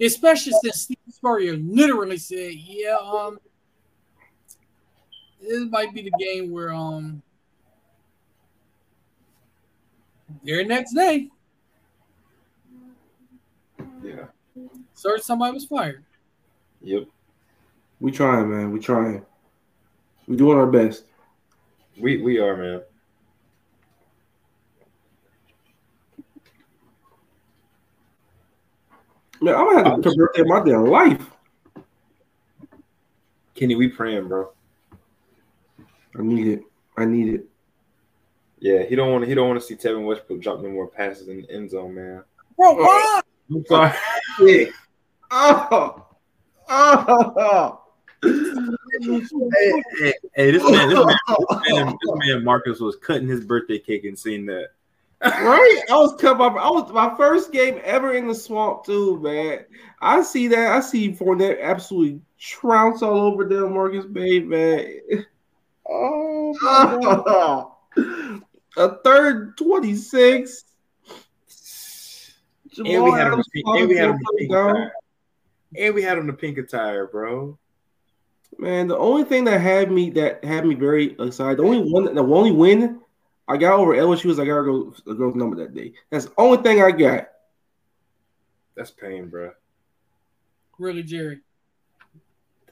Especially 0.02 0.54
since 0.64 0.82
Steve 0.82 0.98
Spurrier 1.10 1.56
literally 1.58 2.18
said, 2.18 2.54
"Yeah, 2.54 2.98
um, 3.02 3.40
this 5.42 5.66
might 5.70 5.94
be 5.94 6.02
the 6.04 6.12
game 6.18 6.52
where 6.52 6.74
um 6.74 7.22
Very 10.44 10.66
next 10.66 10.94
day, 10.94 11.30
Yeah. 14.04 14.26
Search 14.94 15.22
somebody 15.22 15.54
was 15.54 15.66
fired. 15.66 16.04
Yep. 16.82 17.06
We 18.00 18.12
trying, 18.12 18.50
man. 18.50 18.72
We 18.72 18.80
trying. 18.80 19.26
We 20.28 20.36
doing 20.36 20.58
our 20.58 20.68
best. 20.68 21.06
We 22.00 22.22
we 22.22 22.40
are, 22.40 22.58
man. 22.58 22.82
Man, 29.42 29.56
I'm 29.56 29.74
gonna 29.74 29.90
have 29.90 30.02
to 30.02 30.16
birthday 30.16 30.44
my 30.44 30.64
damn 30.64 30.86
life. 30.86 31.30
Kenny, 33.56 33.76
we 33.76 33.90
praying, 33.90 34.28
bro. 34.28 34.52
I 36.18 36.22
need 36.22 36.48
it. 36.48 36.62
I 36.98 37.06
need 37.06 37.34
it. 37.34 37.46
Yeah, 38.60 38.84
he 38.84 38.96
don't 38.96 39.12
want 39.12 39.24
to. 39.24 39.28
He 39.30 39.36
don't 39.36 39.50
want 39.50 39.60
to 39.60 39.66
see 39.66 39.76
Tevin 39.76 40.06
Westbrook 40.06 40.42
drop 40.42 40.62
no 40.62 40.70
more 40.70 40.88
passes 40.88 41.28
in 41.28 41.42
the 41.42 41.52
end 41.52 41.70
zone, 41.70 41.96
man. 41.96 42.24
Bro, 42.58 42.70
oh. 42.70 42.76
why? 42.76 43.22
I'm 43.50 43.66
sorry. 43.66 44.72
Oh. 45.36 46.06
Oh. 46.70 47.82
hey, 48.22 49.84
hey, 50.00 50.14
hey, 50.36 50.52
this 50.52 50.64
man, 50.64 50.90
this 50.90 51.06
man, 51.06 51.18
this 51.28 51.74
man, 51.74 51.88
this 51.88 52.12
man 52.16 52.44
Marcus 52.44 52.80
was 52.80 52.96
cutting 52.98 53.28
his 53.28 53.44
birthday 53.44 53.80
cake 53.80 54.06
and 54.06 54.18
seeing 54.18 54.46
that. 54.46 54.68
right? 55.24 55.82
I 55.90 55.96
was 55.96 56.16
cut 56.22 56.38
my 56.38 56.46
I 56.48 56.70
was 56.70 56.92
my 56.92 57.16
first 57.18 57.52
game 57.52 57.82
ever 57.84 58.14
in 58.14 58.28
the 58.28 58.36
swamp 58.36 58.86
too, 58.86 59.20
man. 59.22 59.66
I 60.00 60.22
see 60.22 60.48
that. 60.50 60.72
I 60.72 60.82
see 60.82 61.12
Fournette 61.12 61.64
absolutely 61.64 62.22
trounce 62.38 63.02
all 63.02 63.22
over 63.22 63.44
them 63.46 63.74
Marcus 63.74 64.06
Bay, 64.06 64.40
man. 64.40 65.00
Oh, 65.90 67.76
a 68.78 68.96
third 69.04 69.58
26. 69.58 70.64
and 72.78 72.86
we 72.86 73.12
had 73.12 73.28
him, 73.28 73.34
Adams 73.34 73.48
and 73.66 73.90
we 73.90 73.96
had 73.96 74.10
him 74.12 74.92
And 75.78 75.94
we 75.96 76.02
had 76.04 76.18
him 76.18 76.28
the 76.28 76.34
pink 76.34 76.58
attire, 76.58 77.08
bro. 77.08 77.58
Man, 78.60 78.88
the 78.88 78.98
only 78.98 79.24
thing 79.24 79.46
that 79.46 79.60
had 79.60 79.92
me 79.92 80.12
that 80.12 80.44
had 80.44 80.66
me 80.66 80.76
very 80.76 81.16
excited, 81.20 81.58
the 81.58 81.64
only 81.64 81.92
one, 81.92 82.14
the 82.14 82.22
only 82.24 82.52
win 82.52 83.00
I 83.48 83.58
got 83.58 83.80
over 83.80 83.94
LSU 83.94 84.26
was 84.26 84.40
I 84.40 84.46
got 84.46 84.60
a 84.60 84.64
go 84.64 84.94
the 85.06 85.16
girl's 85.16 85.36
number 85.36 85.56
that 85.58 85.74
day. 85.74 85.94
That's 86.12 86.26
the 86.26 86.34
only 86.38 86.62
thing 86.62 86.82
I 86.82 86.92
got. 86.92 87.30
That's 88.76 88.92
pain, 88.92 89.28
bro. 89.30 89.52
Really, 90.80 91.04
Jerry? 91.04 91.42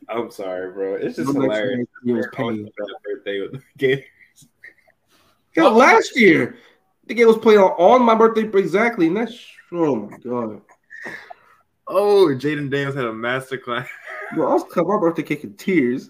I'm 0.10 0.32
sorry, 0.32 0.72
bro. 0.72 0.96
It's 0.96 1.16
just 1.16 1.34
The 1.34 1.40
next 1.40 1.56
hilarious. 1.56 1.88
it 2.06 2.12
was 2.14 2.28
pain. 2.34 2.68
a 2.68 3.16
birthday 3.16 3.42
with 3.42 3.52
the 3.54 3.62
game. 3.78 4.04
Yeah, 5.56 5.64
last 5.68 6.16
year 6.20 6.58
the 7.08 7.14
game 7.14 7.28
was 7.28 7.38
played 7.38 7.58
on, 7.58 7.72
on 7.72 8.04
my 8.04 8.16
birthday 8.16 8.44
exactly, 8.58 9.08
and 9.08 9.18
that's 9.18 9.38
oh 9.72 9.96
my 9.96 10.18
god. 10.20 10.62
Oh, 11.94 12.28
Jayden 12.34 12.70
Daniels 12.72 12.96
had 12.96 13.06
a 13.06 13.14
master 13.14 13.58
class. 13.58 13.88
Bro, 14.34 14.50
I 14.50 14.54
was 14.54 14.64
cut 14.72 14.88
my 14.88 14.98
birthday 14.98 15.24
cake 15.24 15.44
in 15.44 15.56
tears. 15.56 16.10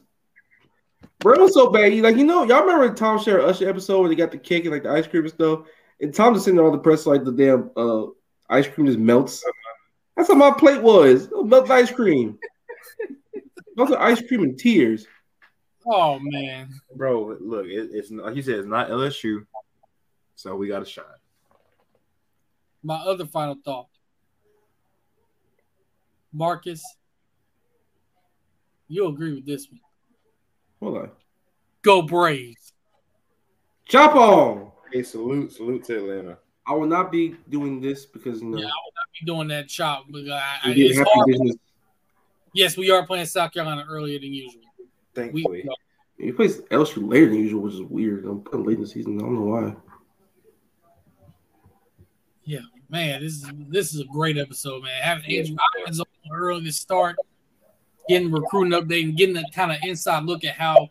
Bro, 1.20 1.34
it 1.34 1.42
was 1.42 1.54
so 1.56 1.72
bad. 1.72 1.92
Like, 1.96 2.18
you 2.18 2.24
know, 2.24 2.44
y'all 2.44 2.62
remember 2.62 2.88
the 2.88 2.96
Tom 2.96 3.20
Sher 3.20 3.42
Usher 3.42 3.68
episode 3.68 4.00
where 4.00 4.10
they 4.10 4.16
got 4.16 4.32
the 4.32 4.38
cake 4.38 4.66
and 4.66 4.72
like 4.74 4.84
the 4.84 4.92
ice 4.92 5.08
cream 5.08 5.24
and 5.24 5.34
stuff? 5.34 5.62
And 6.00 6.14
Tom 6.14 6.34
just 6.34 6.46
sitting 6.46 6.58
there 6.58 6.66
on 6.66 6.72
the 6.72 6.78
press 6.78 7.06
like 7.06 7.24
the 7.24 7.32
damn 7.32 7.72
uh 7.76 8.06
ice 8.50 8.68
cream 8.68 8.86
just 8.86 9.00
melts. 9.00 9.44
That's 10.16 10.30
how 10.30 10.36
my 10.36 10.52
plate 10.52 10.82
was. 10.82 11.26
It 11.26 11.36
was 11.36 11.46
melted 11.46 11.72
ice 11.72 11.92
cream. 11.92 12.38
Melted 13.76 13.98
ice 13.98 14.22
cream 14.28 14.44
and 14.44 14.60
tears. 14.60 15.08
Oh 15.88 16.20
man, 16.22 16.70
Bro, 16.96 17.38
look, 17.40 17.66
it, 17.66 17.90
it's 17.92 18.12
like 18.12 18.36
you 18.36 18.44
said, 18.44 18.60
it's 18.60 18.68
not 18.68 18.90
LSU, 18.90 19.46
so 20.36 20.56
we 20.56 20.68
got 20.68 20.84
a 20.84 20.86
shot. 20.86 21.16
my 22.84 22.98
other 22.98 23.26
final 23.26 23.56
thought. 23.66 23.88
Marcus, 26.34 26.84
you'll 28.88 29.10
agree 29.10 29.34
with 29.34 29.46
this 29.46 29.68
one. 29.70 29.80
Hold 30.82 30.98
on. 30.98 31.12
Go 31.82 32.02
Braves. 32.02 32.74
Chop 33.86 34.16
on. 34.16 34.72
Hey, 34.92 35.04
salute, 35.04 35.52
salute 35.52 35.84
to 35.86 35.98
Atlanta. 35.98 36.38
I 36.66 36.74
will 36.74 36.88
not 36.88 37.12
be 37.12 37.36
doing 37.50 37.82
this 37.82 38.06
because 38.06 38.42
no. 38.42 38.58
Yeah, 38.58 38.66
I 38.66 38.68
will 38.68 38.94
not 38.96 39.08
be 39.20 39.26
doing 39.26 39.48
that 39.50 39.68
chop. 39.68 40.06
But 40.10 40.30
I, 40.30 40.58
I, 40.64 40.74
it's 40.76 40.98
happy 40.98 41.10
hard. 41.14 41.28
business. 41.28 41.56
Yes, 42.54 42.78
we 42.78 42.92
are 42.92 43.06
playing 43.06 43.26
South 43.26 43.54
Carolina 43.54 43.86
earlier 43.90 44.20
than 44.20 44.34
usual. 44.34 44.62
We, 44.78 44.86
Thankfully. 45.16 45.68
He 46.18 46.32
plays 46.32 46.62
LSU 46.62 47.10
later 47.10 47.30
than 47.30 47.40
usual, 47.40 47.62
which 47.62 47.74
is 47.74 47.82
weird. 47.82 48.26
I'm 48.26 48.42
putting 48.42 48.66
late 48.66 48.76
in 48.76 48.84
the 48.84 48.88
season. 48.88 49.18
I 49.18 49.22
don't 49.22 49.36
know 49.36 49.42
why. 49.42 49.76
yeah, 52.44 52.60
man, 52.90 53.22
this 53.22 53.34
is 53.34 53.52
this 53.70 53.94
is 53.94 54.02
a 54.02 54.06
great 54.06 54.38
episode, 54.38 54.84
man. 54.84 55.02
Having 55.02 55.38
Andrew 55.38 55.56
Hopkins 55.60 56.00
on 56.00 56.06
early 56.32 56.64
to 56.66 56.72
start, 56.72 57.16
getting 58.08 58.32
recruiting 58.32 58.80
update, 58.80 59.04
and 59.04 59.18
getting 59.18 59.36
that 59.36 59.52
kind 59.54 59.72
of 59.72 59.78
inside 59.84 60.24
look 60.24 60.44
at 60.44 60.56
how 60.56 60.90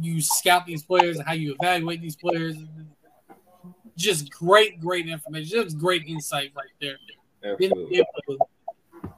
you 0.00 0.20
scout 0.20 0.66
these 0.66 0.82
players 0.82 1.16
and 1.16 1.26
how 1.26 1.34
you 1.34 1.54
evaluate 1.60 2.00
these 2.00 2.16
players. 2.16 2.56
Just 3.96 4.30
great, 4.30 4.80
great 4.80 5.08
information. 5.08 5.62
Just 5.62 5.78
great 5.78 6.04
insight 6.06 6.52
right 6.56 6.66
there. 6.80 6.96
Being 7.58 7.72
Absolutely. 7.72 7.98
able 7.98 8.38
to, 8.38 9.10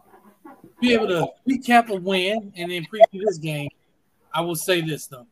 be 0.81 0.93
able 0.93 1.09
to 1.09 1.27
recap 1.49 1.89
a 1.89 1.97
win 1.97 2.53
and 2.57 2.71
then 2.71 2.85
preview 2.93 3.23
this 3.25 3.39
game. 3.39 3.71
I 4.35 4.41
will 4.41 4.57
say 4.57 4.83
this 4.83 5.07
though, 5.07 5.27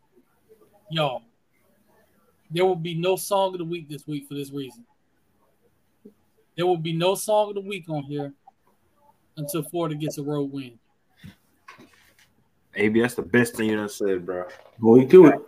y'all, 0.90 1.22
there 2.50 2.64
will 2.64 2.76
be 2.76 2.94
no 2.94 3.16
song 3.16 3.52
of 3.52 3.58
the 3.58 3.64
week 3.64 3.88
this 3.88 4.06
week 4.06 4.26
for 4.28 4.34
this 4.34 4.50
reason. 4.50 4.84
There 6.56 6.66
will 6.66 6.78
be 6.78 6.92
no 6.92 7.14
song 7.14 7.48
of 7.48 7.56
the 7.56 7.60
week 7.60 7.88
on 7.88 8.04
here 8.04 8.32
until 9.36 9.62
Florida 9.62 9.94
gets 9.94 10.18
a 10.18 10.22
road 10.22 10.52
win. 10.52 10.78
AB, 12.76 13.00
that's 13.00 13.14
the 13.14 13.22
best 13.22 13.54
thing 13.56 13.70
you 13.70 13.76
done 13.76 13.88
said, 13.88 14.26
bro. 14.26 14.44
Going 14.80 15.06
do 15.06 15.26
it. 15.26 15.40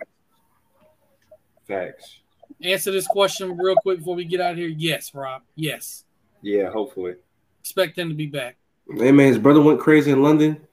Facts. 1.67 2.19
Answer 2.61 2.91
this 2.91 3.07
question 3.07 3.57
real 3.57 3.75
quick 3.75 3.99
before 3.99 4.15
we 4.15 4.23
get 4.25 4.39
out 4.39 4.53
of 4.53 4.57
here. 4.57 4.69
Yes, 4.69 5.13
Rob. 5.13 5.41
Yes. 5.55 6.05
Yeah, 6.41 6.69
hopefully. 6.69 7.15
Expect 7.61 7.95
them 7.97 8.09
to 8.09 8.15
be 8.15 8.27
back. 8.27 8.57
Hey 8.89 9.11
man, 9.11 9.27
his 9.27 9.37
brother 9.37 9.61
went 9.61 9.81
crazy 9.81 10.11
in 10.11 10.23
London. 10.23 10.65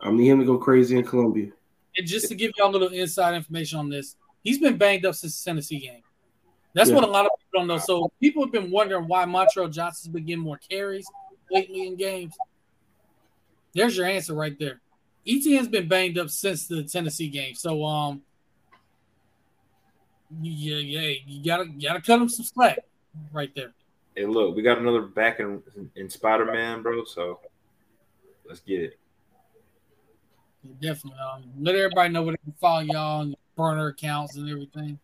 I 0.00 0.12
need 0.12 0.28
him 0.28 0.38
to 0.38 0.46
go 0.46 0.58
crazy 0.58 0.96
in 0.96 1.04
Columbia. 1.04 1.50
And 1.96 2.06
just 2.06 2.28
to 2.28 2.36
give 2.36 2.52
y'all 2.56 2.70
a 2.70 2.72
little 2.72 2.88
inside 2.88 3.34
information 3.34 3.80
on 3.80 3.88
this, 3.88 4.14
he's 4.44 4.60
been 4.60 4.76
banged 4.76 5.04
up 5.04 5.16
since 5.16 5.42
the 5.42 5.50
Tennessee 5.50 5.80
game. 5.80 6.02
That's 6.74 6.90
Yeah. 6.90 6.96
what 6.96 7.04
a 7.04 7.08
lot 7.08 7.26
of 7.26 7.32
people 7.36 7.60
don't 7.60 7.66
know. 7.66 7.78
So 7.78 8.12
people 8.20 8.44
have 8.44 8.52
been 8.52 8.70
wondering 8.70 9.08
why 9.08 9.24
Montrell 9.24 9.72
Johnson's 9.72 10.12
been 10.12 10.24
getting 10.24 10.44
more 10.44 10.58
carries 10.58 11.06
lately 11.50 11.86
in 11.86 11.96
games. 11.96 12.34
There's 13.74 13.96
your 13.96 14.06
answer 14.06 14.34
right 14.34 14.58
there. 14.58 14.80
Etienne's 15.26 15.68
been 15.68 15.88
banged 15.88 16.18
up 16.18 16.30
since 16.30 16.66
the 16.66 16.84
Tennessee 16.84 17.28
game. 17.28 17.54
So 17.54 17.84
um 17.84 18.22
yeah, 20.42 20.76
yeah, 20.76 21.14
you 21.26 21.44
gotta 21.44 21.66
you 21.66 21.88
gotta 21.88 22.00
cut 22.00 22.20
him 22.20 22.28
some 22.28 22.44
slack 22.44 22.80
right 23.32 23.54
there. 23.54 23.72
Hey, 24.14 24.26
look, 24.26 24.56
we 24.56 24.62
got 24.62 24.78
another 24.78 25.02
back 25.02 25.40
in 25.40 25.62
in 25.96 26.10
Spider 26.10 26.44
Man, 26.44 26.82
bro. 26.82 27.04
So 27.04 27.40
let's 28.46 28.60
get 28.60 28.80
it. 28.82 28.98
Definitely. 30.80 31.18
Um, 31.20 31.44
let 31.60 31.74
everybody 31.76 32.12
know 32.12 32.22
where 32.22 32.32
they 32.32 32.42
can 32.42 32.54
follow 32.60 32.80
y'all 32.80 33.20
and 33.22 33.36
burner 33.56 33.88
accounts 33.88 34.36
and 34.36 34.50
everything. 34.50 34.98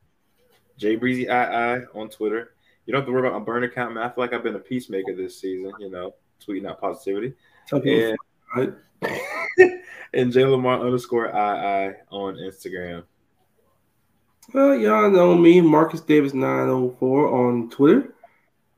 Jay 0.76 0.96
Breezy 0.96 1.22
II 1.22 1.86
on 1.94 2.08
Twitter. 2.10 2.54
You 2.84 2.92
don't 2.92 3.00
have 3.00 3.06
to 3.06 3.12
worry 3.12 3.26
about 3.26 3.38
my 3.38 3.44
burner 3.44 3.66
account, 3.66 3.94
man. 3.94 4.02
I 4.04 4.08
feel 4.08 4.24
like 4.24 4.34
I've 4.34 4.42
been 4.42 4.56
a 4.56 4.60
peacemaker 4.60 5.14
this 5.14 5.40
season. 5.40 5.72
You 5.78 5.90
know, 5.90 6.14
tweeting 6.46 6.68
out 6.68 6.80
positivity. 6.80 7.34
People, 7.70 8.14
And 8.54 8.76
and 10.14 10.32
J 10.32 10.44
Lamar 10.44 10.80
underscore 10.80 11.26
II 11.26 11.94
on 12.10 12.36
Instagram. 12.36 13.04
Well, 14.52 14.76
y'all 14.76 15.10
know 15.10 15.34
me, 15.34 15.60
Marcus 15.60 16.00
Davis 16.00 16.34
904 16.34 17.28
on 17.28 17.70
Twitter. 17.70 18.14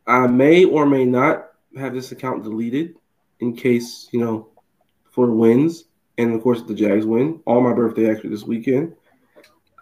I 0.07 0.27
may 0.27 0.65
or 0.65 0.87
may 0.87 1.05
not 1.05 1.49
have 1.77 1.93
this 1.93 2.13
account 2.13 2.45
deleted 2.45 2.95
in 3.41 3.57
case, 3.57 4.09
you 4.13 4.21
know, 4.21 4.49
for 5.11 5.31
wins. 5.33 5.85
And 6.19 6.35
of 6.35 6.43
course, 6.43 6.63
the 6.63 6.75
Jags 6.75 7.05
win. 7.05 7.41
All 7.47 7.61
my 7.61 7.73
birthday 7.73 8.11
actually 8.11 8.31
this 8.31 8.45
weekend. 8.45 8.95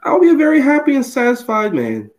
I'll 0.02 0.20
be 0.20 0.30
a 0.30 0.36
very 0.36 0.60
happy 0.60 0.96
and 0.96 1.04
satisfied 1.04 1.74
man. 1.74 2.10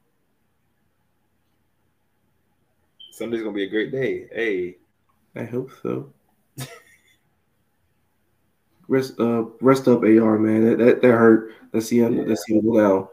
Sunday's 3.12 3.42
gonna 3.42 3.54
be 3.54 3.64
a 3.64 3.70
great 3.70 3.92
day. 3.92 4.28
Hey, 4.32 4.78
I 5.36 5.44
hope 5.44 5.72
so. 5.82 6.14
rest, 8.88 9.20
uh, 9.20 9.46
rest 9.62 9.88
up, 9.88 10.04
AR 10.04 10.40
man. 10.40 10.66
That 10.66 10.78
that, 10.78 11.02
that 11.02 11.12
hurt. 11.12 11.54
Let's 11.74 11.88
see 11.88 12.00
him. 12.00 12.28
Let's 12.28 12.46
see 12.46 12.56
him 12.56 12.66
go 12.66 12.80
down. 12.80 13.08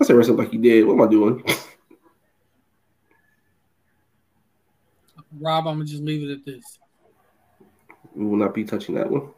I 0.00 0.04
say 0.04 0.14
rest 0.14 0.30
up 0.30 0.38
like 0.38 0.50
he 0.50 0.58
did. 0.58 0.86
What 0.86 0.94
am 0.94 1.02
I 1.02 1.06
doing? 1.06 1.44
Rob, 5.38 5.68
I'm 5.68 5.74
gonna 5.74 5.84
just 5.84 6.02
leave 6.02 6.28
it 6.28 6.32
at 6.32 6.44
this. 6.44 6.78
we 8.14 8.26
will 8.26 8.36
not 8.36 8.54
be 8.54 8.64
touching 8.64 8.96
that 8.96 9.08
one. 9.10 9.28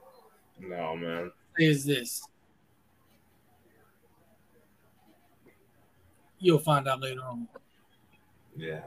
no 0.58 0.96
man. 0.96 1.30
Is 1.58 1.84
this 1.84 2.22
you'll 6.42 6.58
find 6.58 6.86
out 6.88 7.00
later 7.00 7.22
on. 7.22 7.48
Yeah. 8.56 8.80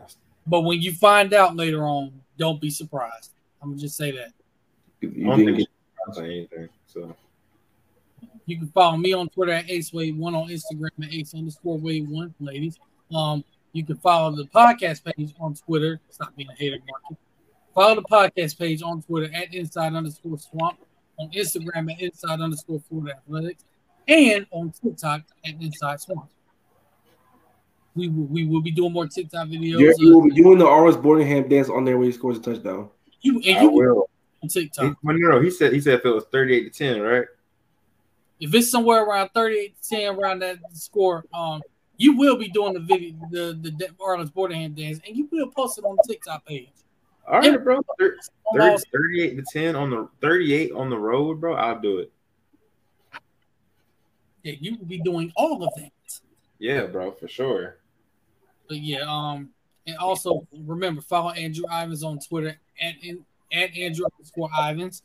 But 0.48 0.62
when 0.62 0.82
you 0.82 0.94
find 0.94 1.34
out 1.34 1.56
later 1.56 1.84
on, 1.84 2.12
don't 2.38 2.60
be 2.62 2.70
surprised. 2.70 3.32
I'm 3.62 3.70
gonna 3.70 3.82
just 3.82 3.98
say 3.98 4.12
that. 4.12 4.32
You 5.02 5.10
I 5.10 5.30
don't 5.36 5.40
didn't 5.40 5.56
think 5.56 5.58
get- 5.70 6.08
it's 6.10 6.18
anything. 6.20 6.70
So 6.88 7.16
You 8.46 8.58
can 8.60 8.68
follow 8.68 8.96
me 8.98 9.12
on 9.14 9.28
Twitter 9.30 9.52
at 9.54 9.66
AceWave1 9.68 10.36
on 10.36 10.50
Instagram 10.50 11.04
at 11.04 11.14
Ace 11.14 11.34
underscore 11.34 11.80
Wave 11.80 12.08
One, 12.10 12.34
ladies. 12.40 12.78
Um, 13.14 13.44
you 13.74 13.84
can 13.84 13.98
follow 13.98 14.36
the 14.36 14.44
podcast 14.46 15.04
page 15.04 15.34
on 15.40 15.56
Twitter. 15.56 16.00
Stop 16.12 16.36
being 16.36 16.50
a 16.50 16.54
hater, 16.54 16.78
market. 16.88 17.18
Follow 17.74 17.96
the 17.96 18.04
podcast 18.04 18.58
page 18.60 18.82
on 18.84 19.02
Twitter 19.02 19.34
at 19.34 19.54
Inside 19.54 19.94
underscore 19.96 20.38
Swamp, 20.38 20.78
on 21.18 21.30
Instagram 21.32 21.92
at 21.92 22.00
Inside 22.00 22.40
underscore 22.40 22.80
Florida 22.88 23.16
Athletics, 23.18 23.66
and 24.08 24.46
on 24.52 24.72
TikTok 24.72 25.24
at 25.44 25.56
Inside 25.60 26.00
Swamp. 26.00 26.30
We 27.96 28.10
will, 28.10 28.26
we 28.26 28.46
will 28.46 28.62
be 28.62 28.72
doing 28.72 28.92
more 28.92 29.08
TikTok 29.08 29.48
videos. 29.48 29.80
Jerry, 29.80 29.92
Uh, 29.94 29.96
you 30.00 30.14
will 30.16 30.24
be 30.24 30.32
doing 30.36 30.58
the 30.58 30.66
Arlis 30.66 31.02
Boardingham 31.02 31.50
dance 31.50 31.70
on 31.70 31.86
there 31.86 31.98
when 31.98 32.08
he 32.08 32.12
scores 32.12 32.38
a 32.38 32.42
touchdown. 32.42 32.90
you 33.22 33.42
and 33.46 33.58
I 33.58 33.62
you 33.62 33.70
will. 33.72 34.10
on 34.44 34.50
TikTok. 34.50 34.98
well, 35.02 35.16
no, 35.18 35.30
no, 35.32 35.42
he 35.42 35.50
said 35.50 35.72
he 35.74 35.80
said 35.80 35.96
if 35.96 36.06
it 36.06 36.10
was 36.10 36.26
38 36.26 36.74
to 36.74 36.78
10, 36.94 37.02
right? 37.02 37.26
if 38.42 38.54
it's 38.54 38.70
somewhere 38.70 39.02
around 39.06 39.30
38 39.34 39.82
to 39.82 39.90
10 39.90 40.16
around 40.20 40.40
that 40.40 40.58
score, 40.74 41.24
um, 41.34 41.62
you 41.96 42.18
will 42.18 42.36
be 42.36 42.50
doing 42.50 42.74
the 42.74 42.82
video, 42.82 43.16
the 43.32 43.58
the 43.62 43.72
De- 43.72 43.88
Arlis 43.94 44.30
Boardingham 44.32 44.76
dance, 44.76 45.00
and 45.08 45.16
you 45.16 45.30
will 45.32 45.48
post 45.50 45.78
it 45.78 45.86
on 45.86 45.96
the 45.96 46.04
TikTok 46.14 46.46
page. 46.46 46.70
All 47.28 47.40
right, 47.40 47.64
bro. 47.64 47.80
Thir- 47.98 48.18
On 48.52 48.60
30, 48.60 48.84
38 48.92 49.36
to 49.38 49.44
10 49.52 49.76
on 49.78 49.90
the 49.90 50.10
38 50.22 50.74
on 50.74 50.90
the 50.90 50.98
road, 50.98 51.40
bro. 51.40 51.56
I'll 51.56 51.80
do 51.80 52.00
it. 52.00 52.12
Yeah, 54.44 54.54
you 54.60 54.76
will 54.78 54.86
be 54.86 55.00
doing 55.00 55.32
all 55.36 55.64
of 55.64 55.74
that. 55.78 55.92
Yeah, 56.60 56.86
bro, 56.86 57.12
for 57.12 57.28
sure. 57.28 57.78
But 58.68 58.78
yeah, 58.78 59.02
um, 59.08 59.50
and 59.88 59.98
also 59.98 60.48
remember 60.66 61.02
follow 61.02 61.32
Andrew 61.32 61.66
Ivins 61.72 62.04
on 62.04 62.20
Twitter 62.20 62.58
at 62.82 62.94
in, 63.02 63.26
at 63.52 63.76
Andrew 63.76 64.06
underscore 64.18 64.50
Ivins. 64.60 65.04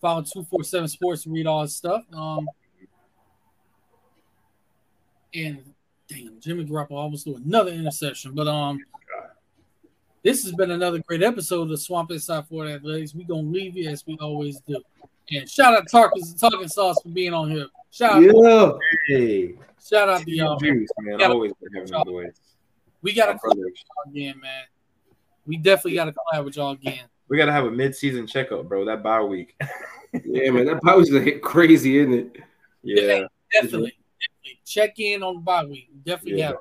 Follow 0.00 0.22
two 0.22 0.44
four 0.44 0.64
seven 0.64 0.88
Sports 0.88 1.24
to 1.24 1.30
read 1.30 1.46
all 1.46 1.62
his 1.62 1.74
stuff. 1.74 2.04
Um, 2.14 2.48
and 5.34 5.62
damn, 6.08 6.40
Jimmy 6.40 6.64
Garoppolo 6.64 6.92
almost 6.92 7.24
threw 7.24 7.36
another 7.36 7.72
interception. 7.72 8.32
But 8.34 8.48
um, 8.48 8.78
this 10.22 10.42
has 10.44 10.52
been 10.52 10.70
another 10.70 10.98
great 11.06 11.22
episode 11.22 11.62
of 11.62 11.68
the 11.68 11.78
Swamp 11.78 12.10
Inside 12.10 12.46
Florida 12.48 12.74
Athletics. 12.74 13.14
We 13.14 13.24
gonna 13.24 13.42
leave 13.42 13.76
you 13.76 13.88
as 13.88 14.06
we 14.06 14.16
always 14.20 14.60
do. 14.60 14.80
And 15.30 15.48
shout 15.48 15.74
out 15.74 15.88
to 15.88 15.96
Tarkus 15.96 16.30
and 16.30 16.38
Talking 16.38 16.68
Sauce 16.68 17.02
for 17.02 17.08
being 17.08 17.34
on 17.34 17.50
here. 17.50 17.66
Shout 17.90 18.12
out, 18.12 18.22
Yeah. 18.22 18.72
Hey, 19.08 19.54
shout 19.84 20.08
out 20.08 20.22
to 20.22 20.30
y'all. 20.30 20.58
juice, 20.58 20.88
man. 21.00 21.22
Always 21.22 21.52
having 21.74 21.90
the 21.90 22.04
boys. 22.04 22.32
We 23.06 23.12
gotta 23.14 23.34
My 23.34 23.38
collab 23.38 23.56
with 23.64 23.74
y'all 23.76 24.12
again, 24.12 24.40
man. 24.40 24.64
We 25.46 25.58
definitely 25.58 25.94
gotta 25.94 26.12
collab 26.12 26.44
with 26.44 26.56
y'all 26.56 26.72
again. 26.72 27.04
We 27.28 27.36
gotta 27.36 27.52
have 27.52 27.64
a 27.64 27.70
mid-season 27.70 28.26
checkup, 28.26 28.68
bro. 28.68 28.84
That 28.84 29.02
bye 29.02 29.22
week. 29.22 29.54
Yeah, 30.24 30.50
man. 30.50 30.64
That 30.64 30.80
probably 30.80 31.12
was 31.12 31.22
hit 31.24 31.42
crazy, 31.42 31.98
isn't 31.98 32.14
it? 32.14 32.36
yeah, 32.82 33.26
Definitely, 33.52 33.92
definitely 34.18 34.60
check 34.64 34.98
in 34.98 35.22
on 35.22 35.34
the 35.34 35.40
bye 35.40 35.64
week. 35.64 35.90
Definitely 36.04 36.38
Yeah. 36.40 36.46
have. 36.48 36.56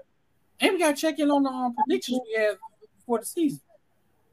And 0.60 0.74
we 0.74 0.80
got 0.80 0.96
to 0.96 1.02
check 1.02 1.20
in 1.20 1.32
on 1.32 1.44
the 1.44 1.50
um, 1.50 1.74
predictions 1.74 2.20
we 2.28 2.42
have 2.42 2.58
for 3.06 3.20
the 3.20 3.26
season. 3.26 3.62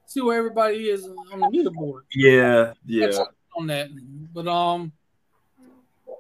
See 0.07 0.21
where 0.23 0.37
everybody 0.39 0.89
is 0.91 1.07
on 1.07 1.39
the 1.41 1.47
leaderboard. 1.47 2.01
yeah, 2.17 2.73
yeah. 2.85 3.11
On 3.57 3.67
that. 3.69 3.91
But 4.35 4.49
um, 4.49 4.91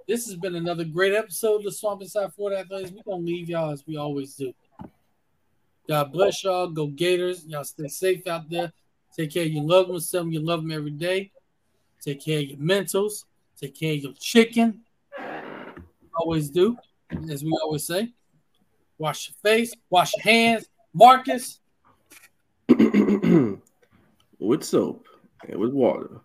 this 0.06 0.26
has 0.26 0.36
been 0.36 0.54
another 0.54 0.84
great 0.84 1.14
episode 1.14 1.56
of 1.56 1.64
the 1.64 1.72
Swamp 1.72 2.02
Inside 2.02 2.32
Florida 2.34 2.60
Athletics. 2.60 2.92
We're 2.92 3.02
gonna 3.02 3.24
leave 3.24 3.48
y'all 3.48 3.72
as 3.72 3.84
we 3.86 3.96
always 3.96 4.34
do. 4.36 4.52
God 5.88 6.12
bless 6.12 6.44
y'all. 6.44 6.68
Go 6.68 6.86
Gators. 6.86 7.44
Y'all 7.46 7.64
stay 7.64 7.88
safe 7.88 8.26
out 8.26 8.48
there. 8.48 8.72
Take 9.16 9.32
care 9.32 9.44
of 9.44 9.50
your 9.50 9.64
loved 9.64 9.90
ones. 9.90 10.10
Them 10.10 10.30
you 10.30 10.40
love 10.40 10.62
them 10.62 10.70
every 10.70 10.90
day. 10.90 11.30
Take 12.00 12.24
care 12.24 12.38
of 12.38 12.44
your 12.44 12.58
mentals. 12.58 13.24
Take 13.60 13.78
care 13.78 13.94
of 13.94 13.98
your 13.98 14.12
chicken. 14.18 14.80
Always 16.14 16.50
do, 16.50 16.76
as 17.30 17.44
we 17.44 17.50
always 17.62 17.86
say. 17.86 18.12
Wash 18.98 19.28
your 19.28 19.36
face. 19.42 19.72
Wash 19.90 20.12
your 20.16 20.22
hands. 20.22 20.66
Marcus. 20.94 21.60
with 24.38 24.64
soap 24.64 25.06
and 25.48 25.58
with 25.58 25.72
water, 25.72 26.20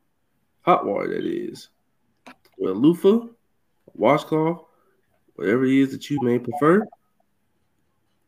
hot 0.61 0.85
water 0.85 1.09
that 1.09 1.25
is, 1.25 1.69
with 2.57 2.71
a 2.71 2.73
loofah, 2.73 3.27
washcloth, 3.93 4.63
whatever 5.35 5.65
it 5.65 5.73
is 5.73 5.91
that 5.91 6.09
you 6.09 6.19
may 6.21 6.39
prefer. 6.39 6.85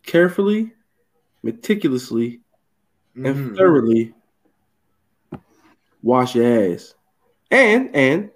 Carefully, 0.04 0.74
meticulously, 1.44 2.42
and 3.16 3.26
Mhm. 3.26 3.56
thoroughly 3.56 4.14
wash 6.02 6.36
your 6.36 6.46
ass, 6.46 6.96
and 7.52 7.96
and 7.96 8.32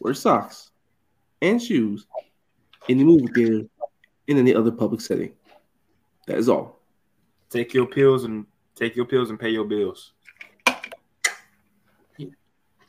wear 0.00 0.14
socks 0.14 0.70
and 1.40 1.62
shoes 1.62 2.06
in 2.88 2.98
the 2.98 3.04
movie 3.04 3.32
theater 3.32 3.68
in 4.26 4.38
any 4.38 4.54
other 4.54 4.70
public 4.70 5.00
setting. 5.00 5.34
That 6.26 6.38
is 6.38 6.48
all. 6.48 6.80
Take 7.48 7.72
your 7.72 7.86
pills 7.86 8.24
and 8.24 8.46
take 8.74 8.96
your 8.96 9.06
pills 9.06 9.30
and 9.30 9.38
pay 9.38 9.50
your 9.50 9.64
bills. 9.64 10.12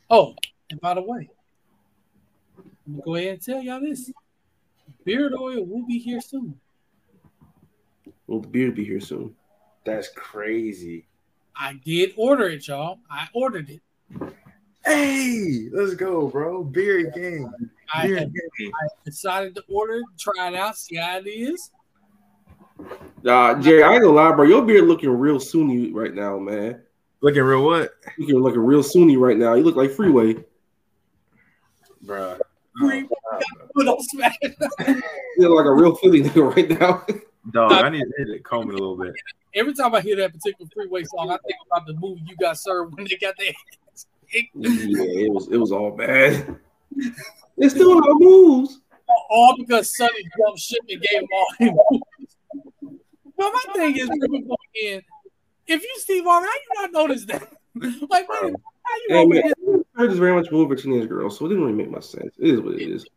Oh, 0.10 0.36
and 0.70 0.80
by 0.80 0.94
the 0.94 1.02
way, 1.02 1.30
I'm 2.58 2.94
gonna 2.94 3.04
go 3.04 3.16
ahead 3.16 3.34
and 3.34 3.42
tell 3.42 3.62
y'all 3.62 3.82
this. 3.82 4.12
Beard 5.04 5.34
oil 5.34 5.66
will 5.66 5.86
be 5.86 6.00
here 6.00 6.22
soon. 6.22 6.60
Well, 8.28 8.42
the 8.42 8.48
beard 8.48 8.76
be 8.76 8.84
here 8.86 9.00
soon. 9.00 9.34
That's 9.86 10.10
crazy. 10.10 11.08
I 11.56 11.74
did 11.84 12.14
order 12.18 12.50
it, 12.50 12.68
y'all. 12.68 13.00
I 13.10 13.28
ordered 13.34 13.70
it. 13.70 13.82
Hey, 14.86 15.70
let's 15.72 15.96
go, 15.96 16.28
bro. 16.28 16.64
Beer 16.64 17.10
game. 17.12 17.52
I 17.94 18.08
Beer 18.08 18.18
had 18.20 18.34
game. 18.34 18.72
decided 19.06 19.56
to 19.56 19.64
order, 19.70 19.96
it, 20.00 20.06
try 20.20 20.50
it 20.50 20.56
out, 20.56 20.78
see 20.78 20.96
how 20.98 21.18
it 21.18 21.28
is. 21.28 21.72
Uh, 23.26 23.56
Jerry, 23.60 23.84
I 23.84 23.94
ain't 23.94 24.04
gonna 24.04 24.14
lie, 24.16 24.32
bro. 24.34 24.46
Your 24.46 24.64
beard 24.66 24.86
looking 24.86 25.10
real 25.10 25.40
Sunni 25.40 25.92
right 25.92 26.14
now, 26.14 26.38
man. 26.38 26.82
Looking 27.22 27.42
real 27.44 27.64
what, 27.66 27.92
Looking 28.20 28.40
like 28.42 28.54
a 28.56 28.60
real 28.60 28.84
Sunni 28.84 29.18
right 29.18 29.38
now. 29.38 29.56
You 29.56 29.64
look 29.64 29.76
like 29.76 29.90
Freeway. 29.92 30.36
bro? 32.04 32.38
Free- 32.80 33.10
Put 33.76 33.88
on 33.88 34.02
smash. 34.04 34.36
You 34.42 35.50
look 35.50 35.58
like 35.58 35.66
a 35.66 35.74
real 35.74 35.96
Philly 35.96 36.24
nigga 36.24 36.56
right 36.56 36.80
now. 36.80 37.06
Dog, 37.52 37.72
I 37.72 37.90
need 37.90 38.02
to 38.02 38.14
hit 38.18 38.30
it, 38.30 38.44
comb 38.44 38.70
it 38.70 38.76
a 38.76 38.78
little 38.78 38.98
bit. 38.98 39.14
Every 39.54 39.74
time 39.74 39.96
I 39.96 40.02
hear 40.02 40.18
that 40.18 40.34
particular 40.34 40.70
freeway 40.74 41.04
song, 41.04 41.32
I 41.32 41.38
think 41.46 41.58
about 41.72 41.88
the 41.88 41.94
movie 41.94 42.22
you 42.28 42.36
got 42.36 42.58
served 42.58 42.96
when 42.96 43.06
they 43.06 43.18
got 43.18 43.36
their 43.38 43.54
yeah, 44.34 44.44
it 44.54 45.32
was 45.32 45.48
it 45.48 45.58
was 45.58 45.72
all 45.72 45.92
bad. 45.92 46.56
It's 47.60 47.74
still 47.74 47.98
our 47.98 48.14
moves. 48.14 48.82
all 49.32 49.56
because 49.58 49.98
Sonny 49.98 50.30
jumped 50.38 50.60
ship 50.60 50.80
and 50.88 51.02
gave 51.02 51.22
them 51.22 51.28
all 51.34 51.48
him. 51.58 51.76
But 53.36 53.52
my 53.52 53.74
thing 53.74 53.98
is, 53.98 54.08
people 54.10 54.28
going 54.28 54.58
in, 54.80 55.02
if 55.66 55.82
you 55.82 55.94
Steve 55.98 56.24
Harvey, 56.24 56.46
how 56.48 56.54
you 56.54 56.82
not 56.84 56.92
notice 56.92 57.26
that? 57.26 57.42
like, 57.76 58.28
man, 58.30 58.56
how 58.84 58.96
you 58.96 59.08
Hey, 59.10 59.26
man. 59.26 59.84
I 59.96 60.06
just 60.06 60.20
very 60.20 60.36
much 60.36 60.52
moved 60.52 60.70
for 60.70 60.76
teenage 60.76 61.10
girls, 61.10 61.40
so 61.40 61.46
it 61.46 61.50
didn't 61.50 61.64
really 61.64 61.76
make 61.76 61.90
much 61.90 62.06
sense. 62.06 62.36
It 62.38 62.48
is 62.48 62.62
what 62.62 62.76
it 62.76 62.82
is. 62.82 63.08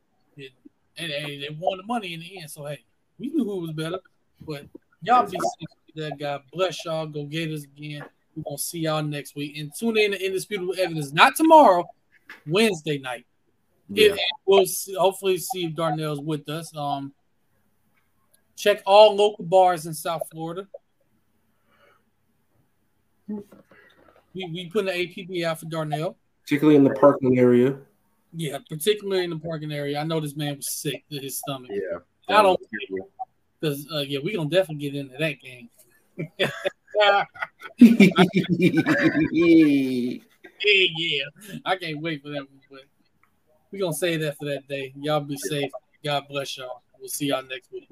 And 0.97 1.13
hey, 1.13 1.39
they 1.39 1.55
won 1.59 1.77
the 1.77 1.85
money 1.85 2.15
in 2.15 2.21
the 2.21 2.39
end, 2.41 2.51
so 2.51 2.65
hey, 2.65 2.83
we 3.19 3.29
knew 3.29 3.45
who 3.45 3.61
was 3.61 3.73
better. 3.73 3.99
But 4.47 4.67
y'all 5.03 5.27
be 5.27 5.39
safe 5.39 5.69
that 5.97 6.19
guy. 6.19 6.41
Bless 6.53 6.85
y'all. 6.85 7.07
Go 7.07 7.25
Gators 7.25 7.65
again. 7.65 8.05
We're 8.37 8.45
gonna 8.45 8.59
see 8.59 8.81
y'all 8.81 9.03
next 9.03 9.35
week. 9.35 9.57
And 9.59 9.73
tune 9.77 9.97
in 9.97 10.13
to 10.13 10.25
Indisputable 10.25 10.75
Evidence, 10.79 11.13
not 11.13 11.37
tomorrow, 11.37 11.85
Wednesday 12.47 12.99
night. 12.99 13.27
Yeah. 13.89 14.13
If, 14.13 14.19
we'll 14.47 14.67
see, 14.67 14.95
hopefully 14.95 15.39
see 15.39 15.67
if 15.67 15.75
Darnell's 15.75 16.21
with 16.21 16.49
us. 16.49 16.75
Um, 16.77 17.13
check 18.57 18.83
all 18.87 19.17
local 19.17 19.45
bars 19.45 19.87
in 19.87 19.95
South 19.95 20.23
Florida. 20.31 20.69
We 23.29 23.43
we 24.35 24.71
put 24.73 24.87
the 24.87 24.93
APB 24.93 25.45
out 25.45 25.61
for 25.61 25.67
Darnell. 25.67 26.17
Particularly 26.45 26.77
in 26.77 26.85
the 26.85 26.95
parking 26.95 27.39
area. 27.39 27.77
Yeah, 28.33 28.59
particularly 28.69 29.25
in 29.25 29.31
the 29.31 29.39
parking 29.39 29.73
area. 29.73 29.99
I 29.99 30.05
know 30.05 30.21
this 30.21 30.37
man 30.37 30.57
was 30.57 30.73
sick 30.73 31.05
to 31.11 31.19
his 31.19 31.39
stomach. 31.39 31.71
Yeah. 31.73 31.99
I 32.29 32.43
don't 32.43 32.61
because 33.61 33.87
uh, 33.93 34.01
yeah, 34.01 34.19
we 34.23 34.35
gonna 34.35 34.49
definitely 34.49 34.91
get 34.91 34.95
into 34.95 35.17
that 35.19 35.41
game. 35.41 35.69
yeah, 36.39 37.25
yeah, 40.63 41.25
I 41.65 41.77
can't 41.77 42.01
wait 42.01 42.23
for 42.23 42.31
that 42.31 42.41
one. 42.41 42.61
But 42.71 42.81
we 43.71 43.79
gonna 43.79 43.93
say 43.93 44.17
that 44.19 44.39
for 44.39 44.47
that 44.47 44.67
day. 44.69 44.93
Y'all 44.97 45.21
be 45.21 45.37
safe. 45.37 45.71
God 46.05 46.25
bless 46.29 46.57
y'all. 46.57 46.83
We'll 46.99 47.09
see 47.09 47.27
y'all 47.27 47.43
next 47.43 47.71
week. 47.73 47.89